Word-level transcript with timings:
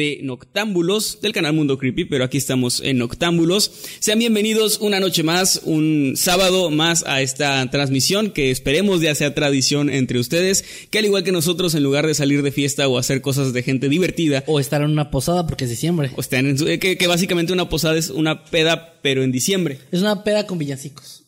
de 0.00 0.20
Noctámbulos, 0.22 1.20
del 1.20 1.32
canal 1.34 1.52
Mundo 1.52 1.76
Creepy, 1.76 2.06
pero 2.06 2.24
aquí 2.24 2.38
estamos 2.38 2.80
en 2.82 2.96
Noctámbulos. 2.96 3.70
Sean 3.98 4.18
bienvenidos 4.18 4.78
una 4.80 4.98
noche 4.98 5.22
más, 5.22 5.60
un 5.64 6.14
sábado 6.16 6.70
más 6.70 7.04
a 7.06 7.20
esta 7.20 7.70
transmisión 7.70 8.30
que 8.30 8.50
esperemos 8.50 9.02
ya 9.02 9.14
sea 9.14 9.34
tradición 9.34 9.90
entre 9.90 10.18
ustedes, 10.18 10.64
que 10.90 10.98
al 11.00 11.04
igual 11.04 11.22
que 11.22 11.32
nosotros, 11.32 11.74
en 11.74 11.82
lugar 11.82 12.06
de 12.06 12.14
salir 12.14 12.42
de 12.42 12.50
fiesta 12.50 12.88
o 12.88 12.96
hacer 12.96 13.20
cosas 13.20 13.52
de 13.52 13.62
gente 13.62 13.90
divertida, 13.90 14.42
O 14.46 14.58
estar 14.58 14.80
en 14.80 14.90
una 14.90 15.10
posada 15.10 15.46
porque 15.46 15.64
es 15.64 15.70
diciembre. 15.70 16.10
o 16.16 16.20
estén 16.22 16.46
en 16.46 16.56
su- 16.56 16.66
eh, 16.66 16.78
que, 16.78 16.96
que 16.96 17.06
básicamente 17.06 17.52
una 17.52 17.68
posada 17.68 17.98
es 17.98 18.08
una 18.08 18.44
peda, 18.46 18.94
pero 19.02 19.22
en 19.22 19.32
diciembre. 19.32 19.80
Es 19.92 20.00
una 20.00 20.24
peda 20.24 20.46
con 20.46 20.56
villancicos. 20.56 21.19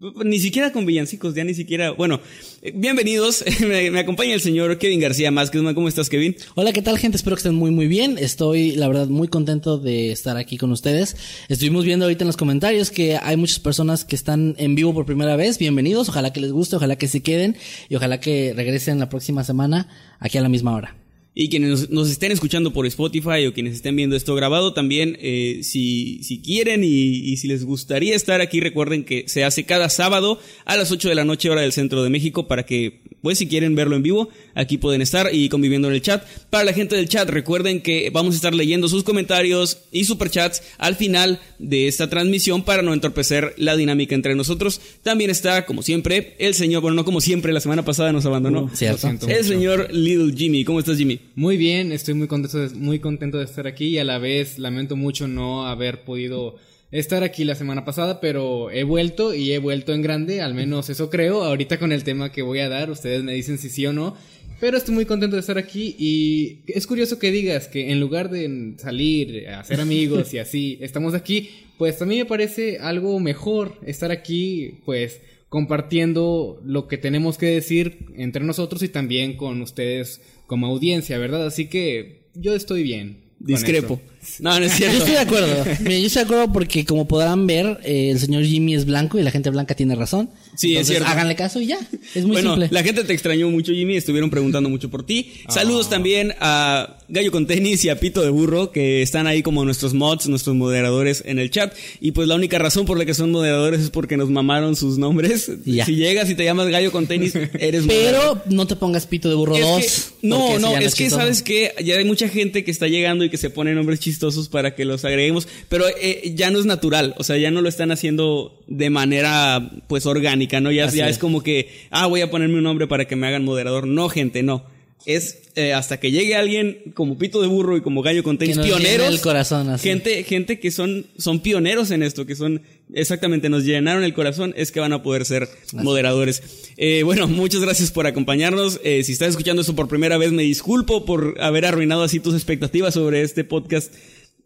Ni 0.00 0.38
siquiera 0.38 0.72
con 0.72 0.86
villancicos, 0.86 1.34
ya 1.34 1.42
ni 1.42 1.54
siquiera. 1.54 1.90
Bueno, 1.90 2.20
eh, 2.62 2.72
bienvenidos. 2.72 3.44
me, 3.60 3.90
me 3.90 3.98
acompaña 3.98 4.32
el 4.32 4.40
señor 4.40 4.78
Kevin 4.78 5.00
García 5.00 5.32
Másquez. 5.32 5.60
¿Cómo 5.74 5.88
estás, 5.88 6.08
Kevin? 6.08 6.36
Hola, 6.54 6.72
¿qué 6.72 6.82
tal 6.82 6.98
gente? 6.98 7.16
Espero 7.16 7.34
que 7.34 7.40
estén 7.40 7.56
muy 7.56 7.72
muy 7.72 7.88
bien. 7.88 8.16
Estoy, 8.16 8.76
la 8.76 8.86
verdad, 8.86 9.08
muy 9.08 9.26
contento 9.26 9.76
de 9.76 10.12
estar 10.12 10.36
aquí 10.36 10.56
con 10.56 10.70
ustedes. 10.70 11.16
Estuvimos 11.48 11.84
viendo 11.84 12.04
ahorita 12.04 12.22
en 12.22 12.28
los 12.28 12.36
comentarios 12.36 12.90
que 12.90 13.16
hay 13.16 13.36
muchas 13.36 13.58
personas 13.58 14.04
que 14.04 14.14
están 14.14 14.54
en 14.58 14.76
vivo 14.76 14.94
por 14.94 15.04
primera 15.04 15.34
vez. 15.34 15.58
Bienvenidos. 15.58 16.08
Ojalá 16.08 16.32
que 16.32 16.40
les 16.40 16.52
guste, 16.52 16.76
ojalá 16.76 16.94
que 16.94 17.08
se 17.08 17.20
queden 17.20 17.56
y 17.88 17.96
ojalá 17.96 18.20
que 18.20 18.52
regresen 18.54 19.00
la 19.00 19.08
próxima 19.08 19.42
semana 19.42 19.88
aquí 20.20 20.38
a 20.38 20.42
la 20.42 20.48
misma 20.48 20.76
hora. 20.76 21.07
Y 21.40 21.50
quienes 21.50 21.88
nos, 21.88 22.10
estén 22.10 22.32
escuchando 22.32 22.72
por 22.72 22.84
Spotify 22.84 23.46
o 23.46 23.54
quienes 23.54 23.74
estén 23.74 23.94
viendo 23.94 24.16
esto 24.16 24.34
grabado, 24.34 24.72
también, 24.72 25.16
eh, 25.20 25.60
si, 25.62 26.20
si 26.24 26.40
quieren 26.40 26.82
y, 26.82 26.88
y 26.88 27.36
si 27.36 27.46
les 27.46 27.64
gustaría 27.64 28.16
estar 28.16 28.40
aquí, 28.40 28.58
recuerden 28.58 29.04
que 29.04 29.22
se 29.28 29.44
hace 29.44 29.62
cada 29.62 29.88
sábado 29.88 30.40
a 30.64 30.76
las 30.76 30.90
8 30.90 31.08
de 31.08 31.14
la 31.14 31.24
noche, 31.24 31.48
hora 31.48 31.60
del 31.60 31.70
centro 31.70 32.02
de 32.02 32.10
México, 32.10 32.48
para 32.48 32.66
que, 32.66 33.02
pues, 33.22 33.38
si 33.38 33.48
quieren 33.48 33.74
verlo 33.74 33.96
en 33.96 34.02
vivo, 34.02 34.28
aquí 34.54 34.78
pueden 34.78 35.02
estar 35.02 35.28
y 35.32 35.48
conviviendo 35.48 35.88
en 35.88 35.94
el 35.94 36.02
chat. 36.02 36.24
Para 36.50 36.64
la 36.64 36.72
gente 36.72 36.96
del 36.96 37.08
chat, 37.08 37.28
recuerden 37.28 37.82
que 37.82 38.10
vamos 38.10 38.34
a 38.34 38.36
estar 38.36 38.54
leyendo 38.54 38.88
sus 38.88 39.04
comentarios 39.04 39.78
y 39.92 40.04
superchats 40.04 40.62
al 40.78 40.96
final 40.96 41.40
de 41.58 41.88
esta 41.88 42.08
transmisión 42.08 42.62
para 42.62 42.82
no 42.82 42.94
entorpecer 42.94 43.54
la 43.56 43.76
dinámica 43.76 44.14
entre 44.14 44.34
nosotros. 44.34 44.80
También 45.02 45.30
está, 45.30 45.66
como 45.66 45.82
siempre, 45.82 46.34
el 46.38 46.54
señor, 46.54 46.82
bueno, 46.82 46.94
no 46.94 47.04
como 47.04 47.20
siempre, 47.20 47.52
la 47.52 47.60
semana 47.60 47.84
pasada 47.84 48.12
nos 48.12 48.26
abandonó. 48.26 48.70
¿Cierto? 48.74 48.98
siento 48.98 49.28
el 49.28 49.36
mucho. 49.36 49.48
señor 49.48 49.88
Little 49.92 50.34
Jimmy. 50.36 50.64
¿Cómo 50.64 50.80
estás, 50.80 50.98
Jimmy? 50.98 51.20
Muy 51.34 51.56
bien, 51.56 51.92
estoy 51.92 52.14
muy 52.14 52.28
contento, 52.28 52.58
de, 52.58 52.74
muy 52.74 52.98
contento 52.98 53.38
de 53.38 53.44
estar 53.44 53.66
aquí 53.66 53.86
y 53.86 53.98
a 53.98 54.04
la 54.04 54.18
vez 54.18 54.58
lamento 54.58 54.96
mucho 54.96 55.28
no 55.28 55.66
haber 55.66 56.02
podido 56.02 56.56
estar 56.90 57.22
aquí 57.22 57.44
la 57.44 57.54
semana 57.54 57.84
pasada, 57.84 58.20
pero 58.20 58.70
he 58.70 58.84
vuelto 58.84 59.34
y 59.34 59.52
he 59.52 59.58
vuelto 59.58 59.92
en 59.92 60.02
grande, 60.02 60.40
al 60.40 60.54
menos 60.54 60.90
eso 60.90 61.10
creo. 61.10 61.44
Ahorita 61.44 61.78
con 61.78 61.92
el 61.92 62.04
tema 62.04 62.32
que 62.32 62.42
voy 62.42 62.60
a 62.60 62.68
dar, 62.68 62.90
ustedes 62.90 63.22
me 63.22 63.34
dicen 63.34 63.58
si 63.58 63.68
sí 63.68 63.86
o 63.86 63.92
no. 63.92 64.16
Pero 64.60 64.76
estoy 64.76 64.94
muy 64.94 65.04
contento 65.04 65.36
de 65.36 65.40
estar 65.40 65.56
aquí 65.56 65.94
y 65.98 66.62
es 66.66 66.86
curioso 66.88 67.20
que 67.20 67.30
digas 67.30 67.68
que 67.68 67.92
en 67.92 68.00
lugar 68.00 68.28
de 68.28 68.74
salir, 68.78 69.48
a 69.48 69.60
hacer 69.60 69.80
amigos 69.80 70.34
y 70.34 70.38
así, 70.40 70.78
estamos 70.80 71.14
aquí, 71.14 71.50
pues 71.76 72.02
a 72.02 72.06
mí 72.06 72.18
me 72.18 72.24
parece 72.24 72.78
algo 72.78 73.20
mejor 73.20 73.78
estar 73.86 74.10
aquí, 74.10 74.80
pues 74.84 75.20
compartiendo 75.48 76.60
lo 76.64 76.88
que 76.88 76.98
tenemos 76.98 77.38
que 77.38 77.46
decir 77.46 78.06
entre 78.16 78.44
nosotros 78.44 78.82
y 78.82 78.88
también 78.88 79.36
con 79.36 79.62
ustedes 79.62 80.20
como 80.46 80.66
audiencia, 80.66 81.18
¿verdad? 81.18 81.46
Así 81.46 81.68
que 81.68 82.22
yo 82.34 82.54
estoy 82.54 82.82
bien. 82.82 83.28
Discrepo. 83.38 84.00
eso. 84.02 84.17
No, 84.40 84.58
no 84.58 84.64
es 84.66 84.72
Yo 84.72 84.76
cierto. 84.78 84.98
estoy 84.98 85.12
de 85.12 85.18
acuerdo. 85.18 85.64
Mira, 85.80 85.98
yo 85.98 86.06
estoy 86.06 86.20
de 86.20 86.24
acuerdo 86.26 86.52
porque 86.52 86.84
como 86.84 87.08
podrán 87.08 87.46
ver, 87.46 87.80
eh, 87.84 88.10
el 88.10 88.20
señor 88.20 88.44
Jimmy 88.44 88.74
es 88.74 88.84
blanco 88.84 89.18
y 89.18 89.22
la 89.22 89.30
gente 89.32 89.50
blanca 89.50 89.74
tiene 89.74 89.94
razón. 89.96 90.30
Sí, 90.56 90.76
es 90.76 90.86
cierto. 90.86 91.08
Háganle 91.08 91.34
caso 91.34 91.60
y 91.60 91.66
ya. 91.66 91.78
Es 92.14 92.22
muy 92.24 92.32
bueno, 92.34 92.50
simple. 92.52 92.68
la 92.70 92.82
gente 92.84 93.02
te 93.04 93.12
extrañó 93.12 93.48
mucho, 93.50 93.72
Jimmy. 93.72 93.96
Estuvieron 93.96 94.30
preguntando 94.30 94.68
mucho 94.68 94.90
por 94.90 95.04
ti. 95.04 95.32
Saludos 95.48 95.88
también 95.90 96.34
a 96.40 96.98
Gallo 97.08 97.32
con 97.32 97.46
Tenis 97.46 97.84
y 97.84 97.88
a 97.88 97.98
Pito 97.98 98.22
de 98.22 98.30
Burro, 98.30 98.70
que 98.70 99.02
están 99.02 99.26
ahí 99.26 99.42
como 99.42 99.64
nuestros 99.64 99.94
mods, 99.94 100.28
nuestros 100.28 100.54
moderadores 100.54 101.22
en 101.26 101.38
el 101.38 101.50
chat. 101.50 101.74
Y 102.00 102.12
pues 102.12 102.28
la 102.28 102.34
única 102.36 102.58
razón 102.58 102.86
por 102.86 102.98
la 102.98 103.06
que 103.06 103.14
son 103.14 103.32
moderadores 103.32 103.80
es 103.80 103.90
porque 103.90 104.16
nos 104.16 104.30
mamaron 104.30 104.76
sus 104.76 104.98
nombres. 104.98 105.50
Ya. 105.64 105.84
Si 105.86 105.96
llegas 105.96 106.28
y 106.30 106.34
te 106.34 106.44
llamas 106.44 106.68
Gallo 106.68 106.92
con 106.92 107.06
Tenis, 107.08 107.34
eres 107.58 107.86
moderador. 107.86 108.42
Pero 108.44 108.54
no 108.54 108.66
te 108.66 108.76
pongas 108.76 109.06
pito 109.06 109.28
de 109.28 109.34
burro 109.34 109.56
Es 109.56 109.62
2. 109.62 109.80
que- 110.20 110.26
no, 110.28 110.58
no, 110.58 110.76
es 110.76 110.94
que 110.94 111.08
sabes 111.10 111.42
que 111.42 111.72
ya 111.84 111.96
hay 111.96 112.04
mucha 112.04 112.28
gente 112.28 112.62
que 112.64 112.70
está 112.70 112.86
llegando 112.88 113.24
y 113.24 113.30
que 113.30 113.36
se 113.38 113.50
pone 113.50 113.74
nombres 113.74 113.98
chistosos 114.00 114.17
para 114.50 114.74
que 114.74 114.84
los 114.84 115.04
agreguemos, 115.04 115.48
pero 115.68 115.84
eh, 116.00 116.32
ya 116.34 116.50
no 116.50 116.58
es 116.58 116.66
natural, 116.66 117.14
o 117.18 117.24
sea, 117.24 117.36
ya 117.36 117.50
no 117.50 117.60
lo 117.60 117.68
están 117.68 117.90
haciendo 117.90 118.58
de 118.66 118.90
manera 118.90 119.70
pues 119.88 120.06
orgánica, 120.06 120.60
¿no? 120.60 120.70
Ya, 120.70 120.86
Así 120.86 120.98
ya 120.98 121.06
es. 121.06 121.12
es. 121.12 121.18
como 121.18 121.42
que, 121.42 121.68
ah, 121.90 122.06
voy 122.06 122.20
a 122.20 122.30
ponerme 122.30 122.56
un 122.56 122.64
nombre 122.64 122.86
para 122.86 123.06
que 123.06 123.16
me 123.16 123.26
hagan 123.26 123.44
moderador. 123.44 123.86
No, 123.86 124.08
gente, 124.08 124.42
no. 124.42 124.64
Es 125.06 125.38
eh, 125.54 125.72
hasta 125.72 126.00
que 126.00 126.10
llegue 126.10 126.34
alguien 126.34 126.92
como 126.94 127.16
Pito 127.16 127.40
de 127.40 127.46
Burro 127.48 127.76
y 127.76 127.80
como 127.80 128.02
Gallo 128.02 128.22
con 128.22 128.36
tenis, 128.36 128.58
pioneros. 128.58 129.08
el 129.08 129.20
corazón, 129.20 129.68
así. 129.70 129.88
Gente, 129.88 130.22
gente 130.24 130.58
que 130.58 130.70
son, 130.70 131.06
son 131.16 131.40
pioneros 131.40 131.90
en 131.90 132.02
esto, 132.02 132.26
que 132.26 132.34
son 132.36 132.62
exactamente, 132.92 133.48
nos 133.48 133.64
llenaron 133.64 134.04
el 134.04 134.14
corazón, 134.14 134.54
es 134.56 134.72
que 134.72 134.80
van 134.80 134.92
a 134.92 135.02
poder 135.02 135.24
ser 135.24 135.48
moderadores. 135.72 136.42
Eh, 136.76 137.02
bueno, 137.02 137.26
muchas 137.28 137.60
gracias 137.60 137.90
por 137.90 138.06
acompañarnos. 138.06 138.80
Eh, 138.84 139.02
si 139.04 139.12
estás 139.12 139.30
escuchando 139.30 139.62
esto 139.62 139.74
por 139.74 139.88
primera 139.88 140.18
vez, 140.18 140.32
me 140.32 140.42
disculpo 140.42 141.04
por 141.04 141.36
haber 141.40 141.66
arruinado 141.66 142.02
así 142.02 142.20
tus 142.20 142.34
expectativas 142.34 142.94
sobre 142.94 143.22
este 143.22 143.44
podcast 143.44 143.92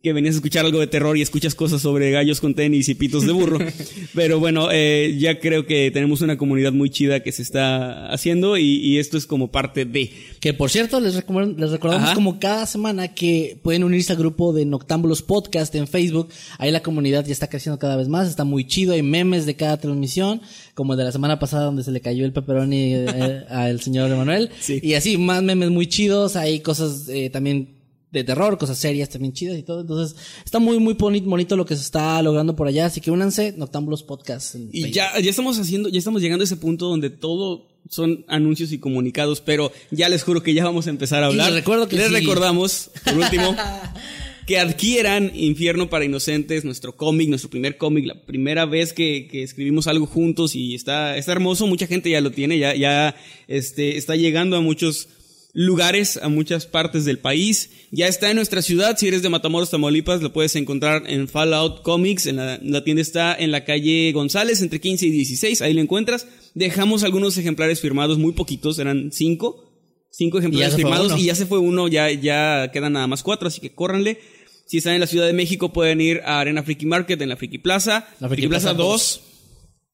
que 0.03 0.13
venías 0.13 0.35
a 0.35 0.39
escuchar 0.39 0.65
algo 0.67 0.81
de 0.81 0.89
terror 0.89 1.17
y 1.17 1.23
escuchas 1.23 1.55
cosas 1.55 1.81
sobre 1.81 2.11
gallos 2.11 2.41
con 2.41 2.55
tenis 2.55 2.89
y 2.89 2.95
pitos 2.97 3.25
de 3.25 3.33
burro. 3.33 3.59
Pero 4.15 4.41
bueno, 4.41 4.69
eh, 4.73 5.17
ya 5.19 5.39
creo 5.39 5.65
que 5.65 5.93
tenemos 5.93 6.23
una 6.23 6.37
comunidad 6.37 6.73
muy 6.73 6.91
chida 6.91 7.21
que 7.21 7.31
se 7.31 7.43
está 7.43 8.11
haciendo 8.13 8.57
y, 8.57 8.65
y 8.79 8.99
esto 8.99 9.17
es 9.17 9.27
como 9.27 9.53
parte 9.53 9.85
de. 9.85 10.11
Que 10.41 10.55
por 10.55 10.71
cierto, 10.71 10.99
les, 10.99 11.17
recom- 11.17 11.57
les 11.57 11.71
recordamos 11.71 12.07
Ajá. 12.07 12.15
como 12.17 12.41
cada 12.41 12.67
semana 12.67 13.15
que 13.15 13.57
pueden 13.63 13.85
unirse 13.85 14.13
al 14.13 14.19
grupo 14.19 14.53
de 14.53 14.65
Noctámbulos 14.65 15.23
Podcast 15.23 15.73
en 15.77 15.87
Facebook. 15.87 16.31
Ahí 16.59 16.73
la 16.73 16.83
comunidad 16.83 17.25
ya 17.25 17.33
está 17.33 17.49
creciendo 17.49 17.79
cada 17.79 17.95
vez 17.97 18.09
más, 18.09 18.29
está 18.29 18.43
muy 18.43 18.67
chido, 18.67 18.95
hay 18.95 19.03
memes 19.03 19.47
de 19.47 19.55
cada 19.55 19.77
transmisión, 19.77 20.41
como 20.75 20.95
el 20.95 20.99
de 20.99 21.05
la 21.05 21.13
semana 21.13 21.39
pasada 21.39 21.67
donde 21.67 21.85
se 21.85 21.93
le 21.93 22.01
cayó 22.01 22.25
el 22.25 22.33
pepperoni 22.33 22.95
eh, 22.95 23.45
al 23.49 23.81
señor 23.81 24.11
Emanuel. 24.11 24.51
Sí. 24.59 24.81
Y 24.83 24.95
así, 24.95 25.17
más 25.17 25.45
memes 25.45 25.71
muy 25.71 25.87
chidos, 25.87 26.35
hay 26.35 26.59
cosas 26.59 27.09
eh, 27.09 27.31
también 27.31 27.81
de 28.13 28.25
terror, 28.25 28.59
cosas 28.59 28.79
serias 28.79 29.09
también 29.09 29.33
chidas 29.33 29.59
y 29.59 29.63
todo. 29.63 29.81
Entonces, 29.81 30.17
está 30.45 30.59
muy, 30.59 30.79
muy 30.79 30.95
boni- 30.95 31.23
bonito 31.25 31.57
lo 31.57 31.65
que 31.65 31.75
se 31.75 31.83
está 31.83 32.23
logrando 32.23 32.55
por 32.55 32.69
allá. 32.69 32.87
Así 32.87 33.01
que 33.01 33.11
únanse, 33.11 33.55
Noctámbulos 33.57 34.03
Podcast. 34.03 34.55
en 34.55 34.69
Y 34.73 34.91
ya, 34.91 35.19
ya 35.19 35.31
estamos 35.31 35.59
haciendo, 35.59 35.89
ya 35.89 35.99
estamos 35.99 36.21
llegando 36.21 36.43
a 36.43 36.45
ese 36.47 36.57
punto 36.57 36.89
donde 36.89 37.09
todo 37.11 37.67
son 37.89 38.25
anuncios 38.29 38.71
y 38.73 38.79
comunicados, 38.79 39.41
pero 39.41 39.73
ya 39.91 40.09
les 40.09 40.23
juro 40.23 40.43
que 40.43 40.55
ya 40.55 40.65
vamos 40.65 40.87
a 40.87 40.91
empezar 40.91 41.23
a 41.23 41.27
hablar. 41.27 41.47
les 41.51 41.57
recuerdo 41.61 41.89
que 41.89 41.97
les 41.97 42.09
sí. 42.09 42.15
recordamos, 42.15 42.91
por 43.05 43.17
último, 43.19 43.57
que 44.47 44.59
adquieran 44.59 45.33
Infierno 45.35 45.89
para 45.89 46.05
Inocentes, 46.05 46.65
nuestro 46.65 46.97
cómic, 46.97 47.29
nuestro 47.29 47.49
primer 47.51 47.77
cómic, 47.79 48.07
la 48.07 48.23
primera 48.25 48.67
vez 48.67 48.93
que, 48.93 49.27
que 49.31 49.43
escribimos 49.43 49.87
algo 49.87 50.07
juntos 50.07 50.55
y 50.55 50.75
está, 50.75 51.17
está 51.17 51.33
hermoso, 51.33 51.67
mucha 51.67 51.87
gente 51.87 52.11
ya 52.11 52.21
lo 52.21 52.31
tiene, 52.31 52.59
ya, 52.59 52.75
ya 52.75 53.15
este, 53.49 53.97
está 53.97 54.17
llegando 54.17 54.57
a 54.57 54.61
muchos 54.61 55.09
lugares, 55.53 56.19
a 56.23 56.29
muchas 56.29 56.67
partes 56.67 57.05
del 57.05 57.19
país. 57.19 57.71
Ya 57.91 58.07
está 58.09 58.31
en 58.31 58.37
nuestra 58.37 58.63
ciudad, 58.63 58.97
si 58.97 59.09
eres 59.09 59.23
de 59.23 59.29
Matamoros, 59.29 59.71
Tamaulipas, 59.71 60.23
lo 60.23 60.33
puedes 60.33 60.57
encontrar 60.57 61.05
en 61.07 61.29
Fallout 61.29 61.83
Comics, 61.83 62.27
en 62.27 62.37
la, 62.37 62.59
la 62.63 62.85
tienda 62.85 63.03
está 63.03 63.35
en 63.35 63.51
la 63.51 63.65
calle 63.65 64.13
González, 64.13 64.63
entre 64.63 64.81
15 64.81 65.07
y 65.07 65.11
16, 65.11 65.63
ahí 65.63 65.75
lo 65.75 65.81
encuentras. 65.81 66.27
Dejamos 66.55 67.03
algunos 67.03 67.37
ejemplares 67.37 67.81
firmados, 67.81 68.19
muy 68.19 68.33
poquitos, 68.33 68.79
eran 68.79 69.13
cinco. 69.13 70.09
cinco 70.11 70.39
ejemplares 70.39 70.75
Y 70.75 70.77
firmados 70.77 71.19
y 71.19 71.25
ya 71.27 71.35
se 71.35 71.47
fue 71.47 71.59
uno, 71.59 71.89
ya, 71.89 72.11
ya 72.11 72.71
quedan 72.73 72.95
nada 72.95 73.07
más 73.07 73.23
cuatro, 73.23 73.49
así 73.49 73.61
que 73.61 73.75
córranle. 73.75 74.19
Si 74.67 74.79
están 74.79 74.95
en 74.95 75.01
la 75.01 75.07
Ciudad 75.07 75.27
de 75.27 75.35
México 75.35 75.73
pueden 75.73 76.01
ir 76.01 76.23
a 76.25 76.41
Arena 76.41 76.63
Friki 76.63 76.87
Market 76.87 77.21
en 77.21 77.29
la 77.29 77.37
Friki 77.37 77.59
Plaza. 77.59 78.09
La 78.21 78.29
Friki 78.29 78.49
Plaza 78.49 78.75
Plaza 78.75 78.83
2. 78.83 79.21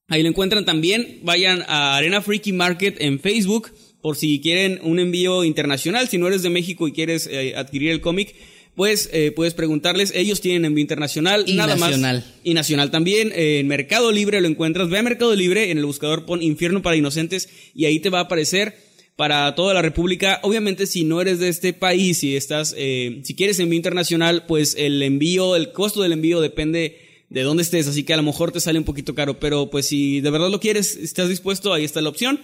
Ahí 0.08 0.22
lo 0.22 0.28
encuentran 0.28 0.64
también. 0.64 1.20
Vayan 1.24 1.62
a 1.66 1.96
Arena 1.96 2.22
Freaky 2.22 2.52
Market 2.52 2.96
en 3.00 3.18
Facebook 3.18 3.72
por 4.00 4.16
si 4.16 4.40
quieren 4.40 4.80
un 4.82 4.98
envío 4.98 5.44
internacional. 5.44 6.08
Si 6.08 6.18
no 6.18 6.28
eres 6.28 6.42
de 6.42 6.50
México 6.50 6.88
y 6.88 6.92
quieres 6.92 7.26
eh, 7.26 7.54
adquirir 7.56 7.90
el 7.90 8.00
cómic, 8.00 8.34
pues 8.74 9.10
eh, 9.12 9.32
puedes 9.32 9.54
preguntarles. 9.54 10.12
Ellos 10.14 10.40
tienen 10.40 10.64
envío 10.64 10.82
internacional. 10.82 11.44
Y 11.46 11.54
nada 11.54 11.74
nacional. 11.74 12.16
más. 12.16 12.34
Y 12.44 12.54
nacional 12.54 12.90
también. 12.90 13.32
Eh, 13.34 13.58
en 13.58 13.66
Mercado 13.66 14.12
Libre 14.12 14.40
lo 14.40 14.46
encuentras. 14.46 14.88
Ve 14.88 14.98
a 14.98 15.02
Mercado 15.02 15.34
Libre, 15.34 15.70
en 15.72 15.78
el 15.78 15.84
buscador 15.84 16.26
pon 16.26 16.42
Infierno 16.42 16.80
para 16.80 16.96
Inocentes 16.96 17.48
y 17.74 17.86
ahí 17.86 17.98
te 17.98 18.08
va 18.08 18.20
a 18.20 18.22
aparecer 18.22 18.76
para 19.18 19.52
toda 19.56 19.74
la 19.74 19.82
República. 19.82 20.38
Obviamente, 20.44 20.86
si 20.86 21.02
no 21.02 21.20
eres 21.20 21.40
de 21.40 21.48
este 21.48 21.72
país, 21.72 22.18
si 22.18 22.36
estás, 22.36 22.72
eh, 22.78 23.18
si 23.24 23.34
quieres 23.34 23.58
envío 23.58 23.76
internacional, 23.76 24.46
pues 24.46 24.76
el 24.78 25.02
envío, 25.02 25.56
el 25.56 25.72
costo 25.72 26.02
del 26.02 26.12
envío 26.12 26.40
depende 26.40 27.24
de 27.28 27.42
dónde 27.42 27.64
estés, 27.64 27.88
así 27.88 28.04
que 28.04 28.14
a 28.14 28.16
lo 28.16 28.22
mejor 28.22 28.52
te 28.52 28.60
sale 28.60 28.78
un 28.78 28.84
poquito 28.84 29.16
caro, 29.16 29.40
pero 29.40 29.70
pues 29.70 29.88
si 29.88 30.20
de 30.20 30.30
verdad 30.30 30.50
lo 30.50 30.60
quieres, 30.60 30.94
estás 30.94 31.28
dispuesto, 31.28 31.74
ahí 31.74 31.84
está 31.84 32.00
la 32.00 32.10
opción. 32.10 32.38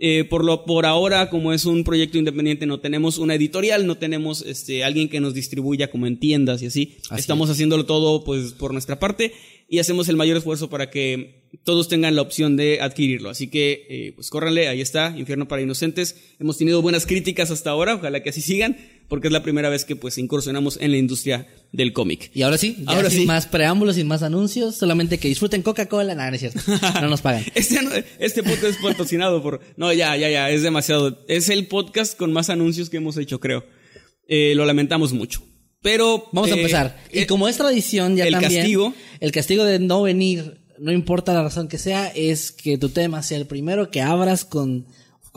Eh, 0.00 0.24
por 0.24 0.44
lo 0.44 0.64
por 0.64 0.86
ahora, 0.86 1.28
como 1.28 1.52
es 1.52 1.64
un 1.64 1.82
proyecto 1.82 2.18
independiente, 2.18 2.66
no 2.66 2.78
tenemos 2.78 3.18
una 3.18 3.34
editorial, 3.34 3.86
no 3.86 3.98
tenemos 3.98 4.42
este 4.42 4.84
alguien 4.84 5.08
que 5.08 5.18
nos 5.18 5.34
distribuya 5.34 5.90
como 5.90 6.06
en 6.06 6.20
tiendas 6.20 6.62
y 6.62 6.66
así. 6.66 6.96
Así 7.10 7.20
Estamos 7.20 7.50
haciéndolo 7.50 7.84
todo 7.84 8.22
pues 8.22 8.52
por 8.52 8.72
nuestra 8.72 9.00
parte 9.00 9.32
y 9.68 9.80
hacemos 9.80 10.08
el 10.08 10.16
mayor 10.16 10.36
esfuerzo 10.36 10.70
para 10.70 10.88
que 10.88 11.42
todos 11.64 11.88
tengan 11.88 12.14
la 12.14 12.22
opción 12.22 12.56
de 12.56 12.80
adquirirlo. 12.80 13.28
Así 13.28 13.48
que 13.48 13.86
eh, 13.88 14.12
pues 14.14 14.30
córranle, 14.30 14.68
ahí 14.68 14.80
está, 14.80 15.14
Infierno 15.16 15.48
para 15.48 15.62
Inocentes. 15.62 16.16
Hemos 16.38 16.58
tenido 16.58 16.80
buenas 16.80 17.04
críticas 17.04 17.50
hasta 17.50 17.70
ahora, 17.70 17.96
ojalá 17.96 18.22
que 18.22 18.30
así 18.30 18.40
sigan, 18.40 18.76
porque 19.08 19.26
es 19.26 19.32
la 19.32 19.42
primera 19.42 19.68
vez 19.68 19.84
que 19.84 19.96
pues 19.96 20.16
incursionamos 20.18 20.78
en 20.80 20.92
la 20.92 20.98
industria 20.98 21.48
del 21.72 21.92
cómic. 21.92 22.30
Y 22.34 22.42
ahora 22.42 22.58
sí, 22.58 22.76
ya 22.78 22.92
Ahora 22.92 23.10
sin 23.10 23.20
sí. 23.20 23.26
más 23.26 23.46
preámbulos, 23.46 23.96
sin 23.96 24.06
más 24.06 24.22
anuncios, 24.22 24.76
solamente 24.76 25.18
que 25.18 25.28
disfruten 25.28 25.62
Coca-Cola. 25.62 26.14
Nada, 26.14 26.30
no 26.30 26.36
es 26.36 26.40
cierto. 26.40 26.60
No 27.00 27.08
nos 27.08 27.20
pagan. 27.20 27.44
Este, 27.54 28.04
este 28.18 28.42
podcast 28.42 28.64
es 28.64 28.76
patrocinado 28.78 29.42
por... 29.42 29.60
No, 29.76 29.92
ya, 29.92 30.16
ya, 30.16 30.30
ya, 30.30 30.50
es 30.50 30.62
demasiado. 30.62 31.24
Es 31.28 31.48
el 31.48 31.66
podcast 31.66 32.16
con 32.16 32.32
más 32.32 32.50
anuncios 32.50 32.88
que 32.88 32.96
hemos 32.96 33.16
hecho, 33.16 33.40
creo. 33.40 33.64
Eh, 34.26 34.54
lo 34.54 34.64
lamentamos 34.64 35.12
mucho. 35.12 35.42
Pero... 35.82 36.28
Vamos 36.32 36.50
a 36.50 36.54
eh, 36.54 36.58
empezar. 36.58 36.96
Y 37.12 37.20
eh, 37.20 37.26
como 37.26 37.48
es 37.48 37.56
tradición 37.56 38.16
ya 38.16 38.26
el 38.26 38.32
también. 38.32 38.54
castigo. 38.54 38.94
El 39.20 39.32
castigo 39.32 39.64
de 39.64 39.78
no 39.78 40.02
venir, 40.02 40.60
no 40.78 40.92
importa 40.92 41.34
la 41.34 41.42
razón 41.42 41.68
que 41.68 41.78
sea, 41.78 42.08
es 42.08 42.50
que 42.50 42.78
tu 42.78 42.88
tema 42.88 43.22
sea 43.22 43.38
el 43.38 43.46
primero, 43.46 43.90
que 43.90 44.00
abras 44.00 44.44
con, 44.44 44.86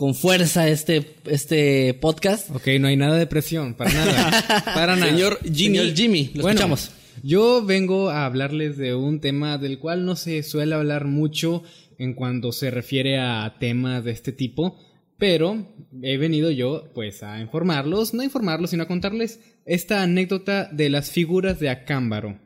con 0.02 0.16
fuerza 0.16 0.68
este, 0.68 1.14
este 1.26 1.94
podcast. 1.94 2.50
Ok, 2.50 2.66
no 2.80 2.88
hay 2.88 2.96
nada 2.96 3.16
de 3.16 3.28
presión, 3.28 3.74
para 3.74 3.92
nada. 3.92 4.64
Para 4.74 4.96
nada. 4.96 5.12
Señor 5.12 5.38
Jimmy. 5.44 5.78
Señor 5.78 5.94
Jimmy, 5.94 6.24
lo 6.34 6.42
Bueno, 6.42 6.48
escuchamos. 6.58 6.90
Yo 7.22 7.64
vengo 7.64 8.10
a 8.10 8.26
hablarles 8.26 8.76
de 8.76 8.96
un 8.96 9.20
tema 9.20 9.58
del 9.58 9.78
cual 9.78 10.04
no 10.04 10.16
se 10.16 10.42
suele 10.42 10.74
hablar 10.74 11.04
mucho 11.04 11.62
en 11.98 12.14
cuanto 12.14 12.50
se 12.50 12.72
refiere 12.72 13.20
a 13.20 13.58
temas 13.60 14.02
de 14.02 14.10
este 14.10 14.32
tipo, 14.32 14.76
pero 15.18 15.68
he 16.02 16.16
venido 16.16 16.50
yo 16.50 16.90
pues 16.96 17.22
a 17.22 17.38
informarlos, 17.40 18.12
no 18.12 18.22
a 18.22 18.24
informarlos, 18.24 18.70
sino 18.70 18.82
a 18.82 18.88
contarles 18.88 19.38
esta 19.66 20.02
anécdota 20.02 20.68
de 20.72 20.90
las 20.90 21.12
figuras 21.12 21.60
de 21.60 21.70
Acámbaro. 21.70 22.40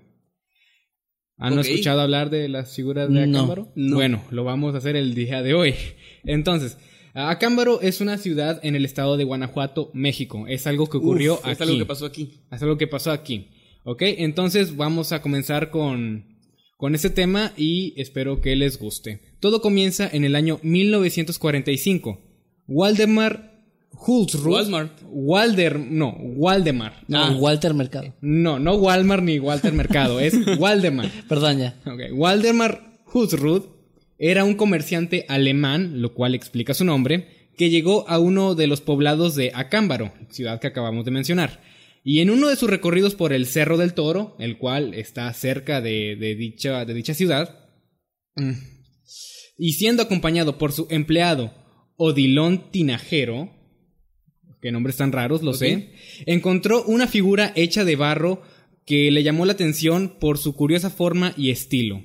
¿Han 1.38 1.58
escuchado 1.58 2.02
hablar 2.02 2.28
de 2.28 2.50
las 2.50 2.76
figuras 2.76 3.08
de 3.10 3.26
No, 3.26 3.38
Acámbaro? 3.38 3.72
no. 3.74 3.96
Bueno, 3.96 4.22
lo 4.30 4.44
vamos 4.44 4.74
a 4.74 4.78
hacer 4.78 4.94
el 4.94 5.14
día 5.14 5.42
de 5.42 5.54
hoy. 5.54 5.74
Entonces, 6.24 6.76
Acámbaro 7.16 7.80
es 7.80 8.00
una 8.02 8.18
ciudad 8.18 8.60
en 8.62 8.76
el 8.76 8.84
estado 8.84 9.16
de 9.16 9.24
Guanajuato, 9.24 9.90
México. 9.94 10.44
Es 10.48 10.66
algo 10.66 10.86
que 10.88 10.98
ocurrió 10.98 11.34
uf, 11.34 11.40
aquí. 11.46 11.50
Es 11.52 11.60
algo 11.62 11.78
que 11.78 11.86
pasó 11.86 12.06
aquí. 12.06 12.30
Es 12.52 12.62
algo 12.62 12.76
que 12.78 12.86
pasó 12.86 13.10
aquí. 13.10 13.48
¿Ok? 13.84 14.02
Entonces 14.02 14.76
vamos 14.76 15.12
a 15.12 15.22
comenzar 15.22 15.70
con, 15.70 16.26
con 16.76 16.94
este 16.94 17.08
tema 17.10 17.52
y 17.56 17.94
espero 18.00 18.40
que 18.40 18.54
les 18.56 18.78
guste. 18.78 19.20
Todo 19.40 19.62
comienza 19.62 20.08
en 20.12 20.24
el 20.24 20.34
año 20.36 20.58
1945. 20.62 22.20
Waldemar 22.68 23.54
Hulsrud. 24.06 24.52
Walmart. 24.52 24.92
Walder, 25.08 25.78
no, 25.80 26.10
Waldemar. 26.20 27.02
No, 27.08 27.18
Ah. 27.24 27.36
Walter 27.38 27.72
Mercado. 27.72 28.12
No, 28.20 28.58
no 28.58 28.74
Walmart 28.74 29.22
ni 29.22 29.38
Walter 29.38 29.72
Mercado, 29.72 30.20
es 30.20 30.34
Waldemar. 30.58 31.10
Perdón 31.28 31.58
ya. 31.60 31.80
Ok, 31.86 32.00
Waldemar 32.12 33.00
Husrud 33.14 33.62
era 34.18 34.44
un 34.44 34.54
comerciante 34.54 35.26
alemán, 35.28 36.00
lo 36.00 36.14
cual 36.14 36.34
explica 36.34 36.74
su 36.74 36.84
nombre, 36.84 37.50
que 37.56 37.70
llegó 37.70 38.08
a 38.08 38.18
uno 38.18 38.54
de 38.54 38.66
los 38.66 38.80
poblados 38.80 39.34
de 39.34 39.52
Acámbaro, 39.54 40.12
ciudad 40.30 40.60
que 40.60 40.66
acabamos 40.66 41.04
de 41.04 41.10
mencionar. 41.10 41.62
Y 42.04 42.20
en 42.20 42.30
uno 42.30 42.48
de 42.48 42.56
sus 42.56 42.70
recorridos 42.70 43.14
por 43.14 43.32
el 43.32 43.46
Cerro 43.46 43.76
del 43.76 43.94
Toro, 43.94 44.36
el 44.38 44.58
cual 44.58 44.94
está 44.94 45.32
cerca 45.32 45.80
de, 45.80 46.16
de 46.16 46.34
dicha, 46.34 46.84
de 46.84 46.94
dicha 46.94 47.14
ciudad, 47.14 47.66
y 49.58 49.72
siendo 49.72 50.02
acompañado 50.02 50.58
por 50.58 50.72
su 50.72 50.86
empleado 50.90 51.52
Odilon 51.96 52.70
Tinajero, 52.70 53.50
que 54.60 54.70
nombres 54.70 54.96
tan 54.96 55.12
raros, 55.12 55.42
lo 55.42 55.54
sé, 55.54 55.92
encontró 56.26 56.84
una 56.84 57.06
figura 57.06 57.52
hecha 57.56 57.84
de 57.84 57.96
barro 57.96 58.42
que 58.84 59.10
le 59.10 59.22
llamó 59.22 59.46
la 59.46 59.52
atención 59.52 60.16
por 60.20 60.38
su 60.38 60.54
curiosa 60.54 60.90
forma 60.90 61.34
y 61.36 61.50
estilo. 61.50 62.04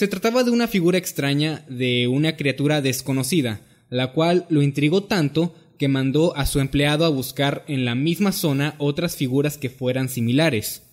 Se 0.00 0.08
trataba 0.08 0.44
de 0.44 0.50
una 0.50 0.66
figura 0.66 0.96
extraña 0.96 1.62
de 1.68 2.08
una 2.08 2.34
criatura 2.34 2.80
desconocida, 2.80 3.60
la 3.90 4.12
cual 4.12 4.46
lo 4.48 4.62
intrigó 4.62 5.02
tanto 5.02 5.54
que 5.76 5.88
mandó 5.88 6.34
a 6.38 6.46
su 6.46 6.58
empleado 6.58 7.04
a 7.04 7.10
buscar 7.10 7.64
en 7.68 7.84
la 7.84 7.94
misma 7.94 8.32
zona 8.32 8.76
otras 8.78 9.14
figuras 9.14 9.58
que 9.58 9.68
fueran 9.68 10.08
similares. 10.08 10.84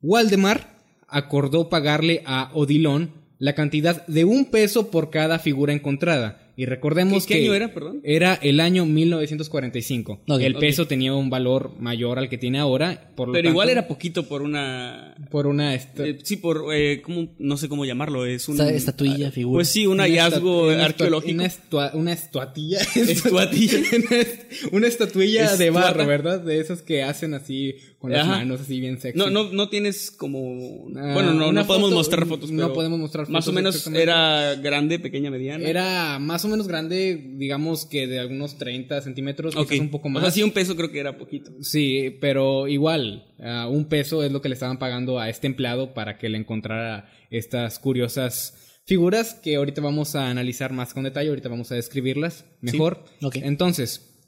Waldemar 0.00 0.76
acordó 1.06 1.68
pagarle 1.68 2.24
a 2.26 2.50
Odilon 2.52 3.12
la 3.38 3.54
cantidad 3.54 4.04
de 4.08 4.24
un 4.24 4.46
peso 4.46 4.90
por 4.90 5.10
cada 5.10 5.38
figura 5.38 5.72
encontrada. 5.72 6.41
Y 6.54 6.66
recordemos 6.66 7.24
¿Qué- 7.26 7.34
qué 7.34 7.40
que 7.40 7.44
año 7.46 7.54
era, 7.54 7.72
perdón? 7.72 8.00
Era 8.04 8.34
el 8.34 8.60
año 8.60 8.84
1945. 8.84 10.20
Ok, 10.28 10.40
el 10.40 10.54
peso 10.56 10.86
tenía 10.86 11.14
un 11.14 11.30
valor 11.30 11.72
mayor 11.80 12.18
al 12.18 12.28
que 12.28 12.38
tiene 12.38 12.58
ahora. 12.58 13.10
Por 13.16 13.28
lo 13.28 13.32
Pero 13.32 13.44
tanto, 13.44 13.52
igual 13.54 13.70
era 13.70 13.88
poquito 13.88 14.28
por 14.28 14.42
una... 14.42 15.14
por 15.30 15.46
una 15.46 15.74
esta- 15.74 16.06
eh, 16.06 16.18
sí, 16.22 16.36
por... 16.36 16.66
Eh, 16.74 17.00
¿cómo? 17.02 17.28
No 17.38 17.56
sé 17.56 17.68
cómo 17.68 17.84
llamarlo. 17.84 18.26
Es 18.26 18.48
un... 18.48 18.54
Esta- 18.60 18.70
estatuilla, 18.70 19.30
figura. 19.30 19.56
Pues 19.58 19.68
sí, 19.68 19.86
un 19.86 19.94
una 19.94 20.04
hallazgo 20.04 20.68
una 20.68 20.84
arqueológico. 20.84 21.34
Una, 21.34 21.46
estua- 21.46 21.90
una 21.94 22.12
estatuilla. 22.12 22.80
Estuatilla. 22.94 23.78
una, 24.10 24.20
est- 24.20 24.42
una 24.72 24.86
estatuilla 24.88 25.56
de 25.56 25.70
barro, 25.70 26.06
¿verdad? 26.06 26.40
De 26.40 26.60
esas 26.60 26.82
que 26.82 27.02
hacen 27.02 27.34
así 27.34 27.76
con 28.02 28.10
las 28.10 28.26
Ajá. 28.26 28.38
manos, 28.38 28.60
así 28.60 28.80
bien 28.80 29.00
sexy. 29.00 29.16
No, 29.16 29.30
no, 29.30 29.52
no 29.52 29.68
tienes 29.68 30.10
como... 30.10 30.88
Ah, 30.96 31.12
bueno, 31.14 31.32
no, 31.34 31.48
una 31.50 31.60
no 31.62 31.66
podemos 31.68 31.88
foto, 31.90 31.96
mostrar 31.96 32.26
fotos, 32.26 32.50
no 32.50 32.72
podemos 32.72 32.98
mostrar 32.98 33.28
Más 33.30 33.46
o 33.46 33.52
fotos 33.52 33.54
menos 33.54 33.86
era 33.86 34.56
grande, 34.56 34.98
pequeña, 34.98 35.30
mediana. 35.30 35.64
Era 35.64 36.18
más 36.18 36.44
o 36.44 36.48
menos 36.48 36.66
grande, 36.66 37.32
digamos 37.36 37.86
que 37.86 38.08
de 38.08 38.18
algunos 38.18 38.58
30 38.58 39.00
centímetros, 39.02 39.54
Ok. 39.54 39.68
quizás 39.70 39.80
un 39.80 39.90
poco 39.90 40.08
O 40.08 40.10
más. 40.10 40.22
sea, 40.24 40.30
sí, 40.32 40.42
un 40.42 40.50
peso 40.50 40.74
creo 40.74 40.90
que 40.90 40.98
era 40.98 41.16
poquito. 41.16 41.52
Sí, 41.60 42.16
pero 42.20 42.66
igual, 42.66 43.32
ah, 43.40 43.68
un 43.70 43.84
peso 43.84 44.24
es 44.24 44.32
lo 44.32 44.42
que 44.42 44.48
le 44.48 44.54
estaban 44.54 44.80
pagando 44.80 45.20
a 45.20 45.28
este 45.30 45.46
empleado 45.46 45.94
para 45.94 46.18
que 46.18 46.28
le 46.28 46.38
encontrara 46.38 47.08
estas 47.30 47.78
curiosas 47.78 48.80
figuras 48.84 49.34
que 49.34 49.54
ahorita 49.54 49.80
vamos 49.80 50.16
a 50.16 50.28
analizar 50.28 50.72
más 50.72 50.92
con 50.92 51.04
detalle, 51.04 51.28
ahorita 51.28 51.48
vamos 51.48 51.70
a 51.70 51.76
describirlas 51.76 52.46
mejor. 52.60 53.04
Ok. 53.22 53.36
Entonces, 53.36 54.18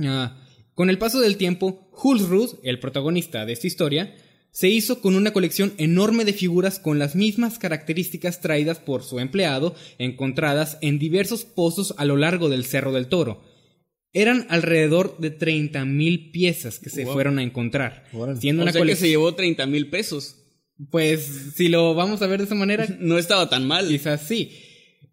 ah, 0.00 0.34
con 0.76 0.90
el 0.90 0.98
paso 0.98 1.18
del 1.20 1.36
tiempo, 1.36 1.90
Hulsrud, 2.00 2.60
el 2.62 2.78
protagonista 2.78 3.44
de 3.44 3.52
esta 3.54 3.66
historia, 3.66 4.14
se 4.52 4.68
hizo 4.68 5.00
con 5.00 5.16
una 5.16 5.32
colección 5.32 5.72
enorme 5.78 6.24
de 6.24 6.32
figuras 6.32 6.78
con 6.78 6.98
las 6.98 7.16
mismas 7.16 7.58
características 7.58 8.40
traídas 8.40 8.78
por 8.78 9.02
su 9.02 9.18
empleado, 9.18 9.74
encontradas 9.98 10.78
en 10.82 10.98
diversos 10.98 11.44
pozos 11.44 11.94
a 11.98 12.04
lo 12.04 12.16
largo 12.16 12.48
del 12.48 12.64
Cerro 12.64 12.92
del 12.92 13.08
Toro. 13.08 13.42
Eran 14.12 14.46
alrededor 14.48 15.18
de 15.18 15.36
30.000 15.36 16.30
piezas 16.30 16.78
que 16.78 16.88
se 16.90 17.04
Wow. 17.04 17.12
fueron 17.14 17.38
a 17.38 17.42
encontrar. 17.42 18.04
Siendo 18.40 18.62
O 18.62 18.64
una 18.64 18.72
sea 18.72 18.82
que 18.84 18.96
se 18.96 19.08
llevó 19.08 19.34
30 19.34 19.66
mil 19.66 19.88
pesos. 19.90 20.36
Pues 20.90 21.52
si 21.54 21.68
lo 21.68 21.94
vamos 21.94 22.22
a 22.22 22.26
ver 22.26 22.38
de 22.40 22.44
esa 22.46 22.54
manera, 22.54 22.86
No 23.00 23.18
estaba 23.18 23.48
tan 23.50 23.66
mal. 23.66 23.88
quizás 23.88 24.22
sí. 24.26 24.52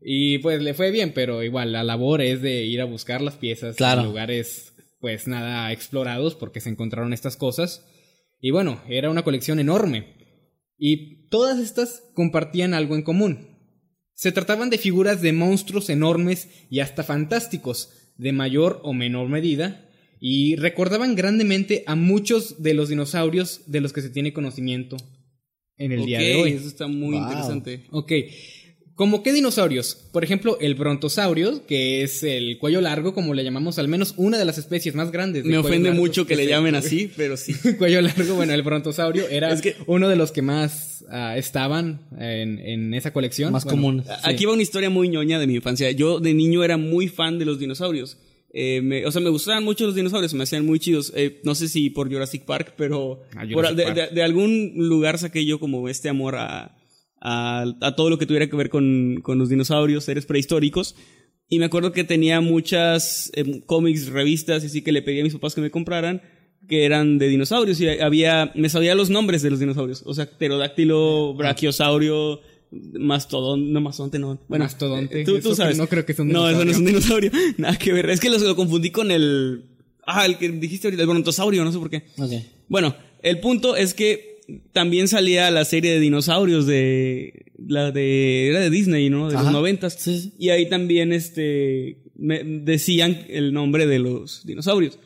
Y 0.02 0.40
pues 0.40 0.62
le 0.62 0.74
fue 0.74 0.92
bien, 0.92 1.14
pero 1.14 1.44
igual 1.44 1.72
la 1.72 1.84
labor 1.84 2.22
es 2.22 2.42
de 2.42 2.64
ir 2.66 2.80
a 2.82 2.86
buscar 2.86 3.22
las 3.22 3.36
piezas 3.36 3.76
Claro. 3.78 4.02
en 4.02 4.08
lugares 4.08 4.73
pues 5.04 5.28
nada 5.28 5.70
explorados 5.74 6.34
porque 6.34 6.62
se 6.62 6.70
encontraron 6.70 7.12
estas 7.12 7.36
cosas. 7.36 7.86
Y 8.40 8.52
bueno, 8.52 8.82
era 8.88 9.10
una 9.10 9.24
colección 9.24 9.60
enorme. 9.60 10.14
Y 10.78 11.28
todas 11.28 11.60
estas 11.60 12.04
compartían 12.14 12.74
algo 12.74 12.96
en 12.96 13.02
común. 13.02 13.50
Se 14.14 14.32
trataban 14.32 14.70
de 14.70 14.78
figuras 14.78 15.22
de 15.22 15.34
monstruos 15.34 15.90
enormes 15.90 16.48
y 16.70 16.80
hasta 16.80 17.04
fantásticos, 17.04 18.14
de 18.16 18.32
mayor 18.32 18.80
o 18.84 18.94
menor 18.94 19.28
medida, 19.28 19.90
y 20.22 20.56
recordaban 20.56 21.16
grandemente 21.16 21.84
a 21.86 21.96
muchos 21.96 22.64
de 22.64 22.74
los 22.74 22.88
dinosaurios 22.88 23.64
de 23.70 23.82
los 23.82 23.92
que 23.92 24.02
se 24.02 24.10
tiene 24.10 24.32
conocimiento 24.32 24.96
en 25.76 25.92
el 25.92 26.06
día 26.06 26.20
de 26.20 26.36
hoy. 26.36 26.52
Eso 26.54 26.70
está 26.70 26.88
muy 26.88 27.18
Wow. 27.18 27.24
interesante. 27.24 27.84
Ok. 27.92 28.12
¿Cómo 28.96 29.24
qué 29.24 29.34
dinosaurios? 29.34 29.96
Por 30.12 30.24
ejemplo, 30.24 30.58
el 30.62 30.76
brontosaurio, 30.76 31.66
que 31.66 32.04
es 32.04 32.22
el 32.22 32.60
cuello 32.60 32.80
largo, 32.80 33.16
como 33.16 33.34
le 33.34 33.44
llamamos, 33.44 33.80
al 33.80 33.88
menos 33.88 34.14
una 34.18 34.38
de 34.38 34.46
las 34.46 34.60
especies 34.60 34.94
más 34.94 35.12
grandes. 35.12 35.44
de 35.44 35.50
Me 35.50 35.58
ofende 35.58 35.90
largo, 35.90 36.02
mucho 36.04 36.28
que 36.28 36.36
le 36.36 36.46
llamen 36.46 36.76
así, 36.76 37.10
pero 37.18 37.36
sí. 37.36 37.54
cuello 37.80 38.02
largo, 38.02 38.36
bueno, 38.36 38.54
el 38.54 38.62
brontosaurio 38.62 39.28
era 39.30 39.52
Es 39.52 39.62
que- 39.62 39.76
uno 39.88 40.10
de 40.10 40.16
los 40.16 40.32
que 40.32 40.44
más 40.44 41.04
ah, 41.10 41.36
estaban 41.38 42.02
en, 42.20 42.60
en 42.60 42.94
esa 42.94 43.12
colección. 43.12 43.52
Más 43.52 43.64
Bueno, 43.66 43.78
común. 43.82 44.04
Aquí 44.24 44.46
va 44.46 44.54
una 44.54 44.62
historia 44.62 44.92
muy 44.92 45.10
ñoña 45.10 45.40
de 45.40 45.48
mi 45.48 45.56
infancia. 45.56 45.90
Yo 45.92 46.20
de 46.20 46.34
niño 46.36 46.64
era 46.64 46.78
muy 46.78 47.08
fan 47.08 47.40
de 47.40 47.46
los 47.46 47.58
dinosaurios. 47.60 48.18
Eh, 48.54 48.82
me- 48.84 49.08
o 49.08 49.12
sea, 49.12 49.22
me 49.22 49.30
gustaban 49.32 49.64
mucho 49.64 49.88
los 49.88 49.96
dinosaurios, 49.96 50.36
me 50.36 50.44
hacían 50.44 50.68
muy 50.68 50.78
chidos. 50.80 51.12
Eh, 51.16 51.40
no 51.44 51.56
sé 51.56 51.68
si 51.68 51.90
por 51.90 52.12
Jurassic 52.14 52.44
Park, 52.44 52.76
pero 52.78 53.24
Ah, 53.36 53.40
por- 53.42 53.54
Jurassic 53.54 53.78
de, 53.78 53.84
Park. 53.86 53.96
de- 53.96 54.08
de 54.16 54.22
algún 54.24 54.74
lugar 54.76 55.18
saqué 55.18 55.44
yo 55.46 55.60
como 55.60 55.90
este 55.90 56.10
amor 56.10 56.36
a, 56.36 56.78
a, 57.26 57.64
a 57.80 57.96
todo 57.96 58.10
lo 58.10 58.18
que 58.18 58.26
tuviera 58.26 58.48
que 58.48 58.56
ver 58.58 58.70
con, 58.70 59.22
con 59.24 59.40
los 59.40 59.48
dinosaurios, 59.48 60.04
seres 60.04 60.26
prehistóricos. 60.26 60.96
Y 61.48 61.58
me 61.58 61.66
acuerdo 61.66 61.94
que 61.94 62.04
tenía 62.04 62.42
muchas 62.42 63.32
em, 63.34 63.62
cómics, 63.62 64.08
revistas, 64.08 64.64
y 64.64 64.68
así 64.68 64.82
que 64.82 64.92
le 64.92 65.02
pedí 65.02 65.22
a 65.22 65.24
mis 65.24 65.34
papás 65.34 65.56
que 65.56 65.62
me 65.62 65.72
compraran, 65.72 66.22
que 66.68 66.84
eran 66.84 67.18
de 67.20 67.30
dinosaurios. 67.30 67.80
Y 67.80 67.88
había, 67.88 68.52
me 68.56 68.68
sabía 68.68 68.94
los 68.94 69.10
nombres 69.10 69.42
de 69.42 69.52
los 69.52 69.60
dinosaurios. 69.60 70.04
O 70.06 70.14
sea, 70.14 70.30
pterodáctilo, 70.30 71.34
brachiosaurio, 71.34 72.42
mastodón, 72.72 73.72
no 73.72 73.80
mastodonte, 73.80 74.20
no. 74.20 74.42
Bueno, 74.50 74.66
Mastodonte, 74.66 75.22
eh, 75.22 75.26
tú, 75.26 75.40
tú 75.40 75.56
sabes. 75.56 75.78
no 75.78 75.88
creo 75.88 76.06
que 76.06 76.14
sea 76.14 76.24
un 76.24 76.32
No, 76.32 76.50
eso 76.50 76.66
no 76.66 76.72
es 76.72 76.78
un 76.78 76.86
dinosaurio. 76.86 77.32
Nada 77.58 77.78
que 77.78 77.94
ver. 77.94 78.10
Es 78.10 78.20
que 78.20 78.30
lo, 78.30 78.38
lo 78.38 78.56
confundí 78.58 78.92
con 78.92 79.12
el. 79.12 79.64
Ah, 80.06 80.26
el 80.26 80.38
que 80.38 80.50
dijiste 80.50 80.88
ahorita, 80.88 81.04
el 81.04 81.10
brontosaurio, 81.10 81.64
no 81.64 81.72
sé 81.72 81.80
por 81.80 81.90
qué. 81.90 82.04
Ok. 82.18 82.32
Bueno, 82.68 82.94
el 83.22 83.40
punto 83.40 83.78
es 83.78 83.94
que 83.94 84.33
también 84.72 85.08
salía 85.08 85.50
la 85.52 85.66
serie 85.66 85.92
de 85.92 86.00
dinosaurios 86.00 86.66
de. 86.68 87.52
La 87.58 87.92
de. 87.92 88.48
Era 88.50 88.60
de 88.60 88.70
Disney, 88.70 89.10
¿no? 89.10 89.30
De 89.30 89.36
Ajá. 89.36 89.44
los 89.46 89.54
noventas. 89.54 89.96
Sí, 90.00 90.20
sí. 90.20 90.34
Y 90.38 90.50
ahí 90.50 90.68
también, 90.70 91.14
este. 91.14 92.04
me- 92.16 92.44
decían 92.44 93.26
el 93.30 93.54
nombre 93.54 93.88
de 93.88 94.00
los 94.00 94.46
dinosaurios. 94.46 95.00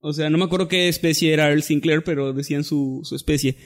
O 0.00 0.12
sea, 0.12 0.30
no 0.30 0.38
me 0.38 0.44
acuerdo 0.44 0.68
qué 0.68 0.88
especie 0.88 1.32
era 1.32 1.48
Earl 1.48 1.62
Sinclair, 1.62 2.02
pero 2.04 2.32
decían 2.32 2.64
su, 2.64 3.00
su 3.04 3.14
especie. 3.14 3.56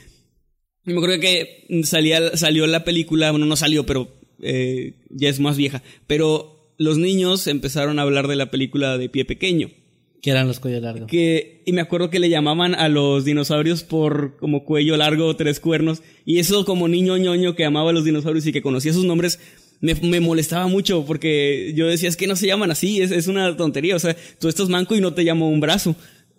Y 0.85 0.91
me 0.91 0.97
acuerdo 0.97 1.19
que 1.19 1.65
salía, 1.83 2.37
salió 2.37 2.65
la 2.67 2.83
película, 2.83 3.31
bueno, 3.31 3.45
no 3.45 3.55
salió, 3.55 3.85
pero 3.85 4.07
eh, 4.41 5.03
ya 5.09 5.29
es 5.29 5.39
más 5.39 5.57
vieja. 5.57 5.81
Pero 6.05 6.75
los 6.77 6.97
niños 6.99 7.47
empezaron 7.47 7.97
a 7.97 8.03
hablar 8.03 8.27
de 8.27 8.35
la 8.35 8.51
película 8.51 8.97
de 8.99 9.09
Pie 9.09 9.25
Pequeño. 9.25 9.71
Que 10.21 10.31
eran 10.31 10.47
los 10.47 10.59
cuello 10.59 10.79
largo. 10.79 11.07
Que, 11.07 11.61
y 11.65 11.73
me 11.73 11.81
acuerdo 11.81 12.09
que 12.09 12.19
le 12.19 12.29
llamaban 12.29 12.73
a 12.73 12.89
los 12.89 13.23
dinosaurios 13.23 13.83
por 13.83 14.37
como 14.37 14.65
cuello 14.65 14.97
largo, 14.97 15.35
tres 15.35 15.59
cuernos. 15.59 16.01
Y 16.25 16.39
eso 16.39 16.65
como 16.65 16.87
niño 16.87 17.17
ñoño 17.17 17.55
que 17.55 17.65
amaba 17.65 17.91
a 17.91 17.93
los 17.93 18.03
dinosaurios 18.03 18.45
y 18.47 18.51
que 18.51 18.61
conocía 18.61 18.93
sus 18.93 19.05
nombres, 19.05 19.39
me, 19.79 19.93
me 19.95 20.19
molestaba 20.19 20.67
mucho 20.67 21.05
porque 21.05 21.73
yo 21.75 21.87
decía, 21.87 22.09
es 22.09 22.17
que 22.17 22.27
no 22.27 22.35
se 22.35 22.47
llaman 22.47 22.71
así, 22.71 23.01
es, 23.01 23.11
es 23.11 23.27
una 23.27 23.55
tontería. 23.55 23.95
O 23.95 23.99
sea, 23.99 24.15
tú 24.39 24.47
estás 24.47 24.69
manco 24.69 24.95
y 24.95 25.01
no 25.01 25.13
te 25.13 25.23
llamo 25.23 25.49
un 25.49 25.59
brazo. 25.59 25.95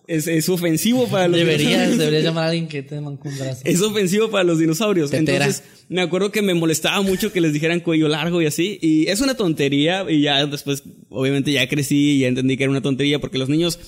Es, 0.08 0.26
es 0.26 0.48
ofensivo 0.48 1.06
para 1.06 1.28
los 1.28 1.36
Deberías, 1.38 1.68
dinosaurios. 1.68 1.98
deberías 1.98 2.24
llamar 2.24 2.44
a 2.44 2.46
alguien 2.48 2.66
que 2.66 2.82
te 2.82 3.00
manque 3.00 3.28
un 3.28 3.38
brazo. 3.38 3.60
Es 3.64 3.80
ofensivo 3.82 4.30
para 4.30 4.42
los 4.42 4.58
dinosaurios. 4.58 5.10
Tetera. 5.10 5.44
Entonces, 5.44 5.62
me 5.90 6.00
acuerdo 6.00 6.32
que 6.32 6.40
me 6.42 6.54
molestaba 6.54 7.02
mucho 7.02 7.30
que 7.30 7.40
les 7.42 7.52
dijeran 7.52 7.80
cuello 7.80 8.08
largo 8.08 8.40
y 8.42 8.46
así. 8.46 8.78
Y 8.80 9.06
es 9.08 9.20
una 9.20 9.34
tontería. 9.34 10.06
Y 10.08 10.22
ya 10.22 10.46
después, 10.46 10.82
obviamente, 11.10 11.52
ya 11.52 11.68
crecí 11.68 12.12
y 12.16 12.18
ya 12.20 12.28
entendí 12.28 12.56
que 12.56 12.64
era 12.64 12.70
una 12.70 12.80
tontería 12.80 13.18
porque 13.20 13.36
los 13.38 13.48
niños 13.50 13.78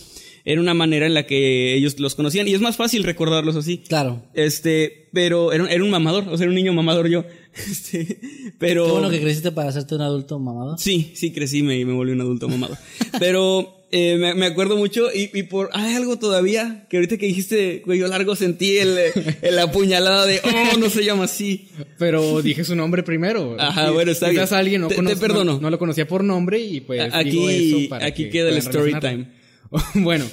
era 0.44 0.60
una 0.60 0.72
manera 0.74 1.06
en 1.06 1.12
la 1.14 1.26
que 1.26 1.74
ellos 1.74 1.98
los 1.98 2.14
conocían. 2.14 2.46
Y 2.48 2.54
es 2.54 2.60
más 2.60 2.76
fácil 2.76 3.02
recordarlos 3.04 3.56
así. 3.56 3.78
Claro. 3.78 4.22
Este, 4.34 5.08
pero 5.14 5.52
era, 5.52 5.70
era 5.72 5.82
un 5.82 5.90
mamador, 5.90 6.28
o 6.28 6.36
sea, 6.36 6.44
era 6.44 6.50
un 6.50 6.54
niño 6.56 6.72
mamador 6.74 7.08
yo. 7.08 7.24
Este, 7.52 8.20
pero. 8.58 8.84
Qué 8.84 8.92
bueno 8.92 9.10
que 9.10 9.20
creciste 9.20 9.50
para 9.52 9.70
hacerte 9.70 9.94
un 9.96 10.02
adulto 10.02 10.38
mamado. 10.38 10.76
Sí, 10.78 11.10
sí, 11.14 11.32
crecí 11.32 11.62
me- 11.62 11.78
y 11.80 11.84
me 11.84 11.92
volví 11.94 12.12
un 12.12 12.20
adulto 12.20 12.48
mamado. 12.48 12.76
Pero 13.18 13.79
eh, 13.92 14.16
me, 14.16 14.34
me 14.34 14.46
acuerdo 14.46 14.76
mucho 14.76 15.08
y, 15.12 15.30
y 15.32 15.42
por... 15.44 15.70
Hay 15.72 15.94
algo 15.94 16.18
todavía 16.18 16.86
que 16.88 16.96
ahorita 16.98 17.16
que 17.18 17.26
dijiste 17.26 17.82
cuello 17.82 18.06
largo 18.08 18.36
sentí 18.36 18.78
el, 18.78 18.96
el 19.42 19.58
apuñalada 19.58 20.26
de, 20.26 20.40
oh, 20.44 20.78
no 20.78 20.88
se 20.90 21.04
llama 21.04 21.24
así. 21.24 21.68
Pero 21.98 22.42
dije 22.42 22.64
su 22.64 22.74
nombre 22.76 23.02
primero. 23.02 23.56
Ajá, 23.58 23.90
bueno, 23.90 24.12
está 24.12 24.28
bien. 24.28 24.44
alguien 24.52 24.80
no, 24.82 24.88
Te- 24.88 24.96
perdono. 25.16 25.54
no, 25.54 25.60
no 25.60 25.70
lo 25.70 25.78
conocía 25.78 26.06
por 26.06 26.22
nombre 26.24 26.58
y 26.60 26.80
pues 26.80 27.00
aquí- 27.12 27.30
digo 27.30 27.50
eso 27.50 27.88
para 27.90 28.06
aquí 28.06 28.24
que 28.24 28.30
queda 28.30 28.48
el 28.50 28.56
story 28.58 28.98
time. 29.00 29.26
bueno, 29.94 30.24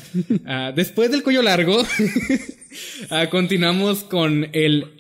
ah, 0.46 0.72
después 0.76 1.12
del 1.12 1.22
cuello 1.22 1.44
largo, 1.44 1.86
ah, 3.10 3.30
continuamos 3.30 4.04
con 4.04 4.50
el 4.54 4.97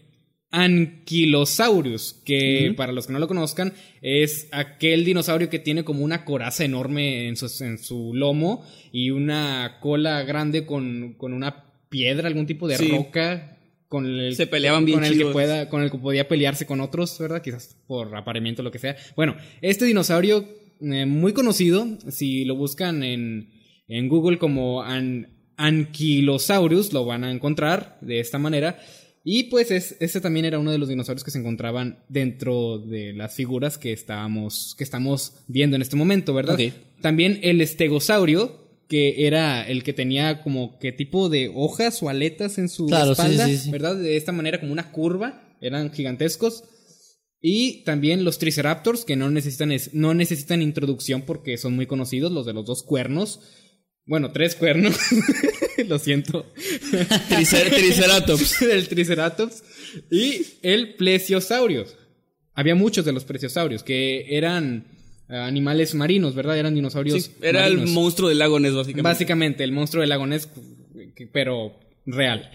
Ankylosaurus, 0.57 2.21
que 2.25 2.73
para 2.75 2.91
los 2.91 3.07
que 3.07 3.13
no 3.13 3.19
lo 3.19 3.27
conozcan, 3.27 3.73
es 4.01 4.47
aquel 4.51 5.05
dinosaurio 5.05 5.49
que 5.49 5.59
tiene 5.59 5.83
como 5.83 6.03
una 6.03 6.25
coraza 6.25 6.65
enorme 6.65 7.27
en 7.27 7.35
su, 7.35 7.63
en 7.63 7.77
su 7.77 8.13
lomo 8.13 8.65
y 8.91 9.09
una 9.11 9.77
cola 9.81 10.23
grande 10.23 10.65
con, 10.65 11.15
con 11.17 11.33
una 11.33 11.65
piedra, 11.89 12.27
algún 12.27 12.45
tipo 12.47 12.67
de 12.67 12.77
Sí. 12.77 12.89
roca. 12.89 13.53
Con 13.87 14.05
el, 14.05 14.35
Se 14.35 14.47
peleaban 14.47 14.83
bien 14.83 14.99
con 14.99 15.05
el 15.05 15.17
que 15.17 15.25
pueda, 15.27 15.69
con 15.69 15.81
el 15.81 15.89
que 15.89 15.97
podía 15.97 16.27
pelearse 16.27 16.65
con 16.65 16.81
otros, 16.81 17.17
¿verdad? 17.19 17.41
Quizás 17.41 17.77
por 17.87 18.13
apareamiento 18.17 18.61
o 18.61 18.65
lo 18.65 18.71
que 18.71 18.79
sea. 18.79 18.97
Bueno, 19.15 19.37
este 19.61 19.85
dinosaurio 19.85 20.45
eh, 20.81 21.05
muy 21.05 21.31
conocido, 21.31 21.87
si 22.09 22.43
lo 22.43 22.55
buscan 22.55 23.01
en, 23.03 23.49
en 23.87 24.09
Google 24.09 24.39
como 24.39 24.81
An- 24.83 25.29
Ankylosaurus, 25.55 26.91
lo 26.91 27.05
van 27.05 27.23
a 27.23 27.31
encontrar 27.31 27.97
de 28.01 28.19
esta 28.19 28.37
manera. 28.37 28.77
Y 29.29 29.43
pues 29.49 29.71
es, 29.71 29.97
este 29.99 30.21
también 30.21 30.45
era 30.45 30.57
uno 30.57 30.71
de 30.71 30.77
los 30.77 30.87
dinosaurios 30.87 31.25
que 31.25 31.31
se 31.31 31.37
encontraban 31.39 31.99
dentro 32.07 32.77
de 32.79 33.11
las 33.11 33.35
figuras 33.35 33.77
que 33.77 33.91
estábamos, 33.91 34.73
que 34.77 34.85
estamos 34.85 35.33
viendo 35.49 35.75
en 35.75 35.81
este 35.81 35.97
momento, 35.97 36.33
¿verdad? 36.33 36.57
También 37.01 37.39
el 37.43 37.59
estegosaurio, 37.59 38.55
que 38.87 39.27
era 39.27 39.67
el 39.67 39.83
que 39.83 39.91
tenía 39.91 40.41
como 40.43 40.79
que 40.79 40.93
tipo 40.93 41.27
de 41.27 41.51
hojas 41.53 42.01
o 42.01 42.07
aletas 42.07 42.57
en 42.57 42.69
su 42.69 42.85
Claro, 42.85 43.11
espalda, 43.11 43.45
sí, 43.47 43.57
sí. 43.57 43.69
¿verdad? 43.69 43.97
De 43.97 44.15
esta 44.15 44.31
manera 44.31 44.61
como 44.61 44.71
una 44.71 44.93
curva, 44.93 45.57
eran 45.59 45.91
gigantescos. 45.91 46.63
Y 47.41 47.83
también 47.83 48.23
los 48.23 48.37
Triceratops, 48.39 49.03
que 49.03 49.17
no 49.17 49.29
necesitan, 49.29 49.73
es- 49.73 49.93
no 49.93 50.13
necesitan 50.13 50.61
introducción 50.61 51.23
porque 51.23 51.57
son 51.57 51.75
muy 51.75 51.85
conocidos, 51.85 52.31
los 52.31 52.45
de 52.45 52.53
los 52.53 52.65
dos 52.65 52.81
cuernos. 52.81 53.41
Bueno, 54.07 54.31
tres 54.31 54.55
cuernos. 54.55 54.97
Lo 55.87 55.99
siento. 55.99 56.51
Tricer- 57.29 57.69
Triceratops. 57.69 58.61
el 58.61 58.87
Triceratops. 58.87 59.63
Y 60.09 60.45
el 60.61 60.95
Plesiosaurios. 60.95 61.95
Había 62.53 62.73
muchos 62.75 63.05
de 63.05 63.11
los 63.11 63.25
Plesiosaurios 63.25 63.83
que 63.83 64.35
eran 64.37 64.87
eh, 65.29 65.35
animales 65.35 65.93
marinos, 65.93 66.33
¿verdad? 66.35 66.57
Eran 66.57 66.73
dinosaurios. 66.73 67.21
Sí, 67.25 67.31
era 67.41 67.67
el 67.67 67.85
monstruo 67.87 68.29
del 68.29 68.39
lago 68.39 68.59
Ness, 68.59 68.73
básicamente. 68.73 69.01
Básicamente, 69.03 69.63
el 69.63 69.71
monstruo 69.73 70.01
del 70.01 70.09
lago 70.09 70.25
Ness, 70.25 70.49
pero 71.31 71.79
real. 72.05 72.49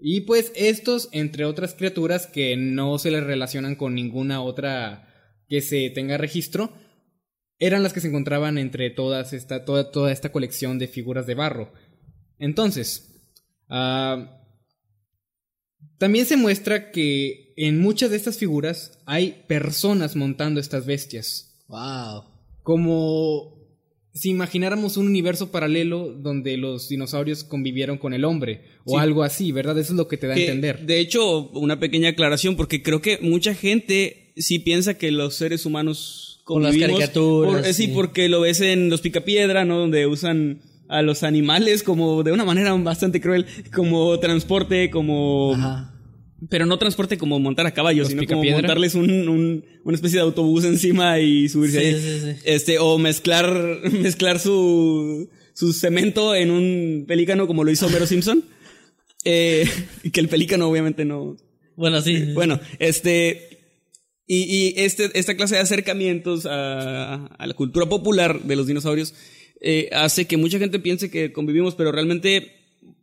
Y 0.00 0.22
pues 0.22 0.52
estos, 0.56 1.08
entre 1.12 1.44
otras 1.44 1.74
criaturas 1.74 2.26
que 2.26 2.56
no 2.56 2.98
se 2.98 3.10
les 3.10 3.22
relacionan 3.22 3.76
con 3.76 3.94
ninguna 3.94 4.42
otra 4.42 5.02
que 5.48 5.60
se 5.60 5.90
tenga 5.90 6.18
registro, 6.18 6.72
eran 7.58 7.82
las 7.82 7.92
que 7.92 8.00
se 8.00 8.08
encontraban 8.08 8.58
entre 8.58 8.90
todas 8.90 9.32
esta, 9.32 9.64
toda, 9.64 9.90
toda 9.90 10.12
esta 10.12 10.30
colección 10.32 10.78
de 10.78 10.88
figuras 10.88 11.26
de 11.26 11.34
barro. 11.34 11.72
Entonces, 12.38 13.22
ah, 13.68 14.42
también 15.98 16.26
se 16.26 16.36
muestra 16.36 16.90
que 16.90 17.54
en 17.56 17.80
muchas 17.80 18.10
de 18.10 18.16
estas 18.16 18.36
figuras 18.38 18.98
hay 19.06 19.44
personas 19.48 20.16
montando 20.16 20.60
estas 20.60 20.84
bestias 20.86 21.64
Wow. 21.68 22.24
como 22.62 23.56
si 24.12 24.30
imagináramos 24.30 24.96
un 24.96 25.06
universo 25.06 25.50
paralelo 25.50 26.12
donde 26.12 26.56
los 26.56 26.88
dinosaurios 26.88 27.44
convivieron 27.44 27.98
con 27.98 28.14
el 28.14 28.24
hombre 28.24 28.62
o 28.84 28.92
Sí. 28.92 28.96
algo 29.02 29.22
así, 29.22 29.52
¿verdad? 29.52 29.78
Eso 29.78 29.92
es 29.92 29.96
lo 29.96 30.08
que 30.08 30.16
te 30.16 30.26
da 30.26 30.34
a 30.34 30.38
entender. 30.38 30.86
De 30.86 31.00
hecho, 31.00 31.48
una 31.50 31.78
pequeña 31.80 32.10
aclaración, 32.10 32.56
porque 32.56 32.82
creo 32.82 33.02
que 33.02 33.18
mucha 33.20 33.54
gente 33.54 34.32
sí 34.36 34.58
piensa 34.58 34.94
que 34.96 35.10
los 35.10 35.34
seres 35.34 35.66
humanos 35.66 36.35
Con 36.46 36.62
las 36.62 36.76
caricaturas, 36.76 37.54
por- 37.62 37.66
eh, 37.66 37.74
sí, 37.74 37.86
sí. 37.86 37.92
porque 37.92 38.28
lo 38.28 38.40
ves 38.42 38.60
en 38.60 38.88
los 38.88 39.00
Picapiedra, 39.00 39.64
¿no? 39.64 39.78
Donde 39.78 40.06
usan 40.06 40.60
a 40.88 41.02
los 41.02 41.24
animales 41.24 41.82
como 41.82 42.22
de 42.22 42.30
una 42.30 42.44
manera 42.44 42.72
bastante 42.74 43.20
cruel, 43.20 43.46
como 43.74 44.16
transporte, 44.20 44.88
como... 44.88 45.54
Ajá. 45.54 45.92
Pero 46.48 46.66
no 46.66 46.78
transporte 46.78 47.16
como 47.18 47.40
montar 47.40 47.66
a 47.66 47.72
caballo, 47.72 48.02
¿Los 48.02 48.10
sino 48.10 48.22
como 48.26 48.44
montarles 48.44 48.94
un, 48.94 49.10
un- 49.28 49.64
una 49.84 49.94
especie 49.96 50.18
de 50.18 50.22
autobús 50.22 50.64
encima 50.64 51.18
y 51.18 51.48
subirse 51.48 51.80
Sí, 51.80 51.86
ahí. 51.86 51.94
sí, 51.94 52.20
sí. 52.20 52.40
Este, 52.44 52.78
o 52.78 52.96
mezclar, 52.98 53.80
mezclar 53.90 54.38
su, 54.38 55.28
su 55.54 55.72
cemento 55.72 56.34
en 56.36 56.50
un 56.52 57.06
pelícano 57.08 57.46
como 57.48 57.64
lo 57.64 57.70
hizo 57.72 57.86
Homero 57.86 58.06
Simpson. 58.06 58.44
Eh, 59.24 59.66
que 60.12 60.20
el 60.20 60.28
pelícano 60.28 60.68
obviamente 60.68 61.04
no. 61.04 61.36
Bueno, 61.74 62.00
sí. 62.02 62.32
Bueno, 62.34 62.60
este. 62.78 63.55
Y, 64.26 64.42
y 64.42 64.74
este, 64.76 65.10
esta 65.18 65.36
clase 65.36 65.54
de 65.54 65.60
acercamientos 65.60 66.46
a, 66.46 67.26
a 67.26 67.46
la 67.46 67.54
cultura 67.54 67.86
popular 67.86 68.42
de 68.42 68.56
los 68.56 68.66
dinosaurios 68.66 69.14
eh, 69.60 69.88
hace 69.92 70.26
que 70.26 70.36
mucha 70.36 70.58
gente 70.58 70.78
piense 70.78 71.10
que 71.10 71.32
convivimos, 71.32 71.74
pero 71.74 71.92
realmente, 71.92 72.52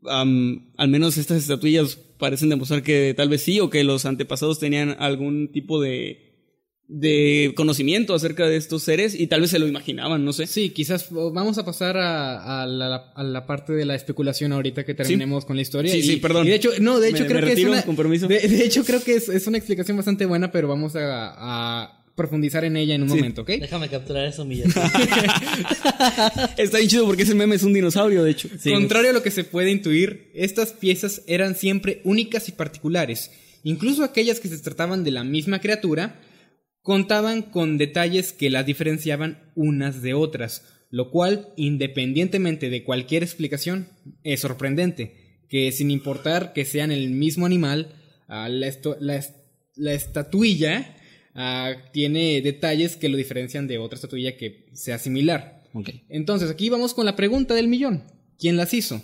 am, 0.05 0.67
al 0.77 0.89
menos 0.89 1.17
estas 1.17 1.39
estatuillas 1.39 1.97
parecen 2.17 2.49
demostrar 2.49 2.83
que 2.83 3.13
tal 3.17 3.29
vez 3.29 3.41
sí, 3.41 3.59
o 3.59 3.69
que 3.69 3.83
los 3.83 4.05
antepasados 4.05 4.59
tenían 4.59 4.95
algún 4.99 5.51
tipo 5.51 5.81
de, 5.81 6.22
de 6.95 7.53
conocimiento 7.55 8.13
acerca 8.13 8.45
de 8.47 8.55
estos 8.55 8.83
seres 8.83 9.19
y 9.19 9.25
tal 9.25 9.41
vez 9.41 9.49
se 9.49 9.57
lo 9.57 9.67
imaginaban, 9.67 10.23
no 10.23 10.31
sé. 10.31 10.45
Sí, 10.45 10.69
quizás 10.69 11.07
vamos 11.09 11.57
a 11.57 11.65
pasar 11.65 11.97
a, 11.97 12.61
a 12.61 12.67
la, 12.67 13.11
a 13.15 13.23
la 13.23 13.47
parte 13.47 13.73
de 13.73 13.83
la 13.83 13.95
especulación 13.95 14.51
ahorita 14.53 14.85
que 14.85 14.93
terminemos 14.93 15.43
con 15.45 15.55
la 15.55 15.63
historia. 15.63 15.91
Sí, 15.91 15.97
Y- 15.97 16.03
sí, 16.03 16.15
perdón. 16.17 16.45
y 16.45 16.51
de 16.51 16.55
hecho, 16.55 16.69
no, 16.79 16.99
de 16.99 17.11
Me- 17.11 17.17
hecho 17.17 17.23
me 17.27 17.29
creo 17.33 17.45
que 17.47 17.53
es 17.61 17.65
una, 17.67 17.81
con 17.81 17.95
permiso. 17.95 18.27
De, 18.27 18.39
de 18.47 18.63
hecho 18.63 18.85
creo 18.85 19.03
que 19.03 19.15
es, 19.15 19.27
es 19.27 19.47
una 19.47 19.57
explicación 19.57 19.97
bastante 19.97 20.27
buena, 20.27 20.51
pero 20.51 20.67
vamos 20.67 20.95
a, 20.95 21.33
a 21.83 22.03
profundizar 22.13 22.63
en 22.63 22.77
ella 22.77 22.93
en 22.93 23.01
un 23.01 23.09
Sí. 23.09 23.15
momento, 23.15 23.41
¿ok? 23.41 23.47
Déjame 23.59 23.89
capturar 23.89 24.25
eso, 24.27 24.45
Millas. 24.45 24.71
Está 26.57 26.77
bien 26.77 26.89
chido 26.89 27.05
porque 27.07 27.23
ese 27.23 27.33
meme 27.33 27.55
es 27.55 27.63
un 27.63 27.73
dinosaurio, 27.73 28.23
de 28.23 28.29
hecho. 28.31 28.49
Contrario 28.71 29.09
a 29.09 29.13
lo 29.13 29.23
que 29.23 29.31
se 29.31 29.43
puede 29.43 29.71
intuir, 29.71 30.29
estas 30.35 30.73
piezas 30.73 31.23
eran 31.25 31.55
siempre 31.55 32.01
únicas 32.03 32.49
y 32.49 32.51
particulares. 32.51 33.31
Incluso 33.63 34.03
aquellas 34.03 34.39
que 34.39 34.47
se 34.47 34.57
trataban 34.59 35.03
de 35.03 35.09
la 35.11 35.23
misma 35.23 35.59
criatura 35.59 36.19
contaban 36.83 37.41
con 37.41 37.77
detalles 37.77 38.33
que 38.33 38.49
las 38.49 38.65
diferenciaban 38.65 39.51
unas 39.55 40.01
de 40.01 40.13
otras, 40.13 40.63
lo 40.91 41.09
cual, 41.09 41.49
independientemente 41.55 42.69
de 42.69 42.83
cualquier 42.83 43.23
explicación, 43.23 43.87
es 44.23 44.41
sorprendente, 44.41 45.41
que 45.49 45.71
sin 45.71 45.89
importar 45.89 46.53
que 46.53 46.65
sean 46.65 46.91
el 46.91 47.09
mismo 47.09 47.45
animal, 47.45 47.95
ah, 48.27 48.49
la, 48.49 48.67
estatuilla 49.93 50.95
ah, 51.33 51.73
tiene 51.93 52.41
detalles 52.41 52.97
que 52.97 53.09
lo 53.09 53.17
diferencian 53.17 53.65
de 53.65 53.79
otra 53.79 53.95
estatuilla 53.95 54.37
que 54.37 54.69
sea 54.73 54.99
similar. 54.99 55.63
Entonces, 56.09 56.51
aquí 56.51 56.69
vamos 56.69 56.93
con 56.93 57.05
la 57.05 57.15
pregunta 57.15 57.55
del 57.55 57.67
millón. 57.67 58.03
¿Quién 58.37 58.57
las 58.57 58.73
hizo? 58.73 59.01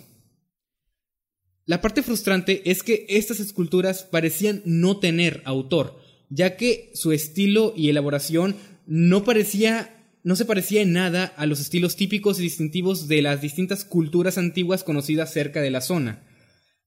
La 1.66 1.80
parte 1.80 2.02
frustrante 2.02 2.62
es 2.70 2.82
que 2.82 3.06
estas 3.08 3.40
esculturas 3.40 4.02
parecían 4.02 4.62
no 4.64 4.98
tener 4.98 5.42
autor, 5.44 5.99
ya 6.30 6.56
que 6.56 6.90
su 6.94 7.12
estilo 7.12 7.74
y 7.76 7.90
elaboración 7.90 8.56
no 8.86 9.24
parecía 9.24 9.96
no 10.22 10.36
se 10.36 10.44
parecía 10.44 10.82
en 10.82 10.92
nada 10.92 11.24
a 11.36 11.46
los 11.46 11.60
estilos 11.60 11.96
típicos 11.96 12.38
y 12.38 12.42
distintivos 12.42 13.08
de 13.08 13.22
las 13.22 13.40
distintas 13.40 13.84
culturas 13.84 14.36
antiguas 14.36 14.84
conocidas 14.84 15.32
cerca 15.32 15.62
de 15.62 15.70
la 15.70 15.80
zona, 15.80 16.26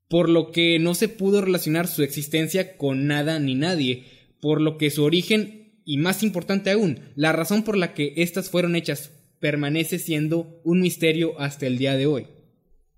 por 0.08 0.30
lo 0.30 0.52
que 0.52 0.78
no 0.78 0.94
se 0.94 1.08
pudo 1.08 1.42
relacionar 1.42 1.88
su 1.88 2.04
existencia 2.04 2.78
con 2.78 3.08
nada 3.08 3.40
ni 3.40 3.56
nadie, 3.56 4.04
por 4.40 4.62
lo 4.62 4.78
que 4.78 4.92
su 4.92 5.04
origen, 5.04 5.80
y 5.84 5.98
más 5.98 6.22
importante 6.22 6.70
aún, 6.70 7.00
la 7.16 7.32
razón 7.32 7.64
por 7.64 7.76
la 7.76 7.96
que 7.96 8.14
éstas 8.18 8.52
fueron 8.52 8.76
hechas 8.76 9.10
permanece 9.40 9.98
siendo 9.98 10.62
un 10.64 10.80
misterio 10.82 11.40
hasta 11.40 11.66
el 11.66 11.80
día 11.80 11.98
de 11.98 12.06
hoy. 12.06 12.28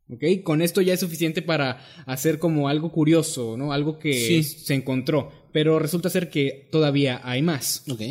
¿Ok? 0.09 0.43
Con 0.43 0.61
esto 0.61 0.81
ya 0.81 0.93
es 0.93 0.99
suficiente 0.99 1.41
para 1.41 1.79
hacer 2.05 2.37
como 2.39 2.67
algo 2.69 2.91
curioso, 2.91 3.55
¿no? 3.57 3.71
Algo 3.73 3.97
que 3.97 4.13
Sí. 4.13 4.43
se 4.43 4.75
encontró. 4.75 5.31
Pero 5.55 5.79
resulta 5.79 6.09
ser 6.09 6.29
que 6.29 6.67
todavía 6.69 7.21
hay 7.23 7.41
más. 7.41 7.85
Ok. 7.89 8.01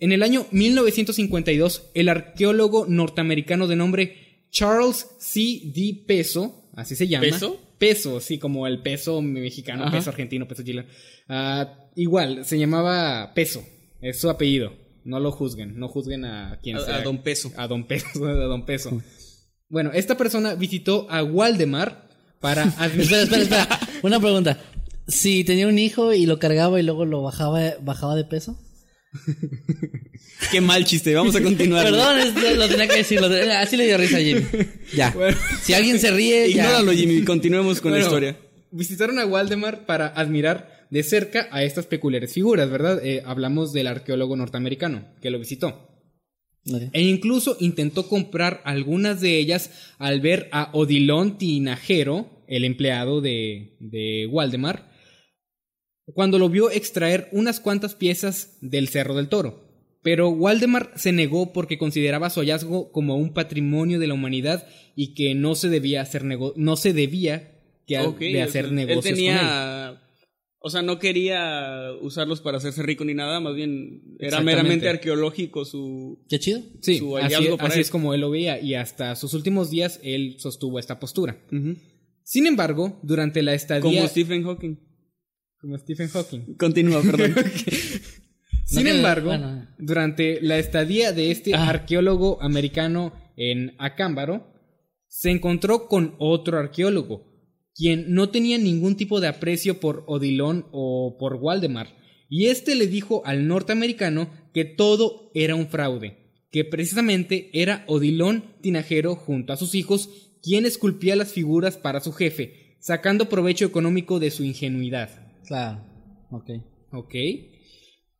En 0.00 0.10
el 0.10 0.20
año 0.24 0.46
1952, 0.50 1.90
el 1.94 2.08
arqueólogo 2.08 2.86
norteamericano 2.88 3.68
de 3.68 3.76
nombre 3.76 4.46
Charles 4.50 5.06
C. 5.20 5.60
D. 5.72 6.02
Peso, 6.08 6.64
así 6.74 6.96
se 6.96 7.06
llama. 7.06 7.22
¿Peso? 7.28 7.56
Peso, 7.78 8.18
sí, 8.18 8.38
como 8.38 8.66
el 8.66 8.82
peso 8.82 9.22
mexicano, 9.22 9.84
Ajá. 9.84 9.92
peso 9.96 10.10
argentino, 10.10 10.48
peso 10.48 10.64
chileno. 10.64 10.88
Ah, 11.28 11.86
igual, 11.94 12.44
se 12.44 12.58
llamaba 12.58 13.32
Peso, 13.32 13.62
es 14.00 14.18
su 14.20 14.28
apellido. 14.28 14.72
No 15.04 15.20
lo 15.20 15.30
juzguen, 15.30 15.78
no 15.78 15.86
juzguen 15.86 16.24
a 16.24 16.58
quien 16.60 16.78
A- 16.78 16.80
sea. 16.80 16.96
a 16.96 17.02
don 17.02 17.22
Peso. 17.22 17.52
A 17.56 17.68
don 17.68 17.86
Peso, 17.86 18.08
a 18.26 18.32
don 18.32 18.66
Peso. 18.66 19.00
Bueno, 19.68 19.92
esta 19.94 20.16
persona 20.16 20.54
visitó 20.56 21.06
a 21.08 21.22
Waldemar 21.22 22.08
para 22.40 22.64
Espera, 22.98 23.22
espera, 23.22 23.42
espera. 23.42 23.80
Una 24.02 24.18
pregunta. 24.18 24.58
Si 25.08 25.42
tenía 25.44 25.66
un 25.66 25.78
hijo 25.78 26.12
y 26.12 26.26
lo 26.26 26.38
cargaba 26.38 26.78
y 26.78 26.82
luego 26.82 27.04
lo 27.06 27.22
bajaba, 27.22 27.74
bajaba 27.82 28.14
de 28.14 28.24
peso. 28.24 28.58
Qué 30.52 30.60
mal 30.60 30.84
chiste, 30.84 31.14
vamos 31.14 31.34
a 31.34 31.42
continuar. 31.42 31.84
Perdón, 31.84 32.18
es- 32.18 32.56
lo 32.56 32.68
tenía 32.68 32.86
que 32.88 32.98
decir. 32.98 33.20
tenía- 33.20 33.60
así 33.60 33.76
le 33.76 33.86
dio 33.86 33.98
risa 33.98 34.18
a 34.18 34.20
Jimmy. 34.20 34.42
Ya. 34.94 35.10
Bueno. 35.10 35.36
Si 35.62 35.74
alguien 35.74 35.98
se 35.98 36.10
ríe, 36.10 36.52
ya. 36.52 36.64
Ignóralo, 36.64 36.92
Jimmy, 36.92 37.24
continuemos 37.24 37.80
con 37.80 37.90
Bueno, 37.92 38.04
la 38.04 38.08
historia. 38.08 38.36
Visitaron 38.70 39.18
a 39.18 39.26
Waldemar 39.26 39.86
para 39.86 40.08
admirar 40.08 40.86
de 40.90 41.02
cerca 41.02 41.48
a 41.50 41.62
estas 41.64 41.86
peculiares 41.86 42.32
figuras, 42.32 42.70
¿verdad? 42.70 43.04
Eh, 43.04 43.22
hablamos 43.24 43.72
del 43.72 43.86
arqueólogo 43.86 44.36
norteamericano 44.36 45.06
que 45.20 45.30
lo 45.30 45.38
visitó. 45.38 45.86
E 46.92 47.00
incluso 47.02 47.56
intentó 47.60 48.08
comprar 48.08 48.60
algunas 48.64 49.20
de 49.22 49.38
ellas 49.38 49.70
al 49.98 50.20
ver 50.20 50.48
a 50.52 50.70
Odilon 50.74 51.38
Tinajero, 51.38 52.44
el 52.46 52.64
empleado 52.64 53.22
de, 53.22 53.76
de 53.80 54.26
Waldemar, 54.30 54.90
cuando 56.14 56.38
lo 56.38 56.48
vio 56.48 56.70
extraer 56.70 57.28
unas 57.32 57.60
cuantas 57.60 57.94
piezas 57.94 58.56
del 58.60 58.88
Cerro 58.88 59.14
del 59.14 59.28
Toro. 59.28 59.66
Pero 60.02 60.28
Waldemar 60.30 60.92
se 60.94 61.12
negó 61.12 61.52
porque 61.52 61.76
consideraba 61.76 62.30
su 62.30 62.40
hallazgo 62.40 62.92
como 62.92 63.16
un 63.16 63.32
patrimonio 63.34 63.98
de 63.98 64.06
la 64.06 64.14
humanidad 64.14 64.66
y 64.94 65.14
que 65.14 65.34
no 65.34 65.54
se 65.54 65.68
debía 65.68 66.00
hacer 66.02 66.24
nego- 66.24 66.54
no 66.56 66.76
se 66.76 66.92
debía 66.92 67.54
que 67.86 67.98
Ok, 67.98 68.18
de 68.20 68.42
hacer 68.42 68.66
o 68.66 68.68
sea, 68.68 68.76
negocios 68.76 69.18
Él 69.18 69.24
con 69.26 69.34
él. 69.34 69.40
tenía. 69.40 70.02
O 70.60 70.70
sea, 70.70 70.82
no 70.82 70.98
quería 70.98 71.92
usarlos 72.02 72.40
para 72.40 72.58
hacerse 72.58 72.82
rico 72.82 73.04
ni 73.04 73.14
nada, 73.14 73.38
más 73.40 73.54
bien 73.54 74.02
era 74.18 74.40
meramente 74.40 74.88
arqueológico 74.88 75.64
su. 75.64 76.24
Qué 76.28 76.38
chido. 76.38 76.60
Sí, 76.80 76.98
su 76.98 77.16
así, 77.16 77.34
hallazgo 77.34 77.56
para 77.56 77.68
así 77.68 77.78
él. 77.78 77.82
es 77.82 77.90
como 77.90 78.12
él 78.14 78.20
lo 78.22 78.30
veía 78.30 78.60
y 78.60 78.74
hasta 78.74 79.14
sus 79.14 79.34
últimos 79.34 79.70
días 79.70 80.00
él 80.02 80.36
sostuvo 80.38 80.78
esta 80.78 80.98
postura. 81.00 81.38
Sin 82.24 82.46
embargo, 82.46 82.98
durante 83.02 83.42
la 83.42 83.54
estadía 83.54 83.82
Como 83.82 84.08
Stephen 84.08 84.42
Hawking. 84.44 84.76
Como 85.60 85.76
Stephen 85.78 86.08
Hawking. 86.08 86.54
Continúa, 86.58 87.02
perdón. 87.02 87.34
Sin 88.64 88.84
No, 88.84 88.90
embargo, 88.90 89.28
bueno. 89.28 89.66
durante 89.78 90.40
la 90.42 90.58
estadía 90.58 91.12
de 91.12 91.30
este 91.30 91.54
Ah. 91.54 91.68
arqueólogo 91.70 92.40
americano 92.42 93.12
en 93.36 93.74
Acámbaro, 93.78 94.52
se 95.06 95.30
encontró 95.30 95.86
con 95.88 96.14
otro 96.18 96.58
arqueólogo, 96.58 97.24
quien 97.74 98.12
no 98.12 98.28
tenía 98.28 98.58
ningún 98.58 98.96
tipo 98.96 99.20
de 99.20 99.28
aprecio 99.28 99.80
por 99.80 100.04
Odilon 100.06 100.66
o 100.70 101.16
por 101.18 101.36
Waldemar, 101.36 101.96
y 102.28 102.46
este 102.46 102.74
le 102.74 102.86
dijo 102.86 103.22
al 103.24 103.46
norteamericano 103.48 104.28
que 104.52 104.66
todo 104.66 105.30
era 105.34 105.54
un 105.54 105.68
fraude, 105.68 106.18
que 106.50 106.64
precisamente 106.64 107.48
era 107.54 107.84
Odilon 107.86 108.44
Tinajero 108.60 109.14
junto 109.16 109.52
a 109.52 109.56
sus 109.56 109.74
hijos 109.74 110.10
quien 110.42 110.66
esculpía 110.66 111.16
las 111.16 111.32
figuras 111.32 111.78
para 111.78 112.00
su 112.00 112.12
jefe, 112.12 112.76
sacando 112.80 113.28
provecho 113.30 113.64
económico 113.64 114.20
de 114.20 114.30
su 114.30 114.44
ingenuidad. 114.44 115.27
Claro. 115.48 115.80
Ok. 116.30 116.50
¿Ok? 116.92 117.14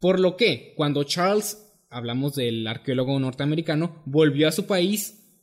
Por 0.01 0.19
lo 0.19 0.37
que, 0.37 0.73
cuando 0.77 1.05
Charles, 1.05 1.59
hablamos 1.91 2.35
del 2.35 2.67
arqueólogo 2.67 3.21
norteamericano, 3.21 4.03
volvió 4.07 4.49
a 4.49 4.53
su 4.53 4.67
país, 4.67 5.43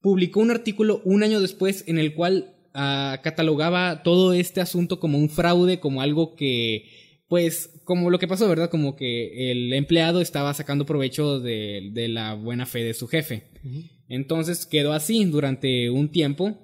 publicó 0.00 0.40
un 0.40 0.52
artículo 0.52 1.02
un 1.04 1.24
año 1.24 1.40
después 1.40 1.84
en 1.88 1.98
el 1.98 2.14
cual 2.14 2.54
ah, 2.72 3.20
catalogaba 3.24 4.04
todo 4.04 4.32
este 4.32 4.60
asunto 4.60 5.00
como 5.00 5.18
un 5.18 5.28
fraude, 5.28 5.80
como 5.80 6.02
algo 6.02 6.36
que, 6.36 7.24
pues, 7.26 7.80
como 7.84 8.10
lo 8.10 8.20
que 8.20 8.28
pasó, 8.28 8.48
¿verdad? 8.48 8.70
Como 8.70 8.94
que 8.94 9.50
el 9.50 9.72
empleado 9.72 10.20
estaba 10.20 10.54
sacando 10.54 10.86
provecho 10.86 11.40
de, 11.40 11.90
de 11.92 12.06
la 12.06 12.34
buena 12.34 12.64
fe 12.64 12.84
de 12.84 12.94
su 12.94 13.08
jefe. 13.08 13.50
Entonces 14.08 14.66
quedó 14.66 14.92
así 14.92 15.24
durante 15.24 15.90
un 15.90 16.10
tiempo, 16.10 16.60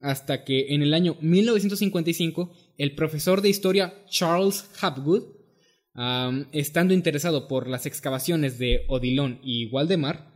hasta 0.00 0.44
que 0.44 0.74
en 0.74 0.82
el 0.82 0.94
año 0.94 1.16
1955 1.20 2.52
el 2.78 2.94
profesor 2.94 3.42
de 3.42 3.48
historia 3.48 3.94
Charles 4.08 4.64
Hapgood, 4.80 5.24
estando 6.52 6.94
interesado 6.94 7.48
por 7.48 7.68
las 7.68 7.86
excavaciones 7.86 8.58
de 8.58 8.84
Odilon 8.88 9.40
y 9.42 9.66
Waldemar, 9.66 10.32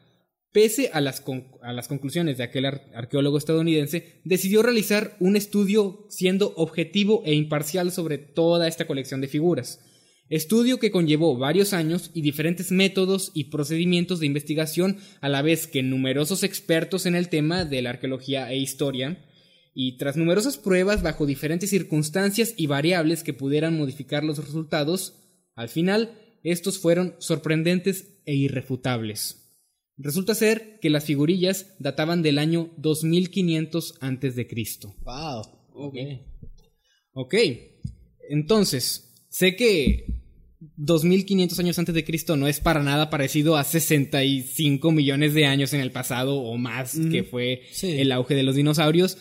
pese 0.53 0.91
a 0.93 1.01
las, 1.01 1.23
a 1.63 1.73
las 1.73 1.89
conclusiones 1.89 2.39
de 2.39 2.45
aquel 2.45 2.67
ar- 2.67 2.91
arqueólogo 2.95 3.37
estadounidense, 3.37 4.21
decidió 4.25 4.63
realizar 4.63 5.17
un 5.21 5.37
estudio 5.37 6.07
siendo 6.09 6.55
objetivo 6.57 7.23
e 7.27 7.35
imparcial 7.35 7.93
sobre 7.93 8.19
toda 8.19 8.67
esta 8.69 8.87
colección 8.87 9.21
de 9.21 9.29
figuras. 9.29 9.81
Estudio 10.29 10.79
que 10.79 10.91
conllevó 10.91 11.37
varios 11.37 11.73
años 11.73 12.11
y 12.13 12.23
diferentes 12.23 12.73
métodos 12.73 13.31
y 13.33 13.45
procedimientos 13.45 14.19
de 14.19 14.27
investigación, 14.27 14.99
a 15.21 15.29
la 15.29 15.41
vez 15.43 15.67
que 15.67 15.83
numerosos 15.83 16.43
expertos 16.43 17.07
en 17.07 17.15
el 17.15 17.29
tema 17.29 17.65
de 17.65 17.83
la 17.83 17.91
arqueología 17.91 18.51
e 18.51 18.57
historia, 18.57 19.25
y 19.79 19.99
tras 19.99 20.17
numerosas 20.17 20.57
pruebas 20.57 21.03
bajo 21.03 21.27
diferentes 21.27 21.69
circunstancias 21.69 22.55
y 22.57 22.67
variables 22.67 23.23
que 23.23 23.35
pudieran 23.35 23.77
modificar 23.77 24.25
los 24.25 24.39
resultados, 24.39 25.23
al 25.55 25.69
final 25.69 26.19
estos 26.43 26.79
fueron 26.79 27.15
sorprendentes 27.19 28.21
e 28.25 28.35
irrefutables. 28.35 29.53
Resulta 29.99 30.35
ser 30.35 30.79
que 30.81 30.89
las 30.89 31.05
figurillas 31.05 31.75
databan 31.79 32.23
del 32.23 32.39
año 32.39 32.73
2500 32.79 33.99
antes 34.01 34.35
de 34.35 34.47
Cristo. 34.47 34.95
Wow. 35.05 35.43
Ok. 35.75 35.97
Ok, 37.13 37.35
entonces, 38.31 39.15
sé 39.29 39.57
que 39.57 40.07
2500 40.77 41.59
años 41.59 41.79
antes 41.79 41.95
de 41.95 42.05
Cristo 42.05 42.37
no 42.37 42.49
es 42.49 42.61
para 42.61 42.83
nada 42.83 43.11
parecido 43.11 43.57
a 43.57 43.65
65 43.65 44.91
millones 44.93 45.35
de 45.35 45.47
años 45.47 45.73
en 45.75 45.81
el 45.81 45.93
pasado 45.93 46.37
o 46.37 46.57
más, 46.57 46.99
que 47.11 47.25
fue 47.25 47.63
Sí. 47.73 47.93
el 47.99 48.13
auge 48.13 48.35
de 48.35 48.43
los 48.43 48.57
dinosaurios, 48.57 49.19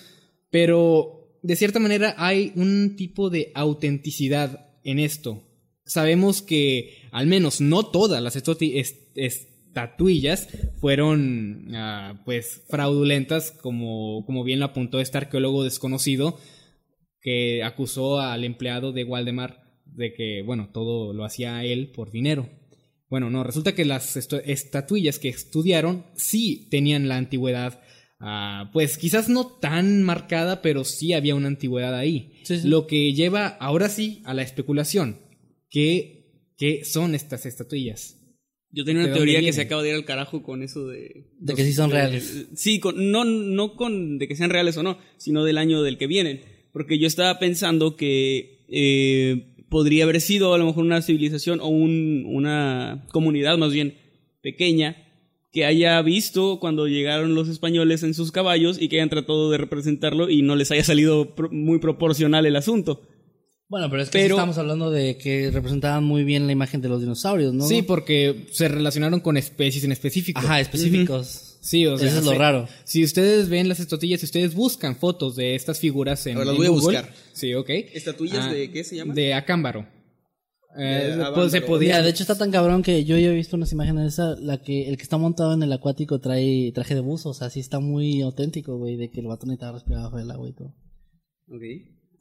pero 0.56 1.38
de 1.44 1.58
cierta 1.58 1.80
manera 1.80 2.16
hay 2.18 2.54
un 2.56 2.96
tipo 2.96 3.30
de 3.30 3.52
autenticidad 3.56 4.70
en 4.86 5.00
esto. 5.00 5.44
sabemos 5.84 6.42
que 6.42 6.96
al 7.12 7.28
menos 7.28 7.60
no 7.60 7.88
todas 7.88 8.24
las 8.24 8.38
estatuillas 9.16 10.48
fueron 10.80 11.76
ah, 11.76 12.22
pues 12.24 12.64
fraudulentas, 12.70 13.52
como, 13.52 14.24
como 14.26 14.46
bien 14.46 14.60
lo 14.60 14.68
apuntó 14.68 15.02
este 15.02 15.18
arqueólogo 15.18 15.66
desconocido 15.66 16.40
que 17.20 17.62
acusó 17.62 18.22
al 18.22 18.46
empleado 18.46 18.94
de 18.94 19.04
Waldemar 19.04 19.62
de 19.84 20.14
que, 20.14 20.42
bueno, 20.42 20.70
todo 20.72 21.12
lo 21.12 21.26
hacía 21.26 21.66
él 21.66 21.92
por 21.92 22.12
dinero. 22.12 22.50
Bueno, 23.10 23.30
no, 23.30 23.44
resulta 23.44 23.76
que 23.76 23.84
las 23.84 24.16
estatuillas 24.16 25.20
que 25.20 25.28
estudiaron 25.28 26.06
sí 26.16 26.70
tenían 26.72 27.10
la 27.10 27.18
antigüedad, 27.18 27.82
ah, 28.20 28.70
pues 28.74 28.98
quizás 28.98 29.30
no 29.30 29.48
tan 29.48 30.04
marcada, 30.04 30.62
pero 30.62 30.84
sí 30.84 31.14
había 31.14 31.36
una 31.36 31.48
antigüedad 31.48 31.96
ahí. 31.96 32.34
Lo 32.64 32.88
que 32.88 33.14
lleva 33.14 33.48
ahora 33.48 33.90
sí 33.90 34.22
a 34.26 34.34
la 34.34 34.42
especulación. 34.42 35.20
¿Qué, 35.70 36.52
qué 36.58 36.86
son 36.86 37.16
estas 37.16 37.46
estatuillas? 37.46 38.22
Yo 38.72 38.84
tenía 38.84 39.06
una 39.06 39.14
teoría 39.14 39.40
que 39.40 39.54
se 39.54 39.62
acaba 39.62 39.82
de 39.84 39.90
ir 39.90 39.96
al 39.96 40.04
carajo 40.04 40.44
con 40.44 40.62
eso 40.62 40.88
de... 40.88 41.30
De 41.40 41.54
que 41.54 41.64
sí 41.64 41.72
son 41.72 41.92
reales. 41.92 42.48
sí, 42.56 42.80
con, 42.80 43.10
no, 43.10 43.24
no 43.24 43.76
con 43.76 44.18
de 44.18 44.28
que 44.28 44.36
sean 44.36 44.50
reales 44.50 44.76
o 44.76 44.84
no, 44.84 44.98
sino 45.18 45.46
del 45.46 45.58
año 45.58 45.82
del 45.82 45.98
que 45.98 46.08
vienen. 46.08 46.42
Porque 46.74 47.00
yo 47.00 47.08
estaba 47.08 47.40
pensando 47.40 47.96
que 47.96 48.66
eh, 48.68 49.56
podría 49.70 50.04
haber 50.04 50.20
sido 50.20 50.54
a 50.54 50.58
lo 50.58 50.66
mejor 50.66 50.84
una 50.84 51.02
civilización 51.02 51.62
o 51.62 51.68
una 51.68 53.08
comunidad 53.12 53.58
más 53.58 53.72
bien 53.72 53.96
pequeña 54.42 55.05
que 55.56 55.64
haya 55.64 56.02
visto 56.02 56.60
cuando 56.60 56.86
llegaron 56.86 57.34
los 57.34 57.48
españoles 57.48 58.04
en 58.04 58.14
sus 58.14 58.34
caballos 58.34 58.76
y 58.78 58.90
que 58.90 58.98
hayan 58.98 59.10
tratado 59.10 59.50
de 59.50 59.58
representarlo 59.58 60.30
y 60.30 60.42
no 60.42 60.58
les 60.58 60.70
haya 60.72 60.84
salido 60.84 61.34
muy 61.50 61.80
proporcional 61.80 62.46
el 62.46 62.58
asunto. 62.58 63.02
Bueno, 63.70 63.90
pero 63.90 64.04
es 64.04 64.10
que 64.10 64.26
estamos 64.26 64.58
hablando 64.58 64.92
de 64.92 65.18
que 65.18 65.52
representaban 65.52 66.04
muy 66.04 66.26
bien 66.26 66.46
la 66.46 66.52
imagen 66.52 66.82
de 66.82 66.90
los 66.90 67.00
dinosaurios, 67.00 67.54
¿no? 67.54 67.66
Sí, 67.66 67.84
porque 67.84 68.48
se 68.52 68.68
relacionaron 68.68 69.22
con 69.22 69.38
especies 69.38 69.86
en 69.86 69.94
específico. 69.94 70.42
Ajá, 70.42 70.60
específicos. 70.60 71.58
Sí, 71.62 71.88
o 71.88 71.98
sea, 71.98 72.10
eso 72.10 72.20
es 72.20 72.26
lo 72.26 72.34
raro. 72.34 72.68
Si 72.84 73.06
ustedes 73.06 73.48
ven 73.48 73.70
las 73.70 73.80
estatuillas, 73.80 74.20
si 74.20 74.26
ustedes 74.26 74.56
buscan 74.56 74.98
fotos 74.98 75.38
de 75.38 75.56
estas 75.56 75.80
figuras 75.80 76.28
en, 76.28 76.36
Ahora 76.36 76.48
las 76.48 76.58
voy 76.58 76.68
a 76.68 76.72
buscar. 76.72 77.14
Sí, 77.32 77.54
ok. 77.54 77.70
¿Estatuillas 77.70 78.52
de 78.52 78.72
qué 78.72 78.84
se 78.84 78.98
llama? 78.98 79.14
De 79.14 79.34
acámbaro. 79.34 79.88
Eh, 80.78 81.18
pues 81.34 81.52
se 81.52 81.62
podía. 81.62 82.02
de 82.02 82.10
hecho 82.10 82.24
está 82.24 82.38
tan 82.38 82.52
cabrón 82.52 82.84
que 82.84 83.06
yo 83.06 83.18
ya 83.18 83.30
he 83.30 83.34
visto 83.36 83.56
unas 83.56 83.72
imágenes 83.72 84.14
esa, 84.14 84.36
la 84.36 84.62
que 84.62 84.90
el 84.90 84.98
que 84.98 85.04
está 85.04 85.18
montado 85.18 85.54
en 85.54 85.64
el 85.64 85.72
acuático 85.72 86.20
trae 86.20 86.72
traje 86.74 86.96
de 86.96 87.02
buzo, 87.02 87.30
o 87.30 87.34
sea, 87.34 87.50
sí 87.50 87.60
está 87.60 87.80
muy 87.80 88.22
auténtico, 88.22 88.78
güey, 88.78 88.98
de 88.98 89.10
que 89.10 89.22
el 89.22 89.28
vato 89.28 89.46
necesitaba 89.46 89.74
respirar 89.74 90.04
bajo 90.04 90.20
el 90.20 90.30
agua 90.32 90.50
y 90.50 90.54
todo. 90.54 90.76
Ok. 91.50 91.62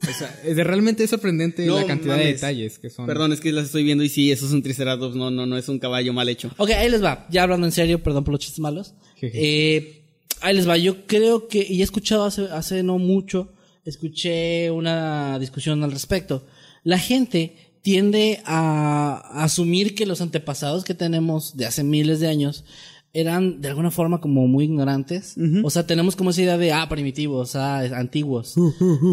O 0.08 0.12
sea, 0.12 0.40
es 0.44 0.56
realmente 0.56 1.06
sorprendente 1.06 1.66
la 1.66 1.86
cantidad 1.86 2.16
de 2.18 2.26
detalles 2.26 2.78
que 2.78 2.90
son. 2.90 3.06
Perdón, 3.06 3.32
es 3.32 3.40
que 3.40 3.52
las 3.52 3.66
estoy 3.66 3.84
viendo 3.84 4.04
y 4.04 4.08
sí, 4.08 4.30
eso 4.30 4.46
es 4.46 4.52
un 4.52 4.62
triceratops, 4.62 5.16
no, 5.16 5.30
no, 5.30 5.46
no 5.46 5.56
es 5.56 5.68
un 5.68 5.78
caballo 5.78 6.12
mal 6.12 6.28
hecho. 6.28 6.50
Ok, 6.58 6.70
ahí 6.70 6.90
les 6.90 7.02
va. 7.02 7.26
Ya 7.30 7.42
hablando 7.44 7.66
en 7.66 7.72
serio, 7.72 8.02
perdón 8.02 8.24
por 8.24 8.32
los 8.32 8.40
chistes 8.40 8.60
malos. 8.60 8.94
eh, 9.20 10.04
ahí 10.40 10.54
les 10.54 10.68
va. 10.68 10.76
Yo 10.76 11.06
creo 11.06 11.48
que, 11.48 11.66
y 11.68 11.80
he 11.80 11.84
escuchado 11.84 12.24
hace, 12.24 12.42
hace 12.52 12.82
no 12.82 12.98
mucho, 12.98 13.52
escuché 13.84 14.70
una 14.70 15.38
discusión 15.38 15.82
al 15.82 15.92
respecto. 15.92 16.46
La 16.82 16.98
gente 16.98 17.63
tiende 17.85 18.40
a 18.47 19.44
asumir 19.44 19.94
que 19.94 20.07
los 20.07 20.23
antepasados 20.23 20.85
que 20.85 20.94
tenemos 20.94 21.55
de 21.55 21.66
hace 21.66 21.85
miles 21.85 22.18
de 22.18 22.29
años 22.29 22.64
eran 23.12 23.61
de 23.61 23.68
alguna 23.68 23.90
forma 23.90 24.23
como 24.23 24.49
muy 24.49 24.64
ignorantes. 24.64 25.37
O 25.62 25.68
sea, 25.68 25.87
tenemos 25.87 26.16
como 26.16 26.31
esa 26.31 26.40
idea 26.40 26.57
de, 26.57 26.73
ah, 26.73 26.88
primitivos, 26.88 27.55
ah, 27.57 27.81
antiguos. 27.94 28.55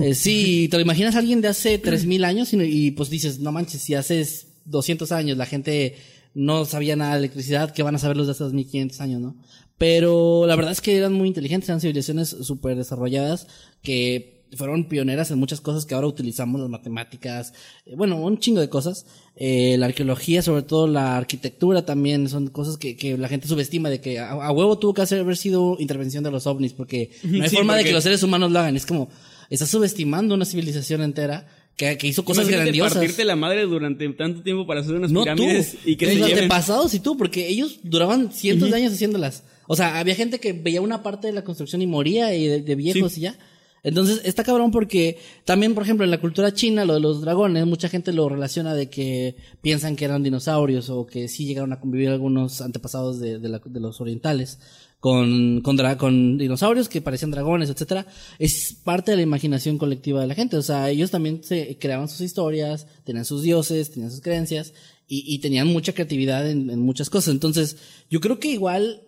eh, 0.03 0.15
sí, 0.15 0.69
te 0.71 0.77
lo 0.77 0.83
imaginas 0.83 1.15
a 1.15 1.19
alguien 1.19 1.41
de 1.41 1.49
hace 1.49 1.79
3000 1.79 2.23
años 2.23 2.53
y, 2.53 2.91
pues 2.91 3.09
dices, 3.09 3.39
no 3.39 3.51
manches, 3.51 3.81
si 3.81 3.93
hace 3.93 4.25
200 4.63 5.11
años 5.11 5.37
la 5.37 5.45
gente 5.45 5.97
no 6.33 6.63
sabía 6.63 6.95
nada 6.95 7.11
de 7.11 7.19
electricidad, 7.19 7.73
¿qué 7.73 7.83
van 7.83 7.95
a 7.95 7.99
saber 7.99 8.15
los 8.15 8.27
de 8.27 8.31
hace 8.31 8.45
2500 8.45 9.01
años, 9.01 9.19
no? 9.19 9.35
Pero 9.77 10.45
la 10.47 10.55
verdad 10.55 10.71
es 10.71 10.79
que 10.79 10.95
eran 10.95 11.11
muy 11.11 11.27
inteligentes, 11.27 11.67
eran 11.67 11.81
civilizaciones 11.81 12.29
súper 12.29 12.77
desarrolladas 12.77 13.47
que 13.81 14.40
fueron 14.55 14.85
pioneras 14.85 15.31
en 15.31 15.39
muchas 15.39 15.61
cosas 15.61 15.85
que 15.85 15.95
ahora 15.95 16.07
utilizamos, 16.07 16.59
las 16.59 16.69
matemáticas, 16.69 17.53
eh, 17.85 17.95
bueno, 17.95 18.17
un 18.17 18.37
chingo 18.39 18.59
de 18.59 18.69
cosas. 18.69 19.05
Eh, 19.35 19.75
la 19.77 19.87
arqueología, 19.87 20.41
sobre 20.41 20.63
todo 20.63 20.87
la 20.87 21.17
arquitectura 21.17 21.85
también, 21.85 22.29
son 22.29 22.47
cosas 22.47 22.77
que, 22.77 22.95
que 22.95 23.17
la 23.17 23.27
gente 23.27 23.47
subestima 23.47 23.89
de 23.89 24.01
que 24.01 24.19
a, 24.19 24.51
huevo 24.51 24.77
tuvo 24.77 24.93
que 24.93 25.01
hacer, 25.01 25.19
haber 25.19 25.37
sido 25.37 25.77
intervención 25.79 26.23
de 26.23 26.31
los 26.31 26.47
ovnis, 26.47 26.73
porque 26.73 27.11
no 27.23 27.43
hay 27.43 27.49
forma 27.49 27.75
de 27.75 27.83
que 27.83 27.93
los 27.93 28.03
seres 28.03 28.23
humanos 28.23 28.51
lo 28.51 28.59
hagan. 28.59 28.75
Es 28.75 28.85
como, 28.85 29.09
estás 29.49 29.69
subestimando 29.69 30.35
una 30.35 30.45
civilización 30.45 31.01
entera 31.01 31.47
que, 31.75 31.97
que 31.97 32.07
hizo 32.07 32.25
cosas 32.25 32.43
Imagínate 32.43 32.65
grandiosas. 32.65 32.93
partirte 32.93 33.25
la 33.25 33.35
madre 33.35 33.63
durante 33.63 34.07
tanto 34.09 34.43
tiempo 34.43 34.67
para 34.67 34.81
hacer 34.81 34.95
unas 34.95 35.11
pirámides 35.11 35.77
y 35.85 35.95
que 35.95 36.15
los 36.15 36.29
antepasados 36.29 36.93
y 36.93 36.99
tú, 36.99 37.17
porque 37.17 37.47
ellos 37.47 37.79
duraban 37.83 38.31
cientos 38.31 38.69
de 38.69 38.77
años 38.77 38.93
haciéndolas. 38.93 39.43
O 39.67 39.75
sea, 39.75 39.99
había 39.99 40.15
gente 40.15 40.39
que 40.39 40.51
veía 40.53 40.81
una 40.81 41.01
parte 41.01 41.27
de 41.27 41.33
la 41.33 41.43
construcción 41.43 41.81
y 41.81 41.87
moría 41.87 42.35
y 42.35 42.47
de, 42.47 42.75
viejos 42.75 43.17
y 43.17 43.21
ya. 43.21 43.37
Entonces, 43.83 44.21
está 44.25 44.43
cabrón 44.43 44.71
porque 44.71 45.17
también, 45.43 45.73
por 45.73 45.83
ejemplo, 45.83 46.05
en 46.05 46.11
la 46.11 46.21
cultura 46.21 46.53
china, 46.53 46.85
lo 46.85 46.93
de 46.93 46.99
los 46.99 47.21
dragones, 47.21 47.65
mucha 47.65 47.89
gente 47.89 48.13
lo 48.13 48.29
relaciona 48.29 48.75
de 48.75 48.89
que 48.89 49.35
piensan 49.61 49.95
que 49.95 50.05
eran 50.05 50.21
dinosaurios 50.21 50.89
o 50.89 51.07
que 51.07 51.27
sí 51.27 51.45
llegaron 51.45 51.73
a 51.73 51.79
convivir 51.79 52.09
algunos 52.09 52.61
antepasados 52.61 53.19
de, 53.19 53.39
de, 53.39 53.59
de 53.63 53.79
los 53.79 53.99
orientales 53.99 54.59
con, 55.01 55.61
con, 55.61 55.77
con, 55.97 56.37
dinosaurios 56.37 56.87
que 56.87 57.01
parecían 57.01 57.31
dragones, 57.31 57.71
etcétera. 57.71 58.05
Es 58.37 58.77
parte 58.83 59.11
de 59.11 59.17
la 59.17 59.23
imaginación 59.23 59.79
colectiva 59.79 60.21
de 60.21 60.27
la 60.27 60.35
gente. 60.35 60.57
O 60.57 60.61
sea, 60.61 60.91
ellos 60.91 61.09
también 61.09 61.43
se 61.43 61.77
creaban 61.79 62.07
sus 62.07 62.21
historias, 62.21 62.85
tenían 63.03 63.25
sus 63.25 63.41
dioses, 63.41 63.89
tenían 63.89 64.11
sus 64.11 64.21
creencias 64.21 64.73
y, 65.07 65.23
y 65.25 65.39
tenían 65.39 65.67
mucha 65.67 65.93
creatividad 65.93 66.47
en, 66.47 66.69
en 66.69 66.79
muchas 66.79 67.09
cosas. 67.09 67.33
Entonces, 67.33 67.77
yo 68.11 68.21
creo 68.21 68.39
que 68.39 68.49
igual 68.49 69.01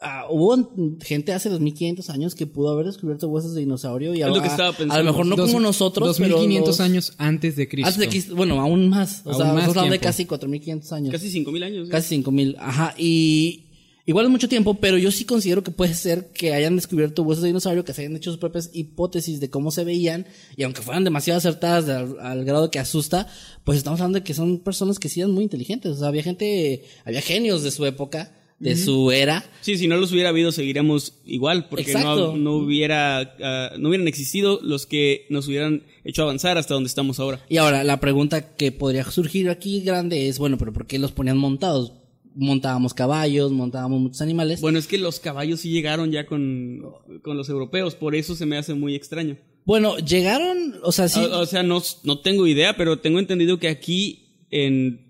Ah, 0.00 0.26
hubo 0.30 0.56
gente 1.02 1.32
hace 1.32 1.48
2500 1.48 2.08
años 2.10 2.36
que 2.36 2.46
pudo 2.46 2.70
haber 2.70 2.86
descubierto 2.86 3.26
huesos 3.26 3.54
de 3.54 3.60
dinosaurio 3.60 4.14
y 4.14 4.22
a, 4.22 4.28
lo 4.28 4.34
mejor 4.40 5.26
no 5.26 5.36
como 5.36 5.58
nosotros, 5.58 6.06
2500 6.18 6.80
años 6.80 7.14
antes 7.18 7.56
de 7.56 7.68
Cristo. 7.68 7.88
Antes 7.88 8.00
de 8.00 8.08
Cristo, 8.08 8.36
bueno, 8.36 8.60
aún 8.60 8.88
más, 8.88 9.22
o 9.24 9.34
sea, 9.34 9.46
estamos 9.46 9.64
hablando 9.64 9.90
de 9.90 9.98
casi 9.98 10.24
4500 10.24 10.92
años. 10.92 11.10
Casi 11.10 11.30
5000 11.30 11.62
años. 11.64 11.88
Casi 11.88 12.10
5000, 12.10 12.56
ajá, 12.60 12.94
y 12.96 13.64
igual 14.06 14.26
es 14.26 14.30
mucho 14.30 14.48
tiempo, 14.48 14.74
pero 14.74 14.98
yo 14.98 15.10
sí 15.10 15.24
considero 15.24 15.64
que 15.64 15.72
puede 15.72 15.94
ser 15.94 16.30
que 16.30 16.54
hayan 16.54 16.76
descubierto 16.76 17.24
huesos 17.24 17.42
de 17.42 17.48
dinosaurio, 17.48 17.84
que 17.84 17.92
se 17.92 18.02
hayan 18.02 18.14
hecho 18.14 18.30
sus 18.30 18.38
propias 18.38 18.70
hipótesis 18.72 19.40
de 19.40 19.50
cómo 19.50 19.72
se 19.72 19.82
veían 19.82 20.26
y 20.56 20.62
aunque 20.62 20.80
fueran 20.80 21.02
demasiado 21.02 21.38
acertadas 21.38 21.88
al, 22.20 22.44
grado 22.44 22.70
que 22.70 22.78
asusta, 22.78 23.26
pues 23.64 23.78
estamos 23.78 24.00
hablando 24.00 24.20
de 24.20 24.24
que 24.24 24.34
son 24.34 24.60
personas 24.60 25.00
que 25.00 25.08
sí 25.08 25.18
eran 25.18 25.32
muy 25.32 25.42
inteligentes, 25.42 25.90
o 25.90 25.96
sea, 25.96 26.06
había 26.06 26.22
gente, 26.22 26.84
había 27.04 27.20
genios 27.20 27.64
de 27.64 27.72
su 27.72 27.84
época 27.84 28.37
de 28.58 28.76
su 28.76 29.12
era. 29.12 29.44
Sí, 29.60 29.76
si 29.78 29.86
no 29.86 29.96
los 29.96 30.12
hubiera 30.12 30.30
habido, 30.30 30.50
seguiríamos 30.52 31.14
igual, 31.24 31.68
porque 31.68 31.92
no, 31.92 32.36
no, 32.36 32.54
hubiera, 32.54 33.34
ah, 33.42 33.72
no 33.78 33.88
hubieran 33.88 34.08
existido 34.08 34.60
los 34.62 34.86
que 34.86 35.26
nos 35.30 35.46
hubieran 35.48 35.84
hecho 36.04 36.22
avanzar 36.22 36.58
hasta 36.58 36.74
donde 36.74 36.88
estamos 36.88 37.20
ahora. 37.20 37.44
Y 37.48 37.58
ahora, 37.58 37.84
la 37.84 38.00
pregunta 38.00 38.56
que 38.56 38.72
podría 38.72 39.04
surgir 39.04 39.48
aquí 39.48 39.80
grande 39.80 40.28
es, 40.28 40.38
bueno, 40.38 40.58
pero 40.58 40.72
¿por 40.72 40.86
qué 40.86 40.98
los 40.98 41.12
ponían 41.12 41.38
montados? 41.38 41.92
Montábamos 42.34 42.94
caballos, 42.94 43.50
montábamos 43.50 44.00
muchos 44.00 44.20
animales. 44.20 44.60
Bueno, 44.60 44.78
es 44.78 44.86
que 44.86 44.98
los 44.98 45.18
caballos 45.20 45.60
sí 45.60 45.70
llegaron 45.70 46.10
ya 46.10 46.26
con, 46.26 46.82
con 47.22 47.36
los 47.36 47.48
europeos, 47.48 47.94
por 47.94 48.14
eso 48.14 48.34
se 48.34 48.46
me 48.46 48.56
hace 48.56 48.74
muy 48.74 48.94
extraño. 48.94 49.36
Bueno, 49.64 49.98
llegaron, 49.98 50.76
o 50.82 50.92
sea, 50.92 51.08
sí. 51.08 51.20
O, 51.20 51.40
o 51.40 51.46
sea, 51.46 51.62
no, 51.62 51.82
no 52.04 52.20
tengo 52.20 52.46
idea, 52.46 52.76
pero 52.76 53.00
tengo 53.00 53.18
entendido 53.18 53.58
que 53.58 53.68
aquí 53.68 54.46
en 54.50 55.07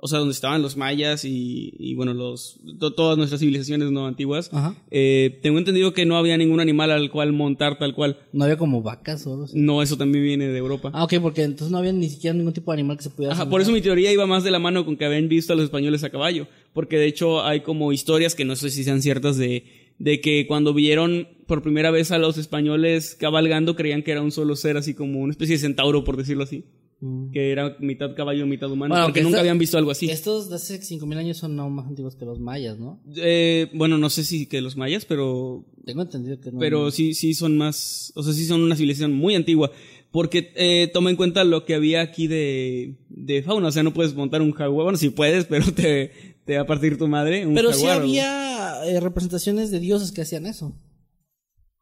o 0.00 0.06
sea, 0.06 0.20
donde 0.20 0.32
estaban 0.32 0.62
los 0.62 0.76
mayas 0.76 1.24
y, 1.24 1.74
y 1.76 1.94
bueno, 1.94 2.14
los, 2.14 2.60
todas 2.96 3.18
nuestras 3.18 3.40
civilizaciones 3.40 3.90
no 3.90 4.06
antiguas, 4.06 4.48
eh, 4.92 5.40
tengo 5.42 5.58
entendido 5.58 5.92
que 5.92 6.06
no 6.06 6.16
había 6.16 6.36
ningún 6.36 6.60
animal 6.60 6.92
al 6.92 7.10
cual 7.10 7.32
montar 7.32 7.78
tal 7.78 7.94
cual. 7.94 8.16
¿No 8.32 8.44
había 8.44 8.56
como 8.56 8.80
vacas 8.80 9.26
o 9.26 9.32
algo 9.32 9.44
así? 9.44 9.58
No, 9.58 9.82
eso 9.82 9.96
también 9.96 10.24
viene 10.24 10.46
de 10.46 10.56
Europa. 10.56 10.90
Ah, 10.94 11.02
ok, 11.02 11.14
porque 11.20 11.42
entonces 11.42 11.72
no 11.72 11.78
había 11.78 11.92
ni 11.92 12.08
siquiera 12.08 12.36
ningún 12.36 12.52
tipo 12.52 12.70
de 12.70 12.76
animal 12.76 12.96
que 12.96 13.02
se 13.02 13.10
pudiera... 13.10 13.34
Ajá, 13.34 13.50
por 13.50 13.60
eso 13.60 13.72
mi 13.72 13.80
teoría 13.80 14.12
iba 14.12 14.24
más 14.26 14.44
de 14.44 14.52
la 14.52 14.60
mano 14.60 14.84
con 14.84 14.96
que 14.96 15.04
habían 15.04 15.28
visto 15.28 15.52
a 15.52 15.56
los 15.56 15.64
españoles 15.64 16.04
a 16.04 16.10
caballo, 16.10 16.46
porque 16.72 16.96
de 16.96 17.06
hecho 17.06 17.44
hay 17.44 17.62
como 17.62 17.92
historias 17.92 18.36
que 18.36 18.44
no 18.44 18.54
sé 18.54 18.70
si 18.70 18.84
sean 18.84 19.02
ciertas 19.02 19.36
de, 19.36 19.64
de 19.98 20.20
que 20.20 20.46
cuando 20.46 20.74
vieron 20.74 21.26
por 21.48 21.62
primera 21.62 21.90
vez 21.90 22.12
a 22.12 22.18
los 22.18 22.38
españoles 22.38 23.16
cabalgando 23.18 23.74
creían 23.74 24.02
que 24.04 24.12
era 24.12 24.22
un 24.22 24.30
solo 24.30 24.54
ser, 24.54 24.76
así 24.76 24.94
como 24.94 25.18
una 25.18 25.32
especie 25.32 25.56
de 25.56 25.60
centauro, 25.60 26.04
por 26.04 26.16
decirlo 26.16 26.44
así. 26.44 26.62
Mm. 27.00 27.30
que 27.30 27.52
era 27.52 27.76
mitad 27.78 28.16
caballo, 28.16 28.44
mitad 28.46 28.68
humano, 28.70 28.96
porque 29.04 29.22
nunca 29.22 29.38
habían 29.38 29.58
visto 29.58 29.78
algo 29.78 29.92
así. 29.92 30.10
Estos 30.10 30.50
de 30.50 30.56
hace 30.56 30.82
5000 30.82 31.18
años 31.18 31.36
son 31.36 31.54
no 31.54 31.70
más 31.70 31.86
antiguos 31.86 32.16
que 32.16 32.24
los 32.24 32.40
mayas, 32.40 32.76
¿no? 32.78 33.00
Eh, 33.16 33.70
bueno, 33.72 33.98
no 33.98 34.10
sé 34.10 34.24
si 34.24 34.46
que 34.46 34.60
los 34.60 34.76
mayas, 34.76 35.04
pero 35.04 35.64
tengo 35.84 36.02
entendido 36.02 36.40
que 36.40 36.50
no. 36.50 36.58
Pero 36.58 36.90
sí 36.90 37.14
sí 37.14 37.34
son 37.34 37.56
más, 37.56 38.12
o 38.16 38.22
sea, 38.24 38.32
sí 38.32 38.44
son 38.46 38.62
una 38.62 38.74
civilización 38.74 39.12
muy 39.12 39.36
antigua, 39.36 39.70
porque 40.10 40.52
eh, 40.56 40.90
toma 40.92 41.10
en 41.10 41.16
cuenta 41.16 41.44
lo 41.44 41.64
que 41.64 41.76
había 41.76 42.00
aquí 42.02 42.26
de 42.26 42.96
de 43.10 43.42
fauna, 43.44 43.68
o 43.68 43.72
sea, 43.72 43.84
no 43.84 43.94
puedes 43.94 44.14
montar 44.14 44.42
un 44.42 44.50
jaguar, 44.50 44.82
bueno, 44.84 44.98
sí 44.98 45.10
puedes, 45.10 45.44
pero 45.44 45.72
te 45.72 46.10
te 46.44 46.56
va 46.56 46.62
a 46.62 46.66
partir 46.66 46.98
tu 46.98 47.06
madre 47.06 47.46
un 47.46 47.54
Pero 47.54 47.72
sí 47.72 47.86
había 47.86 48.84
eh, 48.86 48.98
representaciones 48.98 49.70
de 49.70 49.78
dioses 49.78 50.10
que 50.10 50.22
hacían 50.22 50.46
eso. 50.46 50.74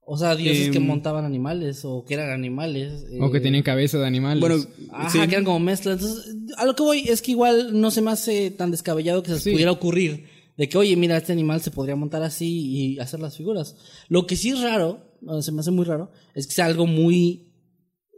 O 0.08 0.16
sea, 0.16 0.36
dioses 0.36 0.70
que 0.70 0.78
em, 0.78 0.86
montaban 0.86 1.24
animales 1.24 1.84
o 1.84 2.04
que 2.04 2.14
eran 2.14 2.30
animales. 2.30 3.04
o 3.20 3.30
que 3.32 3.38
eh, 3.38 3.40
tenían 3.40 3.64
cabeza 3.64 3.98
de 3.98 4.06
animales. 4.06 4.40
Bueno, 4.40 4.56
ajá, 4.92 5.26
que 5.26 5.32
eran 5.34 5.44
como 5.44 5.58
mezclas. 5.58 6.00
Entonces, 6.00 6.36
a 6.56 6.64
lo 6.64 6.76
que 6.76 6.82
voy 6.84 7.00
es 7.08 7.20
que 7.22 7.32
igual 7.32 7.78
no 7.80 7.90
se 7.90 8.02
me 8.02 8.12
hace 8.12 8.52
tan 8.52 8.70
descabellado 8.70 9.22
que 9.22 9.28
se 9.30 9.34
les 9.34 9.42
Sí. 9.42 9.50
pudiera 9.50 9.72
ocurrir 9.72 10.26
de 10.56 10.68
que, 10.68 10.78
oye, 10.78 10.94
mira, 10.96 11.16
este 11.16 11.32
animal 11.32 11.60
se 11.60 11.72
podría 11.72 11.96
montar 11.96 12.22
así 12.22 12.46
y 12.48 12.98
hacer 13.00 13.18
las 13.18 13.36
figuras. 13.36 13.76
Lo 14.08 14.26
que 14.28 14.36
sí 14.36 14.50
es 14.50 14.60
raro, 14.62 15.00
o 15.26 15.42
se 15.42 15.50
me 15.50 15.60
hace 15.60 15.72
muy 15.72 15.84
raro, 15.84 16.12
es 16.36 16.46
que 16.46 16.54
sea 16.54 16.66
algo 16.66 16.86
muy 16.86 17.52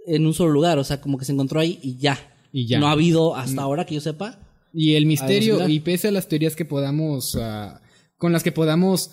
en 0.07 0.27
un 0.27 0.35
solo 0.35 0.53
lugar, 0.53 0.79
o 0.79 0.85
sea, 0.85 1.01
como 1.01 1.17
que 1.17 1.25
se 1.25 1.33
encontró 1.33 1.59
ahí 1.59 1.79
y 1.83 1.97
ya. 1.97 2.19
Y 2.53 2.67
ya. 2.67 2.77
Mm. 2.77 2.81
No 2.83 2.89
ha 2.89 2.93
habido 2.93 3.35
hasta 3.35 3.63
ahora 3.63 3.87
que 3.87 3.95
yo 3.95 4.01
sepa. 4.03 4.39
Y 4.75 4.95
el 4.95 5.07
misterio, 5.07 5.67
y 5.69 5.81
pese 5.81 6.09
a 6.09 6.11
las 6.11 6.29
teorías 6.29 6.55
que 6.55 6.67
podamos, 6.67 7.35
ah, 7.41 7.81
con 8.19 8.33
las 8.33 8.43
que 8.43 8.53
podamos, 8.53 9.11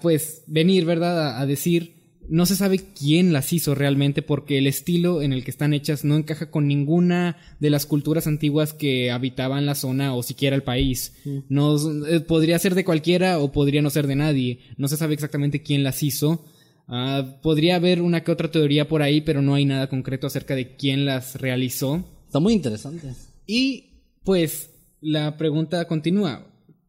pues, 0.00 0.42
venir, 0.46 0.84
¿verdad? 0.84 1.28
A, 1.28 1.40
a 1.40 1.46
decir, 1.46 1.96
no 2.28 2.46
se 2.46 2.56
sabe 2.56 2.80
quién 2.98 3.32
las 3.32 3.52
hizo 3.52 3.74
realmente 3.74 4.22
porque 4.22 4.58
el 4.58 4.66
estilo 4.66 5.22
en 5.22 5.32
el 5.32 5.44
que 5.44 5.50
están 5.50 5.74
hechas 5.74 6.04
no 6.04 6.16
encaja 6.16 6.50
con 6.50 6.66
ninguna 6.66 7.36
de 7.60 7.70
las 7.70 7.86
culturas 7.86 8.26
antiguas 8.26 8.72
que 8.72 9.10
habitaban 9.10 9.66
la 9.66 9.74
zona 9.74 10.14
o 10.14 10.22
siquiera 10.22 10.56
el 10.56 10.62
país. 10.62 11.14
No, 11.48 11.76
eh, 12.06 12.20
podría 12.20 12.58
ser 12.58 12.74
de 12.74 12.84
cualquiera 12.84 13.38
o 13.38 13.52
podría 13.52 13.82
no 13.82 13.90
ser 13.90 14.06
de 14.06 14.16
nadie. 14.16 14.60
No 14.76 14.88
se 14.88 14.96
sabe 14.96 15.14
exactamente 15.14 15.62
quién 15.62 15.82
las 15.82 16.02
hizo. 16.02 16.44
Ah, 16.88 17.38
podría 17.42 17.76
haber 17.76 18.00
una 18.02 18.22
que 18.22 18.32
otra 18.32 18.50
teoría 18.50 18.88
por 18.88 19.02
ahí, 19.02 19.20
pero 19.20 19.42
no 19.42 19.54
hay 19.54 19.64
nada 19.64 19.88
concreto 19.88 20.26
acerca 20.26 20.54
de 20.54 20.76
quién 20.76 21.04
las 21.04 21.36
realizó. 21.40 22.04
Está 22.26 22.40
muy 22.40 22.52
interesante. 22.52 23.12
Y 23.46 24.02
pues 24.24 24.70
la 25.00 25.36
pregunta 25.36 25.86
continúa. 25.86 26.46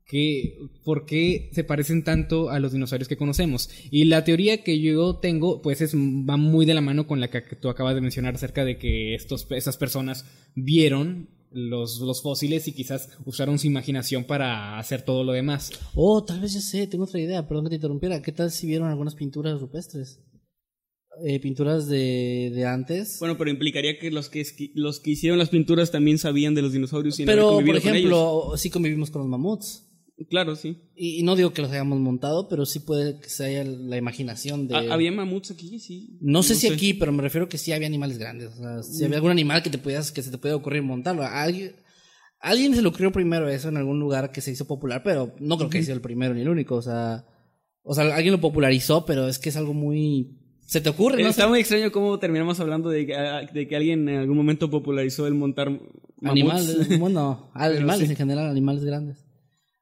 ¿Qué, 0.08 0.58
¿Por 0.86 1.06
qué 1.06 1.50
se 1.52 1.66
parecen 1.66 2.04
tanto 2.06 2.50
a 2.50 2.60
los 2.60 2.72
dinosaurios 2.72 3.10
que 3.10 3.18
conocemos? 3.18 3.70
Y 3.92 4.06
la 4.06 4.24
teoría 4.24 4.64
que 4.64 4.80
yo 4.80 5.18
tengo, 5.18 5.62
pues 5.62 5.82
es, 5.82 5.94
va 5.94 6.38
muy 6.38 6.66
de 6.66 6.74
la 6.74 6.80
mano 6.80 7.08
con 7.08 7.20
la 7.20 7.30
que 7.30 7.42
tú 7.42 7.68
acabas 7.68 7.94
de 7.94 8.02
mencionar 8.02 8.36
acerca 8.36 8.64
de 8.64 8.78
que 8.78 9.16
estos, 9.16 9.48
esas 9.52 9.76
personas 9.76 10.26
vieron 10.56 11.30
los, 11.52 12.00
los 12.00 12.22
fósiles 12.22 12.70
y 12.70 12.74
quizás 12.74 13.10
usaron 13.26 13.60
su 13.60 13.68
imaginación 13.68 14.24
para 14.24 14.80
hacer 14.80 15.02
todo 15.02 15.26
lo 15.26 15.34
demás. 15.34 15.72
Oh, 15.94 16.24
tal 16.24 16.40
vez 16.40 16.54
ya 16.54 16.62
sé, 16.62 16.88
tengo 16.88 17.04
otra 17.04 17.20
idea, 17.20 17.46
perdón 17.46 17.66
que 17.66 17.72
te 17.72 17.76
interrumpiera. 17.76 18.22
¿Qué 18.22 18.32
tal 18.32 18.50
si 18.52 18.66
vieron 18.66 18.88
algunas 18.88 19.16
pinturas 19.16 19.60
rupestres? 19.60 20.22
Eh, 21.26 21.40
pinturas 21.40 21.88
de, 21.88 22.52
de 22.54 22.66
antes. 22.66 23.18
Bueno, 23.20 23.38
pero 23.38 23.50
implicaría 23.50 23.98
que 23.98 24.12
los 24.12 24.30
que 24.30 24.46
los 24.76 25.00
que 25.00 25.12
hicieron 25.12 25.40
las 25.40 25.50
pinturas 25.50 25.90
también 25.90 26.20
sabían 26.20 26.54
de 26.54 26.62
los 26.62 26.74
dinosaurios 26.74 27.20
y 27.20 27.24
no 27.24 27.32
pero, 27.32 27.56
por 27.56 27.66
con 27.66 27.76
ejemplo, 27.76 28.54
sí 28.56 28.70
convivimos 28.70 29.10
con 29.10 29.24
los 29.24 29.30
mamuts. 29.30 29.87
Claro, 30.30 30.56
sí. 30.56 30.82
Y, 30.96 31.20
y 31.20 31.24
no 31.24 31.36
digo 31.36 31.54
que 31.54 31.62
los 31.62 31.72
hayamos 31.72 32.00
montado, 32.00 32.48
pero 32.50 32.66
sí 32.66 32.80
puede 32.80 33.20
que 33.20 33.30
se 33.30 33.46
haya 33.46 33.64
la 33.64 33.98
imaginación 33.98 34.68
de... 34.68 34.76
¿Había 34.76 35.12
mamuts 35.12 35.52
aquí? 35.52 35.80
Sí. 35.80 36.18
No 36.22 36.42
sé 36.42 36.56
si 36.56 36.68
aquí, 36.68 36.96
pero 36.96 37.12
me 37.12 37.22
refiero 37.22 37.48
que 37.48 37.60
sí 37.60 37.72
había 37.72 37.88
animales 37.88 38.18
grandes. 38.18 38.50
O 38.50 38.56
sea, 38.56 38.82
si 38.82 39.04
había 39.04 39.18
algún 39.18 39.32
animal 39.32 39.62
que 39.62 39.70
te 39.70 39.78
pudieras, 39.78 40.12
que 40.12 40.24
se 40.24 40.32
te 40.32 40.40
pudiera 40.40 40.56
ocurrir 40.56 40.82
montarlo. 40.82 41.24
Alguien, 41.24 41.76
alguien 42.40 42.74
se 42.74 42.82
le 42.82 42.88
ocurrió 42.88 43.12
primero 43.12 43.48
eso 43.48 43.70
en 43.70 43.78
algún 43.78 44.00
lugar 44.00 44.32
que 44.32 44.42
se 44.42 44.52
hizo 44.52 44.66
popular, 44.66 45.04
pero 45.04 45.36
no 45.40 45.58
creo 45.58 45.70
que 45.70 45.78
haya 45.78 45.86
sido 45.86 45.96
el 45.98 46.02
primero 46.02 46.34
ni 46.34 46.42
el 46.42 46.50
único. 46.50 46.76
O 46.76 46.82
sea, 46.82 47.26
o 47.84 47.94
sea, 47.94 48.16
alguien 48.16 48.34
lo 48.34 48.42
popularizó, 48.42 49.06
pero 49.06 49.28
es 49.28 49.38
que 49.38 49.50
es 49.50 49.56
algo 49.56 49.76
muy. 49.76 50.36
Se 50.66 50.82
te 50.82 50.90
ocurre, 50.90 51.22
¿no? 51.22 51.30
Está 51.30 51.48
muy 51.48 51.60
extraño 51.60 51.92
cómo 51.92 52.18
terminamos 52.18 52.60
hablando 52.60 52.90
de 52.90 53.06
que, 53.06 53.16
ah, 53.16 53.42
de 53.54 53.68
que 53.68 53.76
alguien 53.76 54.10
en 54.10 54.18
algún 54.18 54.36
momento 54.36 54.70
popularizó 54.70 55.28
el 55.28 55.36
montar 55.36 55.70
mamuts. 55.70 55.92
Animales, 56.24 57.00
bueno, 57.00 57.52
animales 57.54 58.10
en 58.10 58.16
general, 58.16 58.50
animales 58.50 58.84
grandes. 58.84 59.27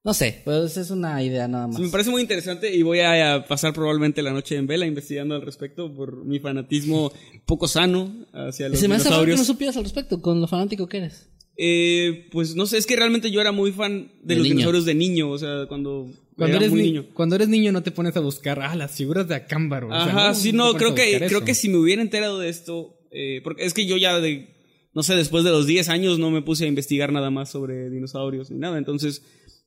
No 0.06 0.14
sé, 0.14 0.42
pues 0.46 0.78
es 0.78 0.92
una 0.92 1.22
idea 1.24 1.48
nada 1.48 1.68
más. 1.68 1.80
Me 1.80 1.90
parece 1.90 2.12
muy 2.12 2.22
interesante 2.22 2.74
y 2.74 2.84
voy 2.84 3.00
a, 3.00 3.34
a 3.34 3.46
pasar 3.48 3.74
probablemente 3.74 4.22
la 4.22 4.32
noche 4.32 4.56
en 4.56 4.68
vela 4.68 4.86
investigando 4.86 5.34
al 5.36 5.42
respecto 5.42 5.92
por 5.94 6.24
mi 6.24 6.40
fanatismo 6.40 7.12
poco 7.46 7.68
sano 7.68 8.14
hacia 8.32 8.70
los 8.70 8.80
Se 8.80 8.88
me 8.88 8.96
hace 8.96 9.06
raro 9.10 9.22
que 9.24 9.32
dinosaurios. 9.32 9.40
no 9.40 9.46
supieras 9.46 9.78
al 9.78 9.84
respecto, 9.84 10.22
con 10.22 10.40
lo 10.40 10.48
fanático 10.48 10.88
que 10.88 10.98
eres. 10.98 11.28
Eh, 11.58 12.28
pues 12.32 12.56
no 12.56 12.66
sé, 12.68 12.78
es 12.78 12.86
que 12.86 12.96
realmente 12.96 13.32
yo 13.32 13.42
era 13.42 13.52
muy 13.52 13.72
fan 13.72 14.12
de, 14.22 14.36
De 14.36 14.36
los 14.36 14.44
niño. 14.44 14.56
dinosaurios 14.58 14.86
de 14.86 14.94
niño, 14.94 15.30
o 15.32 15.38
sea, 15.40 15.66
cuando, 15.68 16.12
Cuando 16.38 16.58
era 16.58 16.66
eres, 16.66 16.70
muy 16.72 16.82
ni- 16.82 16.88
niño. 16.92 17.06
cuando 17.14 17.36
eres 17.36 17.48
niño 17.48 17.72
no 17.72 17.82
te 17.82 17.92
pones 17.92 18.16
a 18.16 18.20
buscar, 18.20 18.60
ah, 18.60 18.76
las 18.76 18.92
figuras 18.92 19.28
de 19.28 19.36
Acámbaro. 19.36 19.88
o 19.88 19.92
sea, 19.92 20.04
Ajá, 20.04 20.34
sí, 20.36 20.52
no, 20.54 20.74
creo 20.76 20.92
a 20.92 20.96
que, 20.96 21.16
creo 21.18 21.40
eso. 21.40 21.46
que 21.46 21.56
si 21.56 21.68
me 21.70 21.78
hubiera 21.78 22.02
enterado 22.04 22.40
de 22.40 22.50
esto, 22.50 23.00
eh, 23.10 23.42
porque 23.44 23.66
es 23.66 23.74
que 23.74 23.86
yo 23.88 23.98
ya 23.98 24.20
de, 24.20 24.54
no 24.94 25.02
sé, 25.02 25.16
después 25.16 25.44
de 25.46 25.50
los 25.52 25.66
10 25.66 25.90
años 25.90 26.20
no 26.20 26.30
me 26.30 26.42
puse 26.44 26.66
a 26.66 26.68
investigar 26.68 27.12
nada 27.12 27.32
más 27.32 27.50
sobre 27.50 27.90
dinosaurios 27.90 28.52
ni 28.52 28.60
nada, 28.60 28.78
entonces, 28.78 29.24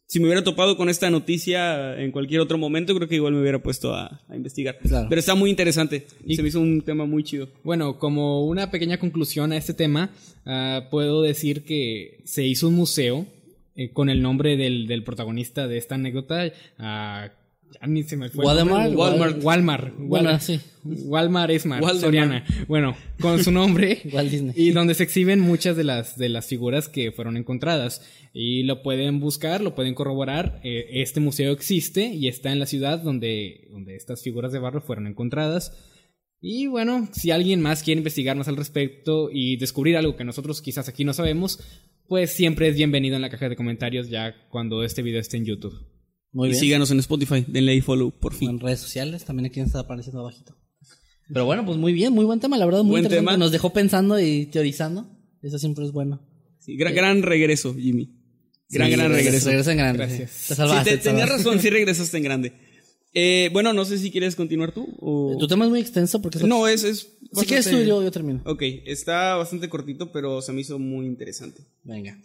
si 0.08 0.20
me 0.20 0.24
hubiera 0.24 0.42
topado 0.42 0.78
con 0.78 0.88
esta 0.88 1.10
noticia 1.10 2.00
en 2.00 2.12
cualquier 2.12 2.40
otro 2.40 2.56
momento, 2.56 2.94
creo 2.94 3.08
que 3.08 3.16
igual 3.16 3.34
me 3.34 3.42
hubiera 3.42 3.58
puesto 3.58 3.94
a, 3.94 4.22
a 4.26 4.36
investigar. 4.36 4.78
Claro. 4.78 5.06
Pero 5.10 5.18
está 5.20 5.34
muy 5.34 5.50
interesante 5.50 6.06
y 6.24 6.34
se 6.34 6.42
me 6.42 6.48
hizo 6.48 6.60
un 6.60 6.80
tema 6.80 7.04
muy 7.04 7.22
chido. 7.22 7.50
Bueno, 7.62 7.98
como 7.98 8.46
una 8.46 8.70
pequeña 8.70 8.98
conclusión 8.98 9.52
a 9.52 9.58
este 9.58 9.74
tema, 9.74 10.10
ah, 10.46 10.88
puedo 10.90 11.20
decir 11.20 11.62
que 11.64 12.20
se 12.24 12.42
hizo 12.46 12.68
un 12.68 12.74
museo 12.74 13.26
eh, 13.76 13.90
con 13.90 14.08
el 14.08 14.22
nombre 14.22 14.56
del, 14.56 14.86
del 14.86 15.04
protagonista 15.04 15.68
de 15.68 15.76
esta 15.76 15.96
anécdota. 15.96 16.52
ah, 16.78 17.28
ya 17.72 17.86
ni 17.86 18.02
se 18.02 18.16
me 18.16 18.28
fue. 18.28 18.44
Walmart. 18.44 18.94
Walmart. 19.42 19.94
Bueno, 19.98 20.30
Wal- 20.30 20.40
sí. 20.40 20.60
Walmart 20.84 21.50
Esmar, 21.50 21.82
Waldemar. 21.82 22.00
Soriana. 22.00 22.44
Bueno, 22.66 22.96
con 23.20 23.42
su 23.44 23.50
nombre. 23.52 24.00
Walt 24.12 24.30
Disney. 24.30 24.52
Y 24.56 24.70
donde 24.70 24.94
se 24.94 25.02
exhiben 25.02 25.40
muchas 25.40 25.76
de 25.76 25.84
las, 25.84 26.16
de 26.16 26.28
las 26.28 26.46
figuras 26.46 26.88
que 26.88 27.12
fueron 27.12 27.36
encontradas. 27.36 28.02
Y 28.32 28.62
lo 28.62 28.82
pueden 28.82 29.20
buscar, 29.20 29.60
lo 29.60 29.74
pueden 29.74 29.94
corroborar. 29.94 30.60
Eh, 30.64 30.86
este 31.02 31.20
museo 31.20 31.52
existe 31.52 32.06
y 32.06 32.28
está 32.28 32.52
en 32.52 32.58
la 32.58 32.66
ciudad 32.66 32.98
donde, 33.00 33.68
donde 33.70 33.96
estas 33.96 34.22
figuras 34.22 34.52
de 34.52 34.58
barro 34.60 34.80
fueron 34.80 35.06
encontradas. 35.06 35.72
Y 36.40 36.68
bueno, 36.68 37.08
si 37.12 37.32
alguien 37.32 37.60
más 37.60 37.82
quiere 37.82 37.98
investigar 37.98 38.36
más 38.36 38.46
al 38.48 38.56
respecto 38.56 39.28
y 39.32 39.56
descubrir 39.56 39.96
algo 39.96 40.14
que 40.16 40.24
nosotros 40.24 40.62
quizás 40.62 40.88
aquí 40.88 41.04
no 41.04 41.12
sabemos, 41.12 41.58
pues 42.06 42.30
siempre 42.30 42.68
es 42.68 42.76
bienvenido 42.76 43.16
en 43.16 43.22
la 43.22 43.28
caja 43.30 43.48
de 43.48 43.56
comentarios 43.56 44.08
ya 44.08 44.36
cuando 44.48 44.84
este 44.84 45.02
video 45.02 45.20
esté 45.20 45.36
en 45.36 45.46
YouTube. 45.46 45.74
Muy 46.38 46.48
y 46.48 46.50
bien. 46.52 46.60
síganos 46.60 46.90
en 46.92 47.00
Spotify, 47.00 47.44
denle 47.48 47.72
ahí 47.72 47.80
follow, 47.80 48.12
por 48.12 48.32
fin. 48.32 48.50
en 48.50 48.60
redes 48.60 48.78
sociales, 48.80 49.24
también 49.24 49.46
aquí 49.46 49.58
está 49.60 49.80
apareciendo 49.80 50.20
abajito. 50.20 50.56
Pero 51.32 51.44
bueno, 51.44 51.66
pues 51.66 51.76
muy 51.76 51.92
bien, 51.92 52.12
muy 52.12 52.24
buen 52.24 52.38
tema, 52.40 52.56
la 52.56 52.64
verdad, 52.64 52.82
muy 52.84 52.92
Buen 52.92 53.04
interesante. 53.04 53.30
tema. 53.32 53.36
Nos 53.36 53.50
dejó 53.52 53.72
pensando 53.72 54.18
y 54.20 54.46
teorizando. 54.46 55.10
Eso 55.42 55.58
siempre 55.58 55.84
es 55.84 55.90
bueno. 55.92 56.20
Sí, 56.60 56.76
gran, 56.76 56.94
gran 56.94 57.22
regreso, 57.22 57.74
Jimmy. 57.74 58.14
Gran, 58.70 58.88
Sí, 58.90 58.96
gran 58.96 59.12
regreso. 59.12 59.48
Regresa 59.48 59.72
en 59.72 59.78
grande. 59.78 59.98
Gracias. 60.06 60.30
sí. 60.30 60.48
Te 60.48 60.54
Sí, 60.54 60.56
salvaste. 60.56 60.90
te- 60.92 60.96
te 60.98 61.02
tenías 61.02 61.28
razón, 61.28 61.58
sí 61.60 61.70
regresaste 61.70 62.16
en 62.18 62.22
grande. 62.22 62.52
Eh, 63.14 63.50
bueno, 63.52 63.72
no 63.72 63.84
sé 63.84 63.98
si 63.98 64.10
quieres 64.10 64.36
continuar 64.36 64.72
tú 64.72 64.86
o... 65.00 65.36
Tu 65.40 65.48
tema 65.48 65.64
es 65.64 65.70
muy 65.70 65.80
extenso 65.80 66.20
porque 66.22 66.38
No, 66.44 66.68
es... 66.68 66.84
es 66.84 66.98
Si 67.32 67.46
quieres 67.46 67.64
tú, 67.64 67.72
bastante- 67.72 67.86
yo, 67.88 68.02
yo 68.02 68.10
termino. 68.12 68.42
Ok, 68.46 68.62
está 68.86 69.34
bastante 69.36 69.68
cortito, 69.68 70.12
pero 70.12 70.40
se 70.42 70.52
me 70.52 70.60
hizo 70.60 70.78
muy 70.78 71.06
interesante. 71.06 71.62
Venga. 71.84 72.16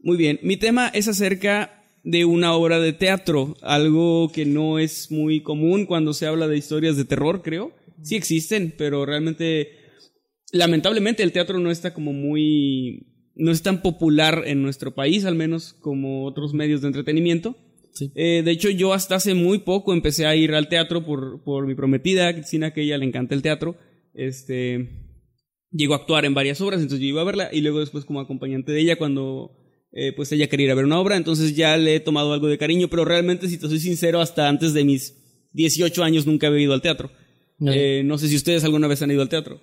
Muy 0.00 0.16
bien, 0.16 0.38
mi 0.42 0.56
tema 0.56 0.88
es 0.88 1.08
acerca 1.08 1.77
de 2.08 2.24
una 2.24 2.54
obra 2.54 2.80
de 2.80 2.94
teatro, 2.94 3.54
algo 3.60 4.32
que 4.32 4.46
no 4.46 4.78
es 4.78 5.10
muy 5.10 5.42
común 5.42 5.84
cuando 5.84 6.14
se 6.14 6.26
habla 6.26 6.48
de 6.48 6.56
historias 6.56 6.96
de 6.96 7.04
terror, 7.04 7.42
creo. 7.42 7.72
Sí 8.02 8.16
existen, 8.16 8.72
pero 8.78 9.04
realmente, 9.04 9.68
lamentablemente, 10.50 11.22
el 11.22 11.32
teatro 11.32 11.58
no 11.58 11.70
está 11.70 11.92
como 11.92 12.14
muy... 12.14 13.32
no 13.34 13.52
es 13.52 13.60
tan 13.60 13.82
popular 13.82 14.44
en 14.46 14.62
nuestro 14.62 14.94
país, 14.94 15.26
al 15.26 15.34
menos 15.34 15.74
como 15.74 16.24
otros 16.24 16.54
medios 16.54 16.80
de 16.80 16.86
entretenimiento. 16.86 17.56
Sí. 17.92 18.10
Eh, 18.14 18.40
de 18.42 18.52
hecho, 18.52 18.70
yo 18.70 18.94
hasta 18.94 19.16
hace 19.16 19.34
muy 19.34 19.58
poco 19.58 19.92
empecé 19.92 20.24
a 20.24 20.34
ir 20.34 20.54
al 20.54 20.70
teatro 20.70 21.04
por, 21.04 21.44
por 21.44 21.66
mi 21.66 21.74
prometida, 21.74 22.32
Cristina, 22.32 22.72
que 22.72 22.80
a 22.80 22.84
ella 22.84 22.96
le 22.96 23.04
encanta 23.04 23.34
el 23.34 23.42
teatro. 23.42 23.76
Este, 24.14 24.88
llegó 25.70 25.92
a 25.92 25.98
actuar 25.98 26.24
en 26.24 26.32
varias 26.32 26.62
obras, 26.62 26.80
entonces 26.80 27.00
yo 27.00 27.08
iba 27.08 27.20
a 27.20 27.26
verla 27.26 27.50
y 27.52 27.60
luego 27.60 27.80
después 27.80 28.06
como 28.06 28.20
acompañante 28.20 28.72
de 28.72 28.80
ella 28.80 28.96
cuando 28.96 29.57
eh, 29.92 30.12
pues 30.14 30.32
ella 30.32 30.48
quería 30.48 30.66
ir 30.66 30.72
a 30.72 30.74
ver 30.74 30.84
una 30.84 31.00
obra, 31.00 31.16
entonces 31.16 31.56
ya 31.56 31.76
le 31.76 31.96
he 31.96 32.00
tomado 32.00 32.32
algo 32.32 32.48
de 32.48 32.58
cariño, 32.58 32.88
pero 32.88 33.04
realmente 33.04 33.48
si 33.48 33.58
te 33.58 33.68
soy 33.68 33.80
sincero, 33.80 34.20
hasta 34.20 34.48
antes 34.48 34.74
de 34.74 34.84
mis 34.84 35.14
18 35.52 36.04
años 36.04 36.26
nunca 36.26 36.48
había 36.48 36.62
ido 36.62 36.74
al 36.74 36.82
teatro. 36.82 37.10
Eh, 37.66 38.02
no 38.04 38.18
sé 38.18 38.28
si 38.28 38.36
ustedes 38.36 38.62
alguna 38.64 38.86
vez 38.86 39.02
han 39.02 39.10
ido 39.10 39.22
al 39.22 39.28
teatro. 39.28 39.60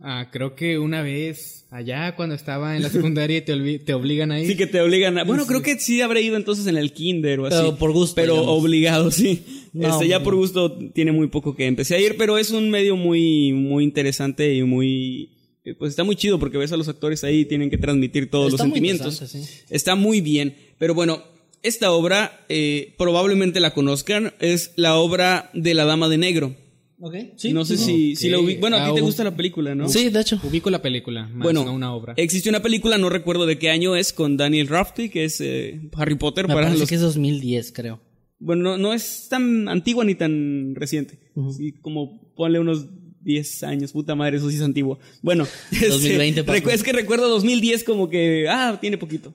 Ah, 0.00 0.28
creo 0.32 0.54
que 0.54 0.78
una 0.78 1.02
vez 1.02 1.66
allá 1.70 2.14
cuando 2.16 2.34
estaba 2.34 2.76
en 2.76 2.82
la 2.82 2.90
secundaria 2.90 3.38
y 3.38 3.40
te, 3.42 3.78
te 3.78 3.94
obligan 3.94 4.32
a 4.32 4.40
ir. 4.40 4.46
Sí 4.46 4.56
que 4.56 4.66
te 4.66 4.80
obligan 4.80 5.18
a... 5.18 5.24
Bueno, 5.24 5.46
creo 5.46 5.62
que 5.62 5.78
sí 5.78 6.00
habré 6.02 6.22
ido 6.22 6.36
entonces 6.36 6.66
en 6.66 6.76
el 6.76 6.92
kinder 6.92 7.40
o 7.40 7.46
así. 7.46 7.56
Pero 7.56 7.76
por 7.76 7.92
gusto, 7.92 8.14
Pero 8.14 8.34
digamos. 8.34 8.62
obligado, 8.62 9.10
sí. 9.10 9.44
No, 9.72 9.88
este, 9.88 10.08
ya 10.08 10.22
por 10.22 10.34
gusto 10.34 10.76
tiene 10.92 11.12
muy 11.12 11.28
poco 11.28 11.54
que 11.56 11.66
empecé 11.66 11.96
a 11.96 12.00
ir, 12.00 12.16
pero 12.16 12.38
es 12.38 12.50
un 12.50 12.70
medio 12.70 12.96
muy, 12.96 13.52
muy 13.52 13.84
interesante 13.84 14.54
y 14.54 14.62
muy... 14.62 15.30
eh, 15.64 15.74
Pues 15.74 15.90
está 15.90 16.04
muy 16.04 16.16
chido 16.16 16.38
porque 16.38 16.58
ves 16.58 16.72
a 16.72 16.76
los 16.76 16.88
actores 16.88 17.24
ahí 17.24 17.44
tienen 17.44 17.70
que 17.70 17.78
transmitir 17.78 18.30
todos 18.30 18.52
Está 18.52 18.64
los 18.64 18.70
muy 18.70 18.76
sentimientos. 18.78 19.16
sí. 19.30 19.42
Está 19.70 19.94
muy 19.94 20.20
bien. 20.20 20.54
Pero 20.78 20.94
bueno, 20.94 21.22
esta 21.62 21.92
obra 21.92 22.44
eh, 22.48 22.94
probablemente 22.98 23.60
la 23.60 23.72
conozcan. 23.72 24.34
Es 24.40 24.72
la 24.76 24.96
obra 24.96 25.50
de 25.54 25.74
La 25.74 25.84
Dama 25.84 26.08
de 26.08 26.18
Negro. 26.18 26.56
Ok. 27.00 27.14
Sí. 27.36 27.52
no 27.52 27.64
sé 27.64 27.76
sí, 27.76 27.84
si, 27.84 28.16
si 28.16 28.28
la 28.30 28.38
Ok. 28.38 28.44
ubi- 28.44 28.60
Bueno, 28.60 28.76
a 28.76 28.88
ti 28.88 28.94
te 28.94 29.00
gusta 29.00 29.24
la 29.24 29.36
película, 29.36 29.74
¿no? 29.74 29.88
Sí, 29.88 30.08
de 30.10 30.20
hecho. 30.20 30.40
Ubico 30.42 30.70
la 30.70 30.80
película, 30.80 31.26
más 31.28 31.42
Bueno, 31.42 31.64
no 31.64 31.74
una 31.74 31.92
obra. 31.92 32.14
existe 32.16 32.48
una 32.48 32.62
película, 32.62 32.96
no 32.98 33.08
recuerdo 33.10 33.44
de 33.46 33.58
qué 33.58 33.68
año 33.68 33.96
es, 33.96 34.12
con 34.12 34.36
Daniel 34.36 34.68
Radcliffe, 34.68 35.10
que 35.10 35.24
es 35.24 35.40
eh, 35.40 35.80
Harry 35.94 36.14
Potter. 36.14 36.46
Me 36.46 36.54
para 36.54 36.66
parece 36.66 36.80
los 36.80 36.88
que 36.88 36.94
es 36.94 37.00
2010, 37.00 37.72
creo. 37.72 38.00
Bueno, 38.38 38.62
no, 38.62 38.78
no 38.78 38.92
es 38.94 39.26
tan 39.28 39.68
antigua 39.68 40.04
ni 40.04 40.14
tan 40.14 40.74
reciente. 40.76 41.18
Sí, 41.56 41.72
como 41.82 42.32
ponle 42.36 42.58
unos 42.60 42.86
10 43.24 43.62
años, 43.64 43.92
puta 43.92 44.14
madre, 44.14 44.36
eso 44.36 44.48
sí 44.50 44.56
es 44.56 44.62
antiguo. 44.62 44.98
Bueno, 45.22 45.46
2020 45.70 46.40
este, 46.40 46.44
pasó. 46.44 46.58
recu- 46.64 46.72
es 46.72 46.82
que 46.82 46.92
recuerdo 46.92 47.28
2010 47.28 47.84
como 47.84 48.08
que, 48.08 48.46
ah, 48.48 48.78
tiene 48.80 48.98
poquito. 48.98 49.34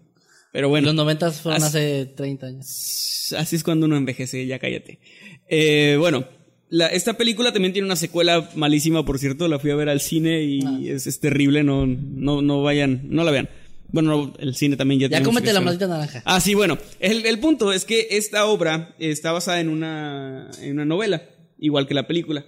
Pero 0.52 0.70
bueno. 0.70 0.88
Los 0.88 0.96
noventas 0.96 1.42
fueron 1.42 1.62
As- 1.62 1.70
hace 1.70 2.06
30 2.06 2.48
años. 2.48 3.34
Así 3.38 3.56
es 3.56 3.64
cuando 3.64 3.86
uno 3.86 3.98
envejece, 3.98 4.46
ya 4.48 4.58
cállate. 4.60 5.00
Eh, 5.48 5.96
bueno, 6.00 6.26
la- 6.70 6.88
esta 6.88 7.14
película 7.18 7.52
también 7.52 7.74
tiene 7.74 7.86
una 7.86 7.96
secuela 7.96 8.50
malísima, 8.56 9.06
por 9.06 9.20
cierto. 9.20 9.48
La 9.48 9.60
fui 9.60 9.70
a 9.72 9.76
ver 9.76 9.90
al 9.90 10.02
cine 10.02 10.42
y 10.44 10.62
Ah. 10.66 10.80
es, 10.96 11.06
es 11.08 11.20
terrible. 11.20 11.64
No, 11.64 11.86
no, 11.86 12.42
no 12.42 12.64
vayan, 12.64 13.02
no 13.10 13.24
la 13.24 13.32
vean. 13.32 13.50
Bueno, 13.92 14.10
no, 14.16 14.34
el 14.40 14.56
cine 14.56 14.76
también 14.78 15.00
ya 15.00 15.08
Ya 15.10 15.24
cómete 15.24 15.52
la 15.52 15.62
maldita 15.62 15.88
naranja. 15.88 16.22
Ah, 16.26 16.40
sí, 16.40 16.54
bueno. 16.54 16.78
El, 17.00 17.26
el 17.26 17.40
punto 17.40 17.72
es 17.74 17.86
que 17.86 18.08
esta 18.12 18.46
obra 18.46 18.96
está 19.00 19.32
basada 19.32 19.60
en 19.60 19.70
una, 19.70 20.50
en 20.62 20.74
una 20.74 20.86
novela, 20.86 21.24
igual 21.58 21.88
que 21.88 21.96
la 21.96 22.06
película. 22.08 22.46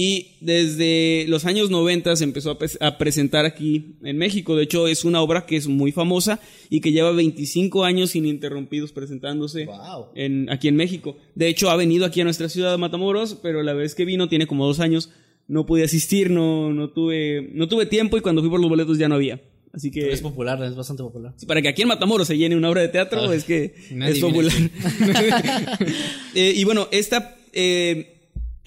Y 0.00 0.36
desde 0.40 1.24
los 1.26 1.44
años 1.44 1.70
90 1.70 2.14
se 2.14 2.22
empezó 2.22 2.52
a, 2.52 2.58
pres- 2.58 2.76
a 2.80 2.98
presentar 2.98 3.44
aquí 3.46 3.96
en 4.04 4.16
México. 4.16 4.54
De 4.54 4.62
hecho, 4.62 4.86
es 4.86 5.04
una 5.04 5.20
obra 5.20 5.44
que 5.44 5.56
es 5.56 5.66
muy 5.66 5.90
famosa 5.90 6.38
y 6.70 6.80
que 6.80 6.92
lleva 6.92 7.10
25 7.10 7.82
años 7.84 8.14
ininterrumpidos 8.14 8.92
presentándose 8.92 9.66
Wow. 9.66 10.06
en, 10.14 10.48
aquí 10.50 10.68
en 10.68 10.76
México. 10.76 11.16
De 11.34 11.48
hecho, 11.48 11.68
ha 11.68 11.74
venido 11.74 12.04
aquí 12.06 12.20
a 12.20 12.24
nuestra 12.24 12.48
ciudad 12.48 12.70
de 12.70 12.78
Matamoros, 12.78 13.34
pero 13.42 13.64
la 13.64 13.72
vez 13.72 13.96
que 13.96 14.04
vino, 14.04 14.28
tiene 14.28 14.46
como 14.46 14.66
dos 14.68 14.78
años, 14.78 15.10
no 15.48 15.66
pude 15.66 15.82
asistir, 15.82 16.30
no, 16.30 16.72
no, 16.72 16.90
tuve, 16.90 17.50
no 17.54 17.66
tuve 17.66 17.86
tiempo 17.86 18.16
y 18.16 18.20
cuando 18.20 18.40
fui 18.40 18.50
por 18.50 18.60
los 18.60 18.68
boletos 18.70 18.98
ya 18.98 19.08
no 19.08 19.16
había. 19.16 19.40
Así 19.72 19.90
que... 19.90 20.12
Es 20.12 20.20
popular, 20.22 20.62
es 20.62 20.76
bastante 20.76 21.02
popular. 21.02 21.34
Para 21.48 21.60
que 21.60 21.66
aquí 21.68 21.82
en 21.82 21.88
Matamoros 21.88 22.28
se 22.28 22.38
llene 22.38 22.54
una 22.54 22.70
obra 22.70 22.82
de 22.82 22.88
teatro 22.88 23.22
Ah. 23.28 23.34
es 23.34 23.42
que 23.42 23.74
es 23.90 24.18
popular. 24.20 24.52
Eh, 26.34 26.52
y 26.54 26.62
bueno, 26.64 26.86
esta, 26.92 27.36
eh, 27.52 28.17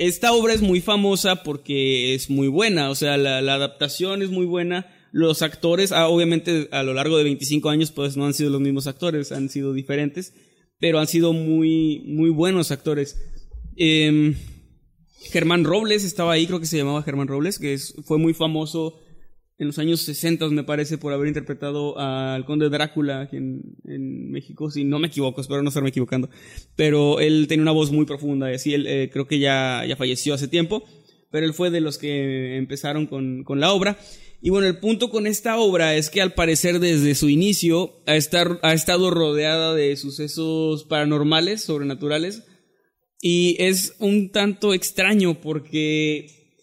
esta 0.07 0.33
obra 0.33 0.53
es 0.53 0.61
muy 0.61 0.81
famosa 0.81 1.43
porque 1.43 2.15
es 2.15 2.31
muy 2.31 2.47
buena. 2.47 2.89
O 2.89 2.95
sea, 2.95 3.17
la, 3.17 3.37
adaptación 3.37 4.23
es 4.23 4.31
muy 4.31 4.45
buena. 4.45 4.87
Los 5.11 5.43
actores, 5.43 5.91
ah, 5.91 6.07
obviamente 6.07 6.69
a 6.71 6.81
lo 6.81 6.95
largo 6.95 7.17
de 7.17 7.23
25 7.23 7.69
años, 7.69 7.91
pues 7.91 8.17
no 8.17 8.25
han 8.25 8.33
sido 8.33 8.49
los 8.49 8.61
mismos 8.61 8.87
actores, 8.87 9.31
han 9.31 9.49
sido 9.49 9.73
diferentes, 9.73 10.33
pero 10.79 10.99
han 10.99 11.07
sido 11.07 11.33
muy, 11.33 12.03
muy 12.07 12.31
buenos 12.31 12.71
actores. 12.71 13.15
Em, 13.75 14.35
Germán 15.31 15.65
Robles 15.65 16.03
estaba 16.03 16.33
ahí, 16.33 16.47
creo 16.47 16.59
que 16.59 16.65
se 16.65 16.77
llamaba 16.77 17.03
Germán 17.03 17.27
Robles, 17.27 17.59
que 17.59 17.77
fue 18.03 18.17
muy 18.17 18.33
famoso 18.33 18.99
en 19.61 19.67
los 19.67 19.77
años 19.77 20.01
60, 20.01 20.49
me 20.49 20.63
parece, 20.63 20.97
por 20.97 21.13
haber 21.13 21.27
interpretado 21.27 21.95
al 21.99 22.45
conde 22.45 22.67
Drácula 22.69 23.21
aquí 23.21 23.37
en, 23.37 23.61
en 23.85 24.31
México, 24.31 24.71
si 24.71 24.83
no 24.83 24.97
me 24.97 25.07
equivoco, 25.07 25.39
espero 25.39 25.61
no 25.61 25.67
estarme 25.67 25.89
equivocando. 25.89 26.31
Pero 26.75 27.19
él 27.19 27.45
tenía 27.47 27.61
una 27.61 27.71
voz 27.71 27.91
muy 27.91 28.05
profunda 28.05 28.51
y 28.51 28.55
así, 28.55 28.73
él 28.73 28.87
eh, 28.87 29.11
creo 29.13 29.27
que 29.27 29.37
ya, 29.37 29.85
ya 29.87 29.95
falleció 29.95 30.33
hace 30.33 30.47
tiempo, 30.47 30.83
pero 31.29 31.45
él 31.45 31.53
fue 31.53 31.69
de 31.69 31.79
los 31.79 31.99
que 31.99 32.57
empezaron 32.57 33.05
con, 33.05 33.43
con 33.43 33.59
la 33.59 33.71
obra. 33.71 33.99
Y 34.41 34.49
bueno, 34.49 34.65
el 34.65 34.79
punto 34.79 35.11
con 35.11 35.27
esta 35.27 35.59
obra 35.59 35.95
es 35.95 36.09
que 36.09 36.23
al 36.23 36.33
parecer 36.33 36.79
desde 36.79 37.13
su 37.13 37.29
inicio 37.29 38.01
ha, 38.07 38.15
estar, 38.15 38.59
ha 38.63 38.73
estado 38.73 39.11
rodeada 39.11 39.75
de 39.75 39.95
sucesos 39.95 40.85
paranormales, 40.85 41.61
sobrenaturales, 41.61 42.45
y 43.21 43.57
es 43.59 43.93
un 43.99 44.31
tanto 44.31 44.73
extraño 44.73 45.39
porque 45.39 46.57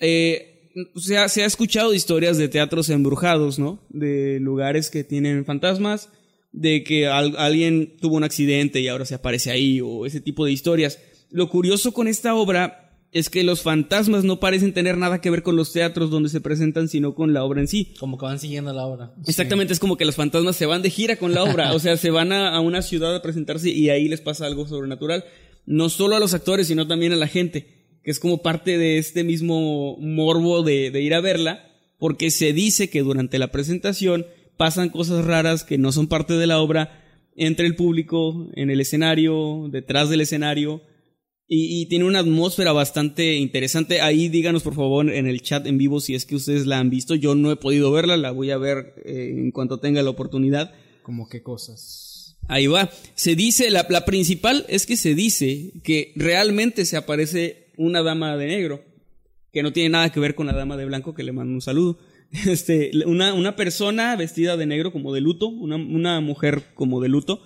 eh, 0.00 0.57
se, 0.96 1.18
ha, 1.18 1.28
se 1.28 1.42
ha 1.42 1.46
escuchado 1.46 1.94
historias 1.94 2.36
de 2.38 2.48
teatros 2.48 2.88
embrujados, 2.90 3.58
¿no? 3.58 3.80
De 3.88 4.38
lugares 4.40 4.90
que 4.90 5.04
tienen 5.04 5.44
fantasmas, 5.44 6.10
de 6.52 6.82
que 6.84 7.06
al- 7.06 7.36
alguien 7.36 7.96
tuvo 8.00 8.16
un 8.16 8.24
accidente 8.24 8.80
y 8.80 8.88
ahora 8.88 9.04
se 9.04 9.14
aparece 9.14 9.50
ahí, 9.50 9.80
o 9.80 10.06
ese 10.06 10.20
tipo 10.20 10.44
de 10.44 10.52
historias. 10.52 10.98
Lo 11.30 11.48
curioso 11.48 11.92
con 11.92 12.08
esta 12.08 12.34
obra 12.34 12.84
es 13.10 13.30
que 13.30 13.42
los 13.42 13.62
fantasmas 13.62 14.24
no 14.24 14.38
parecen 14.38 14.74
tener 14.74 14.98
nada 14.98 15.20
que 15.22 15.30
ver 15.30 15.42
con 15.42 15.56
los 15.56 15.72
teatros 15.72 16.10
donde 16.10 16.28
se 16.28 16.40
presentan, 16.42 16.88
sino 16.88 17.14
con 17.14 17.32
la 17.32 17.42
obra 17.42 17.60
en 17.60 17.68
sí. 17.68 17.94
Como 17.98 18.18
que 18.18 18.26
van 18.26 18.38
siguiendo 18.38 18.72
la 18.74 18.84
obra. 18.84 19.14
Exactamente, 19.26 19.72
es 19.72 19.78
como 19.78 19.96
que 19.96 20.04
los 20.04 20.14
fantasmas 20.14 20.56
se 20.56 20.66
van 20.66 20.82
de 20.82 20.90
gira 20.90 21.16
con 21.16 21.32
la 21.32 21.44
obra, 21.44 21.72
o 21.74 21.78
sea, 21.78 21.96
se 21.96 22.10
van 22.10 22.32
a, 22.32 22.54
a 22.54 22.60
una 22.60 22.82
ciudad 22.82 23.14
a 23.14 23.22
presentarse 23.22 23.70
y 23.70 23.88
ahí 23.88 24.08
les 24.08 24.20
pasa 24.20 24.44
algo 24.46 24.66
sobrenatural. 24.66 25.24
No 25.64 25.88
solo 25.90 26.16
a 26.16 26.20
los 26.20 26.34
actores, 26.34 26.66
sino 26.66 26.86
también 26.86 27.12
a 27.12 27.16
la 27.16 27.28
gente, 27.28 27.77
que 28.08 28.12
es 28.12 28.20
como 28.20 28.40
parte 28.40 28.78
de 28.78 28.96
este 28.96 29.22
mismo 29.22 29.98
morbo 29.98 30.62
de, 30.62 30.90
de 30.90 31.02
ir 31.02 31.12
a 31.12 31.20
verla, 31.20 31.70
porque 31.98 32.30
se 32.30 32.54
dice 32.54 32.88
que 32.88 33.02
durante 33.02 33.38
la 33.38 33.52
presentación 33.52 34.24
pasan 34.56 34.88
cosas 34.88 35.26
raras 35.26 35.62
que 35.62 35.76
no 35.76 35.92
son 35.92 36.06
parte 36.06 36.32
de 36.32 36.46
la 36.46 36.58
obra 36.58 37.04
entre 37.36 37.66
el 37.66 37.76
público, 37.76 38.48
en 38.54 38.70
el 38.70 38.80
escenario, 38.80 39.68
detrás 39.70 40.08
del 40.08 40.22
escenario. 40.22 40.80
Y, 41.46 41.82
y 41.82 41.86
tiene 41.90 42.06
una 42.06 42.20
atmósfera 42.20 42.72
bastante 42.72 43.36
interesante. 43.36 44.00
Ahí 44.00 44.30
díganos 44.30 44.62
por 44.62 44.74
favor 44.74 45.12
en 45.12 45.26
el 45.26 45.42
chat 45.42 45.66
en 45.66 45.76
vivo 45.76 46.00
si 46.00 46.14
es 46.14 46.24
que 46.24 46.36
ustedes 46.36 46.64
la 46.64 46.78
han 46.78 46.88
visto. 46.88 47.14
Yo 47.14 47.34
no 47.34 47.52
he 47.52 47.56
podido 47.56 47.92
verla, 47.92 48.16
la 48.16 48.30
voy 48.30 48.52
a 48.52 48.56
ver 48.56 48.94
eh, 49.04 49.34
en 49.36 49.50
cuanto 49.50 49.80
tenga 49.80 50.02
la 50.02 50.08
oportunidad. 50.08 50.72
Como 51.02 51.28
qué 51.28 51.42
cosas. 51.42 52.38
Ahí 52.48 52.68
va. 52.68 52.88
Se 53.14 53.34
dice, 53.34 53.68
la, 53.68 53.86
la 53.90 54.06
principal 54.06 54.64
es 54.70 54.86
que 54.86 54.96
se 54.96 55.14
dice 55.14 55.74
que 55.84 56.14
realmente 56.16 56.86
se 56.86 56.96
aparece 56.96 57.67
una 57.78 58.02
dama 58.02 58.36
de 58.36 58.46
negro, 58.46 58.84
que 59.52 59.62
no 59.62 59.72
tiene 59.72 59.88
nada 59.88 60.10
que 60.10 60.20
ver 60.20 60.34
con 60.34 60.46
la 60.46 60.52
dama 60.52 60.76
de 60.76 60.84
blanco, 60.84 61.14
que 61.14 61.22
le 61.22 61.32
mando 61.32 61.54
un 61.54 61.62
saludo. 61.62 61.98
Este, 62.46 62.90
una, 63.06 63.32
una 63.32 63.56
persona 63.56 64.14
vestida 64.14 64.58
de 64.58 64.66
negro 64.66 64.92
como 64.92 65.14
de 65.14 65.22
luto, 65.22 65.48
una, 65.48 65.76
una 65.76 66.20
mujer 66.20 66.62
como 66.74 67.00
de 67.00 67.08
luto, 67.08 67.40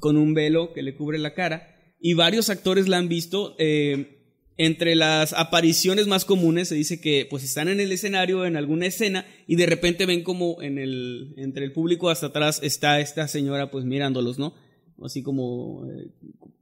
con 0.00 0.16
un 0.16 0.34
velo 0.34 0.72
que 0.72 0.82
le 0.82 0.96
cubre 0.96 1.18
la 1.18 1.34
cara, 1.34 1.76
y 2.00 2.14
varios 2.14 2.50
actores 2.50 2.88
la 2.88 2.98
han 2.98 3.08
visto. 3.08 3.54
eh, 3.60 4.16
entre 4.58 4.96
las 4.96 5.32
apariciones 5.34 6.08
más 6.08 6.24
comunes 6.24 6.68
se 6.68 6.74
dice 6.74 7.00
que 7.00 7.26
pues 7.30 7.44
están 7.44 7.68
en 7.68 7.78
el 7.78 7.92
escenario 7.92 8.44
en 8.44 8.56
alguna 8.56 8.86
escena 8.86 9.24
y 9.46 9.54
de 9.54 9.66
repente 9.66 10.04
ven 10.04 10.24
como 10.24 10.60
en 10.60 10.78
el 10.78 11.32
entre 11.36 11.64
el 11.64 11.72
público 11.72 12.10
hasta 12.10 12.26
atrás 12.26 12.60
está 12.64 12.98
esta 12.98 13.28
señora 13.28 13.70
pues 13.70 13.84
mirándolos, 13.84 14.38
¿no? 14.38 14.54
Así 15.00 15.22
como 15.22 15.86
eh, 15.86 16.10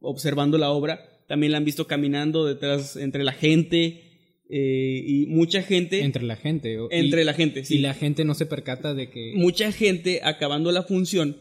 observando 0.00 0.58
la 0.58 0.70
obra. 0.70 1.00
También 1.28 1.52
la 1.52 1.58
han 1.58 1.64
visto 1.64 1.86
caminando 1.86 2.44
detrás 2.46 2.96
entre 2.96 3.24
la 3.24 3.32
gente 3.32 4.02
eh, 4.48 5.02
y 5.04 5.26
mucha 5.26 5.60
gente 5.62 6.02
Entre 6.02 6.22
la 6.22 6.36
gente. 6.36 6.78
o- 6.78 6.88
entre 6.92 7.22
y- 7.22 7.24
la 7.24 7.34
gente, 7.34 7.64
sí. 7.64 7.76
Y 7.76 7.78
la 7.78 7.94
gente 7.94 8.24
no 8.24 8.34
se 8.34 8.46
percata 8.46 8.94
de 8.94 9.10
que. 9.10 9.32
mucha 9.34 9.72
gente 9.72 10.20
acabando 10.22 10.70
la 10.72 10.82
función 10.84 11.36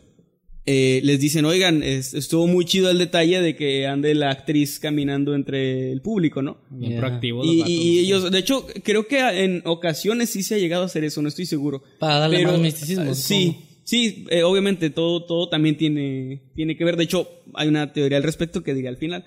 eh, 0.68 1.00
les 1.04 1.20
dicen, 1.20 1.46
oigan, 1.46 1.84
es- 1.84 2.16
estuvo 2.16 2.48
muy 2.48 2.66
chido 2.66 2.90
el 2.90 2.98
detalle 2.98 3.40
de 3.40 3.56
que 3.56 3.86
ande 3.86 4.16
la 4.16 4.32
actriz 4.32 4.80
caminando 4.80 5.36
entre 5.36 5.92
el 5.92 6.02
público, 6.02 6.42
¿no? 6.42 6.58
Bien 6.72 6.94
Yeah. 6.94 7.00
proactivos 7.02 7.46
los 7.46 7.70
Y, 7.70 7.72
y 7.72 8.00
ellos, 8.00 8.32
de 8.32 8.40
hecho, 8.40 8.66
creo 8.84 9.08
que 9.08 9.20
en 9.44 9.62
ocasiones 9.66 10.32
sí 10.32 10.42
se 10.42 10.56
ha 10.56 10.58
llegado 10.58 10.82
a 10.82 10.88
hacer 10.88 11.04
eso, 11.04 11.22
no 11.22 11.28
estoy 11.28 11.46
seguro. 11.46 11.84
Para 12.00 12.18
darle 12.18 12.38
Pero, 12.38 12.54
más 12.54 12.62
misticismo. 12.62 13.14
supongo. 13.14 13.16
Sí, 13.16 13.58
sí, 13.84 14.26
eh, 14.32 14.42
obviamente 14.42 14.90
todo, 14.90 15.24
todo 15.26 15.50
también 15.50 15.78
tiene, 15.78 16.42
tiene 16.56 16.76
que 16.76 16.84
ver. 16.84 16.96
De 16.98 17.04
hecho, 17.04 17.30
hay 17.54 17.68
una 17.68 17.94
teoría 17.94 18.18
al 18.18 18.24
respecto 18.24 18.64
que 18.64 18.74
diré 18.74 18.88
al 18.88 18.98
final. 18.98 19.24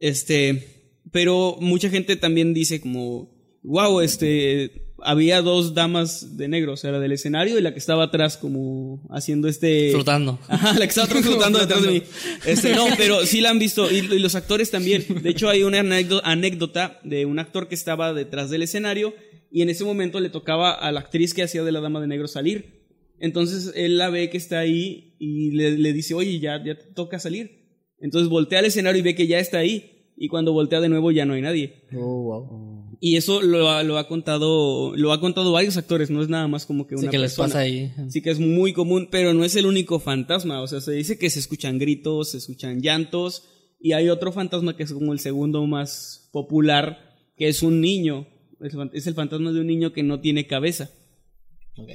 Este, 0.00 0.92
pero 1.12 1.56
mucha 1.60 1.88
gente 1.90 2.16
también 2.16 2.54
dice 2.54 2.80
como, 2.80 3.30
wow, 3.62 4.00
este, 4.00 4.92
había 5.02 5.42
dos 5.42 5.74
damas 5.74 6.36
de 6.36 6.48
negro, 6.48 6.72
o 6.72 6.76
sea, 6.76 6.92
la 6.92 7.00
del 7.00 7.12
escenario 7.12 7.58
y 7.58 7.62
la 7.62 7.72
que 7.72 7.78
estaba 7.78 8.04
atrás 8.04 8.36
como 8.36 9.06
haciendo 9.10 9.48
este... 9.48 9.90
Flotando. 9.92 10.38
Ajá, 10.48 10.72
la 10.74 10.80
que 10.80 10.84
estaba 10.86 11.06
atrás 11.06 11.24
flotando 11.24 11.58
detrás 11.58 11.82
de 11.82 11.90
mí. 11.90 12.02
Este, 12.46 12.74
no, 12.74 12.86
pero 12.96 13.24
sí 13.26 13.40
la 13.40 13.50
han 13.50 13.58
visto. 13.58 13.90
Y, 13.90 13.96
y 13.98 14.18
los 14.18 14.34
actores 14.34 14.70
también. 14.70 15.04
De 15.22 15.30
hecho, 15.30 15.48
hay 15.48 15.62
una 15.62 15.80
anécdo- 15.82 16.20
anécdota 16.24 17.00
de 17.04 17.24
un 17.26 17.38
actor 17.38 17.68
que 17.68 17.74
estaba 17.74 18.12
detrás 18.12 18.50
del 18.50 18.62
escenario 18.62 19.14
y 19.50 19.62
en 19.62 19.70
ese 19.70 19.84
momento 19.84 20.20
le 20.20 20.28
tocaba 20.28 20.72
a 20.72 20.92
la 20.92 21.00
actriz 21.00 21.32
que 21.34 21.42
hacía 21.42 21.62
de 21.62 21.72
la 21.72 21.80
dama 21.80 22.00
de 22.00 22.08
negro 22.08 22.28
salir. 22.28 22.84
Entonces 23.18 23.72
él 23.74 23.96
la 23.96 24.10
ve 24.10 24.28
que 24.28 24.36
está 24.36 24.58
ahí 24.58 25.14
y 25.18 25.52
le, 25.52 25.78
le 25.78 25.92
dice, 25.94 26.12
oye, 26.14 26.38
ya, 26.38 26.62
ya 26.62 26.76
te 26.76 26.84
toca 26.92 27.18
salir. 27.18 27.55
Entonces 28.00 28.28
voltea 28.28 28.58
al 28.60 28.64
escenario 28.66 29.00
y 29.00 29.02
ve 29.02 29.14
que 29.14 29.26
ya 29.26 29.38
está 29.38 29.58
ahí. 29.58 29.92
Y 30.18 30.28
cuando 30.28 30.52
voltea 30.54 30.80
de 30.80 30.88
nuevo 30.88 31.10
ya 31.10 31.26
no 31.26 31.34
hay 31.34 31.42
nadie. 31.42 31.82
Oh, 31.94 32.22
wow. 32.22 32.86
Y 33.00 33.16
eso 33.16 33.42
lo, 33.42 33.68
ha- 33.68 33.82
lo 33.82 33.98
ha 33.98 34.08
contado, 34.08 34.96
lo 34.96 35.12
ha 35.12 35.20
contado 35.20 35.52
varios 35.52 35.76
actores, 35.76 36.08
no 36.08 36.22
es 36.22 36.30
nada 36.30 36.48
más 36.48 36.64
como 36.64 36.86
que 36.86 36.94
una 36.94 37.02
Sí, 37.04 37.08
que 37.10 37.18
les 37.18 37.34
pasa 37.34 37.58
ahí. 37.58 37.92
Sí 38.08 38.22
que 38.22 38.30
es 38.30 38.38
muy 38.40 38.72
común, 38.72 39.08
pero 39.10 39.34
no 39.34 39.44
es 39.44 39.54
el 39.56 39.66
único 39.66 40.00
fantasma. 40.00 40.62
O 40.62 40.66
sea, 40.66 40.80
se 40.80 40.92
dice 40.92 41.18
que 41.18 41.28
se 41.28 41.38
escuchan 41.38 41.78
gritos, 41.78 42.30
se 42.30 42.38
escuchan 42.38 42.80
llantos. 42.80 43.44
Y 43.78 43.92
hay 43.92 44.08
otro 44.08 44.32
fantasma 44.32 44.74
que 44.74 44.84
es 44.84 44.92
como 44.94 45.12
el 45.12 45.20
segundo 45.20 45.66
más 45.66 46.30
popular, 46.32 47.14
que 47.36 47.48
es 47.48 47.62
un 47.62 47.82
niño. 47.82 48.26
Es 48.60 48.72
el 48.72 48.78
fan- 48.78 48.90
Es 48.94 49.06
el 49.06 49.14
fantasma 49.14 49.52
de 49.52 49.60
un 49.60 49.66
niño 49.66 49.92
que 49.92 50.02
no 50.02 50.20
tiene 50.20 50.46
cabeza. 50.46 50.90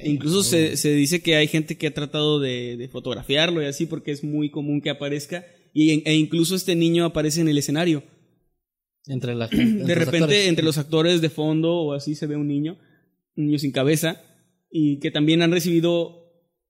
Incluso 0.04 0.44
se, 0.44 0.76
se 0.76 0.94
dice 0.94 1.20
que 1.22 1.34
hay 1.34 1.48
gente 1.48 1.76
que 1.76 1.88
ha 1.88 1.94
tratado 1.94 2.38
de, 2.38 2.76
de 2.76 2.88
fotografiarlo 2.88 3.60
y 3.60 3.66
así 3.66 3.86
porque 3.86 4.12
es 4.12 4.22
muy 4.22 4.48
común 4.50 4.80
que 4.80 4.90
aparezca. 4.90 5.44
Y, 5.72 6.02
e 6.08 6.14
incluso 6.14 6.54
este 6.54 6.74
niño 6.74 7.04
aparece 7.04 7.40
en 7.40 7.48
el 7.48 7.58
escenario. 7.58 8.04
Entre 9.06 9.34
la. 9.34 9.46
De 9.48 9.94
repente, 9.94 10.48
entre 10.48 10.64
los 10.64 10.78
actores 10.78 11.20
de 11.20 11.30
fondo 11.30 11.74
o 11.74 11.92
así 11.92 12.14
se 12.14 12.26
ve 12.26 12.36
un 12.36 12.48
niño, 12.48 12.78
un 13.36 13.46
niño 13.46 13.58
sin 13.58 13.72
cabeza, 13.72 14.22
y 14.70 14.98
que 15.00 15.10
también 15.10 15.42
han 15.42 15.52
recibido 15.52 16.22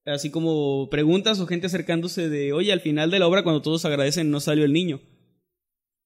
así 0.04 0.30
como 0.30 0.88
preguntas 0.90 1.38
o 1.40 1.46
gente 1.46 1.66
acercándose 1.66 2.28
de, 2.28 2.52
oye, 2.52 2.72
al 2.72 2.80
final 2.80 3.10
de 3.10 3.18
la 3.18 3.28
obra 3.28 3.42
cuando 3.42 3.62
todos 3.62 3.84
agradecen 3.84 4.30
no 4.30 4.40
salió 4.40 4.64
el 4.64 4.72
niño. 4.72 5.00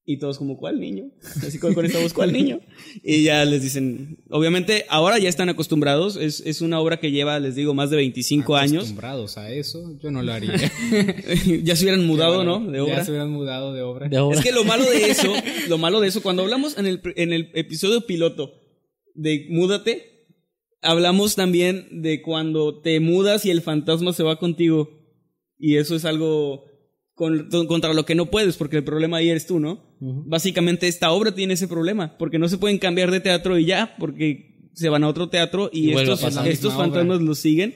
Y 0.08 0.18
todos 0.18 0.38
como, 0.38 0.56
¿cuál 0.56 0.78
niño? 0.78 1.10
Así 1.44 1.58
con, 1.58 1.74
con 1.74 1.84
esta 1.84 1.98
voz, 2.00 2.12
¿cuál 2.12 2.32
niño? 2.32 2.60
Y 3.02 3.24
ya 3.24 3.44
les 3.44 3.60
dicen, 3.60 4.18
obviamente 4.30 4.84
ahora 4.88 5.18
ya 5.18 5.28
están 5.28 5.48
acostumbrados, 5.48 6.14
es, 6.14 6.40
es 6.46 6.60
una 6.60 6.78
obra 6.78 7.00
que 7.00 7.10
lleva, 7.10 7.40
les 7.40 7.56
digo, 7.56 7.74
más 7.74 7.90
de 7.90 7.96
25 7.96 8.54
años. 8.54 8.74
Acostumbrados 8.84 9.36
a 9.36 9.50
eso, 9.50 9.98
yo 10.00 10.12
no 10.12 10.22
lo 10.22 10.32
haría. 10.32 10.52
ya 11.64 11.74
se 11.74 11.82
hubieran 11.84 12.06
mudado, 12.06 12.44
¿no? 12.44 12.60
De 12.70 12.78
obra. 12.80 12.98
Ya 12.98 13.04
se 13.04 13.10
hubieran 13.10 13.30
mudado 13.32 13.72
de 13.74 13.82
obra. 13.82 14.08
De 14.08 14.18
obra. 14.20 14.38
Es 14.38 14.44
que 14.44 14.52
lo 14.52 14.62
malo 14.62 14.84
de 14.88 15.10
eso, 15.10 15.32
lo 15.68 15.76
malo 15.76 16.00
de 16.00 16.06
eso, 16.06 16.22
cuando 16.22 16.42
hablamos 16.42 16.78
en 16.78 16.86
el, 16.86 17.00
en 17.16 17.32
el 17.32 17.50
episodio 17.54 18.06
piloto 18.06 18.52
de 19.16 19.46
Múdate, 19.50 20.28
hablamos 20.82 21.34
también 21.34 21.88
de 21.90 22.22
cuando 22.22 22.80
te 22.80 23.00
mudas 23.00 23.44
y 23.44 23.50
el 23.50 23.60
fantasma 23.60 24.12
se 24.12 24.22
va 24.22 24.38
contigo. 24.38 24.88
Y 25.58 25.78
eso 25.78 25.96
es 25.96 26.04
algo 26.04 26.64
con- 27.14 27.48
contra 27.66 27.92
lo 27.92 28.04
que 28.04 28.14
no 28.14 28.26
puedes, 28.26 28.56
porque 28.56 28.76
el 28.76 28.84
problema 28.84 29.16
ahí 29.16 29.30
eres 29.30 29.46
tú, 29.48 29.58
¿no? 29.58 29.84
Básicamente 30.00 30.88
esta 30.88 31.10
obra 31.12 31.34
tiene 31.34 31.54
ese 31.54 31.68
problema, 31.68 32.16
porque 32.18 32.38
no 32.38 32.48
se 32.48 32.58
pueden 32.58 32.78
cambiar 32.78 33.10
de 33.10 33.20
teatro 33.20 33.58
y 33.58 33.64
ya, 33.64 33.96
porque 33.98 34.70
se 34.74 34.90
van 34.90 35.04
a 35.04 35.08
otro 35.08 35.30
teatro 35.30 35.70
y, 35.72 35.92
estos, 35.92 36.22
estos 36.44 36.74
fantasmas 36.74 37.22
los 37.22 37.38
siguen 37.38 37.74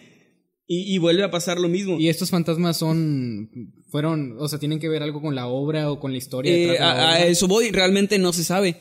y, 0.67 0.95
y 0.95 0.99
vuelve 0.99 1.25
a 1.25 1.31
pasar 1.31 1.59
lo 1.59 1.69
mismo. 1.69 1.99
Y 1.99 2.09
estos 2.09 2.31
fantasmas 2.31 2.77
son, 2.77 3.51
fueron, 3.89 4.37
o 4.39 4.47
sea, 4.49 4.59
tienen 4.59 4.79
que 4.79 4.89
ver 4.89 5.03
algo 5.03 5.21
con 5.23 5.35
la 5.35 5.47
obra 5.47 5.91
o 5.91 5.99
con 5.99 6.13
la 6.13 6.19
historia. 6.19 6.53
Eh, 6.53 6.59
detrás 6.69 6.95
de 6.95 7.03
la 7.03 7.13
a, 7.13 7.27
eso 7.27 7.49
voy, 7.49 7.71
realmente 7.71 8.19
no 8.19 8.33
se 8.33 8.45
sabe. 8.45 8.77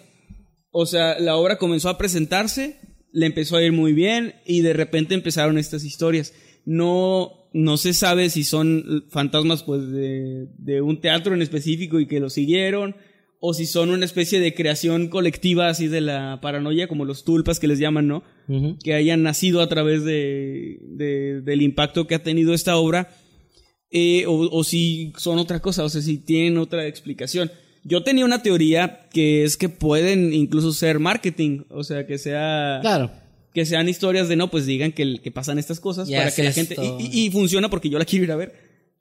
O 0.70 0.86
sea, 0.86 1.18
la 1.18 1.36
obra 1.38 1.58
comenzó 1.58 1.90
a 1.90 1.98
presentarse, 1.98 2.78
le 3.12 3.26
empezó 3.26 3.56
a 3.56 3.64
ir 3.64 3.72
muy 3.72 3.94
bien 3.94 4.36
y 4.46 4.62
de 4.62 4.74
repente 4.74 5.16
empezaron 5.16 5.58
estas 5.58 5.84
historias. 5.84 6.34
No, 6.66 7.50
no 7.54 7.78
se 7.78 7.94
sabe 7.94 8.30
si 8.30 8.44
son 8.44 9.06
fantasmas 9.10 9.64
pues 9.64 9.90
de, 9.90 10.48
de 10.58 10.82
un 10.82 11.02
teatro 11.02 11.34
en 11.34 11.42
específico 11.42 12.00
y 12.00 12.08
que 12.08 12.20
lo 12.20 12.30
siguieron 12.30 12.96
o 13.42 13.54
si 13.54 13.66
son 13.66 13.90
una 13.90 14.04
especie 14.06 14.40
de 14.42 14.54
creación 14.54 15.08
colectiva 15.08 15.70
así 15.70 15.88
de 15.88 16.02
la 16.02 16.40
paranoia 16.42 16.88
como 16.88 17.06
los 17.06 17.24
tulpas 17.24 17.60
que 17.60 17.68
les 17.68 17.80
llaman, 17.80 18.08
¿no? 18.08 18.24
Que 18.84 18.94
hayan 18.94 19.24
nacido 19.24 19.62
a 19.62 19.70
través 19.70 20.04
de, 20.04 20.80
de- 20.82 21.42
del 21.42 21.62
impacto 21.62 22.06
que 22.08 22.16
ha 22.16 22.24
tenido 22.24 22.54
esta 22.54 22.76
obra, 22.78 23.10
eh, 23.92 24.26
o, 24.28 24.34
o 24.52 24.64
si 24.64 25.14
son 25.18 25.40
otra 25.40 25.62
cosa, 25.62 25.84
o 25.84 25.90
sea, 25.90 26.02
si 26.02 26.18
tienen 26.18 26.58
otra 26.58 26.86
explicación. 26.88 27.52
Yo 27.86 28.04
tenía 28.04 28.26
una 28.26 28.44
teoría 28.44 29.08
que 29.12 29.44
es 29.46 29.56
que 29.56 29.70
pueden 29.70 30.34
incluso 30.34 30.74
ser 30.74 31.00
marketing, 31.00 31.64
o 31.70 31.84
sea, 31.84 32.06
que 32.06 32.18
sea 32.18 32.80
Claro. 32.82 33.10
que 33.54 33.66
sean 33.66 33.88
historias 33.88 34.28
de 34.28 34.36
no, 34.36 34.52
pues 34.52 34.66
digan 34.66 34.92
que, 34.92 35.20
que 35.22 35.32
pasan 35.32 35.58
estas 35.60 35.80
cosas 35.80 36.10
para 36.10 36.30
que 36.32 36.44
la 36.44 36.52
gente 36.52 36.76
y, 37.00 37.06
y- 37.06 37.26
y 37.28 37.32
funciona 37.32 37.70
porque 37.70 37.90
yo 37.90 37.98
la 37.98 38.06
quiero 38.06 38.26
ir 38.26 38.32
a 38.32 38.36
ver. 38.36 38.54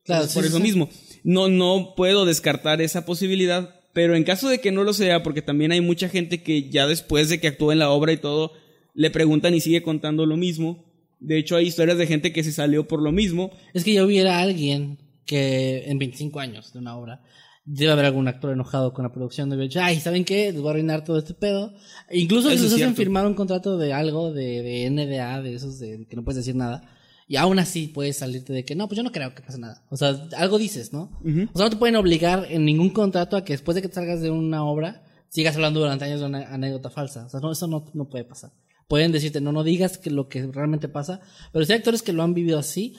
Claro, 0.04 0.22
Entonces, 0.22 0.30
sí, 0.32 0.34
por 0.36 0.44
sí, 0.44 0.48
eso 0.48 0.56
sí. 0.58 0.62
mismo. 0.62 0.88
No, 1.24 1.48
no 1.48 1.94
puedo 1.96 2.24
descartar 2.24 2.80
esa 2.80 3.04
posibilidad, 3.04 3.77
pero 3.92 4.14
en 4.14 4.24
caso 4.24 4.48
de 4.48 4.60
que 4.60 4.72
no 4.72 4.84
lo 4.84 4.92
sea, 4.92 5.22
porque 5.22 5.42
también 5.42 5.72
hay 5.72 5.80
mucha 5.80 6.08
gente 6.08 6.42
que 6.42 6.68
ya 6.70 6.86
después 6.86 7.28
de 7.28 7.40
que 7.40 7.48
actúa 7.48 7.72
en 7.72 7.78
la 7.78 7.90
obra 7.90 8.12
y 8.12 8.18
todo, 8.18 8.52
le 8.94 9.10
preguntan 9.10 9.54
y 9.54 9.60
sigue 9.60 9.82
contando 9.82 10.26
lo 10.26 10.36
mismo. 10.36 10.84
De 11.20 11.38
hecho, 11.38 11.56
hay 11.56 11.66
historias 11.66 11.98
de 11.98 12.06
gente 12.06 12.32
que 12.32 12.44
se 12.44 12.52
salió 12.52 12.86
por 12.86 13.02
lo 13.02 13.12
mismo. 13.12 13.50
Es 13.74 13.84
que 13.84 13.94
yo 13.94 14.06
viera 14.06 14.38
a 14.38 14.42
alguien 14.42 14.98
que 15.24 15.84
en 15.86 15.98
25 15.98 16.40
años 16.40 16.72
de 16.72 16.78
una 16.78 16.96
obra 16.96 17.22
debe 17.64 17.92
haber 17.92 18.06
algún 18.06 18.28
actor 18.28 18.52
enojado 18.52 18.94
con 18.94 19.02
la 19.02 19.12
producción 19.12 19.50
de 19.50 19.56
dicho, 19.58 19.80
ay, 19.82 20.00
¿saben 20.00 20.24
qué? 20.24 20.52
Les 20.52 20.60
voy 20.60 20.68
a 20.68 20.70
arruinar 20.70 21.04
todo 21.04 21.18
este 21.18 21.34
pedo. 21.34 21.74
E 22.08 22.18
incluso 22.18 22.48
si 22.48 22.54
es 22.54 22.62
les 22.62 22.72
hacen 22.72 22.96
firmar 22.96 23.26
un 23.26 23.34
contrato 23.34 23.76
de 23.76 23.92
algo, 23.92 24.32
de, 24.32 24.62
de 24.62 24.90
NDA, 24.90 25.42
de 25.42 25.54
esos 25.54 25.78
de 25.78 26.06
que 26.08 26.16
no 26.16 26.24
puedes 26.24 26.38
decir 26.38 26.56
nada. 26.56 26.82
Y 27.30 27.36
aún 27.36 27.58
así 27.58 27.88
puedes 27.88 28.16
salirte 28.16 28.54
de 28.54 28.64
que 28.64 28.74
no, 28.74 28.88
pues 28.88 28.96
yo 28.96 29.02
no 29.02 29.12
creo 29.12 29.34
que 29.34 29.42
pase 29.42 29.58
nada. 29.58 29.84
O 29.90 29.96
sea, 29.98 30.28
algo 30.38 30.56
dices, 30.58 30.92
¿no? 30.94 31.10
O 31.22 31.58
sea, 31.58 31.66
no 31.66 31.70
te 31.70 31.76
pueden 31.76 31.96
obligar 31.96 32.46
en 32.50 32.64
ningún 32.64 32.88
contrato 32.90 33.36
a 33.36 33.44
que 33.44 33.52
después 33.52 33.74
de 33.74 33.82
que 33.82 33.88
te 33.88 33.94
salgas 33.94 34.22
de 34.22 34.30
una 34.30 34.64
obra 34.64 35.04
sigas 35.28 35.54
hablando 35.56 35.80
durante 35.80 36.06
años 36.06 36.20
de 36.20 36.26
una 36.26 36.48
anécdota 36.52 36.88
falsa. 36.88 37.26
O 37.26 37.28
sea, 37.28 37.40
no, 37.40 37.52
eso 37.52 37.66
no, 37.66 37.84
no 37.92 38.08
puede 38.08 38.24
pasar. 38.24 38.50
Pueden 38.88 39.12
decirte, 39.12 39.42
no, 39.42 39.52
no 39.52 39.62
digas 39.62 39.98
que 39.98 40.10
lo 40.10 40.28
que 40.30 40.46
realmente 40.46 40.88
pasa. 40.88 41.20
Pero 41.52 41.66
si 41.66 41.72
hay 41.72 41.78
actores 41.78 42.00
que 42.00 42.14
lo 42.14 42.22
han 42.22 42.32
vivido 42.32 42.58
así, 42.58 42.94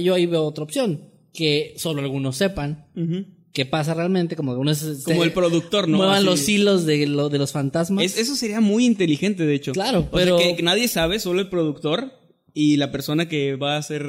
yo 0.00 0.14
ahí 0.14 0.26
veo 0.26 0.44
otra 0.44 0.62
opción. 0.62 1.08
Que 1.32 1.74
solo 1.76 2.02
algunos 2.02 2.36
sepan 2.36 2.86
qué 3.52 3.66
pasa 3.66 3.94
realmente, 3.94 4.36
como 4.36 4.52
algunos 4.52 4.80
Como 5.04 5.24
el 5.24 5.32
productor, 5.32 5.88
¿no? 5.88 5.96
muevan 5.96 6.18
Así- 6.18 6.24
los 6.26 6.48
hilos 6.48 6.86
de, 6.86 7.06
lo, 7.08 7.28
de 7.30 7.38
los 7.38 7.50
fantasmas. 7.50 8.04
Es- 8.04 8.16
eso 8.16 8.36
sería 8.36 8.60
muy 8.60 8.86
inteligente, 8.86 9.44
de 9.44 9.54
hecho. 9.54 9.72
Claro, 9.72 10.06
O 10.12 10.16
pero- 10.16 10.38
que, 10.38 10.54
que 10.54 10.62
nadie 10.62 10.86
sabe, 10.86 11.18
solo 11.18 11.40
el 11.40 11.48
productor 11.48 12.12
y 12.54 12.76
la 12.76 12.90
persona 12.92 13.28
que 13.28 13.56
va 13.56 13.76
a 13.76 13.82
ser 13.82 14.04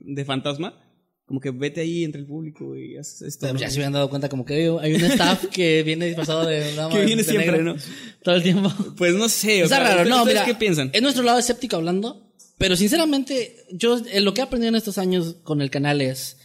de 0.00 0.24
fantasma. 0.24 0.84
Como 1.26 1.40
que 1.40 1.50
vete 1.50 1.82
ahí 1.82 2.04
entre 2.04 2.22
el 2.22 2.26
público 2.26 2.74
y 2.74 2.96
haz 2.96 3.20
esto. 3.20 3.46
Pero 3.48 3.58
ya 3.58 3.68
se 3.68 3.74
hubieran 3.76 3.92
dado 3.92 4.08
cuenta 4.08 4.30
como 4.30 4.46
que 4.46 4.54
hay 4.80 4.94
un 4.94 5.04
staff 5.04 5.44
que 5.52 5.82
viene 5.82 6.06
disfrazado 6.06 6.46
de 6.46 6.74
dama 6.74 6.94
Que 6.96 7.04
viene 7.04 7.22
siempre, 7.22 7.52
negro 7.52 7.74
¿no? 7.74 7.80
Todo 8.22 8.34
el 8.36 8.42
tiempo. 8.42 8.72
Pues 8.96 9.12
no 9.14 9.28
sé. 9.28 9.60
o 9.60 9.64
Está 9.64 9.76
sea, 9.76 9.84
raro, 9.84 9.96
¿ustedes- 10.04 10.16
no, 10.16 10.24
mira. 10.24 10.44
¿Qué 10.46 10.54
piensan? 10.54 10.88
Es 10.94 11.02
nuestro 11.02 11.22
lado 11.24 11.38
escéptico 11.38 11.76
hablando, 11.76 12.32
pero 12.56 12.76
sinceramente, 12.76 13.56
yo 13.72 14.00
eh, 14.10 14.22
lo 14.22 14.32
que 14.32 14.40
he 14.40 14.44
aprendido 14.44 14.70
en 14.70 14.76
estos 14.76 14.96
años 14.96 15.36
con 15.42 15.60
el 15.60 15.68
canal 15.68 16.00
es 16.00 16.38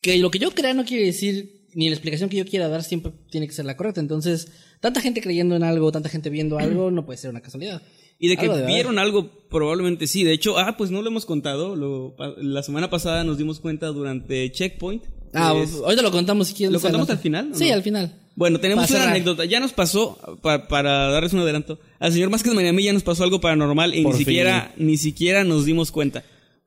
que 0.00 0.16
lo 0.18 0.30
que 0.30 0.38
yo 0.38 0.52
crea 0.52 0.74
no 0.74 0.84
quiere 0.84 1.06
decir 1.06 1.66
ni 1.74 1.88
la 1.88 1.96
explicación 1.96 2.30
que 2.30 2.36
yo 2.36 2.46
quiera 2.46 2.68
dar 2.68 2.84
siempre 2.84 3.10
tiene 3.32 3.48
que 3.48 3.52
ser 3.52 3.64
la 3.64 3.76
correcta. 3.76 4.00
Entonces, 4.00 4.46
tanta 4.80 5.00
gente 5.00 5.22
creyendo 5.22 5.56
en 5.56 5.64
algo, 5.64 5.90
tanta 5.90 6.08
gente 6.08 6.30
viendo 6.30 6.56
algo, 6.58 6.92
no 6.92 7.04
puede 7.04 7.16
ser 7.18 7.30
una 7.30 7.40
casualidad. 7.40 7.82
Y 8.18 8.28
de 8.28 8.36
que 8.36 8.46
Algo 8.46 8.66
vieron 8.66 8.98
algo, 8.98 9.30
probablemente 9.50 10.06
sí. 10.06 10.24
De 10.24 10.32
hecho, 10.32 10.58
ah, 10.58 10.76
pues 10.76 10.90
no 10.90 11.02
lo 11.02 11.08
hemos 11.08 11.26
contado. 11.26 11.76
Lo- 11.76 12.14
pa- 12.16 12.34
la 12.38 12.62
semana 12.62 12.88
pasada 12.90 13.24
nos 13.24 13.38
dimos 13.38 13.60
cuenta 13.60 13.88
durante 13.88 14.50
Checkpoint. 14.52 15.04
Ah, 15.32 15.52
Es- 15.60 15.74
ahorita 15.74 16.02
lo 16.02 16.10
contamos 16.12 16.48
si 16.48 16.54
quieres. 16.54 16.72
¿Lo 16.72 16.80
contamos 16.80 17.10
al 17.10 17.18
final, 17.18 17.50
Sí, 17.54 17.68
no? 17.68 17.74
al 17.74 17.82
final. 17.82 18.20
Bueno, 18.36 18.58
tenemos 18.60 18.90
una 18.90 19.10
anécdota. 19.10 19.44
Ya 19.44 19.60
nos 19.60 19.72
pasó, 19.72 20.18
pa- 20.42 20.66
para 20.68 21.08
darles 21.10 21.32
un 21.32 21.40
adelanto, 21.40 21.78
al 22.00 22.12
señor 22.12 22.30
Vázquez 22.30 22.52
Miami 22.54 22.82
ya 22.84 22.92
nos 22.92 23.02
pasó 23.04 23.22
algo 23.24 23.40
paranormal 23.40 23.94
y 23.94 24.02
Por 24.02 24.12
ni 24.12 24.18
fin. 24.18 24.26
siquiera, 24.26 24.72
ni 24.76 24.96
siquiera 24.96 25.44
nos 25.44 25.64
dimos 25.66 25.90
cuenta. 25.92 26.24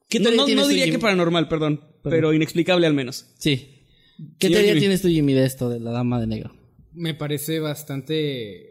¿Qué 0.09 0.19
no, 0.21 0.45
diría 0.67 0.89
que 0.89 0.99
paranormal, 0.99 1.47
perdón, 1.49 1.81
pero 2.03 2.33
inexplicable 2.33 2.87
al 2.87 2.93
menos. 2.93 3.25
Sí. 3.37 3.83
¿Qué 4.39 4.47
Señor 4.47 4.59
teoría 4.59 4.69
Jimmy. 4.71 4.79
tienes 4.79 5.01
tú, 5.01 5.09
Jimmy, 5.09 5.33
de 5.33 5.45
esto, 5.45 5.69
de 5.69 5.79
la 5.81 5.91
dama 5.91 6.19
de 6.21 6.27
negro? 6.27 6.53
Me 6.93 7.13
parece 7.13 7.59
bastante, 7.59 8.66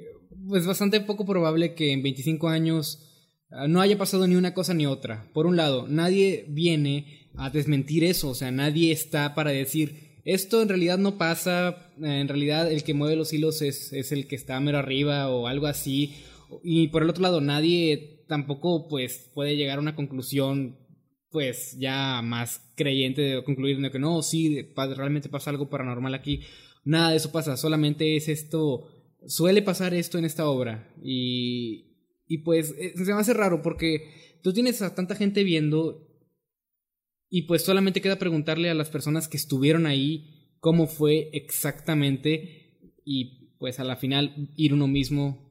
pues 0.48 0.66
bastante 0.66 1.00
poco 1.00 1.26
probable 1.26 1.74
que 1.74 1.92
en 1.92 2.02
25 2.02 2.48
años 2.48 3.00
ah, 3.50 3.68
no 3.68 3.80
haya 3.80 3.98
pasado 3.98 4.26
ni 4.26 4.36
una 4.36 4.54
cosa 4.54 4.74
ni 4.74 4.86
otra. 4.86 5.30
Por 5.32 5.46
un 5.46 5.56
lado, 5.56 5.86
nadie 5.88 6.46
viene 6.48 7.30
a 7.36 7.50
desmentir 7.50 8.04
eso, 8.04 8.30
o 8.30 8.34
sea, 8.34 8.50
nadie 8.50 8.92
está 8.92 9.34
para 9.34 9.50
decir, 9.50 10.20
esto 10.24 10.62
en 10.62 10.68
realidad 10.68 10.98
no 10.98 11.18
pasa, 11.18 11.92
eh, 12.02 12.20
en 12.20 12.28
realidad 12.28 12.70
el 12.70 12.82
que 12.82 12.94
mueve 12.94 13.16
los 13.16 13.32
hilos 13.32 13.62
es, 13.62 13.92
es 13.92 14.10
el 14.12 14.26
que 14.26 14.36
está 14.36 14.58
mero 14.60 14.78
arriba 14.78 15.30
o 15.30 15.46
algo 15.46 15.66
así. 15.66 16.14
Y 16.62 16.88
por 16.88 17.02
el 17.02 17.10
otro 17.10 17.22
lado, 17.22 17.40
nadie 17.40 18.24
tampoco 18.28 18.88
pues 18.88 19.30
puede 19.34 19.56
llegar 19.56 19.78
a 19.78 19.82
una 19.82 19.96
conclusión 19.96 20.78
pues 21.30 21.76
ya 21.78 22.22
más 22.22 22.72
creyente 22.76 23.20
de 23.20 23.44
concluir 23.44 23.80
de 23.80 23.90
que 23.90 23.98
no, 23.98 24.22
sí, 24.22 24.72
realmente 24.74 25.28
pasa 25.28 25.50
algo 25.50 25.68
paranormal 25.68 26.14
aquí. 26.14 26.40
Nada 26.84 27.10
de 27.10 27.16
eso 27.16 27.30
pasa, 27.30 27.56
solamente 27.56 28.16
es 28.16 28.28
esto, 28.28 28.88
suele 29.26 29.62
pasar 29.62 29.94
esto 29.94 30.18
en 30.18 30.24
esta 30.24 30.48
obra. 30.48 30.92
Y, 31.02 31.96
y 32.26 32.38
pues 32.38 32.74
eh, 32.78 32.92
se 32.96 33.14
me 33.14 33.20
hace 33.20 33.34
raro 33.34 33.62
porque 33.62 34.38
tú 34.42 34.52
tienes 34.52 34.82
a 34.82 34.94
tanta 34.94 35.14
gente 35.14 35.44
viendo 35.44 36.06
y 37.28 37.42
pues 37.42 37.62
solamente 37.62 38.00
queda 38.00 38.18
preguntarle 38.18 38.70
a 38.70 38.74
las 38.74 38.90
personas 38.90 39.28
que 39.28 39.36
estuvieron 39.36 39.86
ahí 39.86 40.54
cómo 40.60 40.86
fue 40.86 41.30
exactamente 41.32 42.94
y 43.04 43.56
pues 43.58 43.80
a 43.80 43.84
la 43.84 43.96
final 43.96 44.52
ir 44.56 44.74
uno 44.74 44.86
mismo 44.86 45.46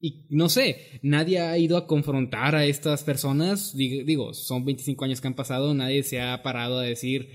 y 0.00 0.26
no 0.30 0.48
sé, 0.48 1.00
nadie 1.02 1.40
ha 1.40 1.58
ido 1.58 1.76
a 1.76 1.88
confrontar 1.88 2.54
a 2.54 2.64
estas 2.64 3.02
personas. 3.02 3.76
Digo, 3.76 4.04
digo, 4.04 4.34
son 4.34 4.64
25 4.64 5.04
años 5.04 5.20
que 5.20 5.26
han 5.26 5.34
pasado, 5.34 5.74
nadie 5.74 6.04
se 6.04 6.20
ha 6.20 6.40
parado 6.44 6.78
a 6.78 6.84
decir, 6.84 7.28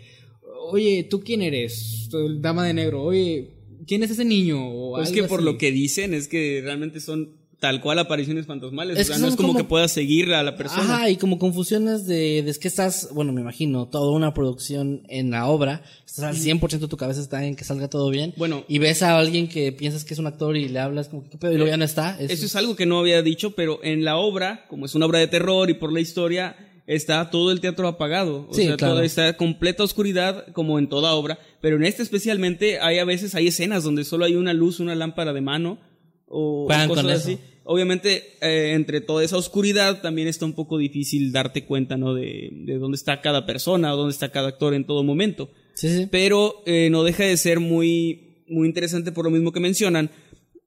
oye, 0.69 1.05
¿tú 1.09 1.19
quién 1.19 1.41
eres? 1.41 2.09
Dama 2.39 2.65
de 2.65 2.73
negro, 2.73 3.03
oye, 3.03 3.62
¿quién 3.87 4.03
es 4.03 4.11
ese 4.11 4.25
niño? 4.25 4.65
O 4.67 4.95
Pues 4.95 5.09
es 5.09 5.15
que 5.15 5.23
por 5.23 5.39
así. 5.39 5.45
lo 5.45 5.57
que 5.57 5.71
dicen 5.71 6.13
es 6.13 6.27
que 6.27 6.61
realmente 6.63 6.99
son 6.99 7.41
tal 7.59 7.79
cual 7.79 7.97
apariciones 7.97 8.45
fantasmales. 8.45 8.99
Es 8.99 9.09
o 9.09 9.13
sea, 9.13 9.19
no 9.19 9.27
es 9.29 9.37
como, 9.37 9.49
como- 9.49 9.59
que 9.59 9.63
puedas 9.63 9.89
seguir 9.89 10.33
a 10.33 10.43
la 10.43 10.57
persona. 10.57 10.83
Ajá, 10.83 11.09
y 11.09 11.15
como 11.15 11.39
confusiones 11.39 12.05
de, 12.05 12.41
de 12.43 12.51
es 12.51 12.59
que 12.59 12.67
estás, 12.67 13.07
bueno, 13.13 13.31
me 13.31 13.39
imagino, 13.39 13.87
toda 13.87 14.11
una 14.11 14.33
producción 14.33 15.03
en 15.07 15.31
la 15.31 15.47
obra, 15.47 15.81
estás 16.05 16.25
al 16.25 16.35
100% 16.35 16.89
tu 16.89 16.97
cabeza 16.97 17.21
está 17.21 17.45
en 17.45 17.55
que 17.55 17.63
salga 17.63 17.87
todo 17.89 18.09
bien. 18.09 18.33
Bueno. 18.35 18.65
Y 18.67 18.79
ves 18.79 19.01
a 19.01 19.17
alguien 19.17 19.47
que 19.47 19.71
piensas 19.71 20.03
que 20.03 20.13
es 20.13 20.19
un 20.19 20.27
actor 20.27 20.57
y 20.57 20.67
le 20.67 20.79
hablas 20.79 21.07
como 21.07 21.23
que, 21.23 21.29
¿qué 21.29 21.37
pedo? 21.37 21.53
Y 21.53 21.55
luego 21.55 21.69
ya 21.71 21.77
no 21.77 21.85
está. 21.85 22.17
Es- 22.19 22.31
Eso 22.31 22.45
es 22.47 22.55
algo 22.57 22.75
que 22.75 22.85
no 22.85 22.99
había 22.99 23.21
dicho, 23.21 23.51
pero 23.51 23.79
en 23.81 24.03
la 24.03 24.17
obra, 24.17 24.65
como 24.67 24.85
es 24.85 24.93
una 24.95 25.05
obra 25.05 25.19
de 25.19 25.27
terror 25.27 25.69
y 25.69 25.75
por 25.75 25.93
la 25.93 26.01
historia, 26.01 26.57
está 26.87 27.29
todo 27.29 27.51
el 27.51 27.61
teatro 27.61 27.87
apagado. 27.87 28.47
O 28.49 28.53
Sí, 28.53 28.63
sea, 28.65 28.77
claro. 28.77 28.95
todo 28.95 29.03
está 29.03 29.37
completa 29.37 29.83
oscuridad, 29.83 30.51
como 30.53 30.79
en 30.79 30.89
toda 30.89 31.13
obra. 31.13 31.39
Pero 31.61 31.77
en 31.77 31.83
este 31.83 32.03
especialmente, 32.03 32.79
hay 32.79 32.99
a 32.99 33.05
veces, 33.05 33.35
hay 33.35 33.47
escenas 33.47 33.83
donde 33.83 34.03
solo 34.03 34.25
hay 34.25 34.35
una 34.35 34.53
luz, 34.53 34.79
una 34.79 34.95
lámpara 34.95 35.33
de 35.33 35.41
mano, 35.41 35.79
o, 36.27 36.65
Juegan 36.65 36.89
cosas 36.89 37.05
así. 37.05 37.37
Obviamente, 37.65 38.35
eh, 38.41 38.73
entre 38.73 38.99
toda 38.99 39.23
esa 39.23 39.37
oscuridad, 39.37 40.01
también 40.01 40.27
está 40.27 40.45
un 40.45 40.53
poco 40.53 40.77
difícil 40.77 41.31
darte 41.31 41.63
cuenta, 41.65 41.95
¿no? 41.95 42.13
De, 42.13 42.49
de 42.51 42.77
dónde 42.77 42.95
está 42.95 43.21
cada 43.21 43.45
persona, 43.45 43.93
o 43.93 43.97
dónde 43.97 44.11
está 44.11 44.29
cada 44.31 44.49
actor 44.49 44.73
en 44.73 44.85
todo 44.85 45.03
momento. 45.03 45.49
Sí, 45.75 45.87
sí. 45.87 46.07
Pero 46.11 46.61
eh, 46.65 46.89
no 46.91 47.03
deja 47.03 47.23
de 47.23 47.37
ser 47.37 47.59
muy, 47.61 48.43
muy 48.47 48.67
interesante 48.67 49.11
por 49.13 49.23
lo 49.25 49.31
mismo 49.31 49.53
que 49.53 49.61
mencionan, 49.61 50.11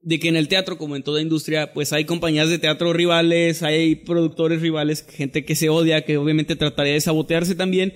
de 0.06 0.20
que 0.20 0.28
en 0.28 0.36
el 0.36 0.46
teatro, 0.46 0.78
como 0.78 0.94
en 0.94 1.02
toda 1.02 1.20
industria, 1.20 1.72
pues 1.72 1.92
hay 1.92 2.04
compañías 2.04 2.48
de 2.48 2.60
teatro 2.60 2.92
rivales, 2.92 3.64
hay 3.64 3.96
productores 3.96 4.62
rivales, 4.62 5.04
gente 5.04 5.44
que 5.44 5.56
se 5.56 5.68
odia, 5.68 6.04
que 6.04 6.16
obviamente 6.16 6.54
trataría 6.54 6.92
de 6.92 7.00
sabotearse 7.00 7.56
también 7.56 7.92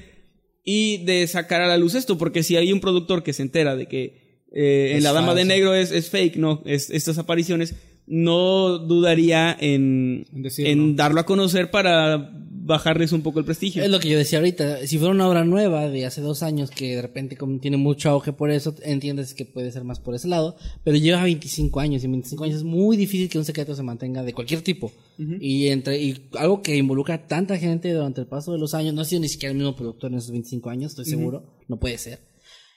y 0.64 1.04
de 1.04 1.24
sacar 1.28 1.62
a 1.62 1.68
la 1.68 1.76
luz 1.76 1.94
esto, 1.94 2.18
porque 2.18 2.42
si 2.42 2.56
hay 2.56 2.72
un 2.72 2.80
productor 2.80 3.22
que 3.22 3.32
se 3.32 3.42
entera 3.42 3.76
de 3.76 3.86
que 3.86 4.44
eh, 4.52 4.94
en 4.96 5.04
La 5.04 5.12
Dama 5.12 5.36
de. 5.36 5.44
Negro 5.44 5.72
es, 5.72 5.92
es 5.92 6.10
fake, 6.10 6.34
no, 6.34 6.64
es, 6.66 6.90
estas 6.90 7.16
apariciones, 7.18 7.76
no 8.08 8.78
dudaría 8.78 9.56
en, 9.60 10.26
en 10.58 10.96
darlo 10.96 11.20
a 11.20 11.26
conocer 11.26 11.70
para 11.70 12.32
bajarles 12.70 13.12
un 13.12 13.22
poco 13.22 13.38
el 13.40 13.44
prestigio. 13.44 13.82
Es 13.82 13.90
lo 13.90 14.00
que 14.00 14.08
yo 14.08 14.16
decía 14.16 14.38
ahorita. 14.38 14.86
Si 14.86 14.96
fuera 14.96 15.12
una 15.12 15.28
obra 15.28 15.44
nueva 15.44 15.88
de 15.88 16.06
hace 16.06 16.22
dos 16.22 16.42
años 16.42 16.70
que 16.70 16.96
de 16.96 17.02
repente 17.02 17.36
como 17.36 17.58
tiene 17.58 17.76
mucho 17.76 18.08
auge 18.08 18.32
por 18.32 18.50
eso, 18.50 18.74
entiendes 18.82 19.34
que 19.34 19.44
puede 19.44 19.70
ser 19.70 19.84
más 19.84 20.00
por 20.00 20.14
ese 20.14 20.28
lado. 20.28 20.56
Pero 20.82 20.96
lleva 20.96 21.22
25 21.22 21.80
años 21.80 22.02
y 22.02 22.06
en 22.06 22.12
25 22.12 22.44
años 22.44 22.56
es 22.56 22.64
muy 22.64 22.96
difícil 22.96 23.28
que 23.28 23.38
un 23.38 23.44
secreto 23.44 23.74
se 23.74 23.82
mantenga 23.82 24.22
de 24.22 24.32
cualquier 24.32 24.62
tipo. 24.62 24.90
Y 25.18 25.68
entre 25.68 26.00
y 26.00 26.30
algo 26.38 26.62
que 26.62 26.76
involucra 26.76 27.16
a 27.16 27.26
tanta 27.26 27.58
gente 27.58 27.92
durante 27.92 28.22
el 28.22 28.26
paso 28.26 28.52
de 28.52 28.58
los 28.58 28.72
años, 28.72 28.94
no 28.94 29.02
ha 29.02 29.04
sido 29.04 29.20
ni 29.20 29.28
siquiera 29.28 29.50
el 29.50 29.58
mismo 29.58 29.76
productor 29.76 30.10
en 30.10 30.16
esos 30.16 30.30
25 30.30 30.70
años, 30.70 30.92
estoy 30.92 31.04
seguro. 31.04 31.44
No 31.68 31.78
puede 31.78 31.98
ser. 31.98 32.20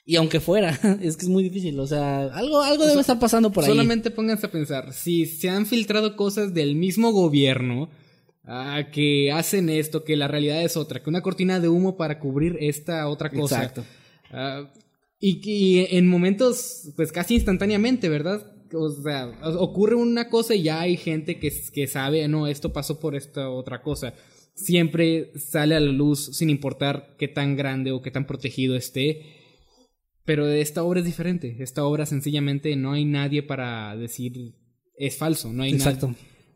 Y 0.06 0.18
aunque 0.18 0.40
fuera, 0.42 0.72
es 1.02 1.16
que 1.16 1.26
es 1.26 1.30
muy 1.30 1.44
difícil. 1.44 1.80
O 1.80 1.88
sea, 1.88 2.26
algo, 2.26 2.62
algo 2.62 2.86
debe 2.86 3.00
estar 3.00 3.20
pasando 3.20 3.52
por 3.52 3.64
ahí. 3.64 3.70
Solamente 3.70 4.12
pónganse 4.12 4.48
a 4.48 4.52
pensar, 4.52 4.92
si 4.92 5.26
se 5.26 5.50
han 5.50 5.66
filtrado 5.66 6.16
cosas 6.16 6.54
del 6.54 6.76
mismo 6.76 7.12
gobierno 7.12 7.90
ah, 8.46 8.88
que 8.92 9.32
hacen 9.32 9.70
esto, 9.70 10.04
que 10.04 10.16
la 10.16 10.28
realidad 10.28 10.64
es 10.64 10.78
otra, 10.78 11.02
que 11.02 11.10
una 11.10 11.22
cortina 11.22 11.60
de 11.60 11.70
humo 11.70 11.98
para 11.98 12.20
cubrir 12.20 12.58
esta 12.60 13.08
otra 13.08 13.30
cosa. 13.30 13.58
Exacto. 13.58 13.86
Ah, 14.32 14.72
y 15.20 15.40
que 15.40 15.98
en 15.98 16.08
momentos, 16.08 16.92
pues 16.96 17.12
casi 17.12 17.36
instantáneamente, 17.36 18.10
¿verdad? 18.10 18.52
O 18.74 18.90
sea, 18.90 19.32
ocurre 19.58 19.96
una 19.96 20.28
cosa 20.30 20.56
y 20.56 20.64
ya 20.64 20.82
hay 20.82 20.98
gente 20.98 21.40
que, 21.40 21.52
que 21.72 21.88
sabe, 21.88 22.28
no, 22.28 22.48
esto 22.48 22.74
pasó 22.74 23.00
por 23.00 23.16
esta 23.16 23.50
otra 23.50 23.82
cosa. 23.82 24.14
Siempre 24.56 25.32
sale 25.36 25.76
a 25.76 25.80
la 25.80 25.92
luz 25.92 26.36
sin 26.36 26.50
importar 26.50 27.16
qué 27.18 27.28
tan 27.28 27.56
grande 27.56 27.92
o 27.92 28.02
qué 28.02 28.12
tan 28.12 28.28
protegido 28.28 28.76
esté. 28.76 29.22
Pero 30.26 30.48
esta 30.48 30.84
obra 30.84 31.00
es 31.00 31.06
diferente. 31.06 31.58
Esta 31.60 31.86
obra 31.86 32.06
sencillamente 32.06 32.76
no 32.76 32.94
hay 32.94 33.06
nadie 33.06 33.44
para 33.44 33.96
decir 33.96 34.56
es 34.98 35.18
falso. 35.18 35.52
No 35.52 35.64
hay 35.64 35.74
Exacto. 35.74 36.14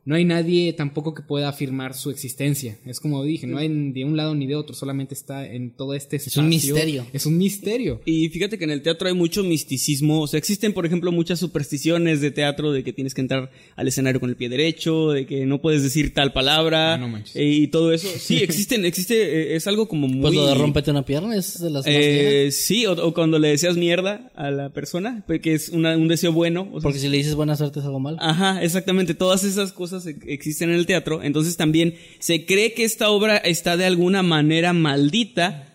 No 0.08 0.16
hay 0.16 0.24
nadie 0.26 0.72
tampoco 0.74 1.14
que 1.14 1.22
pueda 1.22 1.50
afirmar 1.50 1.94
su 1.94 2.10
existencia. 2.10 2.78
Es 2.86 3.00
como 3.00 3.24
dije, 3.24 3.46
no 3.46 3.58
hay 3.58 3.68
de 3.92 4.06
un 4.06 4.16
lado 4.18 4.34
ni 4.34 4.48
de 4.48 4.56
otro, 4.56 4.74
solamente 4.74 5.14
está 5.14 5.46
en 5.46 5.72
todo 5.72 5.94
este 5.94 6.16
espacio. 6.16 6.42
un 6.42 6.50
misterio. 6.50 7.06
Es 7.14 7.26
un 7.26 7.38
misterio. 7.38 8.02
Y 8.06 8.30
fíjate 8.30 8.58
que 8.58 8.64
en 8.64 8.72
el 8.72 8.82
teatro 8.82 9.08
hay 9.10 9.14
mucho 9.14 9.44
misticismo. 9.44 10.22
O 10.22 10.28
sea, 10.28 10.38
existen, 10.38 10.72
por 10.74 10.86
ejemplo, 10.86 11.12
muchas 11.12 11.40
supersticiones 11.40 12.22
de 12.22 12.32
teatro 12.32 12.72
de 12.72 12.84
que 12.84 12.94
tienes 12.94 13.14
que 13.14 13.22
entrar 13.22 13.52
al 13.76 13.88
escenario 13.88 14.20
con 14.22 14.30
el 14.30 14.36
pie 14.38 14.48
derecho, 14.50 15.12
de 15.12 15.26
que 15.26 15.46
no 15.46 15.62
puedes 15.62 15.84
decir 15.84 16.14
tal 16.14 16.32
palabra. 16.34 16.94
Ah, 16.94 16.98
no 16.98 17.10
manches. 17.10 17.36
eh, 17.36 17.44
y 17.46 17.68
todo 17.68 17.92
eso. 17.92 18.08
Sí, 18.18 18.38
existen, 18.42 18.86
existe, 18.86 19.16
eh, 19.54 19.56
es 19.58 19.68
algo 19.68 19.88
como 19.90 20.08
muy. 20.08 20.22
Pues 20.22 20.34
lo 20.34 20.48
de 20.48 20.56
rompete 20.56 20.90
una 20.92 21.04
pierna 21.04 21.36
es 21.36 21.60
de 21.60 21.70
las 21.70 21.86
más 21.86 21.94
Eh, 21.94 22.50
sí, 22.52 22.86
o, 22.86 22.94
o 22.94 23.14
cuando 23.14 23.40
le 23.40 23.50
deseas 23.50 23.76
mierda 23.76 24.32
a 24.36 24.52
la 24.52 24.70
persona, 24.70 25.26
que 25.44 25.54
es 25.54 25.68
una- 25.70 25.98
un 25.98 26.08
deseo 26.08 26.32
bueno. 26.32 26.62
o 26.72 26.80
sea, 26.80 26.82
Porque 26.82 27.00
si 27.00 27.10
le 27.10 27.18
dices 27.18 27.36
buena 27.36 27.56
suerte 27.58 27.80
es 27.80 27.86
algo 27.86 28.00
malo. 28.00 28.18
Ajá, 28.22 28.64
exactamente. 28.64 29.14
Todas 29.14 29.44
esas 29.44 29.74
cosas 29.74 29.97
e- 30.06 30.18
existen 30.28 30.70
en 30.70 30.76
el 30.76 30.86
teatro. 30.86 31.24
Entonces 31.24 31.58
también 31.58 31.96
se 32.20 32.46
cree 32.46 32.74
que 32.74 32.84
esta 32.84 33.10
obra 33.10 33.38
está 33.38 33.78
de 33.78 33.86
alguna 33.86 34.24
manera 34.24 34.74
maldita, 34.74 35.74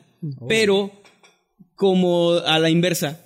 pero 0.49 0.93
como 1.75 2.33
a 2.35 2.59
la 2.59 2.71
inversa. 2.71 3.25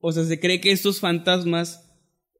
O 0.00 0.12
sea, 0.12 0.24
se 0.24 0.40
cree 0.40 0.60
que 0.60 0.72
estos 0.72 1.00
fantasmas 1.00 1.84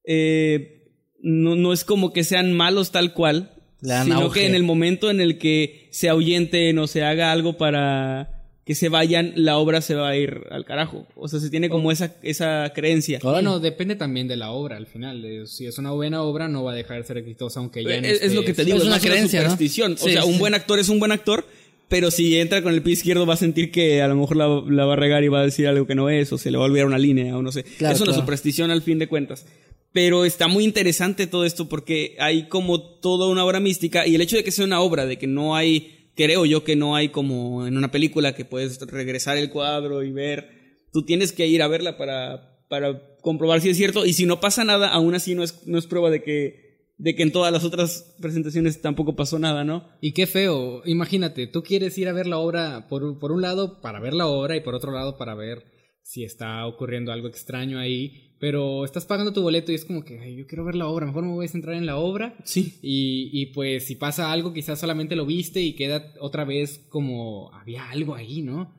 eh, 0.05 0.89
no, 1.22 1.57
no 1.57 1.72
es 1.72 1.85
como 1.85 2.12
que 2.12 2.24
sean 2.24 2.53
malos 2.53 2.91
tal 2.91 3.14
cual, 3.14 3.55
sino 3.81 4.20
auge. 4.20 4.41
que 4.41 4.47
en 4.47 4.55
el 4.55 4.62
momento 4.62 5.11
en 5.11 5.20
el 5.20 5.39
que 5.39 5.89
se 5.93 6.09
ahuyenten 6.09 6.78
o 6.78 6.87
se 6.87 7.05
haga 7.05 7.33
algo 7.33 7.57
para 7.57 8.39
que 8.70 8.76
se 8.76 8.88
vayan, 8.88 9.32
la 9.34 9.58
obra 9.58 9.80
se 9.80 9.96
va 9.96 10.10
a 10.10 10.16
ir 10.16 10.42
al 10.48 10.64
carajo. 10.64 11.04
O 11.16 11.26
sea, 11.26 11.40
se 11.40 11.50
tiene 11.50 11.68
como 11.68 11.90
esa, 11.90 12.14
esa 12.22 12.70
creencia. 12.72 13.18
Bueno, 13.20 13.58
depende 13.58 13.96
también 13.96 14.28
de 14.28 14.36
la 14.36 14.52
obra 14.52 14.76
al 14.76 14.86
final. 14.86 15.26
Si 15.48 15.66
es 15.66 15.76
una 15.78 15.90
buena 15.90 16.22
obra, 16.22 16.46
no 16.46 16.62
va 16.62 16.70
a 16.70 16.74
dejar 16.76 16.98
de 16.98 17.04
ser 17.04 17.18
exitosa, 17.18 17.58
aunque 17.58 17.82
ya 17.82 18.00
no 18.00 18.06
Eh, 18.06 18.12
Es, 18.12 18.22
es 18.22 18.32
lo 18.32 18.44
que 18.44 18.54
te 18.54 18.64
digo, 18.64 18.76
Es 18.76 18.82
es, 18.84 18.86
una 18.86 18.94
más 18.94 19.04
una 19.04 19.10
creencia, 19.12 19.40
¿no? 19.40 19.50
superstición. 19.50 19.98
Sí, 19.98 20.10
o 20.10 20.12
sea, 20.12 20.22
sí. 20.22 20.28
un 20.30 20.38
buen 20.38 20.54
actor 20.54 20.78
es 20.78 20.88
un 20.88 21.00
buen 21.00 21.10
actor, 21.10 21.44
pero 21.88 22.12
si 22.12 22.38
entra 22.38 22.62
con 22.62 22.72
el 22.72 22.80
pie 22.80 22.92
izquierdo 22.92 23.26
va 23.26 23.34
a 23.34 23.38
sentir 23.38 23.72
que 23.72 24.02
a 24.02 24.06
lo 24.06 24.14
mejor 24.14 24.36
la, 24.36 24.46
la 24.68 24.84
va 24.84 24.92
a 24.92 24.96
regar 24.96 25.24
y 25.24 25.28
va 25.28 25.40
a 25.40 25.44
decir 25.44 25.66
algo 25.66 25.88
que 25.88 25.96
no 25.96 26.08
es, 26.08 26.32
o 26.32 26.38
se 26.38 26.52
le 26.52 26.56
va 26.56 26.62
a 26.62 26.66
olvidar 26.68 26.86
una 26.86 26.98
línea, 26.98 27.36
o 27.36 27.42
no 27.42 27.50
sé. 27.50 27.64
Claro, 27.64 27.96
es 27.96 28.00
una 28.00 28.12
claro. 28.12 28.20
superstición 28.20 28.70
al 28.70 28.82
fin 28.82 29.00
de 29.00 29.08
cuentas. 29.08 29.46
Pero 29.92 30.24
está 30.24 30.46
muy 30.46 30.62
interesante 30.62 31.26
todo 31.26 31.44
esto 31.44 31.68
porque 31.68 32.14
hay 32.20 32.44
como 32.46 32.80
toda 32.80 33.26
una 33.26 33.44
obra 33.44 33.58
mística 33.58 34.06
y 34.06 34.14
el 34.14 34.20
hecho 34.20 34.36
de 34.36 34.44
que 34.44 34.52
sea 34.52 34.64
una 34.64 34.80
obra, 34.80 35.06
de 35.06 35.18
que 35.18 35.26
no 35.26 35.56
hay, 35.56 35.99
creo 36.20 36.44
yo 36.44 36.64
que 36.64 36.76
no 36.76 36.96
hay 36.96 37.08
como 37.08 37.66
en 37.66 37.78
una 37.78 37.90
película 37.90 38.34
que 38.34 38.44
puedes 38.44 38.78
regresar 38.80 39.38
el 39.38 39.48
cuadro 39.48 40.02
y 40.02 40.12
ver, 40.12 40.50
tú 40.92 41.02
tienes 41.02 41.32
que 41.32 41.46
ir 41.46 41.62
a 41.62 41.68
verla 41.68 41.96
para, 41.96 42.62
para 42.68 43.16
comprobar 43.22 43.62
si 43.62 43.70
es 43.70 43.78
cierto 43.78 44.04
y 44.04 44.12
si 44.12 44.26
no 44.26 44.38
pasa 44.38 44.62
nada, 44.62 44.88
aún 44.88 45.14
así 45.14 45.34
no 45.34 45.42
es, 45.42 45.66
no 45.66 45.78
es 45.78 45.86
prueba 45.86 46.10
de 46.10 46.22
que 46.22 46.68
de 46.98 47.14
que 47.14 47.22
en 47.22 47.32
todas 47.32 47.50
las 47.50 47.64
otras 47.64 48.14
presentaciones 48.20 48.82
tampoco 48.82 49.16
pasó 49.16 49.38
nada, 49.38 49.64
¿no? 49.64 49.88
Y 50.02 50.12
qué 50.12 50.26
feo. 50.26 50.82
Imagínate, 50.84 51.46
tú 51.46 51.62
quieres 51.62 51.96
ir 51.96 52.08
a 52.08 52.12
ver 52.12 52.26
la 52.26 52.36
obra 52.36 52.88
por, 52.90 53.18
por 53.18 53.32
un 53.32 53.40
lado 53.40 53.80
para 53.80 54.00
ver 54.00 54.12
la 54.12 54.26
obra 54.26 54.54
y 54.54 54.60
por 54.60 54.74
otro 54.74 54.92
lado 54.92 55.16
para 55.16 55.34
ver 55.34 55.64
si 56.02 56.24
está 56.24 56.66
ocurriendo 56.66 57.10
algo 57.10 57.28
extraño 57.28 57.78
ahí. 57.78 58.30
Pero 58.41 58.86
estás 58.86 59.05
pagando 59.05 59.34
tu 59.34 59.43
boleto 59.43 59.70
y 59.70 59.74
es 59.74 59.84
como 59.84 60.03
que, 60.03 60.18
"Ay, 60.18 60.34
yo 60.34 60.47
quiero 60.47 60.64
ver 60.64 60.74
la 60.74 60.88
obra, 60.88 61.05
mejor 61.07 61.24
me 61.24 61.30
voy 61.32 61.45
a 61.45 61.49
centrar 61.49 61.76
en 61.76 61.84
la 61.84 61.99
obra. 61.99 62.34
Sí. 62.43 62.74
Y, 62.82 63.28
y 63.32 63.47
pues 63.47 63.84
si 63.84 63.95
pasa 63.97 64.32
algo, 64.32 64.55
quizás 64.55 64.80
solamente 64.80 65.14
lo 65.14 65.26
viste 65.26 65.61
y 65.61 65.74
queda 65.74 66.14
otra 66.20 66.45
vez 66.45 66.80
como 66.88 67.53
había 67.53 67.91
algo 67.91 68.14
ahí, 68.14 68.41
¿no? 68.43 68.72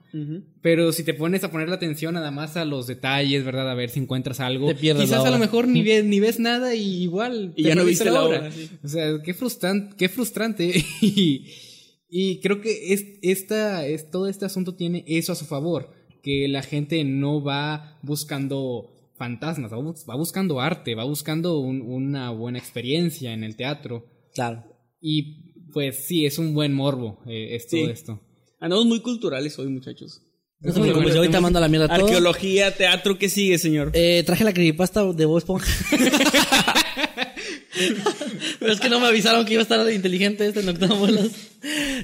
Pero 0.62 0.92
si 0.92 1.06
te 1.06 1.14
pones 1.14 1.42
a 1.46 1.52
poner 1.52 1.70
la 1.70 1.76
atención 1.76 2.16
nada 2.16 2.32
más 2.32 2.58
a 2.58 2.66
los 2.66 2.86
detalles, 2.86 3.46
¿verdad? 3.46 3.70
A 3.72 3.76
ver 3.76 3.90
si 3.92 4.00
encuentras 4.02 4.42
algo. 4.42 4.68
Te 4.68 4.76
pierdes 4.76 5.06
quizás 5.06 5.20
la 5.24 5.28
a 5.28 5.30
lo 5.30 5.38
obra. 5.38 5.46
mejor 5.46 5.68
ni 5.70 5.84
ves, 5.84 6.04
ni 6.04 6.20
ves 6.20 6.38
nada 6.38 6.76
y 6.76 7.04
igual. 7.04 7.54
Y 7.56 7.64
ya 7.64 7.76
no 7.76 7.86
viste 7.86 8.12
la 8.12 8.24
obra, 8.26 8.52
sí. 8.52 8.70
O 8.84 8.88
sea, 8.90 9.22
qué 9.24 9.34
frustrante, 9.34 9.96
qué 9.96 10.10
frustrante. 10.10 10.84
y, 11.02 11.46
y 12.10 12.40
creo 12.42 12.60
que 12.60 12.94
es, 12.94 13.06
esta, 13.22 13.88
es, 13.88 14.10
todo 14.12 14.28
este 14.28 14.44
asunto 14.44 14.76
tiene 14.76 15.06
eso 15.08 15.32
a 15.32 15.36
su 15.36 15.46
favor. 15.46 15.92
Que 16.22 16.50
la 16.50 16.62
gente 16.62 17.04
no 17.06 17.42
va 17.42 17.98
buscando 18.02 18.94
fantasmas, 19.22 19.72
va, 19.72 19.78
bus- 19.78 20.04
va 20.10 20.16
buscando 20.16 20.60
arte, 20.60 20.96
va 20.96 21.04
buscando 21.04 21.60
un- 21.60 21.82
una 21.84 22.32
buena 22.32 22.58
experiencia 22.58 23.34
en 23.34 23.44
el 23.44 23.56
teatro. 23.56 24.08
Claro. 24.34 24.64
Y 25.00 25.70
pues 25.72 26.06
sí, 26.08 26.26
es 26.26 26.40
un 26.40 26.54
buen 26.56 26.74
morbo 26.74 27.20
eh, 27.28 27.56
es 27.56 27.68
todo 27.68 27.86
Sí. 27.86 27.92
esto. 27.92 28.20
Andamos 28.60 28.86
muy 28.88 29.00
culturales 29.02 29.58
hoy, 29.60 29.68
muchachos. 29.68 30.22
No 30.60 30.74
te 30.74 30.80
preocupes, 30.80 31.14
yo 31.14 31.20
ahorita 31.22 31.40
mando 31.42 31.60
a 31.60 31.62
la 31.62 31.68
mierda 31.68 31.88
todo. 31.88 32.06
Arqueología, 32.06 32.76
teatro, 32.76 33.18
¿qué 33.20 33.30
sigue, 33.30 33.58
señor? 33.60 33.92
Eh, 33.94 34.24
traje 34.26 34.44
la 34.44 34.54
creepypasta 34.54 35.04
de 35.14 35.26
Bob 35.26 35.38
Esponja. 35.38 35.72
Pero 38.60 38.74
es 38.74 38.80
que 38.80 38.90
no 38.90 39.00
me 39.00 39.08
avisaron 39.08 39.46
que 39.46 39.54
iba 39.54 39.62
a 39.62 39.64
estar 39.64 39.92
inteligente 39.92 40.46
este 40.48 40.62
Noctámbulos. 40.64 41.32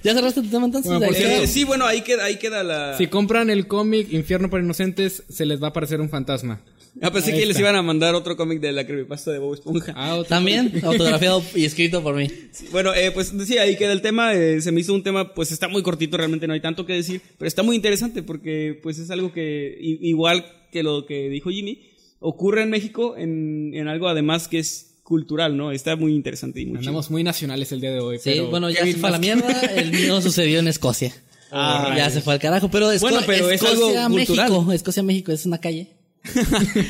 ¿Ya 0.03 0.13
cerraste 0.13 0.41
tu 0.41 0.47
tema 0.49 0.65
entonces? 0.65 0.89
Bueno, 0.91 1.05
por 1.07 1.15
¿De 1.15 1.43
Eh, 1.43 1.47
sí, 1.47 1.63
bueno, 1.63 1.85
ahí 1.85 2.01
queda, 2.01 2.25
ahí 2.25 2.37
queda 2.37 2.63
la... 2.63 2.97
Si 2.97 3.07
compran 3.07 3.49
el 3.49 3.67
cómic 3.67 4.11
Infierno 4.11 4.49
para 4.49 4.63
Inocentes, 4.63 5.23
se 5.29 5.45
les 5.45 5.61
va 5.61 5.67
a 5.67 5.69
aparecer 5.71 6.01
un 6.01 6.09
fantasma. 6.09 6.61
Ah, 7.01 7.11
pensé 7.11 7.31
Ahí 7.33 7.39
que 7.39 7.45
les 7.45 7.59
iban 7.59 7.75
a 7.75 7.81
mandar 7.81 8.15
otro 8.15 8.35
cómic 8.37 8.59
de 8.59 8.71
la 8.71 8.85
creepypasta 8.85 9.31
de 9.31 9.39
Bob 9.39 9.53
Esponja. 9.53 9.93
Ah, 9.95 10.15
otro- 10.15 10.29
También, 10.29 10.71
autografiado 10.83 11.43
y 11.55 11.65
escrito 11.65 12.01
por 12.03 12.15
mí. 12.15 12.27
Bueno, 12.71 12.93
eh, 12.93 13.11
pues 13.11 13.33
sí, 13.45 13.57
ahí 13.57 13.75
queda 13.75 13.91
el 13.93 14.01
tema. 14.01 14.33
eh, 14.33 14.61
se 14.61 14.71
me 14.71 14.81
hizo 14.81 14.93
un 14.93 15.03
tema, 15.03 15.33
pues 15.33 15.51
está 15.51 15.67
muy 15.67 15.83
cortito, 15.83 16.17
realmente 16.17 16.47
no 16.47 16.53
hay 16.53 16.61
tanto 16.61 16.85
que 16.85 16.93
decir, 16.93 17.21
pero 17.37 17.47
está 17.47 17.63
muy 17.63 17.75
interesante 17.75 18.23
porque 18.23 18.79
pues 18.81 18.97
es 18.99 19.11
algo 19.11 19.31
que, 19.31 19.77
igual 19.79 20.45
que 20.71 20.83
lo 20.83 21.05
que 21.05 21.29
dijo 21.29 21.49
Jimmy, 21.49 21.81
ocurre 22.19 22.63
en 22.63 22.69
México 22.69 23.15
en, 23.17 23.71
en 23.75 23.87
algo 23.87 24.07
además 24.07 24.47
que 24.47 24.59
es 24.59 24.95
cultural, 25.03 25.55
¿no? 25.55 25.71
Está 25.71 25.95
muy 25.95 26.13
interesante 26.13 26.59
y 26.61 26.65
muy 26.65 26.79
chido. 26.79 26.89
Andamos 26.89 27.09
muy 27.11 27.23
nacionales 27.23 27.71
el 27.71 27.79
día 27.79 27.91
de 27.91 27.99
hoy. 28.01 28.17
Sí, 28.17 28.23
pero 28.31 28.47
bueno, 28.49 28.69
ya 28.69 28.85
se 28.85 28.93
fue 28.95 29.07
a 29.09 29.11
la 29.13 29.19
mierda. 29.19 29.61
El 29.61 29.91
mío 29.91 30.19
sucedió 30.21 30.59
en 30.59 30.67
Escocia. 30.67 31.13
Ah, 31.49 31.93
ya 31.95 32.09
se 32.09 32.19
fue 32.19 32.33
al 32.33 32.39
carajo. 32.39 32.69
Pero, 32.69 32.91
Esco- 32.91 33.01
Bueno, 33.01 33.19
pero 33.25 33.49
es 33.49 33.63
algo 33.63 33.87
Escocia, 33.91 34.07
cultural. 34.09 34.49
México. 34.51 34.73
Escocia, 34.73 35.03
México, 35.03 35.31
es 35.31 35.45
una 35.45 35.59
calle. 35.59 35.87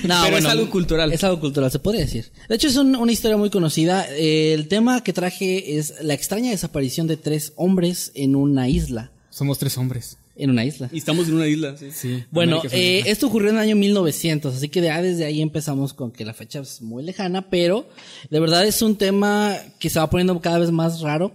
No, 0.04 0.22
Pero 0.26 0.38
es 0.38 0.46
algo 0.46 0.70
cultural. 0.70 1.12
Es 1.14 1.24
algo 1.24 1.40
cultural, 1.40 1.72
se 1.72 1.80
podría 1.80 2.02
decir. 2.02 2.26
De 2.50 2.56
hecho, 2.56 2.68
es 2.68 2.76
un- 2.78 2.96
una 2.96 3.12
historia 3.12 3.38
muy 3.38 3.50
conocida. 3.50 4.06
Eh, 4.16 4.54
el 4.54 4.68
tema 4.68 5.04
que 5.04 5.14
traje 5.14 5.78
es 5.78 5.96
la 6.02 6.14
extraña 6.14 6.52
desaparición 6.52 7.08
de 7.08 7.18
tres 7.18 7.54
hombres 7.56 8.12
en 8.16 8.36
una 8.36 8.70
isla. 8.70 9.12
Somos 9.30 9.58
tres 9.60 9.78
hombres. 9.78 10.18
En 10.40 10.52
una 10.52 10.64
isla. 10.66 10.88
Y 10.92 11.00
estamos 11.00 11.28
en 11.28 11.34
una 11.34 11.48
isla, 11.48 11.76
sí. 11.78 11.88
Sí. 11.92 12.24
Bueno, 12.30 12.62
eh, 12.72 13.04
esto 13.08 13.26
ocurrió 13.28 13.50
en 13.50 13.56
el 13.56 13.62
año 13.62 13.76
1900, 13.76 14.56
así 14.56 14.70
que 14.70 14.82
ya 14.82 15.02
desde 15.02 15.26
ahí 15.26 15.42
empezamos 15.42 15.94
con 15.94 16.12
que 16.12 16.26
la 16.26 16.34
fecha 16.36 16.60
es 16.60 16.80
muy 16.82 17.04
lejana, 17.04 17.50
pero 17.50 17.88
de 18.30 18.40
verdad 18.40 18.64
es 18.68 18.82
un 18.84 18.96
tema 18.98 19.56
que 19.80 19.90
se 19.90 19.98
va 19.98 20.10
poniendo 20.12 20.40
cada 20.40 20.60
vez 20.60 20.70
más 20.72 21.02
raro. 21.02 21.32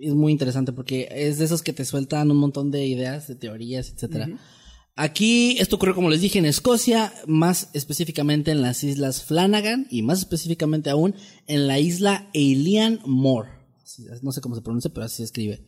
Es 0.00 0.12
muy 0.14 0.32
interesante 0.32 0.72
porque 0.72 1.08
es 1.12 1.38
de 1.38 1.44
esos 1.44 1.62
que 1.62 1.72
te 1.72 1.84
sueltan 1.84 2.32
un 2.32 2.36
montón 2.38 2.72
de 2.72 2.84
ideas, 2.84 3.28
de 3.28 3.36
teorías, 3.36 3.92
etcétera. 3.94 4.28
Aquí 4.94 5.56
esto 5.58 5.76
ocurrió, 5.76 5.94
como 5.94 6.10
les 6.10 6.20
dije, 6.20 6.38
en 6.38 6.44
Escocia, 6.44 7.14
más 7.26 7.70
específicamente 7.72 8.50
en 8.50 8.60
las 8.60 8.84
islas 8.84 9.24
Flanagan 9.24 9.86
y 9.90 10.02
más 10.02 10.18
específicamente 10.18 10.90
aún 10.90 11.14
en 11.46 11.66
la 11.66 11.78
isla 11.78 12.28
Eilean 12.34 13.00
Moor. 13.06 13.46
No 14.22 14.32
sé 14.32 14.40
cómo 14.42 14.54
se 14.54 14.60
pronuncia, 14.60 14.90
pero 14.92 15.06
así 15.06 15.16
se 15.16 15.24
escribe. 15.24 15.64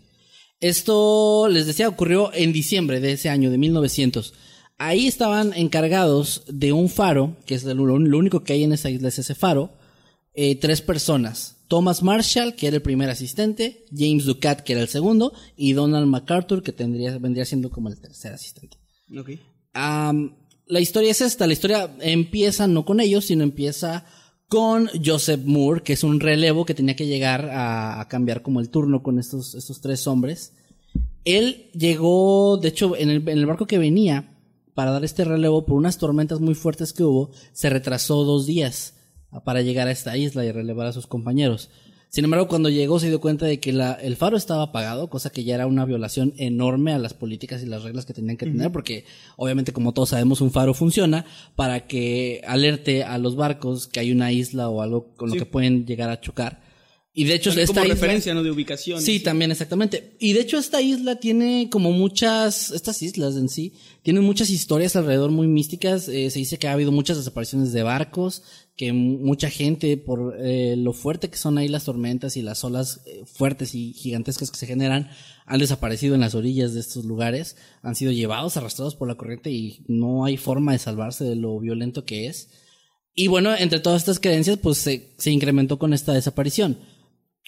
Esto, 0.61 1.49
les 1.49 1.67
decía, 1.67 1.89
ocurrió 1.89 2.33
en 2.35 2.53
diciembre 2.53 3.01
de 3.01 3.13
ese 3.13 3.31
año, 3.31 3.51
de 3.51 3.59
1900. 3.59 4.35
Ahí 4.77 5.07
estaban 5.07 5.53
encargados 5.55 6.43
de 6.47 6.73
un 6.73 6.89
faro, 6.89 7.37
que 7.47 7.55
es 7.55 7.65
lo, 7.65 7.99
lo 7.99 8.19
único 8.19 8.45
que 8.45 8.53
hay 8.53 8.65
en 8.65 8.73
esa 8.73 8.91
isla 8.91 9.09
es 9.09 9.19
ese 9.19 9.35
faro, 9.35 9.73
eh, 10.35 10.57
tres 10.57 10.83
personas. 10.83 11.57
Thomas 11.69 12.03
Marshall, 12.03 12.55
que 12.55 12.67
era 12.67 12.77
el 12.77 12.83
primer 12.83 13.09
asistente, 13.09 13.87
James 13.91 14.27
Ducat, 14.27 14.61
que 14.61 14.75
era 14.75 14.83
el 14.83 14.89
segundo, 14.89 15.33
y 15.57 15.73
Donald 15.73 16.09
MacArthur, 16.09 16.63
que 16.63 16.73
tendría, 16.73 17.17
vendría 17.19 17.47
siendo 17.47 17.71
como 17.71 17.89
el 17.89 18.01
tercer 18.01 18.35
asistente. 18.35 18.84
La 20.67 20.81
historia 20.81 21.11
es 21.11 21.21
esta, 21.21 21.47
la 21.47 21.53
historia 21.53 21.95
empieza 22.01 22.67
no 22.67 22.85
con 22.85 23.01
ellos, 23.01 23.27
sino 23.27 23.43
empieza 23.43 24.07
con 24.49 24.89
Joseph 25.05 25.43
Moore, 25.45 25.83
que 25.83 25.95
es 25.95 26.05
un 26.05 26.21
relevo 26.21 26.65
que 26.65 26.75
tenía 26.75 26.97
que 26.97 27.07
llegar 27.07 27.51
a, 27.51 28.01
a 28.01 28.09
cambiar 28.09 28.43
como 28.43 28.61
el 28.61 28.71
turno 28.71 29.03
con 29.03 29.19
estos, 29.19 29.55
estos 29.55 29.81
tres 29.81 30.07
hombres. 30.07 30.53
Él 31.25 31.71
llegó, 31.73 32.59
de 32.59 32.69
hecho, 32.69 32.97
en 32.97 33.11
el, 33.11 33.29
en 33.29 33.39
el 33.39 33.47
barco 33.47 33.67
que 33.67 33.79
venía 33.79 34.31
para 34.75 34.91
dar 34.91 35.05
este 35.05 35.25
relevo 35.25 35.65
por 35.65 35.77
unas 35.77 35.99
tormentas 35.99 36.41
muy 36.41 36.55
fuertes 36.55 36.93
que 36.93 37.05
hubo, 37.05 37.31
se 37.53 37.71
retrasó 37.71 38.25
dos 38.25 38.47
días 38.47 38.95
para 39.45 39.63
llegar 39.63 39.89
a 39.89 39.93
esta 39.93 40.17
isla 40.17 40.45
y 40.45 40.53
relevar 40.53 40.87
a 40.87 40.93
sus 40.93 41.07
compañeros. 41.07 41.71
Sin 42.15 42.23
embargo, 42.23 42.47
cuando 42.47 42.69
llegó 42.69 43.01
se 43.01 43.09
dio 43.09 43.21
cuenta 43.21 43.45
de 43.45 43.59
que 43.59 43.73
la, 43.73 43.95
el 43.95 44.15
faro 44.15 44.37
estaba 44.37 44.63
apagado, 44.63 45.11
cosa 45.11 45.31
que 45.31 45.43
ya 45.43 45.57
era 45.57 45.67
una 45.67 45.85
violación 45.85 46.33
enorme 46.37 46.93
a 46.93 46.99
las 46.99 47.13
políticas 47.13 47.61
y 47.61 47.67
las 47.67 47.83
reglas 47.83 48.07
que 48.07 48.15
tenían 48.15 48.37
que 48.37 48.47
tener, 48.47 48.71
porque 48.71 49.05
obviamente 49.37 49.73
como 49.73 49.93
todos 49.93 50.11
sabemos 50.11 50.41
un 50.41 50.53
faro 50.53 50.75
funciona 50.75 51.25
para 51.57 51.89
que 51.89 52.41
alerte 52.47 53.03
a 53.03 53.19
los 53.19 53.35
barcos 53.35 53.89
que 53.89 53.99
hay 53.99 54.13
una 54.13 54.31
isla 54.31 54.69
o 54.69 54.81
algo 54.81 55.09
con 55.17 55.29
lo 55.29 55.35
que 55.35 55.45
pueden 55.45 55.87
llegar 55.87 56.09
a 56.09 56.21
chocar. 56.21 56.63
Y 57.17 57.25
de 57.27 57.35
hecho 57.35 57.51
También 57.51 57.65
esta 57.65 57.75
como 57.75 57.85
isla- 57.85 57.95
referencia, 57.95 58.35
¿no? 58.35 58.43
De 58.43 58.51
ubicación. 58.51 59.01
Sí, 59.01 59.21
también, 59.21 59.53
exactamente. 59.53 60.17
Y 60.19 60.33
de 60.33 60.41
hecho 60.41 60.59
esta 60.59 60.83
isla 60.83 61.15
tiene 61.21 61.69
como 61.71 61.93
muchas, 61.93 62.73
estas 62.73 63.03
islas 63.03 63.37
en 63.37 63.49
sí, 63.49 63.73
tienen 64.03 64.25
muchas 64.25 64.51
historias 64.51 64.97
alrededor 64.97 65.31
muy 65.31 65.47
místicas. 65.47 66.09
Eh, 66.09 66.29
se 66.31 66.41
dice 66.41 66.59
que 66.59 66.67
ha 66.67 66.73
habido 66.73 66.91
muchas 66.91 67.17
desapariciones 67.17 67.73
de 67.73 67.85
barcos, 67.85 68.43
que 68.77 68.93
mu- 68.93 69.19
mucha 69.19 69.49
gente, 69.49 69.97
por 69.97 70.35
eh, 70.41 70.75
lo 70.77 70.93
fuerte 70.93 71.31
que 71.31 71.37
son 71.39 71.57
ahí 71.57 71.69
las 71.69 71.85
tormentas 71.85 72.37
y 72.37 72.43
las 72.43 72.65
olas 72.65 73.03
eh, 73.07 73.23
fuertes 73.27 73.77
y 73.77 73.93
gigantescas 73.93 74.51
que 74.51 74.59
se 74.59 74.67
generan, 74.67 75.09
han 75.47 75.61
desaparecido 75.61 76.17
en 76.17 76.21
las 76.23 76.35
orillas 76.35 76.75
de 76.75 76.81
estos 76.81 77.05
lugares, 77.05 77.55
han 77.83 77.95
sido 77.95 78.11
llevados, 78.11 78.57
arrastrados 78.57 78.97
por 78.97 79.07
la 79.07 79.15
corriente 79.15 79.53
y 79.53 79.85
no 79.87 80.25
hay 80.25 80.37
forma 80.37 80.73
de 80.73 80.81
salvarse 80.81 81.23
de 81.23 81.37
lo 81.37 81.61
violento 81.61 82.05
que 82.05 82.27
es. 82.27 82.49
Y 83.15 83.29
bueno, 83.29 83.55
entre 83.57 83.79
todas 83.79 84.03
estas 84.03 84.19
creencias, 84.19 84.59
pues 84.61 84.79
se, 84.79 85.13
se 85.17 85.31
incrementó 85.31 85.79
con 85.79 85.93
esta 85.95 86.13
desaparición. 86.13 86.77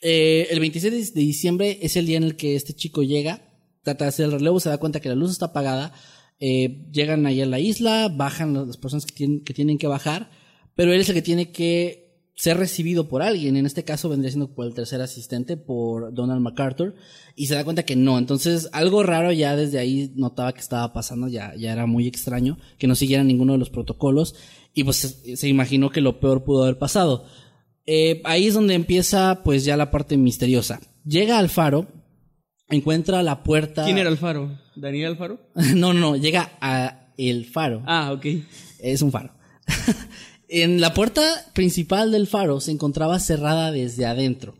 Eh, 0.02 0.48
el 0.50 0.60
26 0.60 1.14
de 1.14 1.20
diciembre 1.20 1.78
es 1.82 1.96
el 1.96 2.06
día 2.06 2.18
en 2.18 2.24
el 2.24 2.36
que 2.36 2.54
este 2.54 2.74
chico 2.74 3.02
llega, 3.02 3.42
trata 3.82 4.04
de 4.04 4.08
hacer 4.10 4.26
el 4.26 4.32
relevo, 4.32 4.60
se 4.60 4.68
da 4.68 4.78
cuenta 4.78 5.00
que 5.00 5.08
la 5.08 5.14
luz 5.14 5.30
está 5.30 5.46
apagada, 5.46 5.92
eh, 6.38 6.86
llegan 6.92 7.24
ahí 7.26 7.40
a 7.40 7.46
la 7.46 7.60
isla, 7.60 8.08
bajan 8.08 8.52
las 8.66 8.76
personas 8.76 9.06
que 9.06 9.14
tienen, 9.14 9.42
que 9.42 9.54
tienen 9.54 9.78
que 9.78 9.86
bajar, 9.86 10.30
pero 10.74 10.92
él 10.92 11.00
es 11.00 11.08
el 11.08 11.14
que 11.14 11.22
tiene 11.22 11.50
que 11.50 12.06
ser 12.34 12.58
recibido 12.58 13.08
por 13.08 13.22
alguien, 13.22 13.56
en 13.56 13.64
este 13.64 13.84
caso 13.84 14.10
vendría 14.10 14.30
siendo 14.30 14.54
por 14.54 14.66
el 14.66 14.74
tercer 14.74 15.00
asistente, 15.00 15.56
por 15.56 16.12
Donald 16.12 16.42
MacArthur, 16.42 16.94
y 17.34 17.46
se 17.46 17.54
da 17.54 17.64
cuenta 17.64 17.84
que 17.84 17.96
no, 17.96 18.18
entonces 18.18 18.68
algo 18.72 19.02
raro 19.02 19.32
ya 19.32 19.56
desde 19.56 19.78
ahí 19.78 20.12
notaba 20.16 20.52
que 20.52 20.60
estaba 20.60 20.92
pasando, 20.92 21.28
ya, 21.28 21.54
ya 21.56 21.72
era 21.72 21.86
muy 21.86 22.06
extraño, 22.06 22.58
que 22.76 22.86
no 22.86 22.94
siguieran 22.94 23.26
ninguno 23.26 23.54
de 23.54 23.58
los 23.58 23.70
protocolos, 23.70 24.34
y 24.74 24.84
pues 24.84 25.22
se 25.34 25.48
imaginó 25.48 25.88
que 25.88 26.02
lo 26.02 26.20
peor 26.20 26.44
pudo 26.44 26.64
haber 26.64 26.78
pasado. 26.78 27.24
Eh, 27.86 28.20
ahí 28.24 28.48
es 28.48 28.54
donde 28.54 28.74
empieza 28.74 29.42
pues 29.44 29.64
ya 29.64 29.76
la 29.76 29.90
parte 29.90 30.16
misteriosa. 30.16 30.80
Llega 31.04 31.38
al 31.38 31.48
faro, 31.48 31.86
encuentra 32.68 33.22
la 33.22 33.42
puerta... 33.42 33.84
¿Quién 33.84 33.98
era 33.98 34.10
Alfaro? 34.10 34.58
¿Daniel 34.74 35.12
Alfaro? 35.12 35.38
no, 35.54 35.92
no, 35.92 36.00
no, 36.00 36.16
llega 36.16 36.52
a 36.60 37.12
el 37.16 37.46
faro. 37.46 37.82
Ah, 37.86 38.12
ok. 38.12 38.26
Es 38.80 39.02
un 39.02 39.12
faro. 39.12 39.32
en 40.48 40.80
la 40.80 40.92
puerta 40.94 41.22
principal 41.54 42.12
del 42.12 42.26
faro 42.26 42.60
se 42.60 42.72
encontraba 42.72 43.18
cerrada 43.20 43.70
desde 43.70 44.06
adentro. 44.06 44.56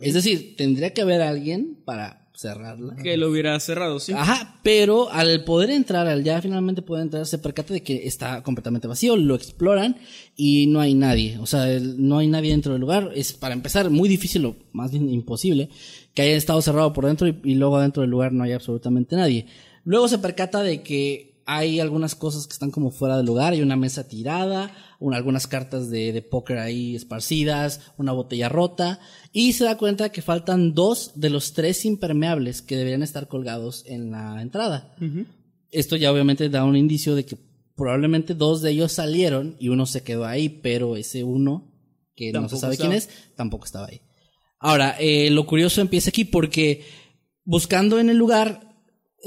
Es 0.00 0.14
decir, 0.14 0.56
tendría 0.56 0.92
que 0.92 1.02
haber 1.02 1.22
alguien 1.22 1.82
para 1.84 2.25
cerrarla. 2.36 2.96
Que 2.96 3.16
lo 3.16 3.30
hubiera 3.30 3.58
cerrado, 3.60 3.98
sí. 3.98 4.12
Ajá, 4.12 4.60
pero 4.62 5.10
al 5.10 5.44
poder 5.44 5.70
entrar, 5.70 6.06
al 6.06 6.22
ya 6.22 6.40
finalmente 6.42 6.82
poder 6.82 7.02
entrar, 7.02 7.26
se 7.26 7.38
percata 7.38 7.74
de 7.74 7.82
que 7.82 8.06
está 8.06 8.42
completamente 8.42 8.86
vacío, 8.86 9.16
lo 9.16 9.34
exploran 9.34 9.96
y 10.36 10.66
no 10.66 10.80
hay 10.80 10.94
nadie. 10.94 11.38
O 11.38 11.46
sea, 11.46 11.66
no 11.80 12.18
hay 12.18 12.28
nadie 12.28 12.50
dentro 12.50 12.72
del 12.72 12.80
lugar. 12.80 13.10
Es 13.14 13.32
para 13.32 13.54
empezar 13.54 13.90
muy 13.90 14.08
difícil 14.08 14.44
o 14.44 14.56
más 14.72 14.90
bien 14.90 15.08
imposible 15.08 15.70
que 16.14 16.22
haya 16.22 16.36
estado 16.36 16.60
cerrado 16.62 16.92
por 16.92 17.06
dentro 17.06 17.26
y, 17.26 17.40
y 17.44 17.54
luego 17.54 17.80
dentro 17.80 18.02
del 18.02 18.10
lugar 18.10 18.32
no 18.32 18.44
haya 18.44 18.56
absolutamente 18.56 19.16
nadie. 19.16 19.46
Luego 19.84 20.08
se 20.08 20.18
percata 20.18 20.62
de 20.62 20.82
que 20.82 21.35
hay 21.46 21.80
algunas 21.80 22.14
cosas 22.14 22.46
que 22.46 22.52
están 22.52 22.70
como 22.72 22.90
fuera 22.90 23.16
del 23.16 23.26
lugar, 23.26 23.52
hay 23.52 23.62
una 23.62 23.76
mesa 23.76 24.08
tirada, 24.08 24.70
un- 24.98 25.14
algunas 25.14 25.46
cartas 25.46 25.88
de, 25.90 26.12
de 26.12 26.20
póker 26.22 26.58
ahí 26.58 26.96
esparcidas, 26.96 27.80
una 27.96 28.12
botella 28.12 28.48
rota, 28.48 28.98
y 29.32 29.52
se 29.52 29.64
da 29.64 29.76
cuenta 29.78 30.10
que 30.10 30.22
faltan 30.22 30.74
dos 30.74 31.12
de 31.14 31.30
los 31.30 31.52
tres 31.52 31.84
impermeables 31.84 32.62
que 32.62 32.76
deberían 32.76 33.02
estar 33.02 33.28
colgados 33.28 33.84
en 33.86 34.10
la 34.10 34.42
entrada. 34.42 34.94
Esto 35.70 35.96
ya 35.96 36.12
obviamente 36.12 36.48
da 36.48 36.64
un 36.64 36.76
indicio 36.76 37.14
de 37.14 37.24
que 37.24 37.36
probablemente 37.76 38.34
dos 38.34 38.62
de 38.62 38.70
ellos 38.72 38.92
salieron 38.92 39.56
y 39.60 39.68
uno 39.68 39.86
se 39.86 40.02
quedó 40.02 40.24
ahí, 40.24 40.48
pero 40.48 40.96
ese 40.96 41.22
uno, 41.24 41.72
que 42.14 42.32
no 42.32 42.48
se 42.48 42.56
sabe 42.56 42.74
estaba. 42.74 42.90
quién 42.90 42.98
es, 42.98 43.08
tampoco 43.36 43.66
estaba 43.66 43.86
ahí. 43.86 44.00
Ahora, 44.58 44.96
eh, 44.98 45.28
lo 45.30 45.46
curioso 45.46 45.80
empieza 45.82 46.08
aquí 46.08 46.24
porque 46.24 46.84
buscando 47.44 47.98
en 48.00 48.08
el 48.08 48.16
lugar, 48.16 48.65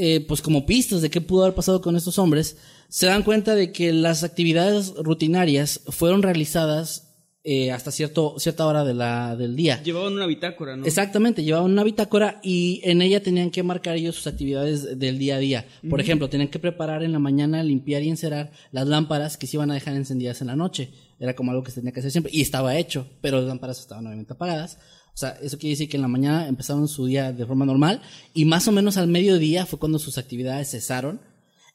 eh, 0.01 0.25
pues 0.25 0.41
como 0.41 0.65
pistas 0.65 1.01
de 1.01 1.09
qué 1.09 1.19
pudo 1.19 1.43
haber 1.43 1.55
pasado 1.55 1.81
con 1.81 1.97
estos 1.97 2.17
hombres, 2.17 2.55
se 2.87 3.07
dan 3.07 3.21
cuenta 3.21 3.53
de 3.53 3.73
que 3.73 3.91
las 3.91 4.23
actividades 4.23 4.93
rutinarias 4.95 5.81
fueron 5.89 6.23
realizadas 6.23 7.09
eh, 7.43 7.71
hasta 7.71 7.91
cierto, 7.91 8.35
cierta 8.37 8.65
hora 8.65 8.85
de 8.85 8.93
la, 8.93 9.35
del 9.35 9.55
día. 9.55 9.83
Llevaban 9.83 10.13
una 10.13 10.25
bitácora, 10.25 10.77
¿no? 10.77 10.85
Exactamente, 10.85 11.43
llevaban 11.43 11.71
una 11.71 11.83
bitácora 11.83 12.39
y 12.43 12.79
en 12.83 13.01
ella 13.01 13.21
tenían 13.21 13.49
que 13.49 13.61
marcar 13.61 13.97
ellos 13.97 14.15
sus 14.15 14.27
actividades 14.27 14.97
del 14.97 15.19
día 15.19 15.35
a 15.35 15.39
día. 15.39 15.65
Por 15.89 15.99
ejemplo, 15.99 16.29
tenían 16.29 16.49
que 16.49 16.59
preparar 16.59 17.03
en 17.03 17.11
la 17.11 17.19
mañana, 17.19 17.61
limpiar 17.61 18.01
y 18.03 18.09
encerar 18.09 18.51
las 18.71 18.87
lámparas 18.87 19.37
que 19.37 19.47
se 19.47 19.57
iban 19.57 19.71
a 19.71 19.73
dejar 19.73 19.95
encendidas 19.95 20.39
en 20.41 20.47
la 20.47 20.55
noche. 20.55 20.91
Era 21.19 21.33
como 21.35 21.51
algo 21.51 21.63
que 21.63 21.71
se 21.71 21.81
tenía 21.81 21.91
que 21.91 21.99
hacer 21.99 22.11
siempre 22.11 22.31
y 22.33 22.41
estaba 22.41 22.77
hecho, 22.77 23.05
pero 23.19 23.37
las 23.37 23.47
lámparas 23.47 23.79
estaban 23.79 24.05
obviamente 24.07 24.31
apagadas. 24.31 24.77
O 25.19 25.21
sea, 25.21 25.37
eso 25.41 25.57
quiere 25.57 25.71
decir 25.71 25.89
que 25.89 25.97
en 25.97 26.01
la 26.01 26.07
mañana 26.07 26.47
empezaron 26.47 26.87
su 26.87 27.05
día 27.05 27.33
de 27.33 27.45
forma 27.45 27.65
normal 27.65 28.01
y 28.33 28.45
más 28.45 28.69
o 28.69 28.71
menos 28.71 28.95
al 28.95 29.09
mediodía 29.09 29.65
fue 29.65 29.77
cuando 29.77 29.99
sus 29.99 30.17
actividades 30.17 30.71
cesaron. 30.71 31.19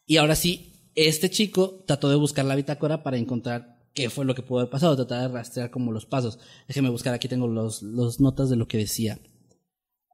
Y 0.07 0.17
ahora 0.17 0.35
sí, 0.35 0.73
este 0.95 1.29
chico 1.29 1.85
trató 1.87 2.09
de 2.09 2.17
buscar 2.17 2.47
la 2.47 2.55
bitácora 2.55 3.03
para 3.03 3.19
encontrar 3.19 3.83
qué 3.93 4.09
fue 4.09 4.25
lo 4.25 4.35
que 4.35 4.41
pudo 4.41 4.61
haber 4.61 4.71
pasado, 4.71 4.97
tratar 4.97 5.29
de 5.29 5.29
rastrear 5.29 5.71
como 5.71 5.93
los 5.93 6.07
pasos. 6.07 6.39
Déjeme 6.69 6.89
buscar, 6.89 7.13
aquí 7.13 7.29
tengo 7.29 7.47
los, 7.47 7.83
los 7.83 8.19
notas 8.19 8.49
de 8.49 8.57
lo 8.57 8.67
que 8.67 8.79
decía. 8.79 9.19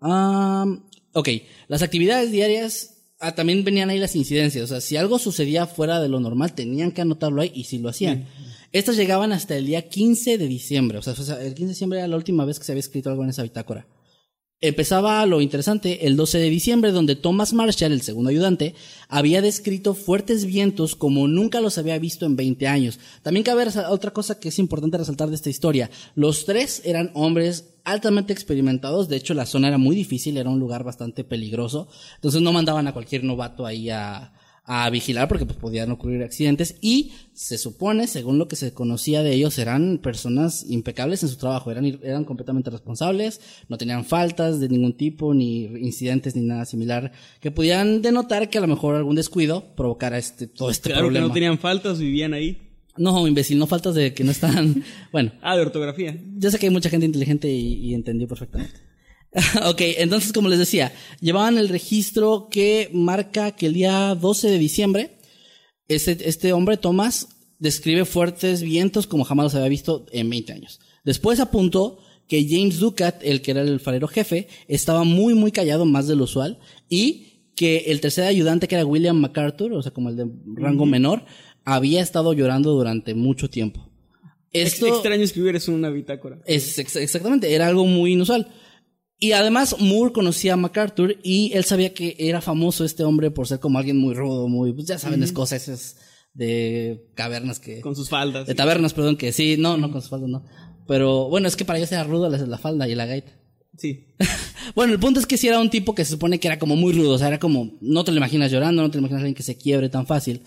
Am, 0.01 0.87
ok, 1.13 1.29
las 1.69 1.83
actividades 1.83 2.33
diarias, 2.33 3.13
ah, 3.21 3.37
también 3.37 3.63
venían 3.63 3.91
ahí 3.91 4.01
las 4.01 4.17
incidencias, 4.17 4.65
o 4.65 4.67
sea, 4.67 4.81
si 4.81 4.97
algo 4.97 5.21
sucedía 5.21 5.69
fuera 5.69 6.01
de 6.01 6.09
lo 6.09 6.19
normal, 6.19 6.53
tenían 6.53 6.91
que 6.91 7.03
anotarlo 7.03 7.43
ahí 7.43 7.53
y 7.55 7.63
si 7.63 7.79
lo 7.79 7.91
hacían. 7.91 8.27
Estas 8.73 8.97
llegaban 8.97 9.33
hasta 9.33 9.57
el 9.57 9.67
día 9.67 9.89
15 9.89 10.39
de 10.39 10.47
diciembre, 10.47 10.99
o 10.99 11.03
sea, 11.03 11.15
el 11.15 11.55
15 11.55 11.63
de 11.63 11.69
diciembre 11.69 11.99
era 11.99 12.09
la 12.09 12.17
última 12.17 12.45
vez 12.45 12.59
que 12.59 12.65
se 12.65 12.73
había 12.73 12.81
escrito 12.81 13.11
algo 13.11 13.25
en 13.25 13.31
esa 13.31 13.43
bitácora. 13.43 13.87
Empezaba 14.63 15.25
lo 15.25 15.41
interesante 15.41 16.07
el 16.07 16.17
12 16.17 16.39
de 16.39 16.51
diciembre, 16.51 16.93
donde 16.93 17.17
Thomas 17.17 17.55
Marshall, 17.55 17.93
el 17.93 18.03
segundo 18.03 18.29
ayudante, 18.29 18.75
había 19.09 19.41
descrito 19.41 19.95
fuertes 19.95 20.45
vientos 20.45 20.95
como 20.95 21.27
nunca 21.27 21.63
los 21.63 21.79
había 21.79 21.99
visto 21.99 22.27
en 22.27 22.37
20 22.37 22.69
años. 22.69 23.01
También 23.23 23.43
cabe 23.43 23.65
otra 23.89 24.13
cosa 24.13 24.39
que 24.39 24.51
es 24.51 24.59
importante 24.59 24.99
resaltar 24.99 25.31
de 25.31 25.37
esta 25.37 25.49
historia. 25.49 25.91
Los 26.15 26.45
tres 26.45 26.83
eran 26.85 27.11
hombres 27.15 27.71
altamente 27.85 28.35
experimentados, 28.35 29.09
de 29.09 29.17
hecho 29.17 29.33
la 29.33 29.47
zona 29.47 29.69
era 29.69 29.79
muy 29.79 29.97
difícil, 29.97 30.37
era 30.37 30.51
un 30.51 30.61
lugar 30.61 30.85
bastante 30.85 31.25
peligroso, 31.25 31.89
entonces 32.17 32.43
no 32.43 32.53
mandaban 32.53 32.87
a 32.87 32.93
cualquier 32.93 33.25
novato 33.25 33.65
ahí 33.65 33.89
a, 33.89 34.35
a 34.73 34.89
vigilar 34.89 35.27
porque 35.27 35.45
pues, 35.47 35.59
podían 35.59 35.91
ocurrir 35.91 36.23
accidentes 36.23 36.77
y 36.81 37.11
se 37.33 37.59
supone, 37.59 38.07
según 38.07 38.39
lo 38.39 38.47
que 38.47 38.55
se 38.55 38.73
conocía 38.73 39.25
de 39.25 39.35
ellos, 39.35 39.59
eran 39.59 39.99
personas 39.99 40.65
impecables 40.69 41.25
en 41.25 41.29
su 41.29 41.39
trabajo, 41.39 41.73
eran, 41.73 41.87
eran 42.05 42.23
completamente 42.25 42.71
responsables, 42.71 43.41
no 43.69 43.77
tenían 43.79 44.05
faltas 44.05 44.61
de 44.61 44.69
ningún 44.69 44.93
tipo, 44.93 45.35
ni 45.35 45.65
incidentes, 45.65 46.37
ni 46.37 46.43
nada 46.43 46.67
similar, 46.67 47.11
que 47.41 47.51
pudieran 47.51 48.01
denotar 48.01 48.49
que 48.49 48.59
a 48.59 48.61
lo 48.61 48.69
mejor 48.69 48.95
algún 48.95 49.17
descuido 49.17 49.75
provocara 49.75 50.19
este, 50.19 50.47
todo 50.47 50.71
este 50.71 50.91
claro 50.91 51.07
problema. 51.07 51.25
que 51.25 51.29
no 51.31 51.35
tenían 51.35 51.59
faltas, 51.59 51.99
vivían 51.99 52.33
ahí. 52.33 52.59
No, 52.97 53.27
imbécil, 53.27 53.59
no 53.59 53.67
faltas 53.67 53.97
de 53.97 54.15
que 54.15 54.23
no 54.23 54.31
están, 54.31 54.85
bueno, 55.11 55.33
Ah, 55.43 55.57
de 55.57 55.63
ortografía. 55.63 56.17
yo 56.39 56.49
sé 56.49 56.61
que 56.61 56.67
hay 56.67 56.73
mucha 56.73 56.91
gente 56.91 57.07
inteligente 57.07 57.51
y, 57.51 57.87
y 57.87 57.95
entendió 57.95 58.29
perfectamente. 58.29 58.79
ok, 59.65 59.81
entonces 59.99 60.33
como 60.33 60.49
les 60.49 60.59
decía, 60.59 60.93
llevaban 61.21 61.59
el 61.59 61.69
registro 61.69 62.49
que 62.51 62.91
marca 62.93 63.53
que 63.53 63.67
el 63.67 63.75
día 63.75 64.15
12 64.15 64.51
de 64.51 64.59
diciembre, 64.59 65.19
este, 65.89 66.29
este 66.29 66.53
hombre, 66.53 66.77
Thomas, 66.77 67.29
describe 67.59 68.05
fuertes 68.05 68.63
vientos 68.63 69.07
como 69.07 69.25
jamás 69.25 69.45
los 69.45 69.55
había 69.55 69.69
visto 69.69 70.07
en 70.13 70.29
20 70.31 70.53
años. 70.53 70.81
Después 71.05 71.41
apuntó 71.41 71.99
que 72.27 72.47
James 72.49 72.79
Ducat, 72.79 73.23
el 73.23 73.43
que 73.43 73.51
era 73.51 73.63
el 73.63 73.81
farero 73.81 74.09
jefe, 74.09 74.49
estaba 74.69 75.05
muy, 75.05 75.35
muy 75.35 75.53
callado, 75.53 75.85
más 75.85 76.07
de 76.07 76.17
lo 76.17 76.25
usual, 76.25 76.59
y 76.89 77.51
que 77.57 77.85
el 77.89 78.01
tercer 78.01 78.25
ayudante, 78.25 78.69
que 78.69 78.77
era 78.77 78.87
William 78.87 79.17
MacArthur, 79.17 79.73
o 79.73 79.83
sea, 79.83 79.93
como 79.93 80.09
el 80.09 80.17
de 80.17 80.27
rango 80.55 80.87
menor, 80.87 81.25
había 81.65 82.01
estado 82.01 82.33
llorando 82.33 82.73
durante 82.73 83.15
mucho 83.15 83.51
tiempo. 83.51 83.91
Esto 84.53 84.87
es 84.87 84.95
extraño 84.95 85.23
escribir 85.23 85.57
eso 85.57 85.71
en 85.71 85.79
una 85.79 85.91
bitácora. 85.91 86.41
Es 86.47 86.79
exactamente, 86.79 87.53
era 87.53 87.67
algo 87.67 87.85
muy 87.85 88.13
inusual. 88.13 88.49
Y 89.23 89.33
además 89.33 89.77
Moore 89.79 90.15
conocía 90.15 90.55
a 90.55 90.57
MacArthur 90.57 91.19
y 91.23 91.53
él 91.53 91.65
sabía 91.65 91.93
que 91.93 92.17
era 92.19 92.41
famoso 92.41 92.87
este 92.87 93.05
hombre 93.05 93.31
por 93.31 93.47
ser 93.47 93.61
como 93.61 93.79
alguien 93.79 93.99
muy 93.99 94.15
rudo, 94.15 94.49
muy, 94.49 94.73
pues 94.73 94.87
ya 94.87 94.99
saben, 94.99 95.23
escoceses 95.23 95.99
de 96.33 97.07
cavernas 97.15 97.61
que... 97.61 97.83
Con 97.83 97.95
sus 97.95 98.09
faldas. 98.09 98.47
De 98.47 98.55
tabernas, 98.55 98.95
perdón, 98.95 99.17
que 99.17 99.33
sí, 99.33 99.57
no, 99.59 99.77
no 99.77 99.93
con 99.93 100.01
sus 100.01 100.09
faldas, 100.09 100.31
no. 100.31 100.47
Pero 100.89 101.29
bueno, 101.29 101.49
es 101.49 101.55
que 101.55 101.67
para 101.67 101.79
ellos 101.79 101.93
era 101.93 102.03
rudo 102.03 102.31
la, 102.31 102.39
la 102.39 102.57
falda 102.57 102.89
y 102.89 102.95
la 102.95 103.05
gaita. 103.05 103.33
Sí. 103.77 104.07
bueno, 104.75 104.95
el 104.95 104.99
punto 104.99 105.21
es 105.21 105.27
que 105.27 105.37
sí 105.37 105.49
era 105.49 105.61
un 105.61 105.69
tipo 105.69 105.95
que 105.95 106.07
se 106.07 106.13
supone 106.13 106.41
que 106.41 106.49
era 106.49 106.59
como 106.59 106.75
muy 106.75 106.95
rudo, 106.95 107.13
o 107.13 107.19
sea, 107.19 107.29
era 107.29 107.39
como, 107.39 107.77
no 107.83 108.05
te 108.05 108.13
lo 108.13 108.17
imaginas 108.17 108.51
llorando, 108.51 108.81
no 108.81 108.91
te 108.91 108.97
lo 108.97 109.01
imaginas 109.01 109.21
alguien 109.21 109.35
que 109.35 109.43
se 109.43 109.59
quiebre 109.59 109.91
tan 109.91 110.07
fácil. 110.07 110.43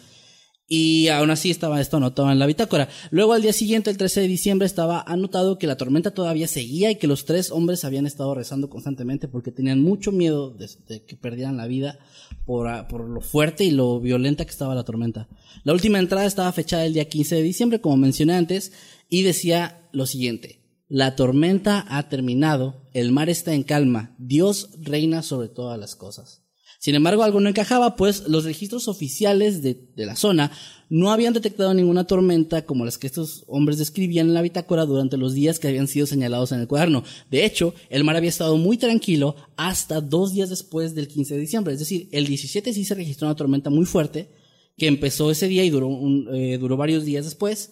Y 0.67 1.09
aún 1.09 1.29
así 1.29 1.51
estaba 1.51 1.81
esto 1.81 1.97
anotado 1.97 2.31
en 2.31 2.39
la 2.39 2.45
bitácora. 2.45 2.87
Luego 3.11 3.33
al 3.33 3.41
día 3.41 3.51
siguiente, 3.51 3.89
el 3.89 3.97
13 3.97 4.21
de 4.21 4.27
diciembre, 4.27 4.65
estaba 4.65 5.01
anotado 5.01 5.57
que 5.59 5.67
la 5.67 5.75
tormenta 5.75 6.11
todavía 6.11 6.47
seguía 6.47 6.89
y 6.89 6.95
que 6.95 7.07
los 7.07 7.25
tres 7.25 7.51
hombres 7.51 7.83
habían 7.83 8.05
estado 8.05 8.33
rezando 8.33 8.69
constantemente 8.69 9.27
porque 9.27 9.51
tenían 9.51 9.81
mucho 9.81 10.11
miedo 10.11 10.51
de, 10.51 11.03
que 11.05 11.17
perdieran 11.17 11.57
la 11.57 11.67
vida 11.67 11.99
por, 12.45 12.69
ah, 12.69 12.87
por, 12.87 13.09
lo 13.09 13.19
fuerte 13.19 13.65
y 13.65 13.71
lo 13.71 13.99
violenta 13.99 14.45
que 14.45 14.51
estaba 14.51 14.73
la 14.73 14.85
tormenta. 14.85 15.27
La 15.63 15.73
última 15.73 15.99
entrada 15.99 16.25
estaba 16.25 16.51
fechada 16.53 16.85
el 16.85 16.93
día 16.93 17.09
15 17.09 17.35
de 17.35 17.41
diciembre, 17.41 17.81
como 17.81 17.97
mencioné 17.97 18.33
antes, 18.33 18.71
y 19.09 19.23
decía 19.23 19.89
lo 19.91 20.05
siguiente. 20.05 20.61
La 20.87 21.15
tormenta 21.15 21.85
ha 21.89 22.07
terminado, 22.07 22.87
el 22.93 23.11
mar 23.11 23.29
está 23.29 23.53
en 23.53 23.63
calma, 23.63 24.15
Dios 24.17 24.69
reina 24.79 25.23
sobre 25.23 25.49
todas 25.49 25.79
las 25.79 25.95
cosas. 25.95 26.42
Sin 26.83 26.95
embargo, 26.95 27.23
algo 27.23 27.39
no 27.39 27.47
encajaba, 27.47 27.95
pues 27.95 28.27
los 28.27 28.43
registros 28.43 28.89
oficiales 28.89 29.61
de, 29.61 29.77
la 29.95 30.17
zona 30.17 30.51
no 30.89 31.13
habían 31.13 31.31
detectado 31.31 31.73
ninguna 31.73 32.03
tormenta 32.07 32.65
como 32.65 32.83
las 32.83 32.97
que 32.97 33.07
estos 33.07 33.45
hombres 33.47 33.77
describían 33.77 34.27
en 34.27 34.33
la 34.33 34.41
bitácora 34.41 34.85
durante 34.85 35.15
los 35.15 35.33
días 35.33 35.59
que 35.59 35.69
habían 35.69 35.87
sido 35.87 36.07
señalados 36.07 36.51
en 36.51 36.59
el 36.59 36.67
cuaderno. 36.67 37.05
De 37.31 37.45
hecho, 37.45 37.73
el 37.89 38.03
mar 38.03 38.17
había 38.17 38.27
estado 38.27 38.57
muy 38.57 38.75
tranquilo 38.75 39.37
hasta 39.55 40.01
dos 40.01 40.33
días 40.33 40.49
después 40.49 40.93
del 40.93 41.07
15 41.07 41.35
de 41.35 41.39
diciembre. 41.39 41.73
Es 41.73 41.79
decir, 41.79 42.09
el 42.11 42.27
17 42.27 42.73
sí 42.73 42.83
se 42.83 42.95
registró 42.95 43.29
una 43.29 43.37
tormenta 43.37 43.69
muy 43.69 43.85
fuerte 43.85 44.27
que 44.77 44.87
empezó 44.87 45.31
ese 45.31 45.47
día 45.47 45.63
y 45.63 45.69
duró, 45.69 45.89
eh, 46.33 46.57
duró 46.59 46.75
varios 46.75 47.05
días 47.05 47.23
después 47.23 47.71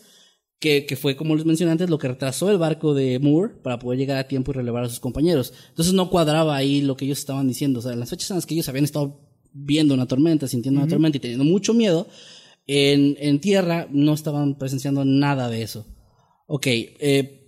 que, 0.61 0.85
que, 0.85 0.95
fue, 0.95 1.15
como 1.15 1.35
les 1.35 1.43
mencioné 1.43 1.71
antes, 1.71 1.89
lo 1.89 1.97
que 1.97 2.07
retrasó 2.07 2.51
el 2.51 2.59
barco 2.59 2.93
de 2.93 3.17
Moore 3.17 3.55
para 3.63 3.79
poder 3.79 3.97
llegar 3.97 4.17
a 4.17 4.27
tiempo 4.27 4.51
y 4.51 4.53
relevar 4.53 4.83
a 4.83 4.89
sus 4.89 4.99
compañeros. 4.99 5.53
Entonces 5.69 5.95
no 5.95 6.11
cuadraba 6.11 6.55
ahí 6.55 6.81
lo 6.81 6.95
que 6.95 7.05
ellos 7.05 7.17
estaban 7.17 7.47
diciendo. 7.47 7.79
O 7.79 7.81
sea, 7.81 7.95
las 7.95 8.11
fechas 8.11 8.29
en 8.29 8.37
las 8.37 8.45
que 8.45 8.53
ellos 8.53 8.69
habían 8.69 8.85
estado 8.85 9.19
viendo 9.53 9.95
una 9.95 10.05
tormenta, 10.05 10.47
sintiendo 10.47 10.79
una 10.79 10.87
tormenta 10.87 11.17
y 11.17 11.19
teniendo 11.19 11.45
mucho 11.45 11.73
miedo, 11.73 12.07
en, 12.67 13.17
en 13.19 13.39
tierra 13.39 13.87
no 13.89 14.13
estaban 14.13 14.55
presenciando 14.55 15.03
nada 15.03 15.49
de 15.49 15.63
eso. 15.63 15.87
Ok, 16.45 16.67
eh, 16.67 17.40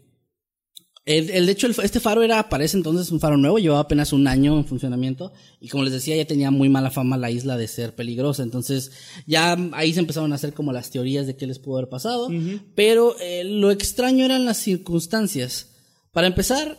el, 1.05 1.29
el, 1.31 1.45
de 1.45 1.51
hecho, 1.51 1.67
este 1.67 1.99
faro 1.99 2.23
era, 2.23 2.47
parece 2.47 2.77
entonces, 2.77 3.11
un 3.11 3.19
faro 3.19 3.35
nuevo, 3.35 3.59
llevaba 3.59 3.81
apenas 3.81 4.13
un 4.13 4.25
año 4.25 4.57
en 4.57 4.65
funcionamiento 4.65 5.33
y 5.59 5.67
como 5.67 5.83
les 5.83 5.91
decía, 5.91 6.15
ya 6.15 6.25
tenía 6.25 6.49
muy 6.49 6.69
mala 6.69 6.91
fama 6.91 7.17
la 7.17 7.29
isla 7.29 7.57
de 7.57 7.67
ser 7.67 7.93
peligrosa. 7.93 8.41
Entonces, 8.41 8.91
ya 9.27 9.57
ahí 9.73 9.93
se 9.93 9.99
empezaron 9.99 10.31
a 10.31 10.35
hacer 10.35 10.53
como 10.53 10.71
las 10.71 10.91
teorías 10.91 11.27
de 11.27 11.35
qué 11.35 11.45
les 11.45 11.59
pudo 11.59 11.77
haber 11.77 11.89
pasado, 11.89 12.29
pero 12.73 13.17
eh, 13.19 13.43
lo 13.43 13.71
extraño 13.71 14.23
eran 14.23 14.45
las 14.45 14.57
circunstancias. 14.57 15.71
Para 16.13 16.27
empezar, 16.27 16.77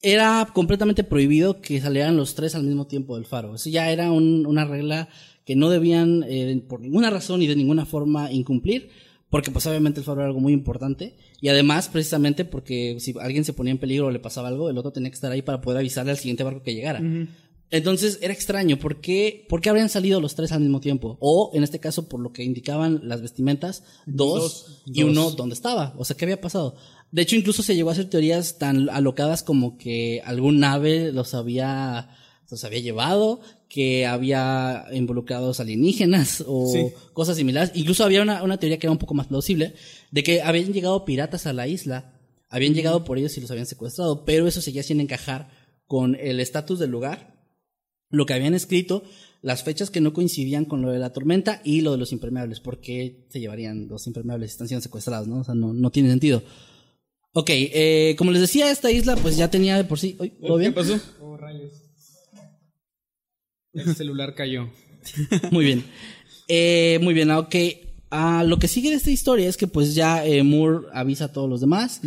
era 0.00 0.48
completamente 0.54 1.04
prohibido 1.04 1.60
que 1.60 1.80
salieran 1.82 2.16
los 2.16 2.34
tres 2.34 2.54
al 2.54 2.62
mismo 2.62 2.86
tiempo 2.86 3.16
del 3.16 3.26
faro. 3.26 3.54
Eso 3.54 3.68
ya 3.68 3.90
era 3.90 4.10
una 4.10 4.64
regla 4.64 5.08
que 5.44 5.54
no 5.54 5.68
debían, 5.68 6.24
eh, 6.26 6.62
por 6.66 6.80
ninguna 6.80 7.10
razón 7.10 7.42
y 7.42 7.46
de 7.46 7.56
ninguna 7.56 7.84
forma, 7.84 8.32
incumplir 8.32 8.88
porque 9.34 9.50
pues 9.50 9.66
obviamente 9.66 9.98
el 9.98 10.06
faro 10.06 10.20
era 10.20 10.28
algo 10.28 10.38
muy 10.38 10.52
importante 10.52 11.16
y 11.40 11.48
además 11.48 11.88
precisamente 11.88 12.44
porque 12.44 12.98
si 13.00 13.12
alguien 13.20 13.44
se 13.44 13.52
ponía 13.52 13.72
en 13.72 13.78
peligro 13.78 14.06
o 14.06 14.10
le 14.12 14.20
pasaba 14.20 14.46
algo, 14.46 14.70
el 14.70 14.78
otro 14.78 14.92
tenía 14.92 15.10
que 15.10 15.16
estar 15.16 15.32
ahí 15.32 15.42
para 15.42 15.60
poder 15.60 15.78
avisarle 15.78 16.12
al 16.12 16.18
siguiente 16.18 16.44
barco 16.44 16.62
que 16.62 16.72
llegara. 16.72 17.02
Entonces 17.72 18.20
era 18.22 18.32
extraño, 18.32 18.78
¿por 18.78 19.00
qué, 19.00 19.44
¿por 19.48 19.60
qué 19.60 19.70
habrían 19.70 19.88
salido 19.88 20.20
los 20.20 20.36
tres 20.36 20.52
al 20.52 20.60
mismo 20.60 20.78
tiempo? 20.80 21.18
O 21.18 21.50
en 21.52 21.64
este 21.64 21.80
caso, 21.80 22.08
por 22.08 22.20
lo 22.20 22.32
que 22.32 22.44
indicaban 22.44 23.00
las 23.08 23.22
vestimentas, 23.22 23.82
dos, 24.06 24.82
y 24.86 25.02
uno 25.02 25.32
donde 25.32 25.56
estaba. 25.56 25.94
O 25.98 26.04
sea, 26.04 26.16
¿qué 26.16 26.26
había 26.26 26.40
pasado? 26.40 26.76
De 27.10 27.22
hecho, 27.22 27.34
incluso 27.34 27.64
se 27.64 27.74
llegó 27.74 27.88
a 27.88 27.94
hacer 27.94 28.08
teorías 28.08 28.58
tan 28.58 28.88
alocadas 28.88 29.42
como 29.42 29.78
que 29.78 30.22
algún 30.24 30.60
nave 30.60 31.10
los 31.10 31.34
había, 31.34 32.08
los 32.54 32.64
había 32.64 32.80
llevado, 32.80 33.40
que 33.68 34.06
había 34.06 34.86
involucrados 34.92 35.60
alienígenas 35.60 36.44
o 36.46 36.92
cosas 37.12 37.36
similares. 37.36 37.72
Incluso 37.74 38.04
había 38.04 38.22
una, 38.22 38.42
una, 38.42 38.58
teoría 38.58 38.78
que 38.78 38.86
era 38.86 38.92
un 38.92 38.98
poco 38.98 39.14
más 39.14 39.26
plausible, 39.26 39.74
de 40.10 40.22
que 40.22 40.42
habían 40.42 40.72
llegado 40.72 41.04
piratas 41.04 41.46
a 41.46 41.52
la 41.52 41.68
isla, 41.68 42.18
habían 42.48 42.74
llegado 42.74 43.04
por 43.04 43.18
ellos 43.18 43.36
y 43.36 43.40
los 43.40 43.50
habían 43.50 43.66
secuestrado, 43.66 44.24
pero 44.24 44.46
eso 44.46 44.60
seguía 44.60 44.82
sin 44.82 45.00
encajar 45.00 45.50
con 45.86 46.14
el 46.14 46.40
estatus 46.40 46.78
del 46.78 46.90
lugar, 46.90 47.34
lo 48.10 48.26
que 48.26 48.34
habían 48.34 48.54
escrito, 48.54 49.02
las 49.42 49.62
fechas 49.62 49.90
que 49.90 50.00
no 50.00 50.12
coincidían 50.12 50.64
con 50.64 50.80
lo 50.80 50.90
de 50.90 50.98
la 50.98 51.12
tormenta 51.12 51.60
y 51.64 51.82
lo 51.82 51.92
de 51.92 51.98
los 51.98 52.12
impermeables, 52.12 52.60
porque 52.60 53.26
se 53.28 53.40
llevarían 53.40 53.88
los 53.88 54.06
impermeables 54.06 54.52
están 54.52 54.68
siendo 54.68 54.82
secuestrados, 54.82 55.28
¿no? 55.28 55.40
O 55.40 55.44
sea, 55.44 55.54
no, 55.54 55.74
no 55.74 55.90
tiene 55.90 56.08
sentido. 56.08 56.42
Ok, 57.36 57.50
eh, 57.50 58.14
como 58.16 58.30
les 58.30 58.40
decía, 58.40 58.70
esta 58.70 58.92
isla 58.92 59.16
pues 59.16 59.36
ya 59.36 59.50
tenía 59.50 59.76
de 59.76 59.84
por 59.84 59.98
sí... 59.98 60.16
¿Todo 60.40 60.56
bien? 60.56 60.72
¿Qué 60.72 60.80
pasó? 60.80 61.00
Oh, 61.20 61.36
rayos. 61.36 61.83
El 63.74 63.94
celular 63.94 64.34
cayó. 64.34 64.68
muy 65.50 65.64
bien. 65.64 65.84
Eh, 66.48 66.98
muy 67.02 67.14
bien, 67.14 67.30
ok. 67.30 67.54
Ah, 68.10 68.44
lo 68.46 68.58
que 68.58 68.68
sigue 68.68 68.90
de 68.90 68.96
esta 68.96 69.10
historia 69.10 69.48
es 69.48 69.56
que 69.56 69.66
pues 69.66 69.94
ya 69.94 70.24
eh, 70.24 70.42
Moore 70.42 70.86
avisa 70.92 71.26
a 71.26 71.32
todos 71.32 71.48
los 71.48 71.60
demás. 71.60 72.00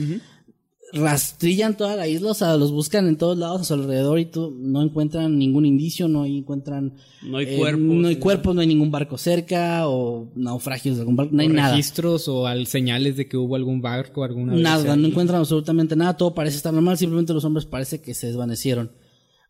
Rastrillan 0.94 1.76
toda 1.76 1.98
la 1.98 2.08
isla, 2.08 2.32
o 2.32 2.34
sea, 2.34 2.56
los 2.56 2.72
buscan 2.72 3.10
en 3.10 3.18
todos 3.18 3.38
lados 3.38 3.60
a 3.60 3.64
su 3.66 3.74
alrededor 3.74 4.20
y 4.20 4.26
tú, 4.26 4.56
no 4.58 4.82
encuentran 4.82 5.38
ningún 5.38 5.66
indicio, 5.66 6.08
no 6.08 6.24
encuentran... 6.24 6.94
No 7.24 7.40
hay 7.40 7.58
cuerpos. 7.58 7.84
No 7.84 8.08
hay 8.08 8.16
cuerpos, 8.16 8.56
no 8.56 8.62
hay 8.62 8.68
ningún 8.68 8.90
barco 8.90 9.18
cerca 9.18 9.90
o 9.90 10.32
naufragios 10.36 10.96
de 10.96 11.02
algún 11.02 11.18
barco, 11.18 11.36
no 11.36 11.42
hay 11.42 11.50
nada. 11.50 11.72
registros 11.72 12.30
o 12.30 12.48
al 12.48 12.68
señales 12.68 13.18
de 13.18 13.28
que 13.28 13.36
hubo 13.36 13.58
algún 13.58 13.82
barco, 13.82 14.24
alguna... 14.24 14.56
Nada, 14.56 14.96
no 14.96 15.08
encuentran 15.10 15.40
absolutamente 15.40 15.98
nada, 15.98 16.16
todo 16.16 16.34
parece 16.34 16.56
estar 16.56 16.74
normal, 16.74 16.98
simplemente 16.98 17.34
los 17.34 17.44
hombres 17.44 17.66
parece 17.66 18.00
que 18.00 18.14
se 18.14 18.28
desvanecieron. 18.28 18.94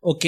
Ok, 0.02 0.26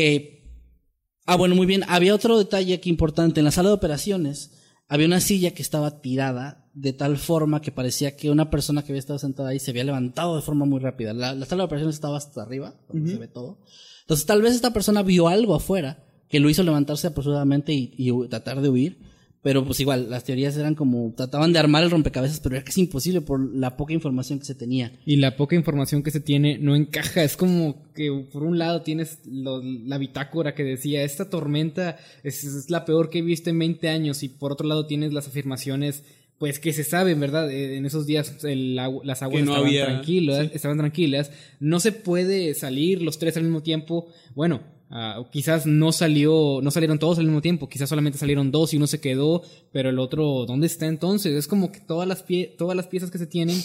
Ah, 1.29 1.35
bueno, 1.35 1.53
muy 1.53 1.67
bien. 1.67 1.83
Había 1.87 2.15
otro 2.15 2.39
detalle 2.39 2.73
aquí 2.73 2.89
importante. 2.89 3.39
En 3.39 3.43
la 3.43 3.51
sala 3.51 3.69
de 3.69 3.75
operaciones 3.75 4.49
había 4.87 5.05
una 5.05 5.19
silla 5.19 5.51
que 5.51 5.61
estaba 5.61 6.01
tirada 6.01 6.67
de 6.73 6.91
tal 6.91 7.19
forma 7.19 7.61
que 7.61 7.71
parecía 7.71 8.17
que 8.17 8.31
una 8.31 8.49
persona 8.49 8.81
que 8.81 8.93
había 8.93 8.99
estado 8.99 9.19
sentada 9.19 9.49
ahí 9.49 9.59
se 9.59 9.69
había 9.69 9.83
levantado 9.83 10.35
de 10.35 10.41
forma 10.41 10.65
muy 10.65 10.79
rápida. 10.79 11.13
La, 11.13 11.45
sala 11.45 11.61
de 11.61 11.65
operaciones 11.65 11.97
estaba 11.97 12.17
hasta 12.17 12.41
arriba, 12.41 12.73
donde 12.91 13.11
se 13.11 13.19
ve 13.19 13.27
todo. 13.27 13.59
Entonces, 14.01 14.25
tal 14.25 14.41
vez 14.41 14.55
esta 14.55 14.73
persona 14.73 15.03
vio 15.03 15.27
algo 15.27 15.53
afuera 15.53 16.03
que 16.27 16.39
lo 16.39 16.49
hizo 16.49 16.63
levantarse 16.63 17.05
apresuradamente 17.05 17.73
y 17.73 18.27
tratar 18.27 18.61
de 18.61 18.69
huir 18.69 18.99
pero 19.41 19.63
pues 19.65 19.79
igual, 19.79 20.09
las 20.09 20.25
teorías 20.25 20.57
eran 20.57 20.75
como, 20.75 21.13
trataban 21.15 21.53
de 21.53 21.59
armar 21.59 21.83
el 21.83 21.91
rompecabezas, 21.91 22.41
pero 22.41 22.55
era 22.55 22.65
casi 22.65 22.81
imposible 22.81 23.21
por 23.21 23.39
la 23.55 23.77
poca 23.77 23.93
información 23.93 24.39
que 24.39 24.45
se 24.45 24.55
tenía. 24.55 24.91
Y 25.05 25.15
la 25.15 25.37
poca 25.37 25.55
información 25.55 26.03
que 26.03 26.11
se 26.11 26.19
tiene 26.19 26.57
no 26.57 26.75
encaja. 26.75 27.23
Es 27.23 27.37
como 27.37 27.89
que 27.93 28.11
por 28.31 28.43
un 28.43 28.57
lado 28.57 28.81
tienes 28.81 29.19
la 29.25 29.97
bitácora 29.97 30.55
que 30.55 30.63
decía, 30.63 31.03
esta 31.03 31.29
tormenta 31.29 31.97
es, 32.23 32.69
la 32.69 32.83
peor 32.83 33.09
que 33.09 33.19
he 33.19 33.21
visto 33.21 33.49
en 33.49 33.59
20 33.59 33.87
años, 33.87 34.23
y 34.23 34.29
por 34.29 34.51
otro 34.51 34.67
lado 34.67 34.87
tienes 34.87 35.13
las 35.13 35.27
afirmaciones 35.27 36.03
pues 36.37 36.57
que 36.59 36.71
se 36.71 36.85
saben, 36.85 37.19
¿verdad? 37.19 37.51
Eh, 37.51 37.75
en 37.75 37.85
esos 37.85 38.05
días 38.05 38.37
las 38.43 39.21
aguas 39.21 39.43
estaban 39.43 39.73
tranquilas, 39.73 40.49
estaban 40.53 40.77
tranquilas. 40.77 41.31
No 41.59 41.81
se 41.81 41.91
puede 41.91 42.53
salir 42.55 43.01
los 43.01 43.19
tres 43.19 43.35
al 43.35 43.43
mismo 43.43 43.61
tiempo. 43.61 44.07
Bueno, 44.35 44.61
Uh, 44.91 45.29
quizás 45.31 45.67
no 45.67 45.91
salió, 45.91 46.61
no 46.63 46.71
salieron 46.71 46.97
todos 46.97 47.19
al 47.19 47.25
mismo 47.25 47.43
tiempo, 47.43 47.69
quizás 47.69 47.89
solamente 47.89 48.17
salieron 48.17 48.49
dos 48.49 48.73
y 48.73 48.77
uno 48.77 48.87
se 48.87 48.99
quedó, 48.99 49.43
pero 49.71 49.89
el 49.89 49.99
otro, 49.99 50.45
¿dónde 50.47 50.65
está 50.65 50.87
entonces? 50.87 51.35
Es 51.35 51.47
como 51.47 51.71
que 51.71 51.79
todas 51.79 52.07
las, 52.07 52.23
pie 52.23 52.55
todas 52.57 52.75
las 52.75 52.87
piezas 52.87 53.11
que 53.11 53.19
se 53.19 53.27
tienen 53.27 53.55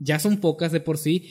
ya 0.00 0.18
son 0.18 0.38
pocas 0.38 0.72
de 0.72 0.80
por 0.80 0.98
sí, 0.98 1.30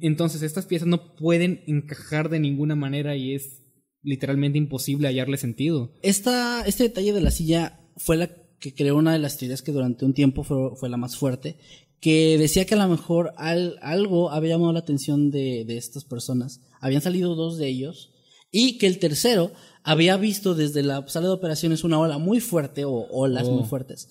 entonces 0.00 0.42
estas 0.42 0.66
piezas 0.66 0.86
no 0.86 1.16
pueden 1.16 1.64
encajar 1.66 2.28
de 2.28 2.38
ninguna 2.38 2.76
manera 2.76 3.16
y 3.16 3.34
es 3.34 3.64
literalmente 4.00 4.58
imposible 4.58 5.08
hallarle 5.08 5.38
sentido. 5.38 5.92
Esta, 6.02 6.62
este 6.64 6.84
detalle 6.84 7.12
de 7.12 7.20
la 7.20 7.32
silla 7.32 7.80
fue 7.96 8.16
la 8.16 8.30
que 8.60 8.74
creó 8.74 8.96
una 8.96 9.12
de 9.12 9.18
las 9.18 9.38
teorías 9.38 9.62
que 9.62 9.72
durante 9.72 10.04
un 10.04 10.14
tiempo 10.14 10.44
fue, 10.44 10.76
fue 10.76 10.88
la 10.88 10.96
más 10.96 11.16
fuerte, 11.16 11.56
que 12.00 12.38
decía 12.38 12.64
que 12.64 12.74
a 12.74 12.78
lo 12.84 12.88
mejor 12.88 13.32
al- 13.38 13.78
algo 13.82 14.30
había 14.30 14.50
llamado 14.50 14.72
la 14.72 14.78
atención 14.78 15.32
de, 15.32 15.64
de 15.64 15.78
estas 15.78 16.04
personas. 16.04 16.60
Habían 16.80 17.02
salido 17.02 17.34
dos 17.34 17.58
de 17.58 17.66
ellos 17.66 18.10
y 18.52 18.78
que 18.78 18.86
el 18.86 18.98
tercero 19.00 19.50
había 19.82 20.16
visto 20.16 20.54
desde 20.54 20.82
la 20.84 21.08
sala 21.08 21.26
de 21.26 21.32
operaciones 21.32 21.82
una 21.82 21.98
ola 21.98 22.18
muy 22.18 22.38
fuerte 22.40 22.84
o 22.84 23.08
olas 23.10 23.48
Oh. 23.48 23.52
muy 23.52 23.64
fuertes 23.68 24.08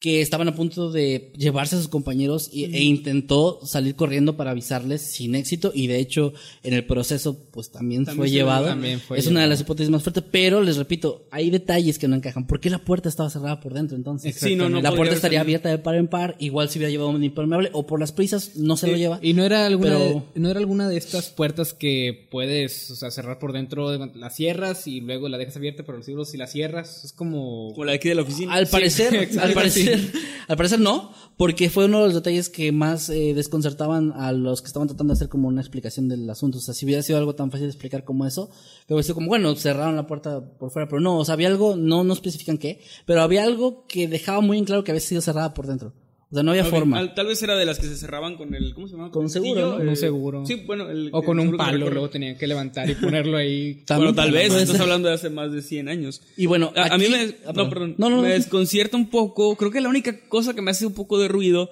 que 0.00 0.20
estaban 0.20 0.46
a 0.46 0.54
punto 0.54 0.92
de 0.92 1.32
llevarse 1.36 1.74
a 1.74 1.78
sus 1.78 1.88
compañeros 1.88 2.48
y- 2.52 2.64
e 2.66 2.82
intentó 2.84 3.58
salir 3.66 3.96
corriendo 3.96 4.36
para 4.36 4.52
avisarles 4.52 5.02
sin 5.02 5.34
éxito 5.34 5.72
y 5.74 5.88
de 5.88 5.98
hecho 5.98 6.32
en 6.62 6.72
el 6.74 6.86
proceso 6.86 7.36
pues 7.50 7.72
también, 7.72 8.04
También 8.04 8.16
fue 8.28 8.30
llevado. 8.30 8.66
también 8.66 9.00
fue 9.00 9.18
es 9.18 9.26
una 9.26 9.40
de 9.40 9.48
las 9.48 9.60
hipótesis 9.60 9.90
más 9.90 10.04
fuertes, 10.04 10.22
pero 10.30 10.62
les 10.62 10.76
repito, 10.76 11.26
hay 11.32 11.50
detalles 11.50 11.98
que 11.98 12.06
no 12.06 12.14
encajan. 12.14 12.46
¿Por 12.46 12.60
qué 12.60 12.70
la 12.70 12.78
puerta 12.78 13.08
estaba 13.08 13.28
cerrada 13.28 13.58
por 13.60 13.74
dentro 13.74 13.96
entonces? 13.96 14.36
Sí, 14.36 14.54
no, 14.54 14.68
no 14.68 14.80
la 14.80 14.92
puerta 14.94 15.14
estaría 15.16 15.40
salido. 15.40 15.42
abierta 15.42 15.68
de 15.70 15.78
par 15.78 15.96
en 15.96 16.06
par, 16.06 16.36
igual 16.38 16.70
si 16.70 16.78
hubiera 16.78 16.90
llevado 16.92 17.10
un 17.10 17.24
impermeable 17.24 17.70
o 17.72 17.84
por 17.86 17.98
las 17.98 18.12
prisas 18.12 18.54
no 18.56 18.76
se 18.76 18.86
lo 18.86 18.96
lleva. 18.96 19.18
Y 19.20 19.32
no 19.34 19.44
era 19.44 19.66
alguna 19.66 19.98
Pero- 19.98 20.24
de, 20.32 20.40
no 20.40 20.48
era 20.48 20.60
alguna 20.60 20.88
de 20.88 20.96
estas 20.96 21.30
puertas 21.30 21.72
que 21.74 22.28
puedes, 22.30 22.88
o 22.92 22.94
sea, 22.94 23.10
cerrar 23.10 23.40
por 23.40 23.52
dentro, 23.52 23.96
la 24.14 24.30
cierras 24.30 24.86
y 24.86 25.00
luego 25.00 25.28
la 25.28 25.38
dejas 25.38 25.56
abierta, 25.56 25.82
pero 25.84 25.98
luego 25.98 26.24
si 26.24 26.36
la 26.36 26.46
cierras 26.46 27.04
es 27.04 27.12
como 27.12 27.72
Como 27.72 27.84
la 27.84 27.92
de 27.92 27.96
aquí 27.96 28.08
de 28.10 28.14
la 28.14 28.22
oficina. 28.22 28.52
Al 28.54 28.68
parecer, 28.68 29.28
al 29.40 29.52
parecer, 29.54 29.87
al 30.48 30.56
parecer 30.56 30.80
no, 30.80 31.12
porque 31.36 31.70
fue 31.70 31.84
uno 31.84 32.00
de 32.00 32.06
los 32.06 32.14
detalles 32.14 32.48
que 32.48 32.72
más 32.72 33.08
eh, 33.10 33.32
desconcertaban 33.34 34.12
a 34.12 34.32
los 34.32 34.60
que 34.60 34.66
estaban 34.66 34.88
tratando 34.88 35.12
de 35.12 35.18
hacer 35.18 35.28
como 35.28 35.48
una 35.48 35.60
explicación 35.60 36.08
del 36.08 36.28
asunto. 36.28 36.58
O 36.58 36.60
sea, 36.60 36.74
si 36.74 36.84
hubiera 36.84 37.02
sido 37.02 37.18
algo 37.18 37.34
tan 37.34 37.50
fácil 37.50 37.66
de 37.66 37.72
explicar 37.72 38.04
como 38.04 38.26
eso, 38.26 38.50
que 38.86 38.94
hubiera 38.94 39.04
sido 39.04 39.14
como, 39.14 39.28
bueno, 39.28 39.54
cerraron 39.56 39.96
la 39.96 40.06
puerta 40.06 40.40
por 40.58 40.70
fuera, 40.70 40.88
pero 40.88 41.00
no, 41.00 41.18
o 41.18 41.24
sea, 41.24 41.34
había 41.34 41.48
algo, 41.48 41.76
no, 41.76 42.04
no 42.04 42.12
especifican 42.12 42.58
qué, 42.58 42.80
pero 43.06 43.22
había 43.22 43.44
algo 43.44 43.86
que 43.86 44.08
dejaba 44.08 44.40
muy 44.40 44.58
en 44.58 44.64
claro 44.64 44.84
que 44.84 44.90
había 44.90 45.00
sido 45.00 45.20
cerrada 45.20 45.54
por 45.54 45.66
dentro. 45.66 45.92
O 46.30 46.34
sea, 46.34 46.42
no 46.42 46.50
había 46.50 46.64
forma. 46.64 46.98
al- 46.98 47.14
tal 47.14 47.26
vez 47.26 47.42
era 47.42 47.56
de 47.56 47.64
las 47.64 47.78
que 47.78 47.86
se 47.86 47.96
cerraban 47.96 48.36
con 48.36 48.54
el. 48.54 48.74
¿Cómo 48.74 48.86
se 48.86 48.96
llama? 48.96 49.10
Con 49.10 49.24
un 49.24 49.30
seguro, 49.30 49.48
martillo, 49.54 49.70
¿no? 49.70 49.78
Con 49.78 49.86
un 49.88 49.92
eh, 49.94 49.96
seguro. 49.96 50.44
Sí, 50.46 50.54
bueno. 50.66 50.90
El, 50.90 51.08
o 51.12 51.22
con 51.22 51.40
el 51.40 51.48
un 51.48 51.56
palo, 51.56 51.88
luego 51.88 52.10
tenían 52.10 52.36
que 52.36 52.46
levantar 52.46 52.90
y 52.90 52.94
ponerlo 52.96 53.38
ahí. 53.38 53.82
También 53.86 54.14
Bueno, 54.14 54.22
tal 54.22 54.32
vez. 54.32 54.52
Estás 54.54 54.78
hablando 54.80 55.08
de 55.08 55.14
hace 55.14 55.30
más 55.30 55.52
de 55.52 55.62
100 55.62 55.88
años. 55.88 56.20
Y 56.36 56.44
bueno, 56.46 56.70
A, 56.76 56.94
a 56.94 56.98
mí 56.98 57.04
aquí- 57.06 57.12
me, 57.14 57.34
ah, 57.46 57.52
no, 57.54 57.68
perdón, 57.70 57.94
No, 57.96 58.10
no, 58.10 58.16
no. 58.16 58.22
me 58.22 58.28
desconcierta 58.30 58.96
un 58.98 59.08
poco. 59.08 59.56
Creo 59.56 59.70
que 59.70 59.80
la 59.80 59.88
única 59.88 60.28
cosa 60.28 60.52
que 60.54 60.60
me 60.60 60.70
hace 60.70 60.84
un 60.84 60.92
poco 60.94 61.18
de 61.18 61.28
ruido, 61.28 61.70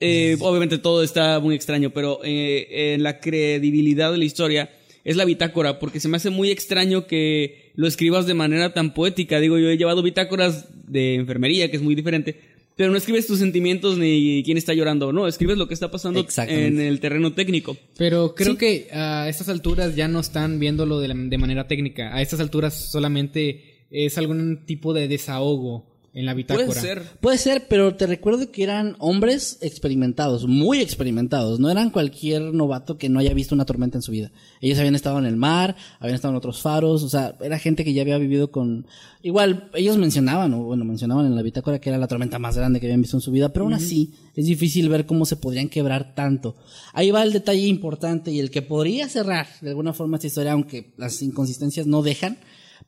eh, 0.00 0.36
obviamente 0.40 0.78
todo 0.78 1.02
está 1.02 1.40
muy 1.40 1.54
extraño, 1.54 1.90
pero 1.90 2.20
eh, 2.24 2.94
en 2.94 3.02
la 3.02 3.18
credibilidad 3.20 4.12
de 4.12 4.18
la 4.18 4.24
historia 4.24 4.70
es 5.04 5.16
la 5.16 5.24
bitácora, 5.24 5.78
porque 5.78 6.00
se 6.00 6.08
me 6.08 6.16
hace 6.16 6.30
muy 6.30 6.50
extraño 6.50 7.06
que 7.06 7.72
lo 7.74 7.86
escribas 7.86 8.26
de 8.26 8.34
manera 8.34 8.72
tan 8.72 8.94
poética. 8.94 9.38
Digo, 9.40 9.58
yo 9.58 9.68
he 9.68 9.76
llevado 9.76 10.02
bitácoras 10.02 10.68
de 10.90 11.16
enfermería, 11.16 11.70
que 11.70 11.76
es 11.76 11.82
muy 11.82 11.94
diferente, 11.94 12.40
pero 12.76 12.90
no 12.90 12.96
escribes 12.96 13.26
tus 13.26 13.38
sentimientos 13.38 13.98
ni 13.98 14.42
quién 14.44 14.56
está 14.58 14.74
llorando, 14.74 15.12
no, 15.12 15.26
escribes 15.28 15.56
lo 15.58 15.68
que 15.68 15.74
está 15.74 15.90
pasando 15.90 16.20
Exactamente. 16.20 16.66
en 16.66 16.80
el 16.80 17.00
terreno 17.00 17.32
técnico. 17.32 17.76
Pero 17.96 18.34
creo 18.34 18.52
Sí. 18.52 18.58
que 18.58 18.88
a 18.92 19.28
estas 19.28 19.48
alturas 19.48 19.94
ya 19.96 20.08
no 20.08 20.20
están 20.20 20.58
viéndolo 20.58 21.00
de, 21.00 21.08
la- 21.08 21.14
de 21.14 21.38
manera 21.38 21.68
técnica. 21.68 22.14
A 22.14 22.20
estas 22.22 22.40
alturas 22.40 22.90
solamente 22.90 23.86
es 23.90 24.18
algún 24.18 24.64
tipo 24.66 24.92
de 24.92 25.06
desahogo 25.08 25.93
en 26.14 26.26
la 26.26 26.34
bitácora. 26.34 26.66
Puede 26.66 26.80
ser. 26.80 27.02
Puede 27.20 27.38
ser, 27.38 27.66
pero 27.68 27.96
te 27.96 28.06
recuerdo 28.06 28.50
que 28.52 28.62
eran 28.62 28.94
hombres 29.00 29.58
experimentados, 29.60 30.46
muy 30.46 30.80
experimentados. 30.80 31.58
No 31.58 31.70
eran 31.70 31.90
cualquier 31.90 32.54
novato 32.54 32.96
que 32.96 33.08
no 33.08 33.18
haya 33.18 33.34
visto 33.34 33.54
una 33.54 33.64
tormenta 33.64 33.98
en 33.98 34.02
su 34.02 34.12
vida. 34.12 34.30
Ellos 34.60 34.78
habían 34.78 34.94
estado 34.94 35.18
en 35.18 35.26
el 35.26 35.36
mar, 35.36 35.74
habían 35.98 36.14
estado 36.14 36.32
en 36.32 36.38
otros 36.38 36.62
faros, 36.62 37.02
o 37.02 37.08
sea, 37.08 37.36
era 37.42 37.58
gente 37.58 37.84
que 37.84 37.92
ya 37.92 38.02
había 38.02 38.16
vivido 38.18 38.52
con... 38.52 38.86
Igual, 39.22 39.70
ellos 39.74 39.96
mencionaban, 39.96 40.54
o 40.54 40.64
bueno, 40.64 40.84
mencionaban 40.84 41.26
en 41.26 41.34
la 41.34 41.42
bitácora 41.42 41.80
que 41.80 41.88
era 41.88 41.98
la 41.98 42.06
tormenta 42.06 42.38
más 42.38 42.56
grande 42.56 42.78
que 42.78 42.86
habían 42.86 43.02
visto 43.02 43.16
en 43.16 43.22
su 43.22 43.32
vida, 43.32 43.52
pero 43.52 43.64
aún 43.64 43.74
así 43.74 44.12
es 44.36 44.46
difícil 44.46 44.88
ver 44.88 45.06
cómo 45.06 45.26
se 45.26 45.36
podrían 45.36 45.68
quebrar 45.68 46.14
tanto. 46.14 46.54
Ahí 46.92 47.10
va 47.10 47.22
el 47.22 47.32
detalle 47.32 47.66
importante 47.66 48.30
y 48.30 48.38
el 48.38 48.50
que 48.50 48.62
podría 48.62 49.08
cerrar 49.08 49.48
de 49.60 49.70
alguna 49.70 49.92
forma 49.92 50.18
esta 50.18 50.28
historia, 50.28 50.52
aunque 50.52 50.92
las 50.96 51.20
inconsistencias 51.22 51.86
no 51.86 52.02
dejan, 52.02 52.38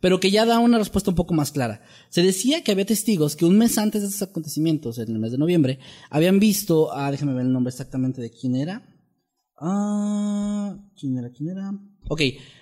pero 0.00 0.20
que 0.20 0.30
ya 0.30 0.44
da 0.44 0.58
una 0.58 0.78
respuesta 0.78 1.10
un 1.10 1.16
poco 1.16 1.34
más 1.34 1.52
clara. 1.52 1.82
Se 2.08 2.22
decía 2.22 2.62
que 2.62 2.72
había 2.72 2.86
testigos 2.86 3.36
que 3.36 3.44
un 3.44 3.58
mes 3.58 3.78
antes 3.78 4.02
de 4.02 4.08
estos 4.08 4.28
acontecimientos, 4.28 4.98
en 4.98 5.10
el 5.10 5.18
mes 5.18 5.32
de 5.32 5.38
noviembre, 5.38 5.78
habían 6.10 6.38
visto, 6.38 6.92
ah, 6.92 7.10
déjame 7.10 7.34
ver 7.34 7.46
el 7.46 7.52
nombre 7.52 7.70
exactamente 7.70 8.20
de 8.20 8.30
quién 8.30 8.56
era. 8.56 8.82
Ah, 9.58 10.76
¿quién 10.98 11.18
era? 11.18 11.30
¿Quién 11.30 11.50
era? 11.50 11.72
Ok, 12.08 12.20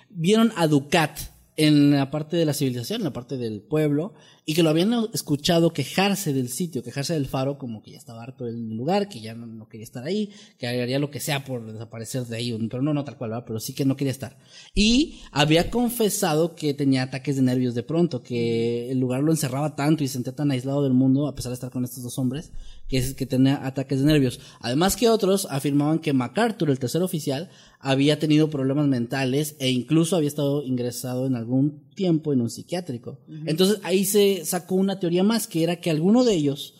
vieron 0.09 0.51
a 0.55 0.67
Ducat 0.67 1.19
en 1.57 1.91
la 1.91 2.11
parte 2.11 2.37
de 2.37 2.45
la 2.45 2.53
civilización, 2.53 3.01
en 3.01 3.05
la 3.05 3.13
parte 3.13 3.37
del 3.37 3.61
pueblo, 3.61 4.13
y 4.47 4.53
que 4.53 4.61
lo 4.61 4.69
habían 4.69 4.93
escuchado 5.11 5.73
quejarse 5.73 6.31
del 6.31 6.49
sitio, 6.49 6.83
quejarse 6.83 7.13
del 7.13 7.25
faro, 7.25 7.57
como 7.57 7.81
que 7.81 7.91
ya 7.91 7.97
estaba 7.97 8.21
harto 8.21 8.45
del 8.45 8.75
lugar, 8.75 9.09
que 9.09 9.19
ya 9.19 9.33
no, 9.33 9.47
no 9.47 9.67
quería 9.67 9.83
estar 9.83 10.03
ahí, 10.03 10.29
que 10.59 10.67
haría 10.67 10.99
lo 10.99 11.09
que 11.09 11.19
sea 11.19 11.43
por 11.43 11.65
desaparecer 11.71 12.25
de 12.27 12.37
ahí, 12.37 12.67
pero 12.69 12.83
no, 12.83 12.93
no 12.93 13.03
tal 13.03 13.17
cual, 13.17 13.31
¿verdad? 13.31 13.45
pero 13.47 13.59
sí 13.59 13.73
que 13.73 13.85
no 13.85 13.95
quería 13.95 14.11
estar. 14.11 14.37
Y 14.75 15.21
había 15.31 15.71
confesado 15.71 16.55
que 16.55 16.75
tenía 16.75 17.03
ataques 17.03 17.37
de 17.37 17.41
nervios 17.41 17.73
de 17.73 17.81
pronto, 17.81 18.21
que 18.21 18.91
el 18.91 18.99
lugar 18.99 19.23
lo 19.23 19.31
encerraba 19.31 19.75
tanto 19.75 20.03
y 20.03 20.07
se 20.07 20.13
sentía 20.13 20.35
tan 20.35 20.51
aislado 20.51 20.83
del 20.83 20.93
mundo, 20.93 21.27
a 21.27 21.33
pesar 21.33 21.49
de 21.49 21.55
estar 21.55 21.71
con 21.71 21.83
estos 21.83 22.03
dos 22.03 22.19
hombres, 22.19 22.51
que 22.87 22.97
es 22.97 23.15
que 23.15 23.25
tenía 23.25 23.65
ataques 23.65 23.99
de 23.99 24.05
nervios. 24.05 24.39
Además 24.59 24.95
que 24.95 25.09
otros 25.09 25.47
afirmaban 25.49 25.99
que 25.99 26.13
MacArthur, 26.13 26.69
el 26.69 26.79
tercer 26.79 27.01
oficial, 27.01 27.49
había 27.79 28.19
tenido 28.19 28.49
problemas 28.49 28.87
mentales 28.87 29.55
e 29.59 29.69
incluso 29.69 30.15
había 30.15 30.27
estado 30.27 30.63
ingresado 30.63 31.25
en 31.25 31.35
algún 31.35 31.83
tiempo 31.95 32.33
en 32.33 32.41
un 32.41 32.49
psiquiátrico. 32.49 33.19
Entonces 33.45 33.79
ahí 33.83 34.05
se 34.05 34.34
sacó 34.43 34.75
una 34.75 34.99
teoría 34.99 35.23
más, 35.23 35.47
que 35.47 35.63
era 35.63 35.79
que 35.79 35.89
alguno 35.91 36.23
de 36.25 36.33
ellos 36.33 36.73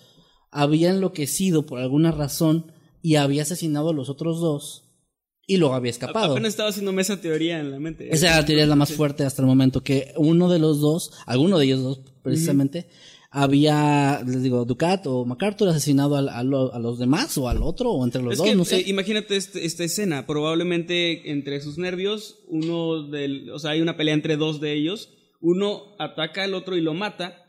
había 0.52 0.90
enloquecido 0.90 1.66
por 1.66 1.80
alguna 1.80 2.12
razón 2.12 2.72
y 3.02 3.16
había 3.16 3.44
asesinado 3.44 3.90
a 3.90 3.94
los 3.94 4.10
otros 4.10 4.40
dos 4.42 4.82
y 5.48 5.58
luego 5.58 5.76
había 5.76 5.92
escapado. 5.92 6.32
Apenas 6.34 6.50
estaba 6.50 6.70
haciéndome 6.70 7.04
esa 7.04 7.22
teoría 7.22 7.60
en 7.60 7.70
la 7.72 7.80
mente. 7.80 8.10
Esa 8.12 8.28
era 8.28 8.38
la 8.38 8.46
teoría 8.46 8.66
la 8.66 8.76
más 8.76 8.92
fuerte 8.92 9.24
hasta 9.24 9.42
el 9.44 9.48
momento, 9.48 9.84
que 9.84 10.12
uno 10.18 10.50
de 10.50 10.58
los 10.60 10.80
dos, 10.82 11.12
alguno 11.28 11.60
de 11.60 11.66
ellos 11.66 11.84
dos 11.84 12.02
precisamente, 12.24 12.88
había, 13.30 14.24
les 14.26 14.42
digo, 14.44 14.64
Ducat 14.66 15.06
o 15.08 15.26
MacArthur 15.26 15.68
asesinado 15.68 16.16
a, 16.16 16.44
lo- 16.44 16.74
a 16.74 16.80
los 16.80 16.98
demás 16.98 17.38
o 17.38 17.50
al 17.50 17.62
otro 17.62 17.92
o 17.92 18.04
entre 18.06 18.22
los 18.24 18.32
Es 18.34 18.38
dos, 18.40 18.48
que, 18.48 18.56
no 18.56 18.64
sé. 18.66 18.78
eh, 18.78 18.84
imagínate 18.88 19.36
este- 19.36 19.66
esta 19.66 19.84
escena. 19.84 20.26
Probablemente 20.26 21.30
entre 21.32 21.60
sus 21.62 21.78
nervios, 21.78 22.40
uno 22.48 23.04
del. 23.04 23.50
O 23.52 23.60
sea, 23.60 23.72
hay 23.72 23.82
una 23.82 23.98
pelea 23.98 24.14
entre 24.14 24.38
dos 24.38 24.62
de 24.62 24.74
ellos. 24.74 25.10
Uno 25.42 25.96
ataca 26.00 26.44
al 26.44 26.54
otro 26.54 26.78
y 26.78 26.82
lo 26.82 26.94
mata. 26.94 27.45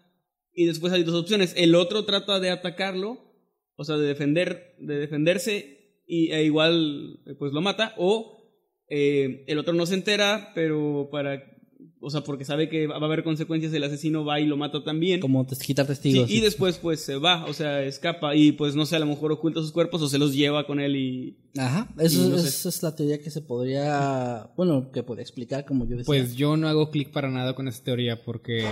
Y 0.56 0.66
después 0.66 0.92
hay 0.92 1.04
dos 1.04 1.14
opciones. 1.14 1.52
El 1.56 1.74
otro 1.76 2.04
trata 2.04 2.40
de 2.40 2.50
atacarlo. 2.50 3.18
O 3.76 3.84
sea, 3.84 3.96
de 3.96 4.06
defender. 4.08 4.74
De 4.80 4.96
defenderse. 4.96 6.00
Y 6.08 6.32
e 6.32 6.42
igual 6.44 7.20
eh, 7.26 7.34
pues 7.38 7.52
lo 7.52 7.60
mata. 7.60 7.94
O 7.98 8.50
eh, 8.88 9.44
el 9.46 9.58
otro 9.58 9.74
no 9.74 9.86
se 9.86 9.94
entera. 9.94 10.50
Pero 10.54 11.08
para. 11.12 11.42
O 12.00 12.10
sea, 12.10 12.20
porque 12.22 12.44
sabe 12.44 12.68
que 12.68 12.86
va 12.86 12.96
a 12.96 13.04
haber 13.04 13.24
consecuencias, 13.24 13.72
el 13.72 13.82
asesino 13.82 14.24
va 14.24 14.38
y 14.38 14.46
lo 14.46 14.56
mata 14.56 14.84
también. 14.84 15.18
como 15.18 15.44
quitar 15.46 15.86
Sí, 15.86 15.92
testigos. 15.92 16.30
y 16.30 16.40
después 16.40 16.78
pues 16.78 17.00
se 17.00 17.16
va, 17.16 17.44
o 17.46 17.52
sea, 17.54 17.82
escapa 17.82 18.36
y 18.36 18.52
pues 18.52 18.76
no 18.76 18.86
sé, 18.86 18.96
a 18.96 18.98
lo 19.00 19.06
mejor 19.06 19.32
oculta 19.32 19.60
sus 19.60 19.72
cuerpos 19.72 20.02
o 20.02 20.08
se 20.08 20.18
los 20.18 20.34
lleva 20.34 20.66
con 20.66 20.78
él 20.78 20.94
y... 20.94 21.38
Ajá, 21.56 21.88
eso, 21.98 22.26
Y 22.26 22.28
no 22.28 22.38
sé. 22.38 22.48
esa 22.48 22.68
es 22.68 22.82
la 22.82 22.94
teoría 22.94 23.18
que 23.20 23.30
se 23.30 23.40
podría, 23.40 24.50
bueno, 24.56 24.90
que 24.92 25.02
puede 25.02 25.22
explicar, 25.22 25.64
como 25.64 25.84
yo 25.84 25.92
decía. 25.96 26.04
Pues 26.06 26.36
yo 26.36 26.56
no 26.56 26.68
hago 26.68 26.90
clic 26.90 27.10
para 27.10 27.30
nada 27.30 27.54
con 27.54 27.66
esa 27.66 27.82
teoría 27.82 28.22
porque... 28.22 28.64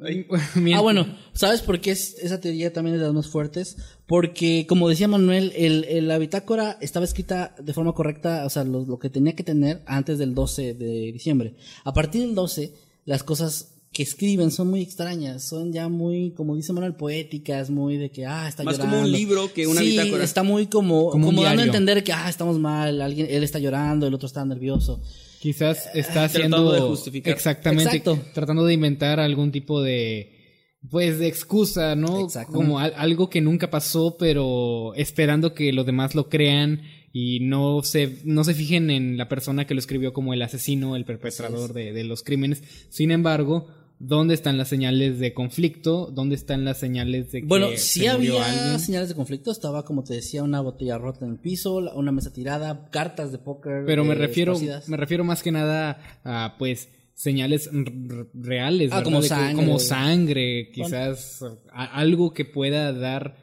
Ah, 0.74 0.80
bueno, 0.80 1.06
¿sabes 1.32 1.60
por 1.62 1.80
qué 1.80 1.90
es- 1.92 2.16
esa 2.22 2.40
teoría 2.40 2.72
también 2.72 2.94
es 2.94 3.00
de 3.00 3.06
las 3.06 3.14
más 3.14 3.28
fuertes? 3.28 3.76
Porque, 4.06 4.66
como 4.68 4.88
decía 4.88 5.08
Manuel, 5.08 5.52
el, 5.56 5.84
el- 5.84 6.08
la 6.08 6.18
bitácora 6.18 6.78
estaba 6.80 7.04
escrita 7.04 7.54
de 7.62 7.72
forma 7.72 7.92
correcta, 7.92 8.44
o 8.46 8.50
sea, 8.50 8.64
lo, 8.64 8.84
lo 8.84 8.98
que 8.98 9.10
tenía 9.10 9.34
que 9.34 9.44
tener 9.44 9.82
antes 9.86 10.18
del 10.18 10.34
12 10.34 10.74
de 10.74 11.12
diciembre. 11.12 11.54
A 11.84 11.92
partir 11.92 12.22
del 12.22 12.34
12, 12.34 12.72
las 13.04 13.22
cosas 13.22 13.76
que 13.92 14.04
escriben 14.04 14.52
son 14.52 14.70
muy 14.70 14.82
extrañas, 14.82 15.42
son 15.42 15.72
ya 15.72 15.88
muy, 15.88 16.30
como 16.36 16.54
dice 16.54 16.72
Manuel, 16.72 16.94
poéticas, 16.94 17.70
muy 17.70 17.96
de 17.96 18.10
que, 18.12 18.24
ah, 18.24 18.46
está 18.48 18.62
Más 18.62 18.76
llorando. 18.76 18.96
como 18.98 19.06
un 19.06 19.12
libro 19.12 19.52
que 19.52 19.66
una 19.66 19.80
sí, 19.80 19.90
bitácora. 19.90 20.22
está 20.22 20.44
muy 20.44 20.66
como, 20.68 21.10
Como 21.10 21.26
como 21.26 21.42
dando 21.42 21.62
a 21.62 21.64
entender 21.64 22.04
que, 22.04 22.12
ah, 22.12 22.28
estamos 22.30 22.58
mal, 22.60 23.02
alguien, 23.02 23.26
él 23.28 23.42
está 23.42 23.58
llorando, 23.58 24.06
el 24.06 24.14
otro 24.14 24.26
está 24.28 24.44
nervioso. 24.44 25.02
Quizás 25.40 25.88
está 25.94 26.28
Tratando 26.28 26.56
haciendo... 26.58 26.72
de 26.72 26.80
justificar. 26.80 27.32
Exactamente. 27.32 27.96
Exacto. 27.96 28.18
Tratando 28.34 28.64
de 28.66 28.74
inventar 28.74 29.20
algún 29.20 29.50
tipo 29.50 29.82
de... 29.82 30.36
Pues 30.90 31.18
de 31.18 31.28
excusa, 31.28 31.94
¿no? 31.94 32.26
Como 32.52 32.78
al- 32.78 32.94
algo 32.96 33.28
que 33.28 33.40
nunca 33.40 33.70
pasó, 33.70 34.16
pero 34.18 34.94
esperando 34.94 35.52
que 35.54 35.72
los 35.74 35.84
demás 35.84 36.14
lo 36.14 36.28
crean 36.30 36.82
y 37.12 37.40
no 37.40 37.82
se, 37.82 38.18
no 38.24 38.44
se 38.44 38.54
fijen 38.54 38.90
en 38.90 39.18
la 39.18 39.28
persona 39.28 39.66
que 39.66 39.74
lo 39.74 39.80
escribió 39.80 40.12
como 40.14 40.32
el 40.32 40.40
asesino, 40.40 40.96
el 40.96 41.04
perpetrador 41.04 41.74
de, 41.74 41.92
de 41.92 42.04
los 42.04 42.22
crímenes. 42.22 42.62
Sin 42.88 43.10
embargo, 43.10 43.68
¿dónde 44.00 44.34
están 44.34 44.58
las 44.58 44.66
señales 44.68 45.20
de 45.20 45.32
conflicto? 45.34 46.10
¿Dónde 46.12 46.34
están 46.34 46.64
las 46.64 46.78
señales 46.78 47.30
de 47.30 47.42
que 47.42 47.46
Bueno, 47.46 47.68
se 47.70 47.76
sí 47.76 48.06
había 48.08 48.44
alguien? 48.44 48.80
señales 48.80 49.08
de 49.10 49.14
conflicto. 49.14 49.52
Estaba, 49.52 49.84
como 49.84 50.02
te 50.02 50.14
decía, 50.14 50.42
una 50.42 50.60
botella 50.60 50.98
rota 50.98 51.24
en 51.24 51.32
el 51.32 51.38
piso, 51.38 51.76
una 51.94 52.10
mesa 52.10 52.32
tirada, 52.32 52.88
cartas 52.90 53.30
de 53.30 53.38
póker. 53.38 53.84
Pero 53.86 54.02
me 54.04 54.14
eh, 54.14 54.16
refiero, 54.16 54.52
esparcidas. 54.54 54.88
me 54.88 54.96
refiero 54.96 55.22
más 55.22 55.42
que 55.42 55.52
nada 55.52 56.00
a, 56.24 56.56
pues, 56.58 56.88
señales 57.14 57.68
reales, 58.34 58.90
Ah, 58.92 59.02
como 59.02 59.20
sangre. 59.22 59.54
como 59.54 59.78
sangre, 59.78 60.70
quizás 60.72 61.44
algo 61.70 62.32
que 62.32 62.44
pueda 62.46 62.92
dar 62.94 63.36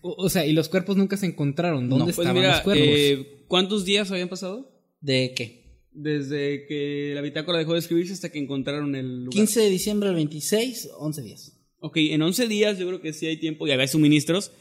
O, 0.00 0.28
sea, 0.28 0.44
y 0.46 0.52
los 0.52 0.68
cuerpos 0.68 0.96
nunca 0.96 1.16
se 1.16 1.26
encontraron. 1.26 1.88
¿Dónde 1.88 2.06
Pues 2.06 2.18
estaban 2.18 2.34
mira, 2.36 2.52
los 2.54 2.60
cuerpos? 2.62 2.86
eh, 2.88 3.44
¿cuántos 3.48 3.84
días 3.84 4.10
habían 4.10 4.28
pasado? 4.30 4.68
¿De 5.00 5.32
qué? 5.36 5.61
Desde 5.94 6.66
que 6.66 7.12
la 7.14 7.20
bitácora 7.20 7.58
dejó 7.58 7.74
de 7.74 7.80
escribirse 7.80 8.12
hasta 8.12 8.30
que 8.30 8.38
encontraron 8.38 8.94
el 8.94 9.24
lugar. 9.24 9.32
15 9.32 9.60
de 9.60 9.70
diciembre 9.70 10.08
al 10.08 10.14
26, 10.14 10.90
11 10.98 11.22
días. 11.22 11.58
Ok, 11.80 11.96
en 11.96 12.22
11 12.22 12.48
días 12.48 12.78
yo 12.78 12.86
creo 12.86 13.00
que 13.00 13.12
sí 13.12 13.26
hay 13.26 13.38
tiempo 13.38 13.66
y 13.66 13.72
habrá 13.72 13.86
suministros 13.86 14.52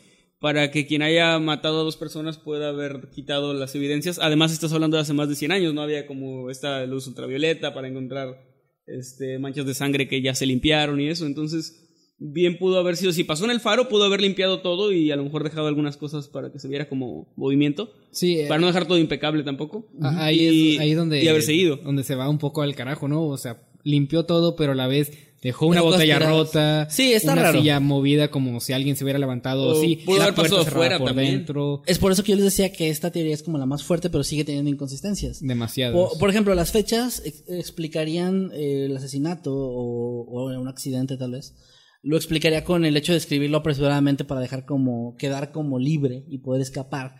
para 0.41 0.71
que 0.71 0.87
quien 0.87 1.03
haya 1.03 1.37
matado 1.37 1.81
a 1.81 1.83
dos 1.83 1.97
personas 1.97 2.39
pueda 2.39 2.69
haber 2.69 3.09
quitado 3.11 3.53
las 3.53 3.75
evidencias. 3.75 4.17
Además, 4.17 4.51
estás 4.51 4.73
hablando 4.73 4.97
de 4.97 5.01
hace 5.01 5.13
más 5.13 5.29
de 5.29 5.35
100 5.35 5.51
años, 5.51 5.73
no 5.75 5.83
había 5.83 6.07
como 6.07 6.49
esta 6.49 6.83
luz 6.87 7.05
ultravioleta 7.05 7.75
para 7.75 7.87
encontrar 7.87 8.43
este, 8.87 9.37
manchas 9.37 9.67
de 9.67 9.75
sangre 9.75 10.07
que 10.07 10.21
ya 10.21 10.33
se 10.33 10.47
limpiaron 10.47 10.99
y 10.99 11.09
eso. 11.09 11.27
Entonces, 11.27 11.90
bien 12.23 12.59
pudo 12.59 12.77
haber 12.77 12.97
sido, 12.97 13.11
si 13.13 13.23
pasó 13.23 13.45
en 13.45 13.51
el 13.51 13.59
faro, 13.59 13.89
pudo 13.89 14.03
haber 14.03 14.21
limpiado 14.21 14.61
todo 14.61 14.91
y 14.91 15.09
a 15.11 15.15
lo 15.15 15.23
mejor 15.23 15.43
dejado 15.43 15.65
algunas 15.65 15.97
cosas 15.97 16.27
para 16.27 16.51
que 16.51 16.59
se 16.59 16.67
viera 16.67 16.87
como 16.87 17.27
movimiento. 17.35 17.91
sí, 18.11 18.39
eh, 18.39 18.45
Para 18.47 18.61
no 18.61 18.67
dejar 18.67 18.85
todo 18.87 18.99
impecable 18.99 19.41
tampoco. 19.43 19.87
ahí, 20.03 20.39
Y- 20.39 20.73
es, 20.75 20.79
ahí 20.81 20.93
donde, 20.93 21.23
y 21.23 21.27
haberse 21.27 21.53
ido. 21.55 21.77
donde 21.77 22.03
se 22.03 22.13
va 22.15 22.29
un 22.29 22.37
poco 22.37 22.61
al 22.61 22.75
carajo, 22.75 23.07
¿no? 23.07 23.25
O 23.25 23.37
sea, 23.37 23.63
limpió 23.83 24.25
todo, 24.25 24.55
pero 24.55 24.73
a 24.73 24.75
la 24.75 24.85
vez 24.85 25.11
dejó 25.41 25.65
una 25.65 25.81
botella 25.81 26.19
rota. 26.19 26.87
Sí, 26.91 27.13
está 27.13 27.33
una 27.33 27.41
raro. 27.41 27.57
silla 27.59 27.79
movida 27.79 28.29
como 28.29 28.59
si 28.59 28.73
alguien 28.73 28.95
se 28.95 29.03
hubiera 29.03 29.17
levantado. 29.17 29.69
O 29.69 29.81
sí, 29.81 29.95
pudo 30.05 30.21
haber 30.21 30.35
puerta 30.35 30.49
pasado 30.51 30.63
cerrada 30.63 30.77
fuera 30.79 30.97
por 30.99 31.07
también. 31.07 31.31
dentro. 31.37 31.81
Es 31.87 31.97
por 31.97 32.11
eso 32.11 32.23
que 32.23 32.29
yo 32.29 32.35
les 32.35 32.45
decía 32.45 32.71
que 32.71 32.89
esta 32.89 33.09
teoría 33.09 33.33
es 33.33 33.41
como 33.41 33.57
la 33.57 33.65
más 33.65 33.81
fuerte, 33.83 34.11
pero 34.11 34.23
sigue 34.23 34.43
teniendo 34.45 34.69
inconsistencias. 34.69 35.39
Demasiado. 35.41 36.09
Por, 36.09 36.19
por 36.19 36.29
ejemplo, 36.29 36.53
las 36.53 36.71
fechas 36.71 37.23
ex- 37.25 37.43
explicarían 37.49 38.51
eh, 38.53 38.85
el 38.85 38.95
asesinato 38.95 39.51
o, 39.55 40.25
o 40.29 40.59
un 40.59 40.67
accidente 40.67 41.17
tal 41.17 41.31
vez. 41.31 41.55
Lo 42.01 42.17
explicaría 42.17 42.63
con 42.63 42.85
el 42.85 42.97
hecho 42.97 43.11
de 43.11 43.19
escribirlo 43.19 43.57
apresuradamente 43.57 44.23
para 44.23 44.41
dejar 44.41 44.65
como 44.65 45.15
quedar 45.17 45.51
como 45.51 45.79
libre 45.79 46.25
y 46.27 46.39
poder 46.39 46.61
escapar. 46.61 47.15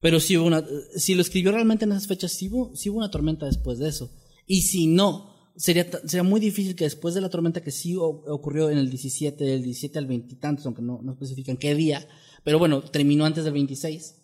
Pero 0.00 0.18
si 0.18 0.36
si 0.96 1.14
lo 1.14 1.22
escribió 1.22 1.52
realmente 1.52 1.84
en 1.84 1.92
esas 1.92 2.06
fechas, 2.06 2.32
sí 2.32 2.48
hubo, 2.48 2.74
sí 2.74 2.90
hubo 2.90 2.98
una 2.98 3.10
tormenta 3.10 3.46
después 3.46 3.78
de 3.78 3.88
eso. 3.88 4.10
Y 4.46 4.62
si 4.62 4.86
no, 4.86 5.52
sería, 5.56 5.86
sería 6.06 6.22
muy 6.22 6.40
difícil 6.40 6.74
que 6.74 6.84
después 6.84 7.14
de 7.14 7.20
la 7.20 7.28
tormenta 7.28 7.62
que 7.62 7.70
sí 7.70 7.94
ocurrió 7.96 8.70
en 8.70 8.78
el 8.78 8.90
17, 8.90 9.44
del 9.44 9.62
17 9.62 9.98
al 9.98 10.06
20 10.06 10.34
y 10.34 10.38
tantos, 10.38 10.66
aunque 10.66 10.82
no, 10.82 11.00
no 11.02 11.12
especifican 11.12 11.56
qué 11.56 11.74
día, 11.74 12.08
pero 12.42 12.58
bueno, 12.58 12.82
terminó 12.82 13.26
antes 13.26 13.44
del 13.44 13.52
26 13.52 14.20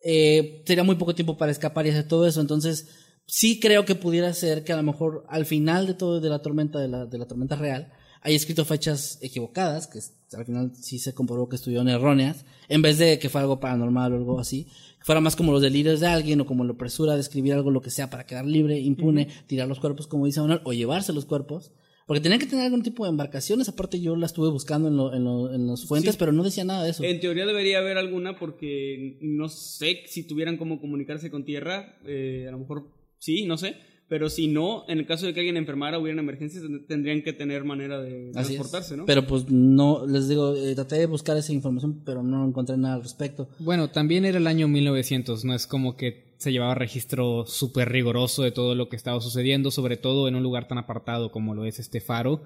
eh, 0.00 0.62
sería 0.66 0.84
muy 0.84 0.96
poco 0.96 1.14
tiempo 1.14 1.36
para 1.36 1.52
escapar 1.52 1.86
y 1.86 1.90
hacer 1.90 2.06
todo 2.06 2.26
eso. 2.26 2.40
Entonces, 2.40 2.88
sí 3.26 3.60
creo 3.60 3.84
que 3.84 3.94
pudiera 3.94 4.32
ser 4.34 4.64
que 4.64 4.72
a 4.72 4.76
lo 4.76 4.82
mejor 4.82 5.24
al 5.28 5.46
final 5.46 5.86
de 5.86 5.94
todo 5.94 6.20
de 6.20 6.28
la 6.28 6.40
tormenta, 6.40 6.78
de 6.78 6.88
la, 6.88 7.06
de 7.06 7.18
la 7.18 7.26
tormenta 7.26 7.56
real, 7.56 7.92
haya 8.22 8.36
escrito 8.36 8.64
fechas 8.64 9.18
equivocadas, 9.22 9.86
que 9.86 10.00
al 10.36 10.44
final 10.44 10.72
sí 10.74 10.98
se 10.98 11.14
comprobó 11.14 11.48
que 11.48 11.56
estuvieron 11.56 11.88
erróneas, 11.88 12.44
en 12.68 12.82
vez 12.82 12.98
de 12.98 13.18
que 13.18 13.28
fuera 13.28 13.42
algo 13.44 13.60
paranormal 13.60 14.12
o 14.12 14.16
algo 14.16 14.40
así, 14.40 14.64
que 14.98 15.04
fuera 15.04 15.20
más 15.20 15.36
como 15.36 15.52
los 15.52 15.62
delirios 15.62 16.00
de 16.00 16.06
alguien 16.08 16.40
o 16.40 16.46
como 16.46 16.64
la 16.64 16.74
presura 16.74 17.14
de 17.14 17.20
escribir 17.20 17.54
algo, 17.54 17.70
lo 17.70 17.80
que 17.80 17.90
sea, 17.90 18.10
para 18.10 18.26
quedar 18.26 18.44
libre, 18.46 18.78
impune, 18.78 19.28
tirar 19.46 19.68
los 19.68 19.80
cuerpos, 19.80 20.06
como 20.06 20.26
dice 20.26 20.40
Manuel, 20.40 20.60
o 20.64 20.72
llevarse 20.72 21.12
los 21.12 21.24
cuerpos. 21.24 21.72
Porque 22.06 22.22
tenían 22.22 22.40
que 22.40 22.46
tener 22.46 22.64
algún 22.64 22.82
tipo 22.82 23.04
de 23.04 23.10
embarcaciones, 23.10 23.68
aparte 23.68 24.00
yo 24.00 24.16
la 24.16 24.24
estuve 24.24 24.48
buscando 24.50 24.88
en, 24.88 24.96
lo- 24.96 25.14
en, 25.14 25.24
lo- 25.24 25.52
en 25.54 25.66
las 25.66 25.84
fuentes, 25.84 26.12
Sí. 26.14 26.18
pero 26.18 26.32
no 26.32 26.42
decía 26.42 26.64
nada 26.64 26.82
de 26.82 26.90
eso. 26.90 27.04
En 27.04 27.20
teoría 27.20 27.44
debería 27.44 27.78
haber 27.80 27.98
alguna 27.98 28.38
porque 28.38 29.18
no 29.20 29.48
sé 29.50 30.04
si 30.06 30.26
tuvieran 30.26 30.56
cómo 30.56 30.80
comunicarse 30.80 31.30
con 31.30 31.44
tierra, 31.44 31.98
eh, 32.06 32.46
a 32.48 32.50
lo 32.52 32.60
mejor 32.60 32.88
sí, 33.18 33.44
no 33.44 33.58
sé, 33.58 33.76
pero 34.08 34.30
si 34.30 34.48
no, 34.48 34.84
en 34.88 34.98
el 34.98 35.06
caso 35.06 35.26
de 35.26 35.34
que 35.34 35.40
alguien 35.40 35.56
enfermara 35.56 35.98
o 35.98 36.02
hubiera 36.02 36.18
emergencias, 36.20 36.64
tend- 36.64 36.86
tendrían 36.86 37.22
que 37.22 37.32
tener 37.32 37.64
manera 37.64 38.00
de 38.00 38.30
Así 38.34 38.54
es. 38.54 38.58
transportarse, 38.58 38.96
¿no? 38.96 39.04
Pero 39.06 39.26
pues 39.26 39.50
no, 39.50 40.06
les 40.06 40.28
digo, 40.28 40.54
eh, 40.56 40.74
traté 40.74 40.96
de 40.96 41.06
buscar 41.06 41.36
esa 41.36 41.52
información, 41.52 42.02
pero 42.04 42.22
no 42.22 42.46
encontré 42.46 42.76
nada 42.76 42.94
al 42.94 43.02
respecto. 43.02 43.48
Bueno, 43.58 43.90
también 43.90 44.24
era 44.24 44.38
el 44.38 44.46
año 44.46 44.66
1900, 44.68 45.44
no 45.44 45.54
es 45.54 45.66
como 45.66 45.96
que 45.96 46.34
se 46.38 46.52
llevaba 46.52 46.74
registro 46.74 47.44
súper 47.46 47.90
riguroso 47.90 48.42
de 48.44 48.52
todo 48.52 48.74
lo 48.74 48.88
que 48.88 48.96
estaba 48.96 49.20
sucediendo, 49.20 49.70
sobre 49.70 49.96
todo 49.96 50.28
en 50.28 50.36
un 50.36 50.42
lugar 50.42 50.68
tan 50.68 50.78
apartado 50.78 51.30
como 51.32 51.54
lo 51.54 51.64
es 51.64 51.78
este 51.78 52.00
faro. 52.00 52.42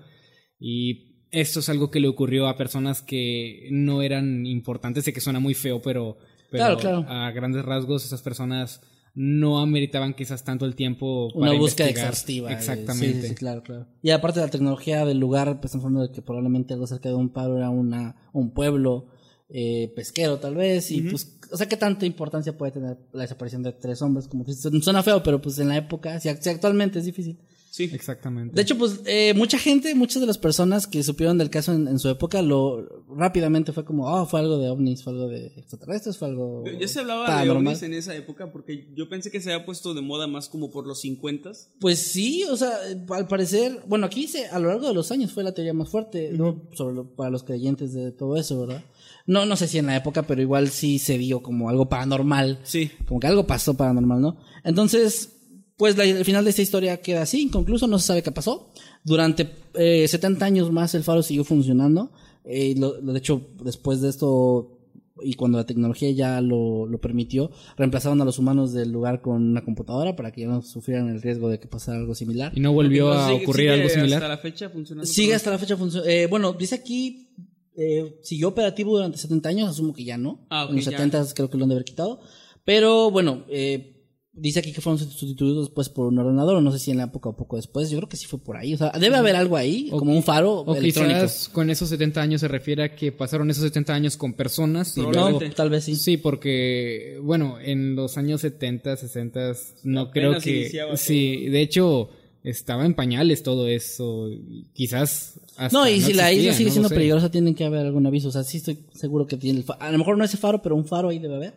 Y 0.58 1.26
esto 1.30 1.60
es 1.60 1.68
algo 1.68 1.90
que 1.90 2.00
le 2.00 2.08
ocurrió 2.08 2.48
a 2.48 2.56
personas 2.56 3.02
que 3.02 3.68
no 3.70 4.02
eran 4.02 4.46
importantes, 4.46 5.04
sé 5.04 5.12
que 5.12 5.20
suena 5.20 5.40
muy 5.40 5.54
feo, 5.54 5.80
pero, 5.82 6.18
pero 6.50 6.64
Claro, 6.64 6.78
claro. 6.78 7.04
a 7.08 7.30
grandes 7.32 7.64
rasgos 7.64 8.04
esas 8.04 8.22
personas 8.22 8.80
no 9.14 9.60
ameritaban 9.60 10.14
quizás 10.14 10.42
tanto 10.42 10.64
el 10.64 10.74
tiempo 10.74 11.26
Una 11.34 11.48
para 11.48 11.58
búsqueda 11.58 11.88
investigar. 11.88 12.10
exhaustiva. 12.10 12.52
Exactamente. 12.52 13.28
Sí, 13.28 13.34
claro, 13.34 13.62
claro. 13.62 13.86
Y 14.02 14.10
aparte 14.10 14.40
de 14.40 14.46
la 14.46 14.50
tecnología 14.50 15.04
del 15.04 15.18
lugar, 15.18 15.60
pues 15.60 15.66
estamos 15.66 15.84
hablando 15.84 16.08
de 16.08 16.14
que 16.14 16.22
probablemente 16.22 16.74
algo 16.74 16.86
cerca 16.86 17.08
de 17.08 17.14
un 17.14 17.30
paro 17.30 17.58
era 17.58 17.68
una, 17.70 18.16
un 18.32 18.52
pueblo 18.52 19.08
eh, 19.50 19.92
pesquero 19.94 20.38
tal 20.38 20.54
vez. 20.54 20.90
Y 20.90 21.02
pues, 21.02 21.38
o 21.50 21.56
sea, 21.56 21.68
¿qué 21.68 21.76
tanta 21.76 22.06
importancia 22.06 22.56
puede 22.56 22.72
tener 22.72 22.96
la 23.12 23.22
desaparición 23.22 23.62
de 23.62 23.72
tres 23.72 24.00
hombres? 24.00 24.28
Como 24.28 24.44
que 24.44 24.54
suena 24.54 25.02
feo, 25.02 25.22
pero 25.22 25.42
pues 25.42 25.58
en 25.58 25.68
la 25.68 25.76
época, 25.76 26.18
si 26.18 26.28
actualmente 26.28 26.98
es 26.98 27.04
difícil. 27.04 27.38
Sí. 27.72 27.90
Exactamente. 27.92 28.54
De 28.54 28.60
hecho, 28.60 28.76
pues 28.76 29.00
eh, 29.06 29.32
mucha 29.34 29.58
gente, 29.58 29.94
muchas 29.94 30.20
de 30.20 30.26
las 30.26 30.36
personas 30.36 30.86
que 30.86 31.02
supieron 31.02 31.38
del 31.38 31.48
caso 31.48 31.72
en, 31.72 31.88
en 31.88 31.98
su 31.98 32.08
época, 32.10 32.42
lo 32.42 32.86
rápidamente 33.08 33.72
fue 33.72 33.84
como, 33.84 34.06
oh, 34.06 34.26
fue 34.26 34.40
algo 34.40 34.58
de 34.58 34.68
ovnis, 34.68 35.02
fue 35.02 35.14
algo 35.14 35.26
de 35.28 35.46
extraterrestres, 35.56 36.18
fue 36.18 36.28
algo 36.28 36.64
Ya 36.78 36.86
se 36.86 37.00
hablaba 37.00 37.22
de 37.22 37.26
paranormal". 37.28 37.66
ovnis 37.68 37.82
en 37.82 37.94
esa 37.94 38.14
época 38.14 38.52
porque 38.52 38.88
yo 38.94 39.08
pensé 39.08 39.30
que 39.30 39.40
se 39.40 39.52
había 39.52 39.64
puesto 39.64 39.94
de 39.94 40.02
moda 40.02 40.26
más 40.26 40.48
como 40.50 40.70
por 40.70 40.86
los 40.86 41.00
50 41.00 41.50
Pues 41.80 41.98
sí, 41.98 42.44
o 42.44 42.56
sea, 42.56 42.72
al 43.10 43.26
parecer, 43.26 43.80
bueno, 43.88 44.04
aquí 44.06 44.28
se, 44.28 44.46
a 44.48 44.58
lo 44.58 44.68
largo 44.68 44.88
de 44.88 44.94
los 44.94 45.10
años 45.10 45.32
fue 45.32 45.42
la 45.42 45.52
teoría 45.52 45.72
más 45.74 45.88
fuerte, 45.88 46.30
¿no? 46.32 46.62
Sobre 46.74 46.94
lo- 46.94 47.08
para 47.16 47.30
los 47.30 47.42
creyentes 47.42 47.94
de 47.94 48.12
todo 48.12 48.36
eso, 48.36 48.60
¿verdad? 48.60 48.84
No, 49.26 49.46
no 49.46 49.56
sé 49.56 49.66
si 49.68 49.78
en 49.78 49.86
la 49.86 49.96
época, 49.96 50.22
pero 50.24 50.42
igual 50.42 50.68
sí 50.68 50.98
se 50.98 51.16
vio 51.16 51.42
como 51.42 51.68
algo 51.70 51.88
paranormal. 51.88 52.58
Sí. 52.64 52.90
Como 53.06 53.20
que 53.20 53.28
algo 53.28 53.46
pasó 53.46 53.74
paranormal, 53.76 54.20
¿no? 54.20 54.36
Entonces, 54.64 55.36
pues 55.82 55.96
la- 55.96 56.04
el 56.04 56.24
final 56.24 56.44
de 56.44 56.50
esta 56.50 56.62
historia 56.62 57.00
queda 57.00 57.22
así, 57.22 57.42
inconcluso, 57.42 57.88
no 57.88 57.98
se 57.98 58.06
sabe 58.06 58.22
qué 58.22 58.30
pasó. 58.30 58.68
Durante 59.02 59.50
eh, 59.74 60.06
70 60.06 60.44
años 60.46 60.70
más 60.70 60.94
el 60.94 61.02
faro 61.02 61.22
siguió 61.24 61.42
funcionando. 61.42 62.12
Eh, 62.44 62.74
lo- 62.78 63.00
lo- 63.00 63.12
de 63.12 63.18
hecho, 63.18 63.48
después 63.64 64.00
de 64.00 64.08
esto, 64.10 64.78
y 65.24 65.34
cuando 65.34 65.58
la 65.58 65.66
tecnología 65.66 66.08
ya 66.12 66.40
lo, 66.40 66.86
lo 66.86 67.00
permitió, 67.00 67.50
reemplazaron 67.76 68.20
a 68.20 68.24
los 68.24 68.38
humanos 68.38 68.72
del 68.72 68.92
lugar 68.92 69.22
con 69.22 69.42
una 69.42 69.64
computadora 69.64 70.14
para 70.14 70.30
que 70.30 70.42
ya 70.42 70.46
no 70.46 70.62
sufrieran 70.62 71.08
el 71.08 71.20
riesgo 71.20 71.48
de 71.48 71.58
que 71.58 71.66
pasara 71.66 71.98
algo 71.98 72.14
similar. 72.14 72.52
¿Y 72.54 72.60
no 72.60 72.72
volvió 72.72 73.10
a 73.12 73.28
sigue- 73.30 73.42
ocurrir 73.42 73.62
sigue 73.70 73.72
algo 73.72 73.88
similar? 73.88 74.22
Hasta 74.22 74.28
la 74.28 74.38
fecha 74.38 74.70
funcionando. 74.70 75.10
Sigue 75.10 75.34
hasta 75.34 75.50
la 75.50 75.58
fecha 75.58 75.76
funcionando. 75.76 76.08
Eh, 76.08 76.26
bueno, 76.28 76.52
dice 76.52 76.76
aquí, 76.76 77.28
eh, 77.76 78.18
siguió 78.22 78.48
operativo 78.48 78.94
durante 78.96 79.18
70 79.18 79.48
años, 79.48 79.68
asumo 79.68 79.92
que 79.92 80.04
ya 80.04 80.16
no. 80.16 80.46
Ah, 80.48 80.64
ok, 80.64 80.70
en 80.70 80.76
los 80.76 80.84
ya. 80.84 80.90
70 80.92 81.24
creo 81.34 81.50
que 81.50 81.58
lo 81.58 81.64
han 81.64 81.70
de 81.70 81.74
haber 81.76 81.84
quitado. 81.86 82.20
Pero 82.64 83.10
bueno, 83.10 83.44
eh, 83.48 84.01
dice 84.34 84.60
aquí 84.60 84.72
que 84.72 84.80
fueron 84.80 84.98
sustituidos 84.98 85.66
después 85.66 85.88
por 85.90 86.06
un 86.06 86.18
ordenador, 86.18 86.56
o 86.56 86.60
no 86.62 86.72
sé 86.72 86.78
si 86.78 86.90
en 86.90 86.96
la 86.98 87.04
época 87.04 87.28
o 87.28 87.36
poco 87.36 87.56
después. 87.56 87.90
Yo 87.90 87.98
creo 87.98 88.08
que 88.08 88.16
sí 88.16 88.26
fue 88.26 88.38
por 88.38 88.56
ahí. 88.56 88.72
O 88.74 88.78
sea, 88.78 88.90
debe 88.98 89.16
haber 89.16 89.36
algo 89.36 89.56
ahí, 89.56 89.88
O- 89.92 89.98
como 89.98 90.14
un 90.16 90.22
faro 90.22 90.60
O 90.60 90.74
electrónico. 90.76 91.20
quizás 91.20 91.48
con 91.50 91.68
esos 91.70 91.88
70 91.90 92.20
años 92.22 92.40
se 92.40 92.48
refiere 92.48 92.82
a 92.84 92.94
que 92.96 93.12
pasaron 93.12 93.50
esos 93.50 93.64
70 93.64 93.92
años 93.94 94.16
con 94.16 94.32
personas 94.32 94.96
y 94.96 95.02
luego... 95.02 95.38
Tal 95.54 95.68
vez 95.70 95.84
sí. 95.84 95.96
Sí, 95.96 96.16
porque, 96.16 97.18
bueno, 97.22 97.58
en 97.60 97.94
los 97.94 98.16
años 98.16 98.40
70, 98.40 98.96
60, 98.96 99.52
no 99.84 100.10
creo 100.10 100.38
que... 100.40 100.70
Sí, 100.96 101.46
de 101.48 101.60
hecho, 101.60 102.08
estaba 102.42 102.86
en 102.86 102.94
pañales 102.94 103.42
todo 103.42 103.68
eso. 103.68 104.28
Quizás 104.72 105.40
hasta 105.56 105.76
No, 105.78 105.88
y 105.88 106.00
si 106.00 106.12
la 106.14 106.32
isla 106.32 106.52
sigue 106.54 106.70
siendo 106.70 106.88
peligrosa, 106.88 107.30
tienen 107.30 107.54
que 107.54 107.64
haber 107.64 107.86
algún 107.86 108.06
aviso. 108.06 108.28
O 108.28 108.32
sea, 108.32 108.42
sí 108.44 108.56
estoy 108.56 108.78
seguro 108.94 109.26
que 109.26 109.36
tiene 109.36 109.58
el 109.58 109.64
fa- 109.64 109.74
A 109.74 109.90
lo 109.92 109.98
mejor 109.98 110.16
no 110.16 110.24
ese 110.24 110.36
faro, 110.38 110.62
pero 110.62 110.74
un 110.74 110.86
faro 110.86 111.10
ahí 111.10 111.18
debe 111.18 111.36
haber, 111.36 111.54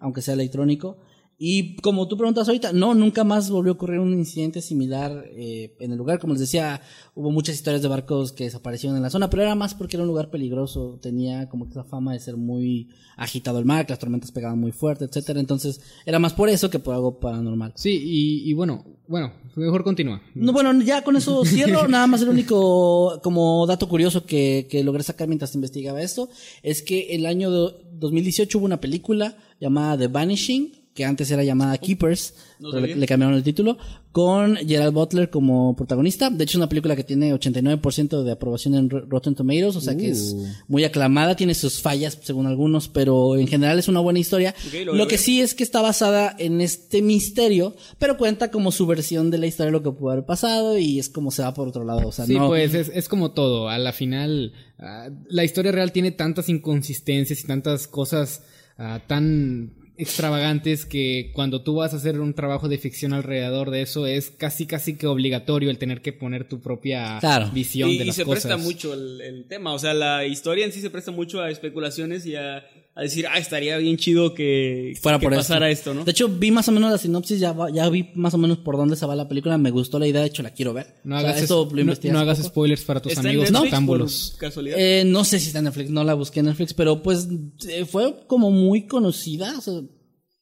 aunque 0.00 0.22
sea 0.22 0.34
electrónico. 0.34 0.96
Y 1.36 1.76
como 1.76 2.06
tú 2.06 2.16
preguntas 2.16 2.46
ahorita, 2.48 2.72
no, 2.72 2.94
nunca 2.94 3.24
más 3.24 3.50
volvió 3.50 3.72
a 3.72 3.74
ocurrir 3.74 3.98
un 3.98 4.12
incidente 4.12 4.62
similar 4.62 5.24
eh, 5.32 5.74
en 5.80 5.90
el 5.90 5.98
lugar. 5.98 6.18
Como 6.20 6.34
les 6.34 6.40
decía, 6.40 6.80
hubo 7.14 7.30
muchas 7.32 7.56
historias 7.56 7.82
de 7.82 7.88
barcos 7.88 8.32
que 8.32 8.44
desaparecieron 8.44 8.96
en 8.96 9.02
la 9.02 9.10
zona, 9.10 9.28
pero 9.28 9.42
era 9.42 9.54
más 9.56 9.74
porque 9.74 9.96
era 9.96 10.02
un 10.04 10.08
lugar 10.08 10.30
peligroso. 10.30 10.98
Tenía 11.02 11.48
como 11.48 11.64
que 11.66 11.72
esa 11.72 11.84
fama 11.84 12.12
de 12.12 12.20
ser 12.20 12.36
muy 12.36 12.88
agitado 13.16 13.58
el 13.58 13.64
mar, 13.64 13.84
que 13.84 13.92
las 13.92 13.98
tormentas 13.98 14.30
pegaban 14.32 14.58
muy 14.60 14.70
fuerte, 14.72 15.04
etcétera. 15.06 15.40
Entonces, 15.40 15.80
era 16.06 16.18
más 16.20 16.32
por 16.34 16.48
eso 16.48 16.70
que 16.70 16.78
por 16.78 16.94
algo 16.94 17.18
paranormal. 17.18 17.72
Sí, 17.74 17.90
y, 18.04 18.48
y 18.48 18.52
bueno, 18.54 18.84
bueno, 19.08 19.32
mejor 19.56 19.82
continúa. 19.82 20.22
No, 20.34 20.52
bueno, 20.52 20.72
ya 20.82 21.02
con 21.02 21.16
eso 21.16 21.44
cierro. 21.44 21.88
Nada 21.88 22.06
más 22.06 22.22
el 22.22 22.28
único 22.28 23.20
como 23.22 23.66
dato 23.66 23.88
curioso 23.88 24.24
que, 24.24 24.68
que 24.70 24.84
logré 24.84 25.02
sacar 25.02 25.26
mientras 25.26 25.54
investigaba 25.56 26.00
esto 26.00 26.28
es 26.62 26.80
que 26.82 27.14
el 27.14 27.26
año 27.26 27.50
do- 27.50 27.80
2018 27.94 28.56
hubo 28.58 28.66
una 28.66 28.80
película 28.80 29.36
llamada 29.60 29.98
The 29.98 30.08
Vanishing 30.08 30.83
que 30.94 31.04
antes 31.04 31.28
era 31.32 31.42
llamada 31.42 31.76
Keepers, 31.78 32.34
No 32.60 32.70
pero 32.70 32.86
le, 32.86 33.06
cambiaron 33.06 33.34
el 33.36 33.42
título, 33.42 33.76
con 34.12 34.54
Gerald 34.54 34.94
Butler 34.94 35.28
como 35.28 35.74
protagonista. 35.74 36.30
De 36.30 36.44
hecho, 36.44 36.52
es 36.52 36.56
una 36.58 36.68
película 36.68 36.94
que 36.94 37.02
tiene 37.02 37.34
89% 37.34 38.22
de 38.22 38.30
aprobación 38.30 38.76
en 38.76 38.88
Ro- 38.88 39.04
Rotten 39.08 39.34
Tomatoes, 39.34 39.74
o 39.74 39.80
sea 39.80 39.96
que 39.96 40.08
es 40.10 40.34
Uh. 40.36 40.46
muy 40.68 40.84
aclamada, 40.84 41.34
tiene 41.34 41.54
sus 41.54 41.82
fallas 41.82 42.16
según 42.22 42.46
algunos, 42.46 42.86
pero 42.88 43.36
en 43.36 43.48
general 43.48 43.76
es 43.80 43.88
una 43.88 43.98
buena 43.98 44.20
historia. 44.20 44.54
Lo 44.86 45.08
que 45.08 45.18
sí 45.18 45.40
es 45.40 45.54
que 45.56 45.64
está 45.64 45.82
basada 45.82 46.34
en 46.38 46.60
este 46.60 47.02
misterio, 47.02 47.74
pero 47.98 48.16
cuenta 48.16 48.52
como 48.52 48.70
su 48.70 48.86
versión 48.86 49.32
de 49.32 49.38
la 49.38 49.46
historia 49.48 49.66
de 49.66 49.72
lo 49.72 49.82
que 49.82 49.90
pudo 49.90 50.10
haber 50.12 50.24
pasado 50.24 50.78
y 50.78 51.00
es 51.00 51.08
como 51.08 51.32
se 51.32 51.42
va 51.42 51.52
por 51.54 51.66
otro 51.66 51.82
lado. 51.84 52.06
O 52.06 52.12
sea, 52.12 52.24
Sí, 52.24 52.34
no, 52.34 52.46
pues 52.46 52.72
es, 52.74 52.88
es 52.94 53.08
como 53.08 53.32
todo. 53.32 53.68
A 53.68 53.78
la 53.78 53.92
final, 53.92 54.52
ah, 54.78 55.08
la 55.28 55.42
historia 55.42 55.72
real 55.72 55.90
tiene 55.90 56.12
tantas 56.12 56.48
inconsistencias 56.48 57.40
y 57.42 57.46
tantas 57.48 57.88
cosas 57.88 58.42
ah, 58.78 59.00
tan 59.08 59.72
extravagantes 59.96 60.86
que 60.86 61.30
cuando 61.34 61.62
tú 61.62 61.76
vas 61.76 61.92
a 61.94 61.96
hacer 61.96 62.18
un 62.20 62.34
trabajo 62.34 62.68
de 62.68 62.78
ficción 62.78 63.12
alrededor 63.12 63.70
de 63.70 63.82
eso 63.82 64.06
es 64.06 64.30
casi 64.30 64.66
casi 64.66 64.96
que 64.96 65.06
obligatorio 65.06 65.70
el 65.70 65.78
tener 65.78 66.02
que 66.02 66.12
poner 66.12 66.48
tu 66.48 66.60
propia 66.60 67.18
Claro. 67.20 67.50
visión 67.52 67.90
y, 67.90 67.98
de 67.98 68.04
y 68.04 68.06
las 68.08 68.16
se 68.16 68.24
cosas. 68.24 68.44
presta 68.44 68.56
mucho 68.62 68.92
el, 68.94 69.20
el 69.20 69.44
tema, 69.46 69.72
o 69.72 69.78
sea, 69.78 69.94
la 69.94 70.26
historia 70.26 70.64
en 70.64 70.72
sí 70.72 70.80
se 70.80 70.90
presta 70.90 71.10
mucho 71.12 71.40
a 71.40 71.50
especulaciones 71.50 72.26
y 72.26 72.34
a, 72.36 72.64
a 72.96 73.02
decir, 73.02 73.26
ah, 73.26 73.38
estaría 73.38 73.76
bien 73.78 73.96
chido 73.96 74.34
que, 74.34 74.96
fuera 75.02 75.18
que 75.18 75.24
por 75.26 75.34
pasara 75.34 75.68
esto, 75.68 75.94
¿no? 75.94 76.04
De 76.04 76.12
hecho, 76.12 76.28
vi 76.28 76.52
más 76.52 76.68
o 76.68 76.72
menos 76.72 76.92
la 76.92 76.98
sinopsis, 76.98 77.40
ya, 77.40 77.52
va- 77.52 77.68
ya 77.70 77.88
vi 77.88 78.10
más 78.14 78.34
o 78.34 78.38
menos 78.38 78.58
por 78.58 78.76
dónde 78.76 78.94
se 78.94 79.04
va 79.04 79.16
la 79.16 79.26
película, 79.26 79.58
me 79.58 79.72
gustó 79.72 79.98
la 79.98 80.06
idea, 80.06 80.20
de 80.20 80.28
hecho 80.28 80.44
la 80.44 80.50
quiero 80.50 80.72
ver. 80.72 80.94
No 81.02 81.16
O 81.16 81.20
sea, 81.20 81.30
hagas, 81.30 81.42
esto 81.42 81.66
es- 81.66 81.72
lo 81.72 81.84
no- 81.84 82.12
no 82.12 82.18
hagas 82.20 82.40
spoilers 82.42 82.84
para 82.84 83.02
tus 83.02 83.10
¿Está 83.10 83.22
en 83.22 83.26
amigos 83.28 83.50
Netflix 83.50 83.64
noctámbulos. 83.72 84.28
por 84.32 84.40
casualidad? 84.40 84.76
Eh, 84.78 85.02
no 85.04 85.24
sé 85.24 85.40
si 85.40 85.48
está 85.48 85.58
en 85.58 85.64
Netflix, 85.64 85.90
no 85.90 86.04
la 86.04 86.14
busqué 86.14 86.38
en 86.40 86.46
Netflix, 86.46 86.72
pero 86.72 87.02
pues 87.02 87.26
eh, 87.68 87.84
fue 87.84 88.14
como 88.28 88.50
muy 88.52 88.86
conocida. 88.86 89.58
o 89.58 89.60
sea, 89.60 89.74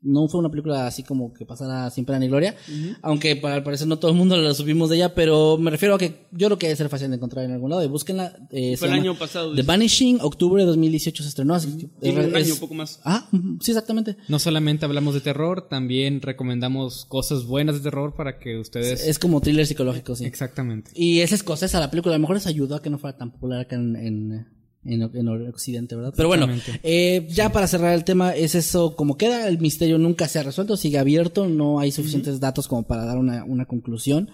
no 0.03 0.27
fue 0.29 0.41
una 0.41 0.51
película 0.51 0.87
así 0.87 1.03
como 1.03 1.33
que 1.33 1.47
pasara 1.47 1.89
sin 1.91 2.05
pena 2.05 2.19
ni 2.19 2.29
gloria. 2.29 2.55
Aunque 3.03 3.37
para 3.37 3.55
al 3.55 3.63
parecer 3.63 3.87
no 3.87 3.99
todo 3.99 4.11
el 4.11 4.17
mundo 4.17 4.37
la 4.37 4.53
subimos 4.55 4.91
de 4.91 4.97
ella, 4.97 5.15
pero 5.15 5.59
me 5.59 5.71
refiero 5.71 5.95
a 5.95 5.99
que 5.99 6.27
yo 6.33 6.49
creo 6.49 6.59
que 6.59 6.67
debe 6.67 6.77
ser 6.77 6.89
fácil 6.89 7.09
de 7.11 7.17
encontrar 7.17 7.45
en 7.45 7.53
algún 7.53 7.71
lado. 7.71 7.85
Y 7.85 7.89
búsquenla. 7.89 8.37
eh, 8.51 8.77
Fue 8.77 8.89
el 8.89 8.95
año 8.95 9.15
pasado, 9.17 9.51
The 9.51 9.57
dice. 9.57 9.67
Vanishing, 9.67 10.19
octubre 10.21 10.63
de 10.63 10.67
2018 10.67 11.23
se 11.23 11.29
estrenó. 11.29 11.55
así 11.55 11.89
es- 12.01 12.13
un 12.15 12.19
año, 12.21 12.37
es- 12.37 12.53
un 12.53 12.59
poco 12.61 12.75
más. 12.75 13.01
Ah, 13.05 13.29
sí, 13.61 13.71
exactamente. 13.71 14.17
No 14.29 14.39
solamente 14.39 14.85
hablamos 14.85 15.15
de 15.15 15.21
terror, 15.21 15.69
también 15.69 16.21
recomendamos 16.21 17.05
cosas 17.07 17.45
buenas 17.45 17.77
de 17.77 17.81
terror 17.83 18.15
para 18.17 18.39
que 18.39 18.59
ustedes... 18.59 19.07
Es 19.07 19.19
como 19.19 19.41
thriller 19.41 19.67
psicológico, 19.67 20.17
sí. 20.17 20.25
Exactamente. 20.25 20.91
Y 20.95 21.21
es 21.21 21.33
escocesa 21.33 21.79
la 21.81 21.91
película, 21.91 22.15
a 22.15 22.19
lo 22.19 22.23
mejor 22.23 22.37
les 22.37 22.47
ayudó 22.47 22.77
a 22.77 22.83
que 22.83 22.91
no 22.91 22.99
fuera 22.99 23.17
tan 23.17 23.31
popular 23.31 23.61
acá 23.61 23.77
en, 23.77 23.97
en, 23.97 24.47
en, 24.85 25.03
en 25.03 25.28
Occidente, 25.49 25.95
¿verdad? 25.97 26.12
Pero 26.16 26.28
bueno, 26.28 26.47
eh, 26.83 27.26
ya 27.30 27.53
para 27.53 27.66
cerrar 27.66 27.95
el 27.95 28.05
tema, 28.05 28.35
es 28.35 28.55
eso 28.55 28.97
como 28.97 29.16
queda, 29.16 29.49
el 29.49 29.59
misterio 29.59 29.99
nunca 29.99 30.28
se 30.28 30.39
ha 30.39 30.43
resuelto, 30.43 30.76
sigue 30.76 30.99
abierto, 30.99 31.47
no 31.49 31.78
hay 31.80 31.93
suficientes 31.93 32.41
datos 32.41 32.68
como 32.68 32.87
para 32.87 33.05
dar 33.05 33.18
una, 33.18 33.45
una 33.45 33.66
conclusión, 33.66 34.30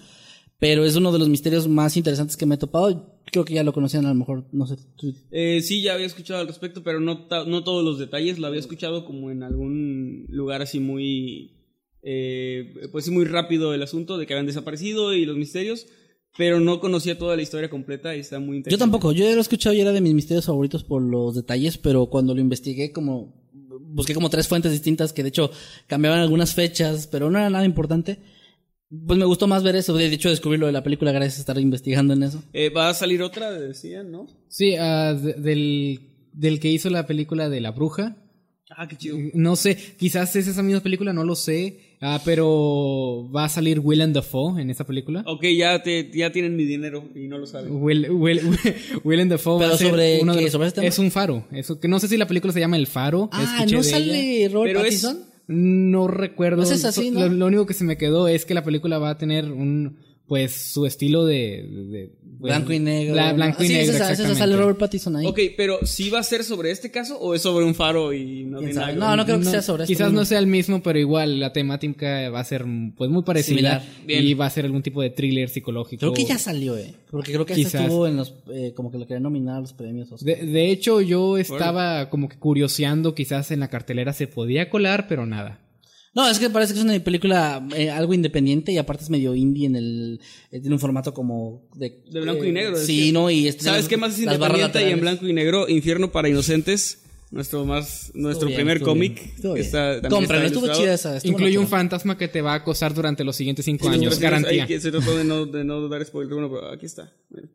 pero 0.59 0.84
es 0.84 0.96
uno 0.96 1.12
de 1.12 1.18
los 1.18 1.28
misterios 1.28 1.68
más 1.68 1.96
interesantes 1.96 2.36
que 2.36 2.46
me 2.46 2.55
he 2.57 2.59
topado, 2.59 3.20
creo 3.30 3.44
que 3.44 3.55
ya 3.55 3.62
lo 3.62 3.72
conocían 3.74 4.07
a 4.07 4.09
lo 4.09 4.14
mejor, 4.14 4.46
no 4.53 4.66
sé, 4.66 4.76
tú- 4.96 5.14
Eh, 5.30 5.61
sí, 5.62 5.82
ya 5.82 5.92
había 5.94 6.07
escuchado 6.07 6.40
al 6.40 6.49
respecto, 6.49 6.82
pero 6.82 6.99
no, 6.99 7.28
no 7.46 7.62
todos 7.62 7.84
los 7.84 7.99
detalles. 7.99 8.38
Lo 8.38 8.46
había 8.46 8.59
escuchado 8.61 9.05
como 9.05 9.30
en 9.30 9.42
algún 9.42 10.24
lugar 10.30 10.62
así 10.62 10.80
muy. 10.80 11.53
eh, 12.03 12.88
pues 12.90 13.05
sí, 13.05 13.11
muy 13.11 13.24
rápido 13.26 13.74
el 13.74 13.82
asunto 13.82 14.16
de 14.18 14.26
que 14.26 14.32
habían 14.32 14.46
desaparecido 14.46 15.12
y 15.14 15.26
los 15.26 15.36
misterios. 15.36 15.86
Pero 16.37 16.61
no 16.61 16.79
conocía 16.81 17.18
toda 17.18 17.35
la 17.35 17.43
historia 17.43 17.68
completa 17.68 18.14
y 18.14 18.20
está 18.20 18.39
muy 18.39 18.59
interesante. 18.59 18.70
Yo 18.70 18.79
tampoco, 18.79 19.12
yo 19.12 19.24
ya 19.24 19.33
lo 19.33 19.39
he 19.39 19.41
escuchado 19.41 19.74
y 19.74 19.81
era 19.81 19.93
de 19.93 20.01
mis 20.01 20.14
misterios 20.14 20.47
favoritos 20.47 20.85
por 20.85 21.03
los 21.03 21.35
detalles, 21.35 21.79
pero 21.79 22.07
cuando 22.07 22.35
lo 22.35 22.41
investigué 22.41 22.93
como 22.93 23.37
busqué 23.91 24.14
como 24.14 24.31
tres 24.31 24.47
fuentes 24.47 24.70
distintas 24.70 25.12
que 25.12 25.22
de 25.22 25.31
hecho 25.31 25.51
cambiaban 25.87 26.20
algunas 26.20 26.55
fechas, 26.55 27.07
pero 27.09 27.31
no 27.31 27.39
era 27.39 27.51
nada 27.51 27.64
importante. 27.64 28.18
Pues 29.07 29.18
me 29.18 29.24
gustó 29.24 29.47
más 29.47 29.62
ver 29.62 29.76
eso, 29.76 29.95
de 29.95 30.07
hecho 30.07 30.31
descubrir 30.31 30.61
lo 30.61 30.66
de 30.66 30.72
la 30.72 30.83
película 30.83 31.11
gracias 31.12 31.39
a 31.39 31.41
estar 31.41 31.59
investigando 31.59 32.14
en 32.14 32.22
eso. 32.22 32.43
Eh, 32.53 32.70
va 32.70 32.89
a 32.89 32.95
salir 32.95 33.22
otra, 33.22 33.51
decían, 33.53 34.11
¿no? 34.11 34.29
Sí, 34.49 34.70
de- 34.76 35.35
del, 35.39 36.01
del 36.33 36.61
que 36.61 36.70
hizo 36.70 36.89
la 36.89 37.07
película 37.07 37.49
de 37.49 37.61
La 37.61 37.72
Bruja. 37.72 38.16
Ah, 38.70 38.87
qué 38.87 38.97
chido. 38.97 39.16
No 39.35 39.57
sé, 39.57 39.76
quizás 39.99 40.35
es 40.37 40.47
esa 40.47 40.62
misma 40.62 40.81
película, 40.83 41.12
no 41.12 41.24
lo 41.24 41.35
sé. 41.35 41.88
Ah, 42.01 42.20
pero 42.24 43.28
va 43.34 43.44
a 43.44 43.49
salir 43.49 43.80
Willem 43.80 44.12
Dafoe 44.12 44.62
en 44.62 44.70
esa 44.70 44.86
película. 44.86 45.24
Ok, 45.26 45.44
ya, 45.57 45.82
te, 45.82 46.11
ya 46.14 46.30
tienen 46.30 46.55
mi 46.55 46.64
dinero 46.64 47.05
y 47.14 47.26
no 47.26 47.38
lo 47.38 47.46
saben. 47.46 47.82
Will, 47.82 48.09
Will, 48.11 48.40
Willem 49.05 49.28
Dafoe 49.28 49.59
Pero 49.59 49.70
va 49.70 49.74
a 49.74 49.78
ser 49.78 49.88
sobre 49.90 50.20
uno 50.22 50.34
de 50.34 50.42
los- 50.42 50.53
sobre 50.53 50.68
este 50.68 50.80
tema? 50.80 50.88
es 50.88 50.99
un 51.01 51.11
faro. 51.11 51.44
Eso 51.51 51.80
que 51.80 51.88
no 51.88 51.99
sé 51.99 52.07
si 52.09 52.16
la 52.16 52.26
película 52.28 52.53
se 52.53 52.61
llama 52.61 52.76
El 52.76 52.86
Faro. 52.86 53.28
Ah, 53.32 53.64
¿no 53.70 53.82
sale 53.82 54.44
ella. 54.44 54.55
Robert 54.55 54.68
Pero 54.76 54.80
es- 54.86 55.03
Pattinson? 55.03 55.28
No 55.51 56.07
recuerdo. 56.09 56.59
Pues 56.59 56.70
es 56.70 56.84
así, 56.84 57.11
¿no? 57.11 57.20
lo, 57.20 57.28
lo 57.30 57.46
único 57.46 57.64
que 57.66 57.72
se 57.74 57.82
me 57.82 57.96
quedó 57.96 58.28
es 58.28 58.44
que 58.44 58.53
la 58.55 58.62
película 58.62 58.99
va 58.99 59.11
a 59.11 59.18
tener 59.18 59.51
un 59.51 59.96
pues 60.29 60.53
su 60.53 60.85
estilo 60.87 61.24
de, 61.24 61.66
de- 61.91 62.11
pues, 62.39 62.53
Blanco 62.55 62.72
y 62.72 62.79
negro. 62.79 63.14
bla- 63.14 63.33
blanco 63.33 63.57
Ah, 63.61 63.64
y 63.64 63.68
sí, 63.68 63.72
negro. 63.74 63.97
esa- 63.97 64.35
sale 64.35 64.57
Robert 64.57 64.79
Pattinson 64.79 65.16
ahí. 65.16 65.26
Ok, 65.26 65.41
pero 65.57 65.79
¿sí 65.87 66.11
va 66.11 66.20
a 66.20 66.22
ser 66.22 66.45
sobre 66.45 66.70
este 66.70 66.91
caso 66.91 67.18
o 67.18 67.35
es 67.35 67.43
sobre 67.43 67.64
un 67.64 67.74
faro 67.74 68.12
y 68.12 68.45
no 68.45 68.59
¿Quién 68.59 68.70
tiene 68.72 68.87
nada 68.87 68.93
No, 68.95 69.16
no 69.16 69.24
creo 69.24 69.39
que 69.39 69.47
sea 69.47 69.62
sobre 69.62 69.85
esto 69.85 69.93
Quizás 69.93 70.09
mismo. 70.09 70.20
no 70.20 70.24
sea 70.26 70.39
el 70.39 70.47
mismo, 70.47 70.83
pero 70.83 70.99
igual 70.99 71.41
la 71.41 71.53
temática 71.53 72.29
va 72.31 72.41
a 72.41 72.45
ser 72.45 72.64
pues 72.97 73.11
muy 73.11 73.22
parecida 73.22 73.81
Similar. 73.81 73.83
Bien. 74.07 74.24
y 74.24 74.35
va 74.35 74.47
a 74.47 74.51
ser 74.51 74.66
algún 74.66 74.83
tipo 74.83 75.01
de 75.03 75.11
thriller 75.11 75.49
psicológico. 75.49 75.99
Creo 76.01 76.12
que 76.12 76.24
ya 76.26 76.39
salió, 76.39 76.76
eh. 76.76 76.95
Porque 77.11 77.33
creo 77.33 77.47
que 77.47 77.55
estuvo 77.55 78.07
en 78.07 78.16
los, 78.18 78.35
eh, 78.53 78.72
como 78.76 78.93
que 78.93 78.99
lo 78.99 79.07
querían 79.07 79.22
nominar 79.22 79.57
a 79.57 79.61
los 79.62 79.72
premios 79.72 80.12
Oscar. 80.12 80.37
De, 80.39 80.45
de 80.47 80.70
hecho, 80.70 81.01
yo 81.01 81.39
estaba 81.39 82.11
como 82.11 82.29
que 82.29 82.37
curioseando, 82.37 83.14
quizás 83.14 83.51
en 83.51 83.61
la 83.61 83.68
cartelera 83.68 84.12
se 84.12 84.26
podía 84.29 84.68
colar, 84.68 85.07
pero 85.09 85.24
nada. 85.26 85.59
No, 86.14 86.28
es 86.28 86.38
que 86.38 86.50
parece 86.50 86.72
que 86.72 86.78
es 86.80 86.84
una 86.84 86.98
película 87.00 87.66
eh, 87.76 87.90
algo 87.90 88.14
independiente 88.14 88.72
y 88.72 88.78
aparte 88.78 89.04
es 89.04 89.11
medio 89.11 89.34
indie 89.34 89.66
en 89.66 89.76
el... 89.76 90.20
eh, 90.50 90.61
tiene 90.61 90.74
un 90.74 90.80
formato 90.80 91.12
como 91.14 91.68
de... 91.74 92.02
De 92.11 92.20
blanco 92.20 92.44
y 92.44 92.50
negro, 92.52 92.76
Sí, 92.76 92.98
decía. 92.98 93.12
¿no? 93.12 93.30
Y 93.30 93.46
este- 93.46 93.64
¿Sabes 93.64 93.82
las- 93.82 93.88
qué 93.88 93.96
más 93.98 94.14
es 94.14 94.20
independiente 94.20 94.88
y 94.88 94.92
en 94.92 95.00
blanco 95.00 95.26
y 95.28 95.32
negro? 95.32 95.68
Infierno 95.68 96.11
para 96.11 96.28
inocentes. 96.28 97.02
Nuestro 97.30 97.66
más, 97.66 98.11
nuestro 98.14 98.46
bien, 98.48 98.56
primer 98.56 98.80
cómic. 98.80 99.34
está 99.56 99.96
estuvo 99.98 100.72
chida 100.72 100.94
esa. 100.94 101.18
estuvo 101.18 101.32
Incluye 101.32 101.59
un 101.59 101.68
fantasma 101.68 102.16
que 102.16 102.26
te 102.26 102.40
va 102.40 102.52
a 102.52 102.56
acosar 102.56 102.94
durante 102.94 103.22
los 103.22 103.36
siguientes 103.36 103.66
cinco 103.66 103.86
Sí, 103.86 103.94
años, 103.94 104.14
sí, 104.14 104.22
garantía. 104.22 104.66
que 104.66 104.80
se 104.80 104.90
trató 104.90 105.14
de 105.14 105.24
no, 105.24 105.44
de 105.44 105.62
no 105.62 105.86
dar 105.88 106.02
spoiler. 106.06 106.32
Bueno, 106.32 106.48
pero 106.50 106.72
aquí 106.72 106.86
está. 106.86 107.12
Mira. 107.28 107.48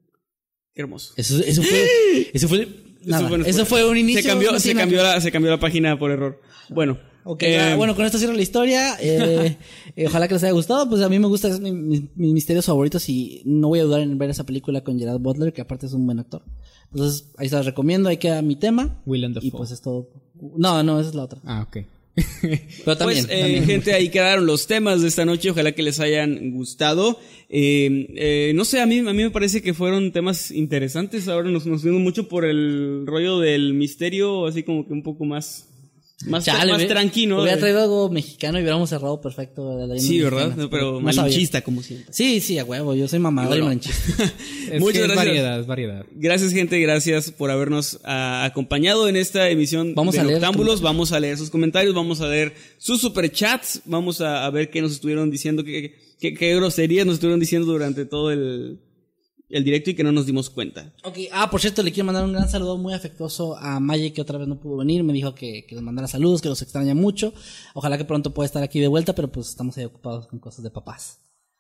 Qué 0.76 0.82
hermoso. 0.82 1.14
Eso, 1.18 1.40
eso 1.44 1.64
fue... 1.64 1.88
Eso 2.34 2.48
fue... 2.48 2.68
nada, 3.04 3.28
fue 3.28 3.38
un 3.40 3.46
eso 3.48 3.66
fue 3.66 3.90
un 3.90 3.98
inicio... 3.98 4.22
Se 4.22 4.28
cambió, 4.28 4.52
no 4.52 4.60
se 4.60 4.76
cambió, 4.76 5.02
la, 5.02 5.20
se 5.20 5.32
cambió 5.32 5.50
la 5.52 5.60
página 5.60 5.98
por 5.98 6.12
error. 6.12 6.40
Bueno. 6.70 7.00
Ok, 7.26 7.44
eh, 7.44 7.52
ya, 7.54 7.76
bueno, 7.76 7.96
con 7.96 8.06
esto 8.06 8.18
cierro 8.18 8.34
la 8.34 8.42
historia. 8.42 8.96
Eh, 9.00 9.58
eh, 9.96 10.08
ojalá 10.08 10.28
que 10.28 10.34
les 10.34 10.44
haya 10.44 10.54
gustado. 10.54 10.90
Pues 10.90 11.02
a 11.02 11.10
mí 11.10 11.20
me 11.20 11.28
gustan 11.28 11.52
es 11.52 11.60
mi- 11.60 11.72
mi- 11.72 12.10
mis 12.16 12.34
misterios 12.34 12.66
favoritos 12.66 13.08
y 13.10 13.42
no 13.46 13.70
voy 13.70 13.80
a 13.80 13.84
dudar 13.84 14.02
en 14.02 14.18
ver 14.18 14.30
esa 14.30 14.46
película 14.46 14.84
con 14.84 15.00
Gerard 15.00 15.20
Butler, 15.20 15.54
que 15.54 15.62
aparte 15.62 15.86
es 15.86 15.94
un 15.94 16.06
buen 16.06 16.20
actor. 16.20 16.44
Entonces, 16.92 17.30
ahí 17.38 17.50
se 17.50 17.56
las 17.56 17.66
recomiendo. 17.66 18.10
Ahí 18.10 18.18
queda 18.18 18.42
mi 18.42 18.56
tema. 18.56 19.02
Willem 19.06 19.32
Y 19.32 19.36
Dafoe. 19.36 19.52
pues 19.52 19.72
es 19.72 19.82
todo. 19.82 20.10
No, 20.58 20.84
no, 20.84 21.00
esa 21.00 21.10
es 21.10 21.16
la 21.16 21.24
otra. 21.24 21.40
Ah, 21.46 21.66
ok. 21.68 21.78
Pero 22.86 22.98
también. 22.98 23.26
Pues, 23.26 23.36
eh, 23.38 23.42
también. 23.42 23.66
gente, 23.66 23.94
ahí 23.94 24.10
quedaron 24.10 24.46
los 24.46 24.68
temas 24.68 25.02
de 25.02 25.08
esta 25.08 25.26
noche. 25.26 25.50
Ojalá 25.50 25.72
que 25.72 25.82
les 25.82 26.00
hayan 26.00 26.52
gustado. 26.52 27.18
Eh, 27.50 28.08
eh, 28.16 28.52
no 28.54 28.66
sé, 28.66 28.82
a 28.82 28.86
mí, 28.86 29.00
a 29.00 29.04
mí 29.14 29.24
me 29.24 29.32
parece 29.32 29.62
que 29.64 29.74
fueron 29.74 30.12
temas 30.12 30.52
interesantes. 30.52 31.28
Ahora 31.28 31.50
nos, 31.50 31.66
nos 31.66 31.82
fuimos 31.82 32.02
mucho 32.02 32.28
por 32.28 32.46
el 32.46 33.04
rollo 33.08 33.40
del 33.40 33.74
misterio, 33.74 34.46
así 34.46 34.62
como 34.64 34.86
que 34.86 34.94
un 34.94 35.02
poco 35.02 35.26
más, 35.26 35.70
más, 36.26 36.46
Chale, 36.46 36.72
más 36.72 36.88
tranquilo. 36.88 37.38
Hubiera 37.38 37.56
de- 37.56 37.62
traído 37.62 37.82
algo 37.82 38.10
mexicano 38.10 38.58
y 38.58 38.62
hubiéramos 38.62 38.90
cerrado 38.90 39.20
perfecto. 39.22 39.78
la 39.88 40.00
Sí, 40.00 40.22
¿verdad? 40.22 40.38
mexicana, 40.48 40.64
No, 40.64 40.70
pero 40.70 40.92
no 41.02 41.14
sabía. 41.14 41.22
malinchista, 41.24 41.62
como 41.62 41.82
siempre. 41.84 42.14
Sí, 42.14 42.40
sí, 42.42 42.58
a 42.60 42.64
huevo. 42.66 42.96
Yo 42.96 43.08
soy 43.08 43.20
mamador 43.20 43.58
y 43.58 43.62
Bueno. 43.62 43.66
malinchista. 43.66 44.34
Muchas 44.80 45.04
gracias. 45.04 45.16
variedad, 45.16 45.60
es 45.60 45.68
variedad. 45.68 46.06
Gracias, 46.16 46.52
gente. 46.54 46.80
Gracias 46.80 47.32
por 47.32 47.52
habernos 47.52 48.00
ah, 48.04 48.44
acompañado 48.46 49.08
en 49.08 49.16
esta 49.16 49.50
emisión 49.50 49.94
Vamos 49.96 50.16
de 50.16 50.22
a 50.22 50.24
leer. 50.24 50.42
Vamos 50.82 51.12
a 51.12 51.20
leer 51.20 51.38
sus 51.38 51.50
comentarios, 51.50 51.94
vamos 51.94 52.22
a 52.22 52.28
leer 52.28 52.54
sus 52.78 53.02
superchats, 53.02 53.82
vamos 53.86 54.22
a, 54.22 54.46
a 54.46 54.50
ver 54.50 54.70
qué 54.70 54.82
nos 54.82 54.92
estuvieron 54.94 55.30
diciendo, 55.32 55.64
qué, 55.64 55.96
qué, 56.20 56.34
qué 56.34 56.56
groserías 56.56 57.06
nos 57.06 57.16
estuvieron 57.16 57.40
diciendo 57.40 57.72
durante 57.72 58.06
todo 58.06 58.32
el, 58.32 58.80
el 59.54 59.64
directo 59.64 59.90
y 59.92 59.94
que 59.94 60.04
no 60.04 60.12
nos 60.12 60.26
dimos 60.26 60.50
cuenta. 60.50 60.92
Ok, 61.04 61.18
ah, 61.32 61.50
por 61.50 61.62
cierto, 61.62 61.82
le 61.84 61.92
quiero 61.92 62.06
mandar 62.08 62.26
un 62.26 62.34
gran 62.34 62.50
saludo 62.50 62.78
muy 62.78 62.94
afectuoso 62.94 63.56
a 63.58 63.80
Maya 63.80 64.12
que 64.12 64.22
otra 64.22 64.38
vez 64.38 64.48
no 64.48 64.60
pudo 64.60 64.78
venir. 64.78 65.04
Me 65.04 65.14
dijo 65.14 65.34
que, 65.36 65.66
que 65.66 65.76
les 65.76 65.84
mandara 65.84 66.08
saludos, 66.08 66.42
que 66.42 66.50
los 66.50 66.62
extraña 66.62 66.96
mucho. 66.96 67.34
Ojalá 67.74 67.98
que 67.98 68.06
pronto 68.06 68.34
pueda 68.34 68.46
estar 68.48 68.64
aquí 68.64 68.80
de 68.80 68.88
vuelta, 68.88 69.14
pero 69.16 69.32
pues 69.32 69.48
estamos 69.50 69.78
ahí 69.78 69.86
ocupados 69.86 70.28
con 70.28 70.40
cosas 70.40 70.64
de 70.64 70.70
papás. 70.72 71.20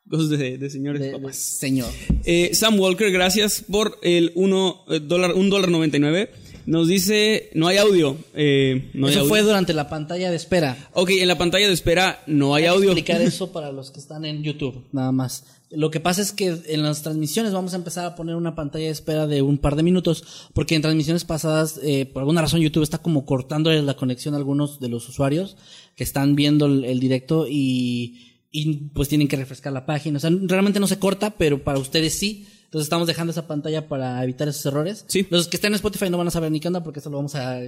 Cosas 0.10 0.30
de, 0.30 0.58
de 0.58 0.70
señores 0.70 1.00
De, 1.02 1.08
de 1.12 1.14
papás. 1.20 1.38
señor. 1.38 1.90
Eh, 2.26 2.52
Sam 2.54 2.78
Walker, 2.80 3.10
gracias 3.12 3.64
por 3.70 3.98
el 4.02 4.32
uno, 4.36 4.84
eh, 4.90 5.00
dólar, 5.00 5.34
un 5.34 5.50
dólar 5.50 5.70
noventa 5.72 5.96
y 5.98 6.00
nueve. 6.02 6.32
Nos 6.66 6.88
dice, 6.88 7.50
no 7.56 7.68
hay 7.68 7.76
audio. 7.78 8.18
Eh, 8.34 8.90
no 8.94 9.08
hay 9.08 9.12
Eso 9.14 9.22
audio. 9.22 9.30
fue 9.30 9.42
durante 9.42 9.74
la 9.74 9.90
pantalla 9.90 10.30
de 10.30 10.38
espera. 10.38 10.90
Ok, 10.94 11.10
en 11.12 11.28
la 11.28 11.38
pantalla 11.38 11.68
de 11.68 11.74
espera 11.74 12.24
no 12.26 12.56
hay 12.56 12.64
Hay 12.64 12.70
que 12.70 12.76
audio. 12.76 12.92
explicar 12.92 13.22
eso 13.22 13.52
para 13.52 13.72
los 13.72 13.92
que 13.92 14.00
están 14.00 14.24
en 14.26 14.44
YouTube, 14.44 14.84
nada 14.94 15.12
más. 15.12 15.44
Lo 15.76 15.92
que 15.92 16.00
pasa 16.00 16.22
es 16.22 16.32
que 16.32 16.62
en 16.68 16.84
las 16.84 17.02
transmisiones 17.02 17.54
vamos 17.54 17.74
a 17.74 17.78
empezar 17.78 18.06
a 18.06 18.16
poner 18.16 18.36
una 18.36 18.56
pantalla 18.56 18.86
de 18.86 18.92
espera 18.92 19.28
de 19.28 19.42
un 19.42 19.58
par 19.58 19.76
de 19.76 19.84
minutos, 19.84 20.50
porque 20.54 20.76
en 20.76 20.82
transmisiones 20.82 21.26
pasadas, 21.26 21.80
eh, 21.84 22.06
por 22.06 22.22
alguna 22.22 22.42
razón, 22.42 22.62
YouTube 22.62 22.84
está 22.84 23.00
como 23.00 23.26
cortando 23.26 23.72
la 23.72 23.96
conexión 23.96 24.34
a 24.34 24.38
algunos 24.38 24.80
de 24.80 24.90
los 24.90 25.08
usuarios 25.10 25.58
que 25.96 26.04
están 26.04 26.36
viendo 26.36 26.66
el, 26.66 26.86
el 26.86 27.00
directo 27.00 27.48
y, 27.50 28.40
y 28.52 28.76
pues 28.94 29.10
tienen 29.10 29.28
que 29.28 29.36
refrescar 29.36 29.74
la 29.74 29.86
página. 29.86 30.18
O 30.18 30.20
sea, 30.20 30.30
realmente 30.44 30.80
no 30.80 30.88
se 30.88 31.00
corta, 31.00 31.32
pero 31.32 31.64
para 31.64 31.80
ustedes 31.80 32.18
sí. 32.18 32.48
Entonces 32.66 32.86
estamos 32.86 33.08
dejando 33.08 33.32
esa 33.32 33.48
pantalla 33.48 33.88
para 33.88 34.24
evitar 34.24 34.48
esos 34.48 34.66
errores. 34.66 35.06
Sí. 35.08 35.28
Los 35.30 35.48
que 35.48 35.58
estén 35.58 35.72
en 35.72 35.76
Spotify 35.76 36.10
no 36.10 36.18
van 36.18 36.28
a 36.28 36.32
saber 36.32 36.52
ni 36.52 36.60
qué 36.60 36.68
onda 36.68 36.84
porque 36.84 37.00
esto 37.00 37.10
lo 37.10 37.18
vamos 37.18 37.36
a 37.36 37.62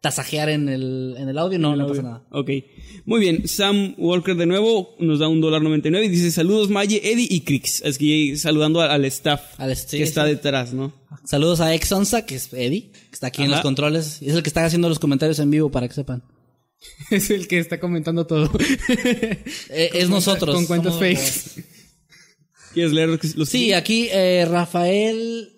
tasajear 0.00 0.48
en 0.48 0.68
el, 0.68 1.14
en 1.18 1.28
el 1.28 1.38
audio. 1.38 1.58
No, 1.58 1.76
no 1.76 1.86
pasa 1.86 2.02
nada. 2.02 2.26
Ok. 2.30 2.50
Muy 3.04 3.20
bien. 3.20 3.46
Sam 3.46 3.94
Walker 3.98 4.34
de 4.34 4.46
nuevo 4.46 4.96
nos 4.98 5.18
da 5.18 5.28
un 5.28 5.40
dólar 5.40 5.62
99 5.62 6.06
y 6.06 6.08
dice 6.08 6.30
saludos 6.30 6.70
Maye, 6.70 7.00
Eddie 7.04 7.26
y 7.28 7.40
Crix. 7.42 7.82
Es 7.82 7.98
que 7.98 8.36
saludando 8.36 8.80
al, 8.80 8.90
al 8.90 9.04
staff 9.06 9.58
Al 9.58 9.76
sí, 9.76 9.98
que 9.98 10.02
está 10.02 10.24
sí. 10.24 10.30
detrás, 10.30 10.72
¿no? 10.72 10.92
Saludos 11.24 11.60
a 11.60 11.74
Exonsa, 11.74 12.24
que 12.24 12.36
es 12.36 12.52
Eddie, 12.52 12.90
que 12.92 13.12
está 13.12 13.28
aquí 13.28 13.42
en 13.42 13.50
los 13.50 13.60
controles. 13.60 14.22
Es 14.22 14.34
el 14.34 14.42
que 14.42 14.48
está 14.48 14.64
haciendo 14.64 14.88
los 14.88 14.98
comentarios 14.98 15.38
en 15.38 15.50
vivo 15.50 15.70
para 15.70 15.86
que 15.88 15.94
sepan. 15.94 16.22
Es 17.10 17.28
el 17.30 17.46
que 17.46 17.58
está 17.58 17.78
comentando 17.78 18.26
todo. 18.26 18.50
Eh, 19.68 19.90
es 19.94 20.08
nosotros. 20.08 20.54
Con 20.54 20.66
cuentos 20.66 20.98
fakes. 20.98 21.62
¿Quieres 22.72 22.92
leer 22.92 23.08
los, 23.10 23.36
los 23.36 23.48
Sí, 23.48 23.72
aquí 23.72 24.08
eh, 24.10 24.46
Rafael, 24.48 25.52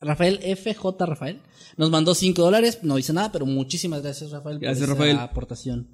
Rafael 0.00 0.40
FJ 0.56 1.06
Rafael, 1.06 1.40
nos 1.78 1.90
mandó 1.90 2.14
5 2.14 2.42
dólares, 2.42 2.80
no 2.82 2.96
dice 2.96 3.12
nada, 3.14 3.32
pero 3.32 3.46
muchísimas 3.46 4.02
gracias 4.02 4.30
Rafael 4.30 4.58
Gracias, 4.58 4.86
por 4.86 4.96
esa 4.96 5.04
Rafael. 5.04 5.16
aportación. 5.30 5.88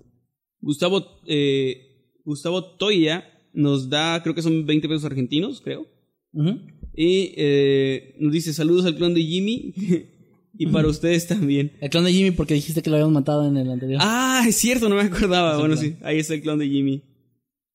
Gustavo, 0.60 1.20
eh, 1.26 2.10
Gustavo 2.24 2.64
Toya 2.76 3.24
nos 3.52 3.88
da, 3.88 4.20
creo 4.22 4.34
que 4.34 4.42
son 4.42 4.66
20 4.66 4.88
pesos 4.88 5.04
argentinos, 5.04 5.60
creo. 5.60 5.86
Y 6.96 7.32
eh, 7.36 8.16
nos 8.18 8.32
dice 8.32 8.52
saludos 8.52 8.84
al 8.86 8.96
clon 8.96 9.14
de 9.14 9.22
Jimmy 9.22 9.72
y 10.58 10.66
para 10.68 10.88
ustedes 10.94 11.26
también. 11.28 11.72
El 11.80 11.90
clon 11.90 12.04
de 12.04 12.12
Jimmy 12.12 12.30
porque 12.32 12.54
dijiste 12.54 12.82
que 12.82 12.90
lo 12.90 12.96
habíamos 12.96 13.14
matado 13.14 13.46
en 13.46 13.56
el 13.56 13.70
anterior. 13.70 14.00
Ah, 14.02 14.44
es 14.48 14.56
cierto, 14.56 14.88
no 14.88 14.96
me 14.96 15.02
acordaba. 15.02 15.58
Bueno, 15.58 15.76
sí, 15.76 15.96
ahí 16.02 16.18
está 16.18 16.34
el 16.34 16.42
clon 16.42 16.58
de 16.58 16.68
Jimmy. 16.68 17.02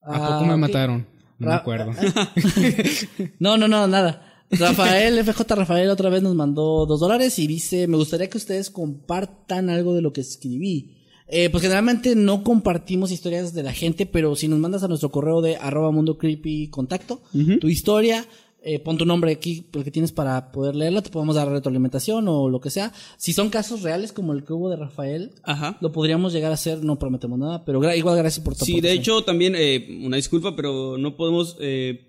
¿A 0.01 0.17
poco 0.33 0.45
me 0.45 0.53
Ah, 0.53 0.57
mataron? 0.57 1.05
No 1.37 1.47
me 1.47 1.53
acuerdo. 1.53 1.91
No, 3.39 3.57
no, 3.57 3.67
no, 3.67 3.87
nada. 3.87 4.28
Rafael, 4.59 5.23
FJ 5.23 5.55
Rafael 5.55 5.89
otra 5.89 6.09
vez 6.09 6.21
nos 6.23 6.35
mandó 6.35 6.85
dos 6.85 6.99
dólares 6.99 7.37
y 7.39 7.47
dice, 7.47 7.87
me 7.87 7.97
gustaría 7.97 8.29
que 8.29 8.37
ustedes 8.37 8.69
compartan 8.69 9.69
algo 9.69 9.93
de 9.93 10.01
lo 10.01 10.11
que 10.13 10.21
escribí. 10.21 10.95
Eh, 11.31 11.49
pues 11.51 11.61
generalmente 11.61 12.15
no 12.15 12.43
compartimos 12.43 13.11
historias 13.11 13.53
de 13.53 13.61
la 13.61 13.71
gente, 13.73 14.07
pero 14.07 14.35
si 14.35 14.47
nos 14.47 14.57
mandas 14.57 14.81
a 14.83 14.87
nuestro 14.87 15.11
correo 15.11 15.41
de 15.41 15.57
arroba 15.57 15.91
mundo 15.91 16.17
creepy 16.17 16.69
contacto, 16.69 17.21
tu 17.61 17.67
historia, 17.67 18.25
eh, 18.63 18.79
pon 18.79 18.97
tu 18.97 19.05
nombre 19.05 19.31
aquí, 19.31 19.67
el 19.73 19.83
que 19.83 19.91
tienes 19.91 20.11
para 20.11 20.51
poder 20.51 20.75
leerla, 20.75 21.03
te 21.03 21.11
podemos 21.11 21.35
dar 21.35 21.47
retroalimentación 21.47 22.27
o 22.27 22.49
lo 22.49 22.59
que 22.59 22.71
sea. 22.71 22.91
Si 23.17 23.31
son 23.33 23.51
casos 23.51 23.83
reales 23.83 24.11
como 24.11 24.33
el 24.33 24.43
que 24.43 24.53
hubo 24.53 24.71
de 24.71 24.77
Rafael, 24.77 25.33
Ajá. 25.43 25.77
lo 25.81 25.91
podríamos 25.91 26.33
llegar 26.33 26.49
a 26.49 26.55
hacer, 26.55 26.83
no 26.83 26.97
prometemos 26.97 27.37
nada, 27.37 27.63
pero 27.63 27.79
gra- 27.79 27.95
igual 27.95 28.17
gracias 28.17 28.43
por 28.43 28.55
tu 28.55 28.65
Sí, 28.65 28.81
de 28.81 28.91
hecho, 28.93 29.21
también 29.23 29.53
eh, 29.55 29.99
una 30.03 30.17
disculpa, 30.17 30.55
pero 30.55 30.97
no 30.97 31.15
podemos 31.15 31.57
eh, 31.61 32.08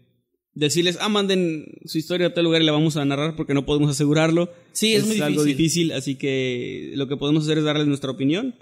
decirles, 0.55 0.98
ah, 1.01 1.09
manden 1.09 1.78
su 1.85 1.98
historia 1.98 2.28
a 2.28 2.35
tal 2.35 2.44
lugar 2.44 2.62
y 2.62 2.66
la 2.66 2.72
vamos 2.72 2.97
a 2.97 3.05
narrar 3.05 3.36
porque 3.36 3.55
no 3.55 3.66
podemos 3.66 3.90
asegurarlo. 3.90 4.51
Sí, 4.72 4.94
es 4.94 5.06
muy 5.06 5.20
algo 5.20 5.44
difícil. 5.44 5.89
difícil, 5.89 5.93
así 5.93 6.14
que 6.16 6.93
lo 6.94 7.09
que 7.09 7.16
podemos 7.16 7.44
hacer 7.44 7.59
es 7.59 7.64
darles 7.64 7.86
nuestra 7.86 8.10
opinión 8.10 8.55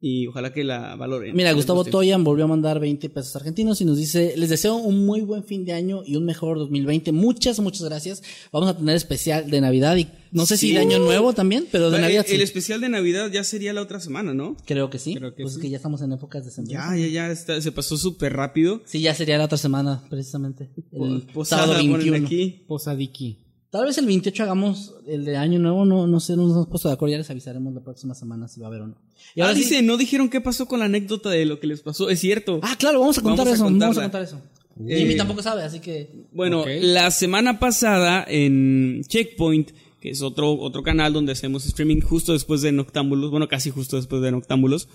y 0.00 0.26
ojalá 0.26 0.52
que 0.52 0.64
la 0.64 0.94
valoren. 0.96 1.34
Mira, 1.34 1.52
Gustavo. 1.52 1.84
Toyan 1.84 2.22
volvió 2.24 2.44
a 2.44 2.48
mandar 2.48 2.80
20 2.80 3.08
pesos 3.10 3.34
argentinos 3.36 3.80
y 3.80 3.84
nos 3.84 3.96
dice, 3.96 4.34
les 4.36 4.50
deseo 4.50 4.76
un 4.76 5.06
muy 5.06 5.22
buen 5.22 5.44
fin 5.44 5.64
de 5.64 5.72
año 5.72 6.02
y 6.04 6.16
un 6.16 6.24
mejor 6.24 6.58
2020. 6.58 7.12
Muchas, 7.12 7.58
muchas 7.60 7.84
gracias. 7.84 8.22
Vamos 8.52 8.68
a 8.68 8.76
tener 8.76 8.96
especial 8.96 9.50
de 9.50 9.60
Navidad 9.60 9.96
y 9.96 10.08
no 10.32 10.44
sé 10.44 10.56
si 10.56 10.72
de 10.72 10.80
año 10.80 10.98
nuevo 10.98 11.32
también, 11.32 11.66
pero 11.72 11.90
de 11.90 12.00
Navidad 12.00 12.26
el 12.28 12.36
sí. 12.36 12.42
especial 12.42 12.80
de 12.80 12.88
Navidad 12.88 13.30
ya 13.32 13.42
sería 13.44 13.72
la 13.72 13.80
otra 13.82 14.00
semana, 14.00 14.34
¿no? 14.34 14.56
Creo 14.66 14.90
que 14.90 14.98
sí. 14.98 15.14
Creo 15.14 15.34
que 15.34 15.42
pues 15.42 15.54
sí. 15.54 15.60
es 15.60 15.62
que 15.64 15.70
ya 15.70 15.76
estamos 15.76 16.02
en 16.02 16.12
épocas 16.12 16.44
de 16.44 16.64
Ya, 16.64 16.94
ya, 16.96 17.06
ya, 17.06 17.30
está- 17.30 17.60
se 17.60 17.72
pasó 17.72 17.96
súper 17.96 18.34
rápido. 18.34 18.82
Sí, 18.84 19.00
ya 19.00 19.14
sería 19.14 19.38
la 19.38 19.44
otra 19.44 19.58
semana, 19.58 20.04
precisamente. 20.10 20.70
El 20.92 21.26
Posada 21.32 21.62
sábado 21.62 21.80
ponen 21.80 21.98
21. 21.98 22.26
aquí. 22.26 22.64
Posadiki. 22.66 23.45
Tal 23.70 23.84
vez 23.84 23.98
el 23.98 24.06
28 24.06 24.42
hagamos 24.44 24.94
el 25.06 25.24
de 25.24 25.36
año 25.36 25.58
nuevo, 25.58 25.84
no, 25.84 26.06
no 26.06 26.20
sé, 26.20 26.36
no 26.36 26.42
nos 26.44 26.52
hemos 26.52 26.68
puesto 26.68 26.88
de 26.88 26.94
acuerdo, 26.94 27.12
ya 27.12 27.18
les 27.18 27.30
avisaremos 27.30 27.74
la 27.74 27.80
próxima 27.82 28.14
semana 28.14 28.48
si 28.48 28.60
va 28.60 28.66
a 28.66 28.70
haber 28.70 28.82
o 28.82 28.86
no. 28.86 28.94
Y 29.34 29.40
Ah, 29.40 29.44
ahora 29.46 29.54
sí- 29.56 29.62
dice, 29.64 29.82
no 29.82 29.96
dijeron 29.96 30.28
qué 30.30 30.40
pasó 30.40 30.66
con 30.66 30.78
la 30.78 30.84
anécdota 30.86 31.30
de 31.30 31.44
lo 31.44 31.58
que 31.60 31.66
les 31.66 31.80
pasó. 31.80 32.08
Es 32.08 32.20
cierto. 32.20 32.60
Ah, 32.62 32.76
claro, 32.78 33.00
vamos 33.00 33.18
a 33.18 33.22
contar 33.22 33.44
Vamos 33.46 33.52
a 33.52 33.54
eso, 33.54 33.64
vamos 33.78 33.98
a 33.98 34.02
contar 34.02 34.22
eso. 34.22 34.40
Eh, 34.86 34.98
Jimmy 34.98 35.16
tampoco 35.16 35.42
sabe, 35.42 35.62
así 35.62 35.80
que... 35.80 36.10
Bueno, 36.32 36.64
la 36.80 37.10
semana 37.10 37.58
pasada 37.58 38.24
en 38.28 39.02
Checkpoint, 39.06 39.70
que 40.00 40.10
es 40.10 40.22
otro, 40.22 40.52
otro 40.58 40.82
canal 40.82 41.12
donde 41.12 41.32
hacemos 41.32 41.66
streaming 41.66 42.00
justo 42.02 42.32
después 42.34 42.60
de 42.62 42.72
Noctámbulos, 42.72 43.30
bueno, 43.30 43.48
casi 43.48 43.70
justo 43.70 43.96
después 43.96 44.22
de 44.22 44.30
Noctámbulos, 44.32 44.88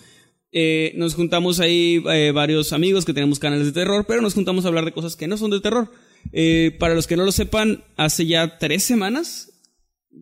eh, 0.54 0.94
nos 0.98 1.16
juntamos 1.16 1.60
ahí 1.60 2.04
eh, 2.12 2.32
varios 2.34 2.74
amigos 2.74 3.06
que 3.06 3.14
tenemos 3.14 3.40
canales 3.40 3.66
de 3.66 3.72
terror, 3.74 4.06
pero 4.08 4.22
nos 4.22 4.34
juntamos 4.34 4.66
a 4.66 4.68
hablar 4.68 4.86
de 4.86 4.92
cosas 4.92 5.16
que 5.16 5.28
no 5.28 5.36
son 5.38 5.50
de 5.52 5.60
terror. 5.62 5.90
Eh, 6.34 6.76
para 6.80 6.96
los 6.96 7.08
que 7.08 7.18
no 7.18 7.26
lo 7.26 7.32
sepan, 7.32 7.84
hace 7.98 8.26
ya 8.26 8.58
tres 8.58 8.84
semanas, 8.84 9.52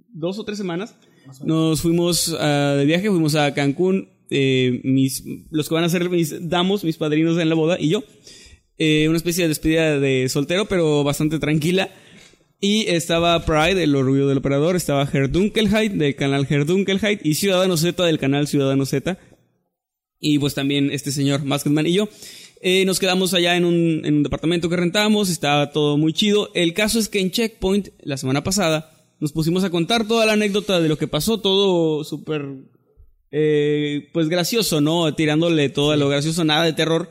dos 0.10 0.40
o 0.40 0.44
tres 0.44 0.58
semanas, 0.58 0.96
nos 1.44 1.82
fuimos 1.82 2.36
ah, 2.40 2.76
de 2.78 2.86
viaje, 2.86 3.10
fuimos 3.10 3.36
a 3.36 3.54
Cancún, 3.54 4.10
eh, 4.30 4.82
mis, 4.84 5.24
los 5.50 5.68
que 5.68 5.76
van 5.76 5.84
a 5.84 5.90
ser 5.90 6.10
mis 6.10 6.50
damos, 6.50 6.84
mis 6.84 6.98
padrinos 6.98 7.40
en 7.40 7.50
la 7.50 7.56
boda 7.56 7.78
y 7.80 7.90
yo. 7.90 8.04
Eh, 8.78 9.10
una 9.10 9.18
especie 9.18 9.44
de 9.44 9.50
despedida 9.50 10.00
de 10.00 10.30
soltero, 10.30 10.66
pero 10.66 11.04
bastante 11.04 11.40
tranquila. 11.40 11.90
Y 12.62 12.88
estaba 12.88 13.46
Pride, 13.46 13.84
el 13.84 13.96
orgullo 13.96 14.28
del 14.28 14.40
operador, 14.40 14.76
estaba 14.76 15.08
Herdunkelheit 15.12 15.94
del 15.94 16.16
canal 16.16 16.46
Herdunkelheit 16.50 17.26
y 17.26 17.36
Ciudadano 17.36 17.78
Z 17.78 18.04
del 18.06 18.20
canal 18.20 18.48
Ciudadano 18.48 18.86
Z. 18.86 19.18
Y 20.20 20.40
pues 20.40 20.56
también 20.56 20.92
este 20.92 21.12
señor 21.12 21.44
Masketman 21.44 21.88
y 21.88 21.94
yo. 21.94 22.10
Eh, 22.62 22.84
nos 22.86 23.00
quedamos 23.00 23.34
allá 23.34 23.56
en 23.56 23.64
un, 23.66 24.02
en 24.04 24.16
un 24.16 24.24
departamento 24.24 24.68
que 24.70 24.76
rentamos, 24.76 25.30
estaba 25.30 25.72
todo 25.72 25.98
muy 25.98 26.12
chido. 26.14 26.50
El 26.54 26.74
caso 26.74 27.00
es 27.00 27.08
que 27.10 27.20
en 27.22 27.32
Checkpoint, 27.32 27.90
la 28.04 28.18
semana 28.18 28.44
pasada, 28.44 28.92
nos 29.20 29.32
pusimos 29.32 29.64
a 29.64 29.70
contar 29.70 30.08
toda 30.08 30.26
la 30.26 30.34
anécdota 30.34 30.80
de 30.82 30.90
lo 30.90 30.98
que 30.98 31.08
pasó, 31.08 31.40
todo 31.40 32.04
súper, 32.04 32.46
eh, 33.32 34.10
pues 34.14 34.28
gracioso, 34.30 34.82
¿no? 34.82 35.14
Tirándole 35.16 35.70
todo 35.70 35.92
a 35.92 35.98
lo 35.98 36.10
gracioso, 36.10 36.44
nada 36.44 36.64
de 36.66 36.74
terror. 36.74 37.10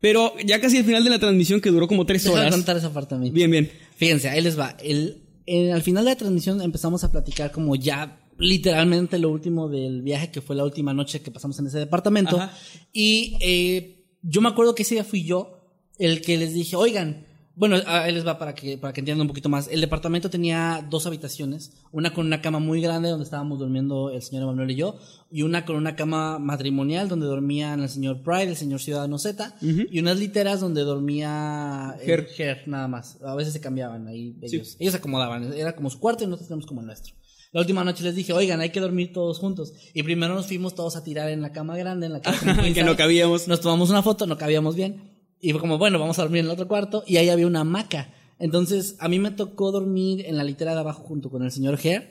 Pero 0.00 0.32
ya 0.44 0.60
casi 0.60 0.78
al 0.78 0.84
final 0.84 1.02
de 1.04 1.10
la 1.10 1.18
transmisión, 1.18 1.60
que 1.60 1.70
duró 1.70 1.88
como 1.88 2.04
tres 2.06 2.22
Déjame 2.24 2.40
horas. 2.42 2.54
contar 2.54 2.76
esa 2.76 2.92
parte 2.92 3.14
a 3.14 3.18
mí. 3.18 3.30
Bien, 3.30 3.50
bien. 3.50 3.70
Fíjense, 3.96 4.28
ahí 4.28 4.40
les 4.42 4.58
va. 4.58 4.76
El, 4.82 5.22
el- 5.46 5.72
al 5.72 5.82
final 5.82 6.04
de 6.04 6.10
la 6.12 6.16
transmisión 6.16 6.60
empezamos 6.62 7.02
a 7.04 7.10
platicar 7.10 7.50
como 7.50 7.74
ya 7.76 8.20
literalmente 8.38 9.18
lo 9.18 9.30
último 9.30 9.68
del 9.68 10.02
viaje, 10.02 10.30
que 10.30 10.42
fue 10.42 10.54
la 10.54 10.64
última 10.64 10.92
noche 10.92 11.20
que 11.22 11.30
pasamos 11.30 11.58
en 11.58 11.66
ese 11.68 11.78
departamento. 11.78 12.36
Ajá. 12.36 12.56
Y 12.92 13.36
eh, 13.40 13.95
yo 14.28 14.40
me 14.40 14.48
acuerdo 14.48 14.74
que 14.74 14.82
ese 14.82 14.94
día 14.96 15.04
fui 15.04 15.24
yo 15.24 15.58
el 15.98 16.20
que 16.20 16.36
les 16.36 16.52
dije, 16.52 16.76
oigan, 16.76 17.26
bueno, 17.54 17.76
ahí 17.86 18.12
les 18.12 18.26
va 18.26 18.38
para 18.38 18.54
que, 18.54 18.76
para 18.76 18.92
que 18.92 19.00
entiendan 19.00 19.22
un 19.22 19.28
poquito 19.28 19.48
más. 19.48 19.68
El 19.68 19.80
departamento 19.80 20.28
tenía 20.28 20.86
dos 20.90 21.06
habitaciones, 21.06 21.72
una 21.90 22.12
con 22.12 22.26
una 22.26 22.42
cama 22.42 22.58
muy 22.58 22.82
grande 22.82 23.08
donde 23.08 23.24
estábamos 23.24 23.58
durmiendo 23.58 24.10
el 24.10 24.20
señor 24.20 24.42
Emanuel 24.42 24.72
y 24.72 24.74
yo, 24.74 24.98
y 25.30 25.40
una 25.40 25.64
con 25.64 25.76
una 25.76 25.96
cama 25.96 26.38
matrimonial 26.38 27.08
donde 27.08 27.24
dormían 27.24 27.80
el 27.80 27.88
señor 27.88 28.22
Pride, 28.22 28.50
el 28.50 28.56
señor 28.56 28.80
Ciudadano 28.80 29.16
Z, 29.16 29.56
y 29.62 29.98
unas 29.98 30.18
literas 30.18 30.60
donde 30.60 30.82
dormía 30.82 31.96
el 32.00 32.06
Ger. 32.06 32.26
Ger, 32.26 32.62
nada 32.66 32.88
más. 32.88 33.22
A 33.22 33.34
veces 33.34 33.54
se 33.54 33.60
cambiaban 33.60 34.06
ahí 34.06 34.36
ellos. 34.42 34.76
Ellos 34.78 34.92
se 34.92 34.98
acomodaban, 34.98 35.54
era 35.54 35.74
como 35.74 35.88
su 35.88 35.98
cuarto 35.98 36.24
y 36.24 36.26
nosotros 36.26 36.48
tenemos 36.48 36.66
como 36.66 36.82
el 36.82 36.88
nuestro. 36.88 37.14
La 37.56 37.62
última 37.62 37.82
noche 37.84 38.04
les 38.04 38.14
dije, 38.14 38.34
oigan, 38.34 38.60
hay 38.60 38.68
que 38.68 38.80
dormir 38.80 39.14
todos 39.14 39.38
juntos. 39.38 39.72
Y 39.94 40.02
primero 40.02 40.34
nos 40.34 40.46
fuimos 40.46 40.74
todos 40.74 40.94
a 40.94 41.02
tirar 41.02 41.30
en 41.30 41.40
la 41.40 41.52
cama 41.52 41.74
grande, 41.78 42.04
en 42.04 42.12
la 42.12 42.20
cama 42.20 42.62
que 42.74 42.84
no 42.84 42.94
cabíamos. 42.96 43.48
Nos 43.48 43.62
tomamos 43.62 43.88
una 43.88 44.02
foto, 44.02 44.26
no 44.26 44.36
cabíamos 44.36 44.76
bien. 44.76 45.16
Y 45.40 45.52
fue 45.52 45.60
como, 45.62 45.78
bueno, 45.78 45.98
vamos 45.98 46.18
a 46.18 46.22
dormir 46.22 46.40
en 46.40 46.44
el 46.46 46.52
otro 46.52 46.68
cuarto. 46.68 47.02
Y 47.06 47.16
ahí 47.16 47.30
había 47.30 47.46
una 47.46 47.60
hamaca. 47.60 48.12
Entonces, 48.38 48.96
a 48.98 49.08
mí 49.08 49.18
me 49.18 49.30
tocó 49.30 49.72
dormir 49.72 50.26
en 50.26 50.36
la 50.36 50.44
litera 50.44 50.74
de 50.74 50.80
abajo 50.80 51.02
junto 51.04 51.30
con 51.30 51.42
el 51.44 51.50
señor 51.50 51.78
Ger. 51.78 52.10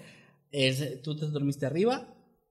Él- 0.52 1.00
tú 1.04 1.16
te 1.16 1.28
dormiste 1.28 1.68
arriba. 1.68 2.08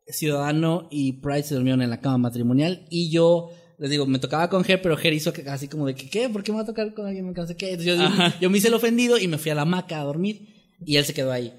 Ciudadano 0.07 0.87
y 0.91 1.15
Pride 1.15 1.43
se 1.43 1.55
durmieron 1.57 1.83
en 1.83 1.91
la 1.91 2.01
cama 2.01 2.19
matrimonial. 2.19 2.87
Y 2.91 3.11
yo, 3.11 3.51
les 3.77 3.91
digo, 3.91 4.07
me 4.07 4.21
tocaba 4.21 4.49
con 4.49 4.63
Ger, 4.63 4.81
pero 4.81 4.97
Ger 4.97 5.15
hizo 5.15 5.33
así 5.49 5.67
como 5.67 5.87
de 5.87 5.97
que, 5.97 6.09
¿qué? 6.09 6.29
¿Por 6.29 6.45
qué 6.45 6.53
me 6.53 6.59
va 6.59 6.63
a 6.63 6.67
tocar 6.67 6.95
con 6.95 7.07
alguien? 7.07 7.33
No 7.33 7.47
sé 7.47 7.57
qué. 7.57 7.71
Entonces, 7.73 7.97
yo, 7.99 8.05
Ajá. 8.05 8.39
yo 8.41 8.51
me 8.51 8.59
hice 8.59 8.69
el 8.69 8.75
ofendido 8.75 9.19
y 9.19 9.27
me 9.27 9.39
fui 9.39 9.51
a 9.51 9.57
la 9.57 9.63
hamaca 9.63 10.01
a 10.01 10.05
dormir. 10.05 10.49
Y 10.87 10.97
él 10.97 11.05
se 11.05 11.13
quedó 11.15 11.33
ahí. 11.33 11.55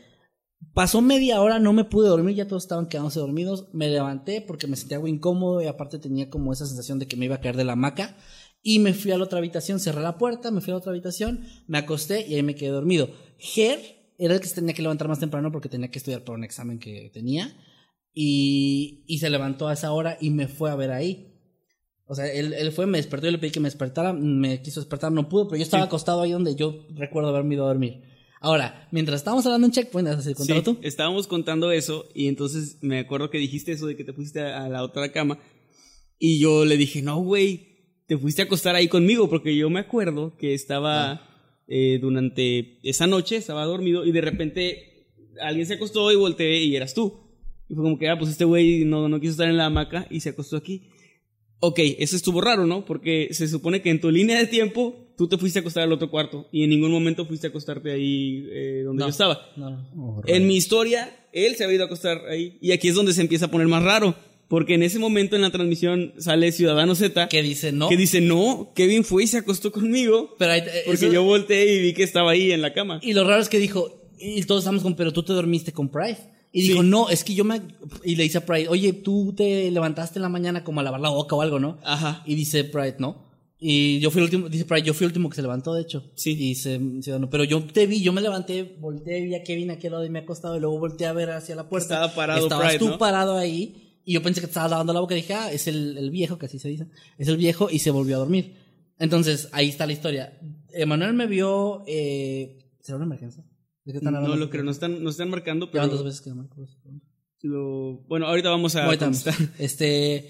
Pasó 0.73 1.02
media 1.02 1.41
hora, 1.41 1.60
no 1.60 1.73
me 1.73 1.86
pude 1.86 2.10
dormir, 2.10 2.36
ya 2.36 2.48
todos 2.48 2.64
estaban 2.64 2.88
quedándose 2.88 3.19
dormidos. 3.19 3.68
Me 3.73 3.90
levanté 3.90 4.41
porque 4.41 4.68
me 4.68 4.76
sentía 4.76 4.98
algo 4.98 5.07
incómodo 5.07 5.61
y 5.61 5.68
aparte 5.68 5.99
tenía 5.99 6.30
como 6.30 6.52
esa 6.52 6.65
sensación 6.65 6.99
de 6.99 7.07
que 7.07 7.15
me 7.15 7.26
iba 7.26 7.36
a 7.36 7.41
caer 7.41 7.56
de 7.56 7.64
la 7.64 7.73
hamaca. 7.73 8.18
Y 8.61 8.80
me 8.80 8.94
fui 8.94 9.11
a 9.11 9.18
la 9.18 9.26
otra 9.26 9.38
habitación, 9.38 9.80
cerré 9.80 10.02
la 10.02 10.18
puerta, 10.18 10.52
me 10.52 10.60
fui 10.60 10.72
a 10.72 10.73
la 10.73 10.80
otra 10.80 10.91
habitación, 10.91 11.45
me 11.68 11.77
acosté 11.77 12.27
y 12.27 12.36
ahí 12.36 12.44
me 12.44 12.56
quedé 12.56 12.69
dormido. 12.69 13.10
Ger 13.38 13.80
era 14.18 14.34
el 14.34 14.40
que 14.40 14.48
se 14.48 14.56
tenía 14.56 14.73
que 14.73 14.82
levantar 14.82 15.07
más 15.07 15.19
temprano 15.19 15.52
porque 15.52 15.69
tenía 15.69 15.91
que 15.91 15.99
estudiar 15.99 16.23
para 16.23 16.38
un 16.38 16.44
examen 16.44 16.80
que 16.80 17.11
tenía. 17.14 17.56
Y, 18.14 19.03
y 19.07 19.19
se 19.19 19.30
levantó 19.30 19.68
a 19.68 19.73
esa 19.73 19.91
hora 19.91 20.18
y 20.19 20.30
me 20.30 20.48
fue 20.48 20.72
a 20.72 20.76
ver 20.76 20.91
ahí. 20.91 21.36
O 22.07 22.15
sea, 22.15 22.32
él, 22.32 22.53
él 22.53 22.72
fue, 22.72 22.86
me 22.86 22.98
despertó, 22.98 23.27
yo 23.27 23.32
le 23.32 23.40
pedí 23.40 23.52
que 23.52 23.60
me 23.60 23.68
despertara, 23.68 24.14
me 24.14 24.61
quiso 24.61 24.80
despertar, 24.80 25.11
no 25.11 25.27
pudo, 25.27 25.48
pero 25.48 25.57
yo 25.57 25.64
estaba 25.64 25.84
acostado 25.84 26.22
ahí 26.22 26.32
donde 26.32 26.56
yo 26.56 26.86
recuerdo 26.95 27.30
haberme 27.30 27.56
ido 27.56 27.65
a 27.65 27.68
dormir. 27.68 28.03
Ahora, 28.46 28.88
mientras 28.92 29.22
estábamos 29.22 29.44
hablando 29.48 29.66
en 29.66 29.72
Checkpoint, 29.74 30.08
¿has 30.08 30.24
contado 30.36 30.60
Sí, 30.60 30.64
tú? 30.64 30.78
estábamos 30.84 31.26
contando 31.26 31.72
eso 31.72 32.06
y 32.14 32.28
entonces 32.28 32.78
me 32.82 33.00
acuerdo 33.00 33.32
que 33.32 33.40
dijiste 33.40 33.72
eso 33.72 33.88
de 33.88 33.96
que 33.96 34.04
te 34.04 34.14
fuiste 34.14 34.40
a 34.40 34.70
la 34.70 34.84
otra 34.84 35.12
cama 35.12 35.40
y 36.20 36.38
yo 36.40 36.64
le 36.64 36.78
dije, 36.78 37.02
no, 37.02 37.20
güey, 37.24 38.04
te 38.08 38.20
fuiste 38.20 38.44
a 38.44 38.46
acostar 38.46 38.76
ahí 38.76 38.88
conmigo 38.88 39.30
porque 39.32 39.56
yo 39.56 39.70
me 39.72 39.80
acuerdo 39.80 40.38
que 40.38 40.54
estaba 40.54 41.28
eh, 41.68 41.98
durante 42.00 42.80
esa 42.88 43.08
noche, 43.08 43.38
estaba 43.38 43.66
dormido 43.66 44.06
y 44.06 44.12
de 44.12 44.22
repente 44.22 45.08
alguien 45.42 45.66
se 45.66 45.74
acostó 45.74 46.12
y 46.12 46.16
volteé 46.16 46.64
y 46.66 46.76
eras 46.76 46.94
tú. 46.94 47.22
Y 47.68 47.74
fue 47.74 47.84
como 47.84 47.98
que, 47.98 48.10
ah, 48.10 48.18
pues 48.20 48.30
este 48.30 48.46
güey 48.46 48.86
no, 48.86 49.10
no 49.10 49.20
quiso 49.20 49.32
estar 49.32 49.50
en 49.50 49.58
la 49.58 49.66
hamaca 49.66 50.06
y 50.12 50.20
se 50.20 50.30
acostó 50.30 50.56
aquí. 50.58 50.84
Ok, 51.62 51.80
eso 51.98 52.16
estuvo 52.16 52.42
raro, 52.42 52.68
¿no? 52.68 52.86
Porque 52.86 53.30
se 53.32 53.48
supone 53.48 53.82
que 53.82 53.90
en 53.90 54.00
tu 54.00 54.12
línea 54.12 54.38
de 54.38 54.46
tiempo 54.46 55.05
tú 55.18 55.28
te 55.28 55.38
fuiste 55.38 55.60
a 55.60 55.62
acostar 55.62 55.84
al 55.84 55.92
otro 55.94 56.10
cuarto 56.10 56.48
y 56.52 56.64
en 56.64 56.70
ningún 56.70 56.92
momento 56.92 57.26
fuiste 57.26 57.48
a 57.48 57.50
acostarte 57.50 57.92
ahí 57.92 58.48
eh, 58.52 58.82
donde 58.86 59.00
No. 59.02 59.06
yo 59.08 59.10
estaba. 59.12 59.50
No, 59.56 59.70
no. 59.70 59.88
Oh, 59.98 60.22
En 60.28 60.48
mi 60.48 60.56
historia, 60.56 61.16
él 61.32 61.56
se 61.56 61.64
había 61.64 61.76
ido 61.76 61.84
a 61.84 61.88
acostar 61.88 62.22
ahí. 62.30 62.58
Y 62.62 62.72
aquí 62.72 62.88
es 62.88 62.96
donde 62.96 63.14
se 63.14 63.22
empieza 63.22 63.46
a 63.46 63.52
poner 63.52 63.68
más 63.68 63.84
raro. 63.84 64.16
Porque 64.48 64.76
en 64.76 64.84
ese 64.84 65.00
momento 65.00 65.36
en 65.36 65.42
la 65.42 65.50
transmisión 65.50 66.14
sale 66.20 66.52
Ciudadano 66.52 66.94
Z. 66.94 67.30
Que 67.30 67.42
dice 67.42 67.72
no. 67.72 67.90
Que 67.90 67.98
dice, 67.98 68.22
no, 68.22 68.74
Kevin 68.76 69.04
fue 69.04 69.24
y 69.24 69.28
se 69.28 69.38
acostó 69.40 69.72
conmigo. 69.72 70.36
Pero 70.38 70.52
ahí- 70.52 70.60
eh, 70.62 70.84
Porque 70.86 71.06
eso- 71.06 71.14
yo 71.14 71.24
volteé 71.24 71.74
y 71.76 71.82
vi 71.82 71.94
que 71.94 72.04
estaba 72.04 72.30
ahí 72.32 72.52
en 72.52 72.62
la 72.62 72.72
cama. 72.72 73.00
Y 73.02 73.14
lo 73.14 73.24
raro 73.24 73.42
es 73.42 73.50
que 73.50 73.58
dijo, 73.58 74.04
y 74.20 74.44
todos 74.44 74.62
estamos 74.62 74.84
con, 74.84 74.96
pero 74.96 75.12
tú 75.12 75.24
te 75.24 75.34
dormiste 75.34 75.72
con 75.72 75.90
Pride. 75.90 76.18
Y 76.54 76.62
dijo, 76.62 76.84
Sí. 76.84 76.88
no, 76.88 77.10
es 77.10 77.24
que 77.24 77.34
yo 77.34 77.44
me... 77.44 77.60
Y 78.04 78.16
le 78.16 78.24
dice 78.24 78.38
a 78.38 78.46
Pride, 78.46 78.68
oye, 78.70 78.94
tú 78.94 79.34
te 79.36 79.70
levantaste 79.72 80.20
en 80.20 80.24
la 80.24 80.30
mañana 80.30 80.64
como 80.64 80.80
a 80.80 80.84
lavar 80.84 81.02
la 81.02 81.10
boca 81.10 81.36
o 81.36 81.42
algo, 81.42 81.60
¿no? 81.60 81.80
Ajá. 81.84 82.22
Y 82.28 82.36
dice 82.36 82.64
Pride, 82.64 82.96
no. 83.00 83.25
Y 83.68 84.00
yo 84.00 84.12
fui 84.12 84.20
el 84.20 84.26
último, 84.26 84.48
dice 84.48 84.64
Pride, 84.66 84.84
yo 84.86 84.94
fui 84.94 85.06
el 85.06 85.10
último 85.10 85.28
que 85.28 85.36
se 85.38 85.42
levantó, 85.42 85.74
de 85.74 85.82
hecho. 85.82 86.12
Sí. 86.16 86.34
Y 86.34 86.36
dice, 86.50 86.80
Ciudadano, 87.02 87.32
pero 87.32 87.44
yo 87.46 87.64
te 87.64 87.88
vi, 87.88 88.00
yo 88.02 88.14
me 88.14 88.22
levanté, 88.22 88.76
volteé, 88.80 89.22
vi 89.26 89.34
a 89.34 89.44
Kevin 89.44 89.72
aquí 89.72 89.88
al 89.88 89.94
lado 89.94 90.06
y 90.06 90.10
me 90.12 90.20
acostado 90.20 90.56
y 90.56 90.60
luego 90.60 90.78
volteé 90.78 91.08
a 91.08 91.14
ver 91.14 91.32
hacia 91.32 91.56
la 91.56 91.68
puerta. 91.68 91.96
Estaba 91.96 92.14
parado 92.14 92.44
Estabas 92.44 92.68
Pride, 92.68 92.80
tú 92.80 92.90
¿no? 92.90 92.98
parado 93.00 93.38
ahí 93.38 94.00
y 94.06 94.14
yo 94.14 94.22
pensé 94.22 94.40
que 94.40 94.46
te 94.48 94.52
estabas 94.52 94.70
lavando 94.70 94.94
la 94.94 95.00
boca 95.00 95.16
y 95.16 95.22
dije, 95.22 95.34
ah, 95.34 95.52
es 95.52 95.68
el, 95.68 95.98
el 95.98 96.12
viejo, 96.12 96.38
que 96.38 96.46
así 96.46 96.60
se 96.60 96.70
dice. 96.70 96.88
Es 97.18 97.28
el 97.28 97.38
viejo 97.38 97.70
y 97.72 97.80
se 97.80 97.90
volvió 97.90 98.18
a 98.18 98.20
dormir. 98.20 98.54
Entonces, 99.00 99.50
ahí 99.52 99.70
está 99.70 99.88
la 99.88 99.94
historia. 99.94 100.40
Emanuel 100.72 101.14
me 101.14 101.26
vio, 101.26 101.84
eh, 101.88 102.60
¿será 102.82 102.98
una 102.98 103.06
emergencia? 103.06 103.44
¿De 103.84 103.94
qué 103.94 103.98
están 103.98 104.14
No 104.14 104.20
hablando? 104.20 104.46
lo 104.46 104.50
creo, 104.52 104.64
no 104.64 104.70
están, 104.72 105.04
no 105.04 105.10
están 105.10 105.30
marcando, 105.32 105.72
pero. 105.72 105.84
Llevan 105.86 105.98
dos 105.98 106.06
veces 106.06 106.22
que 106.22 106.30
no 106.30 106.36
marco. 106.36 106.56
lo- 107.42 108.04
bueno, 108.08 108.28
ahorita 108.28 108.50
vamos 108.50 108.76
a 108.76 108.86
Ahorita. 108.86 109.10
Este. 109.60 110.30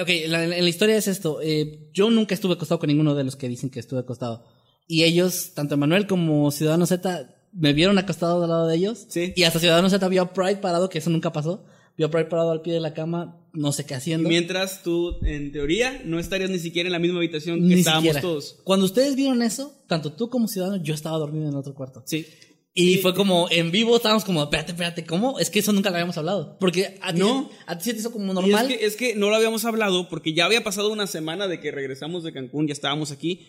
Ok, 0.00 0.08
la, 0.28 0.46
la- 0.46 0.58
la 0.60 0.68
historia 0.68 0.96
es 0.96 1.08
esto. 1.08 1.40
eh, 1.42 1.88
yo 1.92 2.10
nunca 2.10 2.34
estuve 2.34 2.54
acostado 2.54 2.78
con 2.78 2.88
ninguno 2.88 3.14
de 3.14 3.24
los 3.24 3.36
que 3.36 3.48
dicen 3.48 3.70
que 3.70 3.80
estuve 3.80 4.00
acostado. 4.00 4.44
Y 4.88 5.04
ellos, 5.04 5.52
tanto 5.54 5.76
Manuel 5.76 6.06
como 6.06 6.50
Ciudadano 6.50 6.86
Z, 6.86 7.34
me 7.52 7.72
vieron 7.72 7.98
acostado 7.98 8.42
al 8.42 8.48
lado 8.48 8.66
de 8.66 8.76
ellos. 8.76 9.06
Sí. 9.08 9.32
Y 9.36 9.42
hasta 9.44 9.58
Ciudadano 9.60 9.88
Z 9.90 10.06
vio 10.08 10.22
a 10.22 10.32
Pride 10.32 10.56
parado, 10.56 10.88
que 10.88 10.98
eso 10.98 11.10
nunca 11.10 11.32
pasó. 11.32 11.64
Vio 11.96 12.06
a 12.06 12.10
Pride 12.10 12.24
parado 12.26 12.50
al 12.52 12.62
pie 12.62 12.72
de 12.72 12.80
la 12.80 12.94
cama, 12.94 13.38
no 13.52 13.70
sé 13.72 13.84
qué 13.84 13.94
haciendo. 13.94 14.28
Mientras 14.28 14.82
tú, 14.82 15.16
en 15.24 15.52
teoría, 15.52 16.00
no 16.06 16.18
estarías 16.18 16.48
ni 16.48 16.58
siquiera 16.58 16.88
en 16.88 16.92
la 16.92 16.98
misma 16.98 17.18
habitación 17.18 17.60
que 17.60 17.66
Ni 17.66 17.74
estábamos 17.74 18.04
siquiera. 18.04 18.20
todos. 18.22 18.56
Cuando 18.64 18.86
ustedes 18.86 19.14
vieron 19.14 19.42
eso, 19.42 19.74
tanto 19.88 20.12
tú 20.14 20.30
como 20.30 20.48
Ciudadano, 20.48 20.82
yo 20.82 20.94
estaba 20.94 21.18
dormido 21.18 21.44
en 21.44 21.50
el 21.52 21.56
otro 21.58 21.74
cuarto. 21.74 22.02
Sí. 22.06 22.26
Y 22.74 22.96
fue 22.98 23.14
como, 23.14 23.48
en 23.50 23.70
vivo 23.70 23.96
estábamos 23.96 24.24
como, 24.24 24.42
espérate, 24.44 24.72
espérate, 24.72 25.04
¿cómo? 25.04 25.38
Es 25.38 25.50
que 25.50 25.58
eso 25.58 25.72
nunca 25.72 25.90
lo 25.90 25.96
habíamos 25.96 26.16
hablado. 26.16 26.56
Porque 26.58 26.98
a 27.02 27.12
ti, 27.12 27.18
No. 27.18 27.50
a 27.66 27.76
ti 27.76 27.84
se 27.84 27.92
te 27.92 28.00
hizo 28.00 28.10
como 28.12 28.32
Y 28.32 28.34
normal. 28.34 28.70
es 28.70 28.78
que, 28.78 28.86
es 28.86 28.96
que 28.96 29.14
no 29.14 29.28
lo 29.28 29.36
habíamos 29.36 29.64
hablado 29.66 30.08
porque 30.08 30.32
ya 30.32 30.46
había 30.46 30.64
pasado 30.64 30.90
una 30.90 31.06
semana 31.06 31.48
de 31.48 31.60
que 31.60 31.70
regresamos 31.70 32.24
de 32.24 32.32
Cancún, 32.32 32.66
ya 32.66 32.72
estábamos 32.72 33.10
aquí. 33.12 33.46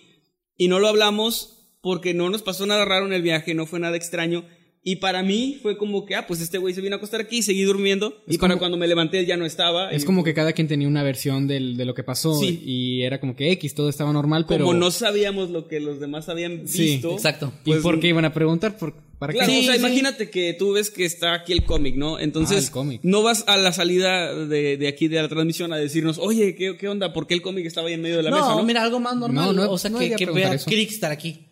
Y 0.57 0.67
no 0.67 0.79
lo 0.79 0.89
hablamos 0.89 1.77
porque 1.81 2.13
no 2.13 2.29
nos 2.29 2.41
pasó 2.43 2.65
nada 2.65 2.83
raro 2.83 3.05
en 3.05 3.13
el 3.13 3.21
viaje, 3.21 3.53
no 3.53 3.65
fue 3.65 3.79
nada 3.79 3.95
extraño. 3.95 4.45
Y 4.85 4.97
para 4.97 5.23
mí 5.23 5.59
fue 5.61 5.77
como 5.77 6.05
que, 6.05 6.13
ah, 6.15 6.27
pues 6.27 6.41
este 6.41 6.57
güey 6.57 6.73
se 6.73 6.81
vino 6.81 6.95
a 6.95 6.97
acostar 6.97 7.21
aquí 7.21 7.37
y 7.37 7.41
seguí 7.43 7.63
durmiendo. 7.63 8.21
y 8.27 8.37
para 8.37 8.57
cuando 8.57 8.75
me 8.77 8.85
levanté 8.85 9.25
ya 9.25 9.37
no 9.37 9.45
estaba. 9.45 9.89
Es 9.91 10.03
Y 10.03 10.05
como 10.05 10.25
que 10.25 10.33
cada 10.33 10.51
quien 10.51 10.67
tenía 10.67 10.89
una 10.89 11.03
versión 11.03 11.47
del- 11.47 11.77
de 11.77 11.85
lo 11.85 11.93
que 11.93 12.03
pasó. 12.03 12.37
Sí. 12.37 12.61
Y 12.65 13.03
era 13.03 13.21
como 13.21 13.33
que 13.35 13.49
X, 13.53 13.75
todo 13.75 13.87
estaba 13.87 14.11
normal, 14.11 14.45
pero. 14.45 14.65
como 14.65 14.77
no 14.77 14.91
sabíamos 14.91 15.49
lo 15.51 15.69
que 15.69 15.79
los 15.79 16.01
demás 16.01 16.27
habían 16.27 16.67
Sí, 16.67 16.83
visto. 16.95 17.13
exacto. 17.13 17.53
¿Y 17.63 17.69
pues, 17.71 17.81
por 17.81 18.01
qué 18.01 18.09
iban 18.09 18.25
a 18.25 18.33
preguntar? 18.33 18.77
¿Por, 18.77 18.93
¿Para 19.19 19.31
Claro, 19.31 19.53
qué? 19.53 19.59
o 19.59 19.63
sea, 19.63 19.73
Sí, 19.75 19.79
sí. 19.79 19.85
imagínate 19.85 20.29
que 20.29 20.53
tú 20.53 20.73
ves 20.73 20.89
que 20.89 21.05
está 21.05 21.33
aquí 21.33 21.53
el 21.53 21.63
cómic, 21.63 21.95
¿no? 21.95 22.19
Entonces, 22.19 22.57
Ah, 22.57 22.65
el 22.67 22.71
cómic. 22.71 22.99
no 23.03 23.23
vas 23.23 23.45
a 23.47 23.55
la 23.55 23.71
salida 23.71 24.35
de, 24.35 24.75
de 24.75 24.87
aquí 24.89 25.07
de 25.07 25.21
la 25.21 25.29
transmisión 25.29 25.71
a 25.71 25.77
decirnos, 25.77 26.17
oye, 26.17 26.55
¿qué, 26.55 26.75
qué 26.75 26.89
onda? 26.89 27.13
¿por 27.13 27.25
qué 27.25 27.35
el 27.35 27.41
cómic 27.41 27.65
estaba 27.65 27.87
ahí 27.87 27.93
en 27.93 28.01
medio 28.01 28.17
de 28.17 28.23
la 28.23 28.31
no, 28.31 28.35
mesa? 28.35 28.49
¿no? 28.55 28.63
mira, 28.63 28.83
algo 28.83 28.99
más 28.99 29.15
normal. 29.15 29.55
No, 29.55 29.63
no, 29.65 29.71
o 29.71 29.77
sea, 29.77 29.91
no 29.91 29.99
que, 29.99 30.09
que 30.11 30.25
vea. 30.25 30.57
Crickstar 30.57 31.13
aquí. 31.13 31.47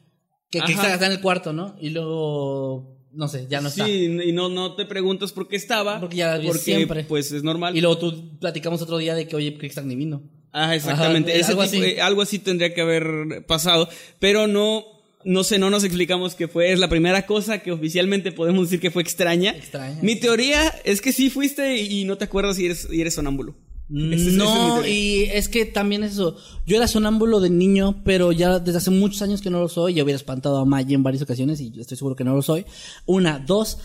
Que. 0.49 0.59
Crickstar 0.59 0.91
está 0.91 1.05
en 1.05 1.13
el 1.13 1.21
cuarto, 1.21 1.53
¿no? 1.53 1.77
Y 1.79 1.91
luego, 1.91 2.97
no 3.13 3.27
sé, 3.27 3.47
ya 3.49 3.61
no 3.61 3.67
está. 3.69 3.85
Sí, 3.85 4.05
y 4.23 4.31
no, 4.31 4.49
no 4.49 4.75
te 4.75 4.85
preguntas 4.85 5.31
por 5.31 5.47
qué 5.47 5.55
estaba. 5.55 5.99
Porque 5.99 6.15
ya 6.17 6.39
porque, 6.43 6.59
siempre. 6.59 7.03
pues 7.03 7.31
es 7.31 7.43
normal. 7.43 7.75
Y 7.75 7.81
luego 7.81 7.97
tú 7.97 8.37
platicamos 8.39 8.81
otro 8.81 8.97
día 8.97 9.15
de 9.15 9.27
que, 9.27 9.35
oye, 9.35 9.57
Crickstar 9.57 9.85
ni 9.85 9.95
vino. 9.95 10.23
Ah, 10.53 10.75
exactamente. 10.75 11.31
Ajá, 11.31 11.39
Ese 11.39 11.51
algo 11.51 11.63
tipo- 11.67 11.83
así. 11.85 11.99
algo 11.99 12.21
así 12.21 12.39
tendría 12.39 12.73
que 12.73 12.81
haber 12.81 13.45
pasado. 13.47 13.87
Pero 14.19 14.47
no, 14.47 14.83
no 15.23 15.43
sé, 15.43 15.59
no 15.59 15.69
nos 15.69 15.83
explicamos 15.83 16.35
qué 16.35 16.47
fue. 16.47 16.71
Es 16.71 16.79
la 16.79 16.89
primera 16.89 17.25
cosa 17.25 17.59
que 17.59 17.71
oficialmente 17.71 18.31
podemos 18.31 18.67
decir 18.67 18.79
que 18.81 18.91
fue 18.91 19.01
extraña. 19.01 19.51
Extraña. 19.51 19.99
Mi 20.01 20.15
teoría 20.17 20.67
es 20.83 21.01
que 21.01 21.13
sí 21.13 21.29
fuiste 21.29 21.77
y, 21.77 22.01
y 22.01 22.05
no 22.05 22.17
te 22.17 22.25
acuerdas 22.25 22.59
y 22.59 22.65
eres, 22.65 22.87
y 22.91 22.99
eres 23.01 23.13
sonámbulo. 23.15 23.55
Es- 23.93 24.21
es 24.27 24.33
no, 24.33 24.75
teoría. 24.75 24.89
y 24.89 25.23
es 25.33 25.49
que 25.49 25.65
también 25.65 26.03
eso. 26.03 26.37
Yo 26.65 26.77
era 26.77 26.87
sonámbulo 26.87 27.39
de 27.39 27.49
niño, 27.49 28.01
pero 28.05 28.31
ya 28.31 28.59
desde 28.59 28.77
hace 28.77 28.91
muchos 28.91 29.21
años 29.21 29.41
que 29.41 29.49
no 29.49 29.59
lo 29.59 29.67
soy. 29.69 29.93
Yo 29.95 30.03
hubiera 30.03 30.15
espantado 30.15 30.57
a 30.59 30.65
Maggie 30.65 30.95
en 30.95 31.03
varias 31.03 31.23
ocasiones 31.23 31.59
y 31.59 31.73
estoy 31.79 31.97
seguro 31.97 32.15
que 32.15 32.23
no 32.23 32.33
lo 32.35 32.41
soy. 32.41 32.65
Una, 33.05 33.39
dos, 33.39 33.79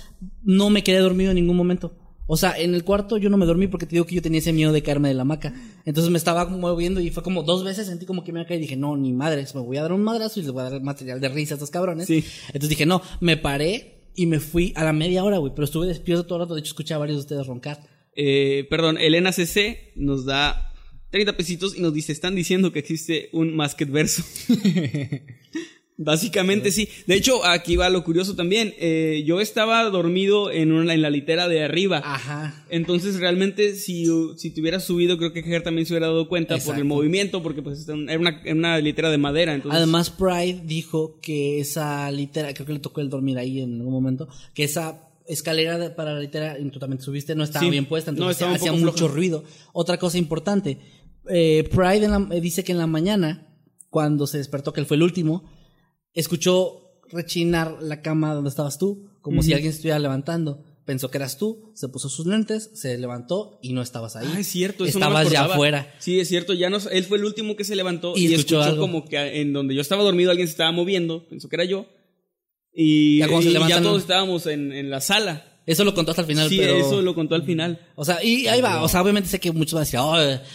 no 0.44 0.70
me 0.70 0.84
quedé 0.84 0.98
dormido 0.98 1.30
en 1.30 1.36
ningún 1.36 1.56
momento. 1.56 1.92
O 2.28 2.36
sea, 2.36 2.58
en 2.58 2.74
el 2.74 2.82
cuarto 2.82 3.18
yo 3.18 3.30
no 3.30 3.36
me 3.36 3.46
dormí 3.46 3.68
porque 3.68 3.86
te 3.86 3.92
digo 3.94 4.04
que 4.04 4.16
yo 4.16 4.22
tenía 4.22 4.40
ese 4.40 4.52
miedo 4.52 4.72
de 4.72 4.82
caerme 4.82 5.06
de 5.08 5.14
la 5.14 5.22
hamaca. 5.22 5.54
Entonces 5.84 6.10
me 6.10 6.18
estaba 6.18 6.44
moviendo 6.48 7.00
y 7.00 7.10
fue 7.10 7.22
como 7.22 7.44
dos 7.44 7.62
veces 7.62 7.86
sentí 7.86 8.04
como 8.04 8.24
que 8.24 8.32
me 8.32 8.44
caer 8.44 8.58
y 8.58 8.62
dije, 8.62 8.76
no, 8.76 8.96
ni 8.96 9.12
madres, 9.12 9.54
me 9.54 9.60
voy 9.60 9.76
a 9.76 9.82
dar 9.82 9.92
un 9.92 10.02
madrazo 10.02 10.40
y 10.40 10.42
les 10.42 10.50
voy 10.52 10.62
a 10.62 10.70
dar 10.70 10.82
material 10.82 11.20
de 11.20 11.28
risa 11.28 11.54
a 11.54 11.56
estos 11.56 11.70
cabrones. 11.70 12.06
Sí. 12.08 12.24
Entonces 12.48 12.68
dije, 12.70 12.84
no, 12.84 13.00
me 13.20 13.36
paré 13.36 14.10
y 14.16 14.26
me 14.26 14.40
fui 14.40 14.72
a 14.74 14.82
la 14.82 14.92
media 14.92 15.22
hora, 15.22 15.38
güey, 15.38 15.52
pero 15.54 15.66
estuve 15.66 15.86
despierto 15.86 16.26
todo 16.26 16.38
el 16.38 16.44
rato. 16.46 16.54
De 16.54 16.60
hecho, 16.60 16.70
escuché 16.70 16.94
a 16.94 16.98
varios 16.98 17.18
de 17.18 17.20
ustedes 17.20 17.46
roncar. 17.46 17.80
Eh, 18.16 18.66
perdón, 18.68 18.98
Elena 18.98 19.32
CC 19.32 19.92
nos 19.94 20.24
da 20.24 20.72
30 21.10 21.36
pesitos 21.36 21.76
y 21.76 21.80
nos 21.80 21.94
dice, 21.94 22.12
están 22.12 22.34
diciendo 22.34 22.72
que 22.72 22.80
existe 22.80 23.28
un 23.32 23.54
Masked 23.54 23.88
verso. 23.90 24.24
Básicamente 25.98 26.72
sí. 26.72 26.88
De 27.06 27.14
hecho, 27.14 27.44
aquí 27.46 27.76
va 27.76 27.88
lo 27.88 28.04
curioso 28.04 28.36
también. 28.36 28.74
Eh, 28.78 29.22
yo 29.24 29.40
estaba 29.40 29.82
dormido 29.84 30.50
en, 30.50 30.72
una, 30.72 30.92
en 30.92 31.00
la 31.00 31.08
litera 31.08 31.48
de 31.48 31.64
arriba. 31.64 32.02
Ajá. 32.04 32.66
Entonces, 32.68 33.18
realmente, 33.18 33.74
si, 33.74 34.06
si 34.36 34.50
te 34.50 34.60
hubieras 34.60 34.84
subido, 34.84 35.16
creo 35.16 35.32
que 35.32 35.42
Ger 35.42 35.62
también 35.62 35.86
se 35.86 35.94
hubiera 35.94 36.08
dado 36.08 36.28
cuenta 36.28 36.58
por 36.58 36.76
el 36.76 36.84
movimiento, 36.84 37.42
porque 37.42 37.62
pues 37.62 37.88
era 37.88 38.18
una, 38.18 38.42
era 38.44 38.54
una 38.54 38.78
litera 38.78 39.10
de 39.10 39.16
madera. 39.16 39.54
Entonces, 39.54 39.76
Además, 39.76 40.10
Pride 40.10 40.60
dijo 40.64 41.18
que 41.22 41.60
esa 41.60 42.10
litera, 42.10 42.52
creo 42.52 42.66
que 42.66 42.74
le 42.74 42.80
tocó 42.80 43.00
el 43.00 43.08
dormir 43.08 43.38
ahí 43.38 43.62
en 43.62 43.76
algún 43.76 43.94
momento, 43.94 44.28
que 44.52 44.64
esa 44.64 45.05
escalera 45.28 45.94
para 45.96 46.14
la 46.14 46.20
litera, 46.20 46.58
y 46.58 46.68
tú 46.70 46.78
también 46.78 47.00
subiste, 47.00 47.34
no 47.34 47.44
estaba 47.44 47.64
Sí. 47.64 47.70
bien 47.70 47.86
puesta, 47.86 48.10
No, 48.12 48.18
entonces 48.30 48.46
hacía 48.48 48.72
mucho 48.72 49.08
ruido. 49.08 49.44
Otra 49.72 49.98
cosa 49.98 50.18
importante, 50.18 50.78
eh, 51.28 51.68
Pride 51.70 52.04
en 52.04 52.10
la- 52.10 52.28
eh, 52.36 52.40
dice 52.40 52.62
que 52.64 52.72
en 52.72 52.78
la 52.78 52.86
mañana, 52.86 53.48
cuando 53.90 54.26
se 54.26 54.38
despertó, 54.38 54.72
que 54.72 54.80
él 54.80 54.86
fue 54.86 54.96
el 54.96 55.02
último, 55.02 55.44
escuchó 56.14 56.82
rechinar 57.10 57.78
la 57.80 58.02
cama 58.02 58.34
donde 58.34 58.50
estabas 58.50 58.78
tú, 58.78 59.08
como 59.20 59.42
si 59.42 59.52
alguien 59.52 59.72
se 59.72 59.76
estuviera 59.78 59.98
levantando. 59.98 60.62
Pensó 60.84 61.10
que 61.10 61.18
eras 61.18 61.36
tú, 61.36 61.72
se 61.74 61.88
puso 61.88 62.08
sus 62.08 62.26
lentes, 62.26 62.70
se 62.74 62.96
levantó 62.96 63.58
y 63.60 63.72
no 63.72 63.82
estabas 63.82 64.14
ahí. 64.14 64.28
Ah, 64.32 64.38
es 64.38 64.46
cierto, 64.46 64.84
eso 64.84 65.00
no 65.00 65.06
me 65.06 65.10
Estabas 65.14 65.32
ya 65.32 65.40
acordaba. 65.40 65.54
afuera. 65.54 65.94
Sí, 65.98 66.20
es 66.20 66.28
cierto, 66.28 66.52
ya 66.54 66.70
no, 66.70 66.78
él 66.92 67.04
fue 67.04 67.18
el 67.18 67.24
último 67.24 67.56
que 67.56 67.64
se 67.64 67.74
levantó 67.74 68.12
Y 68.14 68.28
y, 68.28 68.34
escuchó 68.34 68.76
como 68.78 69.04
que 69.04 69.40
en 69.40 69.52
donde 69.52 69.74
yo 69.74 69.80
estaba 69.80 70.04
dormido 70.04 70.30
alguien 70.30 70.46
se 70.46 70.52
estaba 70.52 70.70
moviendo, 70.70 71.26
pensó 71.28 71.48
que 71.48 71.56
era 71.56 71.64
yo. 71.64 71.86
Y 72.78 73.18
Ya 73.20 73.26
cuando 73.28 73.42
se 73.42 73.48
y 73.48 73.52
levantan- 73.54 73.78
ya 73.78 73.82
todos 73.82 74.02
estábamos 74.02 74.46
en, 74.46 74.70
en 74.72 74.90
la 74.90 75.00
sala. 75.00 75.44
Eso 75.64 75.82
lo 75.82 75.94
contó 75.94 76.12
hasta 76.12 76.22
el 76.22 76.28
final, 76.28 76.48
sí, 76.48 76.58
pero... 76.58 76.76
eso 76.76 77.02
lo 77.02 77.14
contó 77.14 77.34
al 77.34 77.42
final. 77.42 77.80
O 77.96 78.04
sea, 78.04 78.22
y 78.22 78.46
ahí 78.46 78.60
va, 78.60 78.82
o 78.84 78.88
sea, 78.88 79.02
obviamente 79.02 79.28
sé 79.28 79.40
que 79.40 79.50
muchos 79.50 79.72
van 79.72 79.80
a 79.80 79.84
decir, 79.84 79.98
oh, 80.00 80.14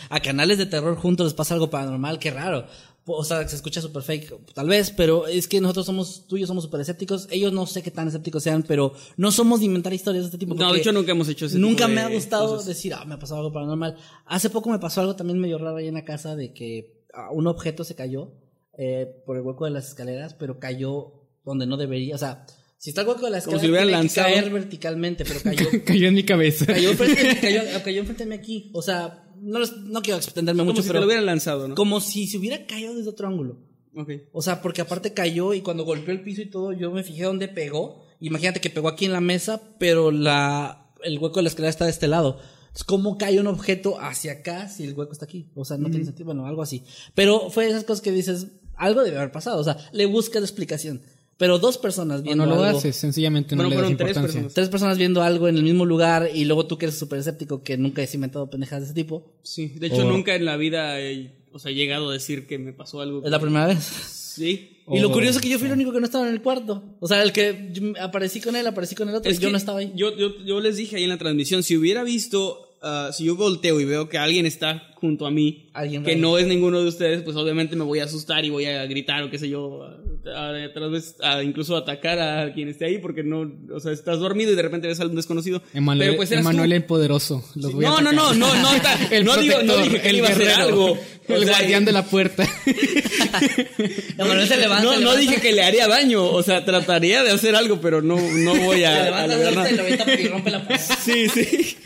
a 0.09 0.19
canales 0.21 0.57
de 0.57 0.67
terror 0.67 0.95
juntos 0.95 1.25
les 1.25 1.33
pasa 1.33 1.53
algo 1.55 1.69
paranormal, 1.69 2.17
qué 2.19 2.31
raro. 2.31 2.65
O 3.05 3.25
sea, 3.25 3.45
se 3.45 3.55
escucha 3.57 3.81
súper 3.81 4.03
fake, 4.03 4.53
tal 4.53 4.67
vez, 4.67 4.91
pero 4.91 5.25
es 5.27 5.47
que 5.49 5.59
nosotros 5.59 5.87
somos, 5.87 6.27
tú 6.27 6.37
y 6.37 6.41
yo 6.41 6.47
somos 6.47 6.63
súper 6.63 6.81
escépticos, 6.81 7.27
ellos 7.31 7.51
no 7.51 7.65
sé 7.65 7.81
qué 7.81 7.89
tan 7.91 8.07
escépticos 8.07 8.43
sean, 8.43 8.63
pero 8.63 8.93
no 9.17 9.31
somos 9.31 9.59
de 9.59 9.65
inventar 9.65 9.91
historias 9.91 10.23
de 10.25 10.27
este 10.27 10.37
tipo. 10.37 10.53
No, 10.53 10.71
de 10.71 10.79
hecho 10.79 10.93
nunca 10.93 11.11
hemos 11.11 11.27
hecho 11.27 11.47
ese 11.47 11.57
Nunca 11.57 11.87
me 11.89 11.99
ha 11.99 12.07
gustado 12.07 12.47
cosas. 12.49 12.67
decir, 12.67 12.93
ah, 12.93 13.03
me 13.03 13.15
ha 13.15 13.19
pasado 13.19 13.39
algo 13.41 13.51
paranormal. 13.51 13.97
Hace 14.27 14.49
poco 14.51 14.69
me 14.69 14.77
pasó 14.79 15.01
algo 15.01 15.15
también 15.17 15.39
medio 15.39 15.57
raro 15.57 15.77
ahí 15.77 15.87
en 15.87 15.95
la 15.95 16.05
casa 16.05 16.35
de 16.37 16.53
que 16.53 17.03
ah, 17.13 17.31
un 17.33 17.47
objeto 17.47 17.83
se 17.83 17.95
cayó 17.95 18.31
eh, 18.77 19.07
por 19.25 19.35
el 19.35 19.41
hueco 19.41 19.65
de 19.65 19.71
las 19.71 19.87
escaleras, 19.89 20.35
pero 20.35 20.59
cayó 20.59 21.20
donde 21.43 21.65
no 21.65 21.77
debería, 21.77 22.15
o 22.15 22.17
sea, 22.17 22.45
si 22.77 22.89
está 22.89 23.01
el 23.01 23.07
hueco 23.07 23.25
de 23.25 23.31
la 23.31 23.41
Como 23.41 23.59
si 23.59 23.67
que 23.67 23.85
lanzado. 23.85 24.27
caer 24.27 24.49
verticalmente, 24.49 25.23
pero 25.23 25.39
cayó 25.41 25.67
Cayó 25.85 26.07
en 26.07 26.15
mi 26.15 26.23
cabeza. 26.23 26.65
Cayó 26.65 26.89
enfrente, 26.89 27.37
cayó, 27.41 27.61
cayó 27.83 27.99
enfrente 27.99 28.23
de 28.23 28.29
mí 28.31 28.35
aquí. 28.35 28.71
O 28.73 28.81
sea, 28.81 29.23
no, 29.39 29.59
no 29.59 30.01
quiero 30.01 30.17
extenderme 30.17 30.61
Como 30.61 30.71
mucho, 30.71 30.81
si 30.81 30.87
te 30.87 30.93
pero 30.93 31.01
lo 31.01 31.05
hubieran 31.05 31.27
lanzado, 31.27 31.67
¿no? 31.67 31.75
como 31.75 32.01
si 32.01 32.25
se 32.25 32.39
hubiera 32.39 32.65
caído 32.65 32.95
desde 32.95 33.09
otro 33.09 33.27
ángulo. 33.27 33.59
Ok. 33.95 34.09
O 34.31 34.41
sea, 34.41 34.63
porque 34.63 34.81
aparte 34.81 35.13
cayó 35.13 35.53
y 35.53 35.61
cuando 35.61 35.83
golpeó 35.83 36.11
el 36.11 36.23
piso 36.23 36.41
y 36.41 36.49
todo, 36.49 36.73
yo 36.73 36.91
me 36.91 37.03
fijé 37.03 37.23
dónde 37.23 37.47
pegó. 37.47 38.03
Imagínate 38.19 38.61
que 38.61 38.71
pegó 38.71 38.87
aquí 38.87 39.05
en 39.05 39.13
la 39.13 39.21
mesa, 39.21 39.61
pero 39.77 40.09
la, 40.09 40.91
el 41.03 41.19
hueco 41.19 41.35
de 41.35 41.43
la 41.43 41.49
escalera 41.49 41.69
está 41.69 41.85
de 41.85 41.91
este 41.91 42.07
lado. 42.07 42.39
Es 42.73 42.83
como 42.83 43.17
cae 43.17 43.39
un 43.39 43.47
objeto 43.47 43.99
hacia 43.99 44.31
acá 44.31 44.69
si 44.69 44.85
el 44.85 44.93
hueco 44.95 45.11
está 45.11 45.25
aquí. 45.25 45.51
O 45.53 45.65
sea, 45.65 45.77
no 45.77 45.89
tiene 45.89 46.05
sentido, 46.05 46.25
bueno, 46.25 46.47
algo 46.47 46.63
así. 46.63 46.83
Pero 47.13 47.49
fue 47.49 47.67
esas 47.67 47.83
cosas 47.83 48.01
que 48.01 48.11
dices, 48.11 48.47
algo 48.75 49.03
debe 49.03 49.17
haber 49.17 49.31
pasado. 49.31 49.59
O 49.59 49.63
sea, 49.63 49.77
le 49.91 50.05
buscas 50.05 50.41
explicación. 50.41 51.01
Pero 51.41 51.57
dos 51.57 51.79
personas 51.79 52.19
O 52.19 52.23
viendo 52.23 52.45
no 52.45 52.55
lo 52.55 52.63
algo, 52.63 52.77
haces, 52.77 52.95
sencillamente 52.95 53.55
no 53.55 53.63
Bueno, 53.63 53.69
le 53.71 53.75
das 53.75 53.81
fueron 53.81 53.97
tres 53.97 54.09
importancia. 54.09 54.33
personas. 54.41 54.53
tres 54.53 54.69
personas 54.69 54.97
viendo 54.99 55.23
algo 55.23 55.47
en 55.47 55.57
el 55.57 55.63
mismo 55.63 55.85
lugar 55.85 56.29
y 56.33 56.45
luego 56.45 56.67
tú 56.67 56.77
que 56.77 56.85
eres 56.85 56.99
súper 56.99 57.17
escéptico 57.17 57.63
que 57.63 57.77
nunca 57.77 58.03
has 58.03 58.13
inventado 58.13 58.47
pendejadas 58.49 58.83
de 58.83 58.85
ese 58.85 58.93
tipo. 58.93 59.33
Sí, 59.41 59.69
de 59.75 59.87
hecho 59.87 60.05
O- 60.07 60.11
nunca 60.11 60.35
en 60.35 60.45
la 60.45 60.55
vida 60.55 60.99
he, 61.01 61.31
o 61.51 61.57
sea, 61.57 61.71
he 61.71 61.73
llegado 61.73 62.11
a 62.11 62.13
decir 62.13 62.45
que 62.45 62.59
me 62.59 62.73
pasó 62.73 63.01
algo. 63.01 63.23
Es 63.25 63.31
la 63.31 63.39
primera 63.39 63.65
vez. 63.65 63.79
Sí. 63.83 64.77
Y 64.91 64.99
lo 64.99 65.11
curioso 65.11 65.39
es 65.39 65.43
que 65.43 65.49
yo 65.49 65.57
fui 65.57 65.67
el 65.67 65.73
único 65.73 65.91
que 65.91 65.99
no 65.99 66.05
estaba 66.05 66.27
en 66.27 66.33
el 66.33 66.41
cuarto. 66.41 66.83
O 66.99 67.07
sea, 67.07 67.23
el 67.23 67.31
que 67.33 67.93
aparecí 67.99 68.39
con 68.39 68.55
él, 68.55 68.67
aparecí 68.67 68.93
con 68.95 69.09
el 69.09 69.15
otro, 69.15 69.31
Es 69.31 69.39
y 69.39 69.41
yo 69.41 69.49
no 69.49 69.57
estaba 69.57 69.79
ahí. 69.79 69.91
Yo, 69.95 70.15
yo, 70.15 70.37
yo 70.45 70.59
les 70.61 70.77
dije 70.77 70.95
ahí 70.97 71.03
en 71.03 71.09
la 71.09 71.17
transmisión, 71.17 71.63
si 71.63 71.75
hubiera 71.75 72.03
visto, 72.03 72.77
ah, 72.81 73.09
si 73.13 73.25
yo 73.25 73.35
volteo 73.35 73.79
y 73.79 73.85
veo 73.85 74.07
que 74.09 74.17
alguien 74.17 74.45
está 74.45 74.83
junto 75.01 75.25
a 75.25 75.31
mí, 75.31 75.69
Alguien 75.73 76.03
que 76.03 76.15
no 76.15 76.37
es 76.37 76.45
ninguno 76.47 76.79
de 76.81 76.87
ustedes, 76.87 77.23
pues 77.23 77.35
obviamente 77.35 77.75
me 77.75 77.83
voy 77.83 77.99
a 77.99 78.03
asustar 78.05 78.45
y 78.45 78.49
voy 78.51 78.65
a 78.65 78.85
gritar 78.85 79.23
o 79.23 79.29
qué 79.31 79.37
sé 79.39 79.49
yo, 79.49 79.83
a, 79.83 80.49
a- 80.49 80.73
tal 80.73 80.91
vez 80.91 81.15
a 81.21 81.41
incluso 81.43 81.75
atacar 81.75 82.19
a 82.19 82.53
quien 82.53 82.69
esté 82.69 82.85
ahí 82.85 82.99
porque 82.99 83.23
no, 83.23 83.51
o 83.73 83.79
sea, 83.79 83.91
estás 83.91 84.19
dormido 84.19 84.51
y 84.51 84.55
de 84.55 84.61
repente 84.61 84.87
ves 84.87 84.99
a 84.99 85.07
un 85.07 85.15
desconocido. 85.15 85.61
Emanuel, 85.73 86.07
pero 86.09 86.17
pues 86.17 86.31
Emanuel 86.31 86.71
el 86.71 86.83
poderoso. 86.85 87.43
Los 87.55 87.73
voy 87.73 87.83
a 87.83 87.89
No, 87.89 87.99
no, 88.01 88.11
no, 88.11 88.33
no, 88.33 88.53
no, 88.55 88.81
ta- 88.81 88.99
el 89.11 89.25
no 89.25 89.35
digo- 89.37 89.61
no 89.63 89.77
dije 89.77 89.99
que 90.01 90.09
el 90.09 90.15
iba 90.17 90.27
a 90.27 90.31
hacer 90.31 90.49
algo. 90.51 90.97
O 91.29 91.33
el 91.35 91.45
sea, 91.45 91.59
guardián 91.59 91.85
de 91.85 91.91
la 91.93 92.03
puerta. 92.03 92.43
Emanuel 94.17 94.47
se 94.47 94.57
levanta, 94.57 94.83
No, 94.83 94.93
se 94.95 95.01
no 95.01 95.15
dije 95.15 95.39
que 95.39 95.51
le 95.53 95.63
haría 95.63 95.87
daño, 95.87 96.25
o 96.25 96.43
sea, 96.43 96.65
trataría 96.65 97.23
de 97.23 97.31
hacer 97.31 97.55
algo, 97.55 97.79
pero 97.79 98.01
no, 98.01 98.15
no 98.19 98.55
voy 98.55 98.77
Se 98.79 98.85
a, 98.87 99.01
a 99.01 99.03
levanta, 99.05 99.35
lograr 99.37 99.67
se 99.67 99.75
nada. 99.75 100.21
y 100.21 100.27
rompe 100.27 100.51
la 100.51 100.67
puerta. 100.67 100.95
Sí, 100.95 101.29
sí. 101.29 101.77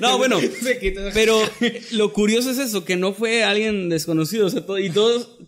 No, 0.00 0.18
bueno, 0.18 0.38
pero 1.14 1.40
lo 1.92 2.12
curioso 2.20 2.50
es 2.50 2.58
eso, 2.58 2.84
que 2.84 2.96
no 2.96 3.12
fue 3.12 3.42
alguien 3.44 3.88
desconocido, 3.88 4.46
o 4.46 4.50
sea, 4.50 4.64
to- 4.66 4.78
y 4.78 4.90
todos, 4.90 5.38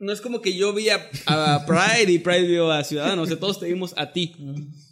no 0.00 0.12
es 0.12 0.20
como 0.20 0.40
que 0.42 0.56
yo 0.56 0.72
vi 0.72 0.88
a, 0.88 1.08
a 1.26 1.64
Pride 1.66 2.10
y 2.12 2.18
Pride 2.18 2.46
vio 2.46 2.70
a 2.72 2.82
Ciudadanos, 2.84 3.24
o 3.24 3.28
sea, 3.28 3.38
todos 3.38 3.60
te 3.60 3.66
vimos 3.66 3.94
a 3.96 4.12
ti, 4.12 4.34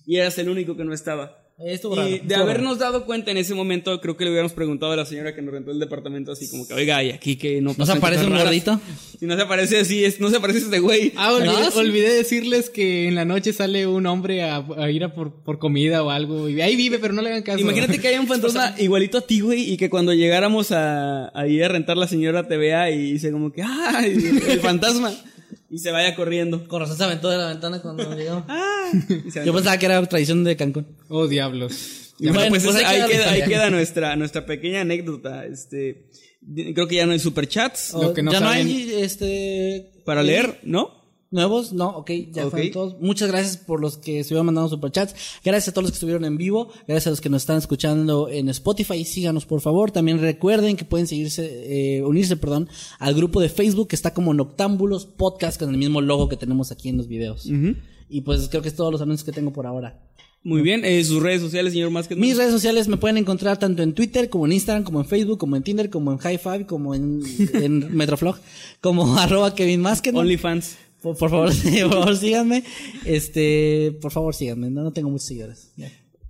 y 0.07 0.17
eras 0.19 0.39
el 0.39 0.49
único 0.49 0.77
que 0.77 0.85
no 0.85 0.93
estaba. 0.95 1.46
Y 1.59 1.77
raro, 1.79 2.19
de 2.23 2.35
habernos 2.35 2.79
dado 2.79 3.07
cuenta 3.07 3.31
en 3.31 3.39
ese 3.39 3.55
momento, 3.55 3.99
creo 4.03 4.15
que 4.15 4.25
le 4.25 4.31
hubiéramos 4.31 4.53
preguntado 4.53 4.93
a 4.93 4.97
la 4.97 5.07
señora 5.07 5.35
que 5.35 5.41
nos 5.41 5.55
rentó 5.55 5.71
el 5.71 5.79
departamento 5.79 6.33
así 6.33 6.51
como 6.51 6.69
que, 6.69 6.75
oiga, 6.75 7.03
y 7.03 7.13
aquí 7.13 7.37
que 7.37 7.63
no 7.63 7.75
¿No 7.79 7.87
se 7.87 7.93
aparece 7.93 8.25
un 8.25 8.33
raras?" 8.33 8.45
gordito? 8.45 8.79
Y 9.23 9.25
no 9.25 9.37
se 9.37 9.43
aparece 9.43 9.79
así, 9.79 10.05
es, 10.05 10.21
no 10.21 10.29
se 10.29 10.37
aparece 10.37 10.59
este 10.59 10.81
güey. 10.81 11.15
Ah, 11.17 11.33
olvidé, 11.33 12.13
decirles 12.13 12.69
que 12.69 13.09
en 13.09 13.15
la 13.15 13.25
noche 13.25 13.55
sale 13.55 13.87
un 13.87 14.05
hombre 14.05 14.43
a, 14.43 14.67
a 14.77 14.91
ir 14.91 15.03
a 15.03 15.15
por, 15.15 15.33
por 15.33 15.59
comida 15.59 16.03
o 16.03 16.11
algo. 16.11 16.51
Y 16.51 16.61
ahí 16.61 16.77
vive, 16.77 16.99
pero 16.99 17.15
no 17.15 17.23
le 17.23 17.31
hagan 17.31 17.43
caso. 17.43 17.59
Imagínate 17.59 17.99
que 17.99 18.09
haya 18.09 18.21
un 18.21 18.27
fantasma 18.29 18.75
igualito 18.79 19.17
a 19.17 19.23
ti, 19.23 19.41
güey, 19.41 19.73
y 19.73 19.79
que 19.79 19.89
cuando 19.89 20.13
llegáramos 20.13 20.73
a, 20.73 21.31
ahí 21.39 21.63
a 21.63 21.69
rentar 21.69 21.97
la 21.97 22.07
señora 22.07 22.47
te 22.47 22.59
vea 22.59 22.91
y 22.91 23.13
dice 23.13 23.33
como 23.33 23.51
que, 23.51 23.63
¡ah! 23.63 24.05
El 24.05 24.61
fantasma. 24.61 25.11
Y 25.71 25.79
se 25.79 25.91
vaya 25.91 26.15
corriendo. 26.15 26.67
Con 26.69 26.81
razón 26.81 26.97
se 26.97 27.05
aventó 27.05 27.29
de 27.29 27.39
la 27.39 27.49
ventana 27.49 27.81
cuando 27.81 28.15
llegó. 28.17 28.45
¡Ah! 28.49 28.91
Yo 29.45 29.53
pensaba 29.53 29.79
que 29.79 29.87
era 29.87 30.05
tradición 30.07 30.45
de 30.45 30.57
Cancún. 30.57 30.87
Oh, 31.09 31.27
diablos. 31.27 32.15
Y 32.19 32.29
bueno, 32.29 32.39
Bueno, 32.39 32.51
pues, 32.51 32.65
pues 32.65 32.77
ahí 32.77 33.01
ahí, 33.01 33.43
queda 33.43 33.65
ahí 33.65 33.71
nuestra, 33.71 34.17
nuestra 34.17 34.47
pequeña 34.47 34.83
anécdota. 34.83 35.45
Este, 35.45 36.07
creo 36.75 36.87
que 36.87 36.97
ya 36.97 37.07
no 37.07 37.13
hay 37.13 37.19
superchats 37.19 37.93
Lo 37.93 38.15
que 38.15 38.23
no 38.23 38.33
ya 38.33 38.41
no 38.41 38.49
hay 38.49 38.95
este 38.95 39.93
para 40.05 40.23
leer, 40.23 40.61
¿no? 40.63 41.06
Nuevos, 41.31 41.73
no, 41.73 41.89
ok, 41.89 42.11
ya 42.33 42.49
fueron 42.49 42.71
todos. 42.71 42.97
Muchas 43.01 43.29
gracias 43.29 43.57
por 43.57 43.81
los 43.81 43.97
que 43.99 44.21
estuvieron 44.21 44.47
mandando 44.47 44.69
superchats. 44.69 45.15
Gracias 45.45 45.69
a 45.69 45.73
todos 45.73 45.85
los 45.85 45.93
que 45.93 45.97
estuvieron 45.97 46.25
en 46.25 46.37
vivo. 46.37 46.69
Gracias 46.87 47.07
a 47.07 47.11
los 47.11 47.21
que 47.21 47.29
nos 47.29 47.43
están 47.43 47.59
escuchando 47.59 48.29
en 48.29 48.49
Spotify. 48.49 49.05
Síganos, 49.05 49.47
por 49.47 49.61
favor. 49.61 49.91
También 49.91 50.21
recuerden 50.21 50.77
que 50.77 50.85
pueden 50.85 51.07
seguirse, 51.07 51.99
eh, 51.99 52.03
unirse, 52.05 52.37
perdón, 52.37 52.69
al 52.99 53.15
grupo 53.15 53.41
de 53.41 53.49
Facebook 53.49 53.89
que 53.89 53.97
está 53.97 54.15
como 54.15 54.35
Noctámbulos 54.35 55.07
Podcast 55.07 55.59
con 55.59 55.71
el 55.71 55.79
mismo 55.79 56.01
logo 56.01 56.29
que 56.29 56.37
tenemos 56.37 56.71
aquí 56.73 56.89
en 56.89 56.97
los 56.97 57.09
videos. 57.09 57.49
Y 58.09 58.21
pues 58.21 58.49
creo 58.49 58.63
que 58.63 58.69
es 58.69 58.77
todos 58.77 58.93
los 58.93 59.01
anuncios 59.01 59.25
que 59.25 59.33
tengo 59.33 59.53
por 59.53 59.67
ahora. 59.67 60.01
Muy 60.47 60.63
bien. 60.63 60.85
Eh, 60.85 61.03
sus 61.03 61.21
redes 61.21 61.41
sociales, 61.41 61.73
señor 61.73 61.91
Másquez. 61.91 62.17
Mis 62.17 62.37
redes 62.37 62.53
sociales 62.53 62.87
me 62.87 62.97
pueden 62.99 63.17
encontrar 63.17 63.59
tanto 63.59 63.83
en 63.83 63.95
Twitter, 63.95 64.31
como 64.31 64.47
en 64.47 64.53
Instagram, 64.53 64.85
como 64.85 65.01
en 65.01 65.07
Facebook, 65.07 65.39
como 65.39 65.57
en 65.57 65.65
Tinder, 65.65 65.91
como 65.91 66.13
en 66.13 66.19
High 66.19 66.39
Five, 66.39 66.67
como 66.67 66.95
en, 66.95 67.21
en 67.53 67.93
Metroflog, 67.97 68.39
como 68.81 69.17
arroba 69.19 69.57
Kevin 69.57 69.81
Maskedman. 69.81 70.21
OnlyFans. 70.21 70.77
Por, 71.03 71.17
por 71.17 71.31
favor, 71.31 71.51
por 71.83 71.91
favor, 71.93 72.17
síganme. 72.17 72.65
Este, 73.05 73.97
por 74.01 74.11
favor, 74.13 74.35
síganme. 74.35 74.71
No, 74.71 74.83
no 74.83 74.93
tengo 74.93 75.11
muchos 75.11 75.27
seguidores. 75.29 75.73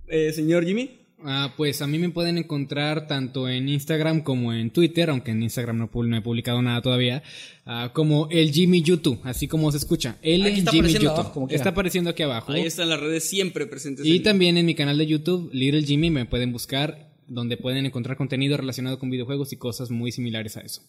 Eh, 0.07 0.31
señor 0.33 0.65
Jimmy. 0.65 0.91
Ah, 1.23 1.55
pues 1.57 1.81
a 1.81 1.87
mí 1.87 1.97
me 1.97 2.09
pueden 2.09 2.37
encontrar 2.37 3.07
tanto 3.07 3.49
en 3.49 3.69
Instagram 3.69 4.21
como 4.21 4.53
en 4.53 4.69
Twitter, 4.69 5.09
aunque 5.09 5.31
en 5.31 5.41
Instagram 5.41 5.77
no, 5.79 5.85
he 6.15 6.21
publicado 6.21 6.61
nada 6.61 6.79
todavía, 6.83 7.23
ah, 7.65 7.89
como 7.91 8.27
el 8.29 8.51
Jimmy 8.51 8.83
YouTube, 8.83 9.19
así 9.23 9.47
como 9.47 9.71
se 9.71 9.79
escucha. 9.79 10.17
El 10.21 10.43
Aquí 10.43 10.59
está 10.59 10.69
Jimmy 10.71 10.79
apareciendo 10.81 11.03
YouTube. 11.05 11.19
abajo, 11.19 11.33
como 11.33 11.47
quiera. 11.47 11.57
está 11.59 11.69
apareciendo 11.71 12.09
aquí 12.11 12.21
abajo. 12.21 12.51
Ahí 12.51 12.61
están 12.67 12.89
las 12.89 12.99
redes 12.99 13.27
siempre 13.27 13.65
presentes. 13.65 14.05
Y 14.05 14.17
en- 14.17 14.23
también 14.23 14.57
en 14.59 14.67
mi 14.67 14.75
canal 14.75 14.95
de 14.99 15.07
YouTube, 15.07 15.49
Little 15.53 15.81
Jimmy, 15.81 16.11
me 16.11 16.25
pueden 16.25 16.51
buscar, 16.51 17.11
donde 17.27 17.57
pueden 17.57 17.87
encontrar 17.87 18.15
contenido 18.15 18.55
relacionado 18.55 18.99
con 18.99 19.09
videojuegos 19.09 19.51
y 19.53 19.57
cosas 19.57 19.89
muy 19.89 20.11
similares 20.11 20.55
a 20.55 20.61
eso. 20.61 20.83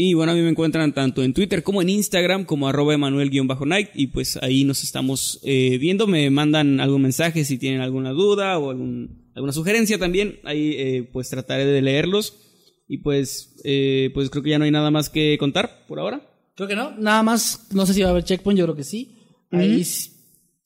Y 0.00 0.14
bueno, 0.14 0.30
a 0.30 0.34
mí 0.36 0.42
me 0.42 0.50
encuentran 0.50 0.92
tanto 0.94 1.24
en 1.24 1.34
Twitter 1.34 1.64
como 1.64 1.82
en 1.82 1.88
Instagram 1.88 2.44
como 2.44 2.68
arroba 2.68 2.94
Emanuel-Night 2.94 3.88
y 3.96 4.06
pues 4.06 4.36
ahí 4.40 4.62
nos 4.62 4.84
estamos 4.84 5.40
eh, 5.42 5.76
viendo, 5.78 6.06
me 6.06 6.30
mandan 6.30 6.78
algún 6.78 7.02
mensaje 7.02 7.44
si 7.44 7.58
tienen 7.58 7.80
alguna 7.80 8.10
duda 8.12 8.58
o 8.60 8.70
algún, 8.70 9.28
alguna 9.34 9.52
sugerencia 9.52 9.98
también, 9.98 10.38
ahí 10.44 10.72
eh, 10.76 11.10
pues 11.12 11.28
trataré 11.30 11.66
de 11.66 11.82
leerlos 11.82 12.38
y 12.86 12.98
pues, 12.98 13.56
eh, 13.64 14.10
pues 14.14 14.30
creo 14.30 14.44
que 14.44 14.50
ya 14.50 14.58
no 14.60 14.66
hay 14.66 14.70
nada 14.70 14.92
más 14.92 15.10
que 15.10 15.36
contar 15.36 15.84
por 15.88 15.98
ahora. 15.98 16.30
Creo 16.54 16.68
que 16.68 16.76
no. 16.76 16.92
Nada 16.96 17.24
más, 17.24 17.66
no 17.72 17.84
sé 17.84 17.92
si 17.92 18.02
va 18.02 18.06
a 18.06 18.10
haber 18.12 18.22
checkpoint, 18.22 18.56
yo 18.56 18.66
creo 18.66 18.76
que 18.76 18.84
sí. 18.84 19.16
Ahí 19.50 19.80
s- 19.80 20.10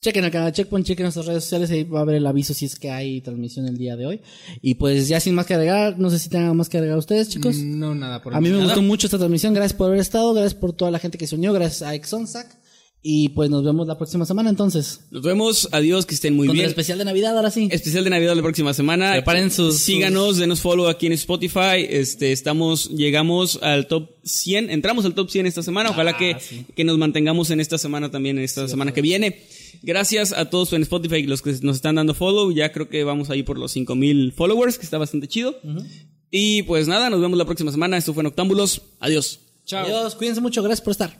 chequen 0.03 0.23
el 0.25 0.29
canal 0.31 0.49
de 0.51 0.53
checkpoint, 0.57 0.85
chequen 0.85 1.05
nuestras 1.05 1.25
redes 1.25 1.43
sociales, 1.45 1.71
ahí 1.71 1.83
va 1.83 1.99
a 1.99 2.01
haber 2.03 2.15
el 2.17 2.27
aviso 2.27 2.53
si 2.53 2.65
es 2.65 2.75
que 2.77 2.91
hay 2.91 3.21
transmisión 3.21 3.67
el 3.67 3.77
día 3.77 3.95
de 3.95 4.05
hoy. 4.05 4.21
Y 4.61 4.75
pues 4.75 5.07
ya 5.07 5.19
sin 5.19 5.33
más 5.33 5.47
que 5.47 5.55
agregar, 5.55 5.97
no 5.97 6.11
sé 6.11 6.19
si 6.19 6.29
tengan 6.29 6.55
más 6.55 6.69
que 6.69 6.77
agregar 6.77 6.97
ustedes, 6.99 7.29
chicos. 7.29 7.55
No, 7.57 7.95
nada 7.95 8.21
por 8.21 8.33
el 8.33 8.37
A 8.37 8.41
mí 8.41 8.49
me 8.49 8.63
gustó 8.63 8.81
mucho 8.83 9.07
esta 9.07 9.17
transmisión, 9.17 9.55
gracias 9.55 9.75
por 9.75 9.87
haber 9.87 9.99
estado, 9.99 10.33
gracias 10.33 10.53
por 10.53 10.73
toda 10.73 10.91
la 10.91 10.99
gente 10.99 11.17
que 11.17 11.25
se 11.25 11.35
unió, 11.35 11.53
gracias 11.53 11.81
a 11.81 11.95
Exonsac. 11.95 12.61
Y 13.05 13.27
pues 13.29 13.49
nos 13.49 13.65
vemos 13.65 13.85
la 13.85 13.97
próxima 13.97 14.25
semana 14.25 14.49
entonces. 14.49 15.01
Nos 15.11 15.23
vemos, 15.23 15.67
adiós, 15.73 16.05
que 16.05 16.15
estén 16.15 16.37
muy 16.37 16.47
Con 16.47 16.55
el 16.55 16.59
bien. 16.61 16.69
especial 16.69 16.97
de 16.97 17.03
Navidad, 17.03 17.35
ahora 17.35 17.51
sí. 17.51 17.67
Especial 17.69 18.05
de 18.05 18.09
Navidad 18.09 18.33
la 18.33 18.41
próxima 18.41 18.73
semana. 18.73 19.11
Preparen 19.11 19.51
sus- 19.51 19.77
Síganos, 19.79 20.37
denos 20.37 20.61
follow 20.61 20.87
aquí 20.87 21.07
en 21.07 21.11
Spotify. 21.11 21.85
Este, 21.89 22.31
estamos, 22.31 22.89
llegamos 22.91 23.59
al 23.61 23.87
top 23.87 24.09
100. 24.23 24.69
Entramos 24.69 25.03
al 25.03 25.15
top 25.15 25.29
100 25.29 25.47
esta 25.47 25.61
semana. 25.63 25.89
Ojalá 25.89 26.11
Ah, 26.11 26.17
que, 26.17 26.37
sí. 26.39 26.65
que 26.73 26.85
nos 26.85 26.97
mantengamos 26.97 27.49
en 27.51 27.59
esta 27.59 27.77
semana 27.77 28.09
también, 28.09 28.37
en 28.37 28.45
esta 28.45 28.69
semana 28.69 28.93
que 28.93 29.01
viene. 29.01 29.41
Gracias 29.83 30.31
a 30.31 30.49
todos 30.49 30.71
en 30.71 30.81
Spotify 30.81 31.17
y 31.17 31.27
los 31.27 31.41
que 31.41 31.51
nos 31.61 31.75
están 31.75 31.95
dando 31.95 32.13
follow. 32.13 32.51
Ya 32.51 32.71
creo 32.71 32.87
que 32.87 33.03
vamos 33.03 33.29
ahí 33.29 33.43
por 33.43 33.59
los 33.59 33.73
5000 33.73 34.31
followers, 34.31 34.77
que 34.77 34.85
está 34.85 34.97
bastante 34.97 35.27
chido. 35.27 35.55
Y 36.31 36.63
pues 36.63 36.87
nada, 36.87 37.09
nos 37.09 37.19
vemos 37.19 37.37
la 37.37 37.45
próxima 37.45 37.71
semana. 37.71 37.97
Esto 37.97 38.13
fue 38.13 38.23
Noctámbulos. 38.23 38.81
Adiós. 38.99 39.41
Chao. 39.65 39.85
Adiós, 39.85 40.15
cuídense 40.15 40.41
mucho, 40.41 40.63
gracias 40.63 40.81
por 40.81 40.91
estar. 40.91 41.19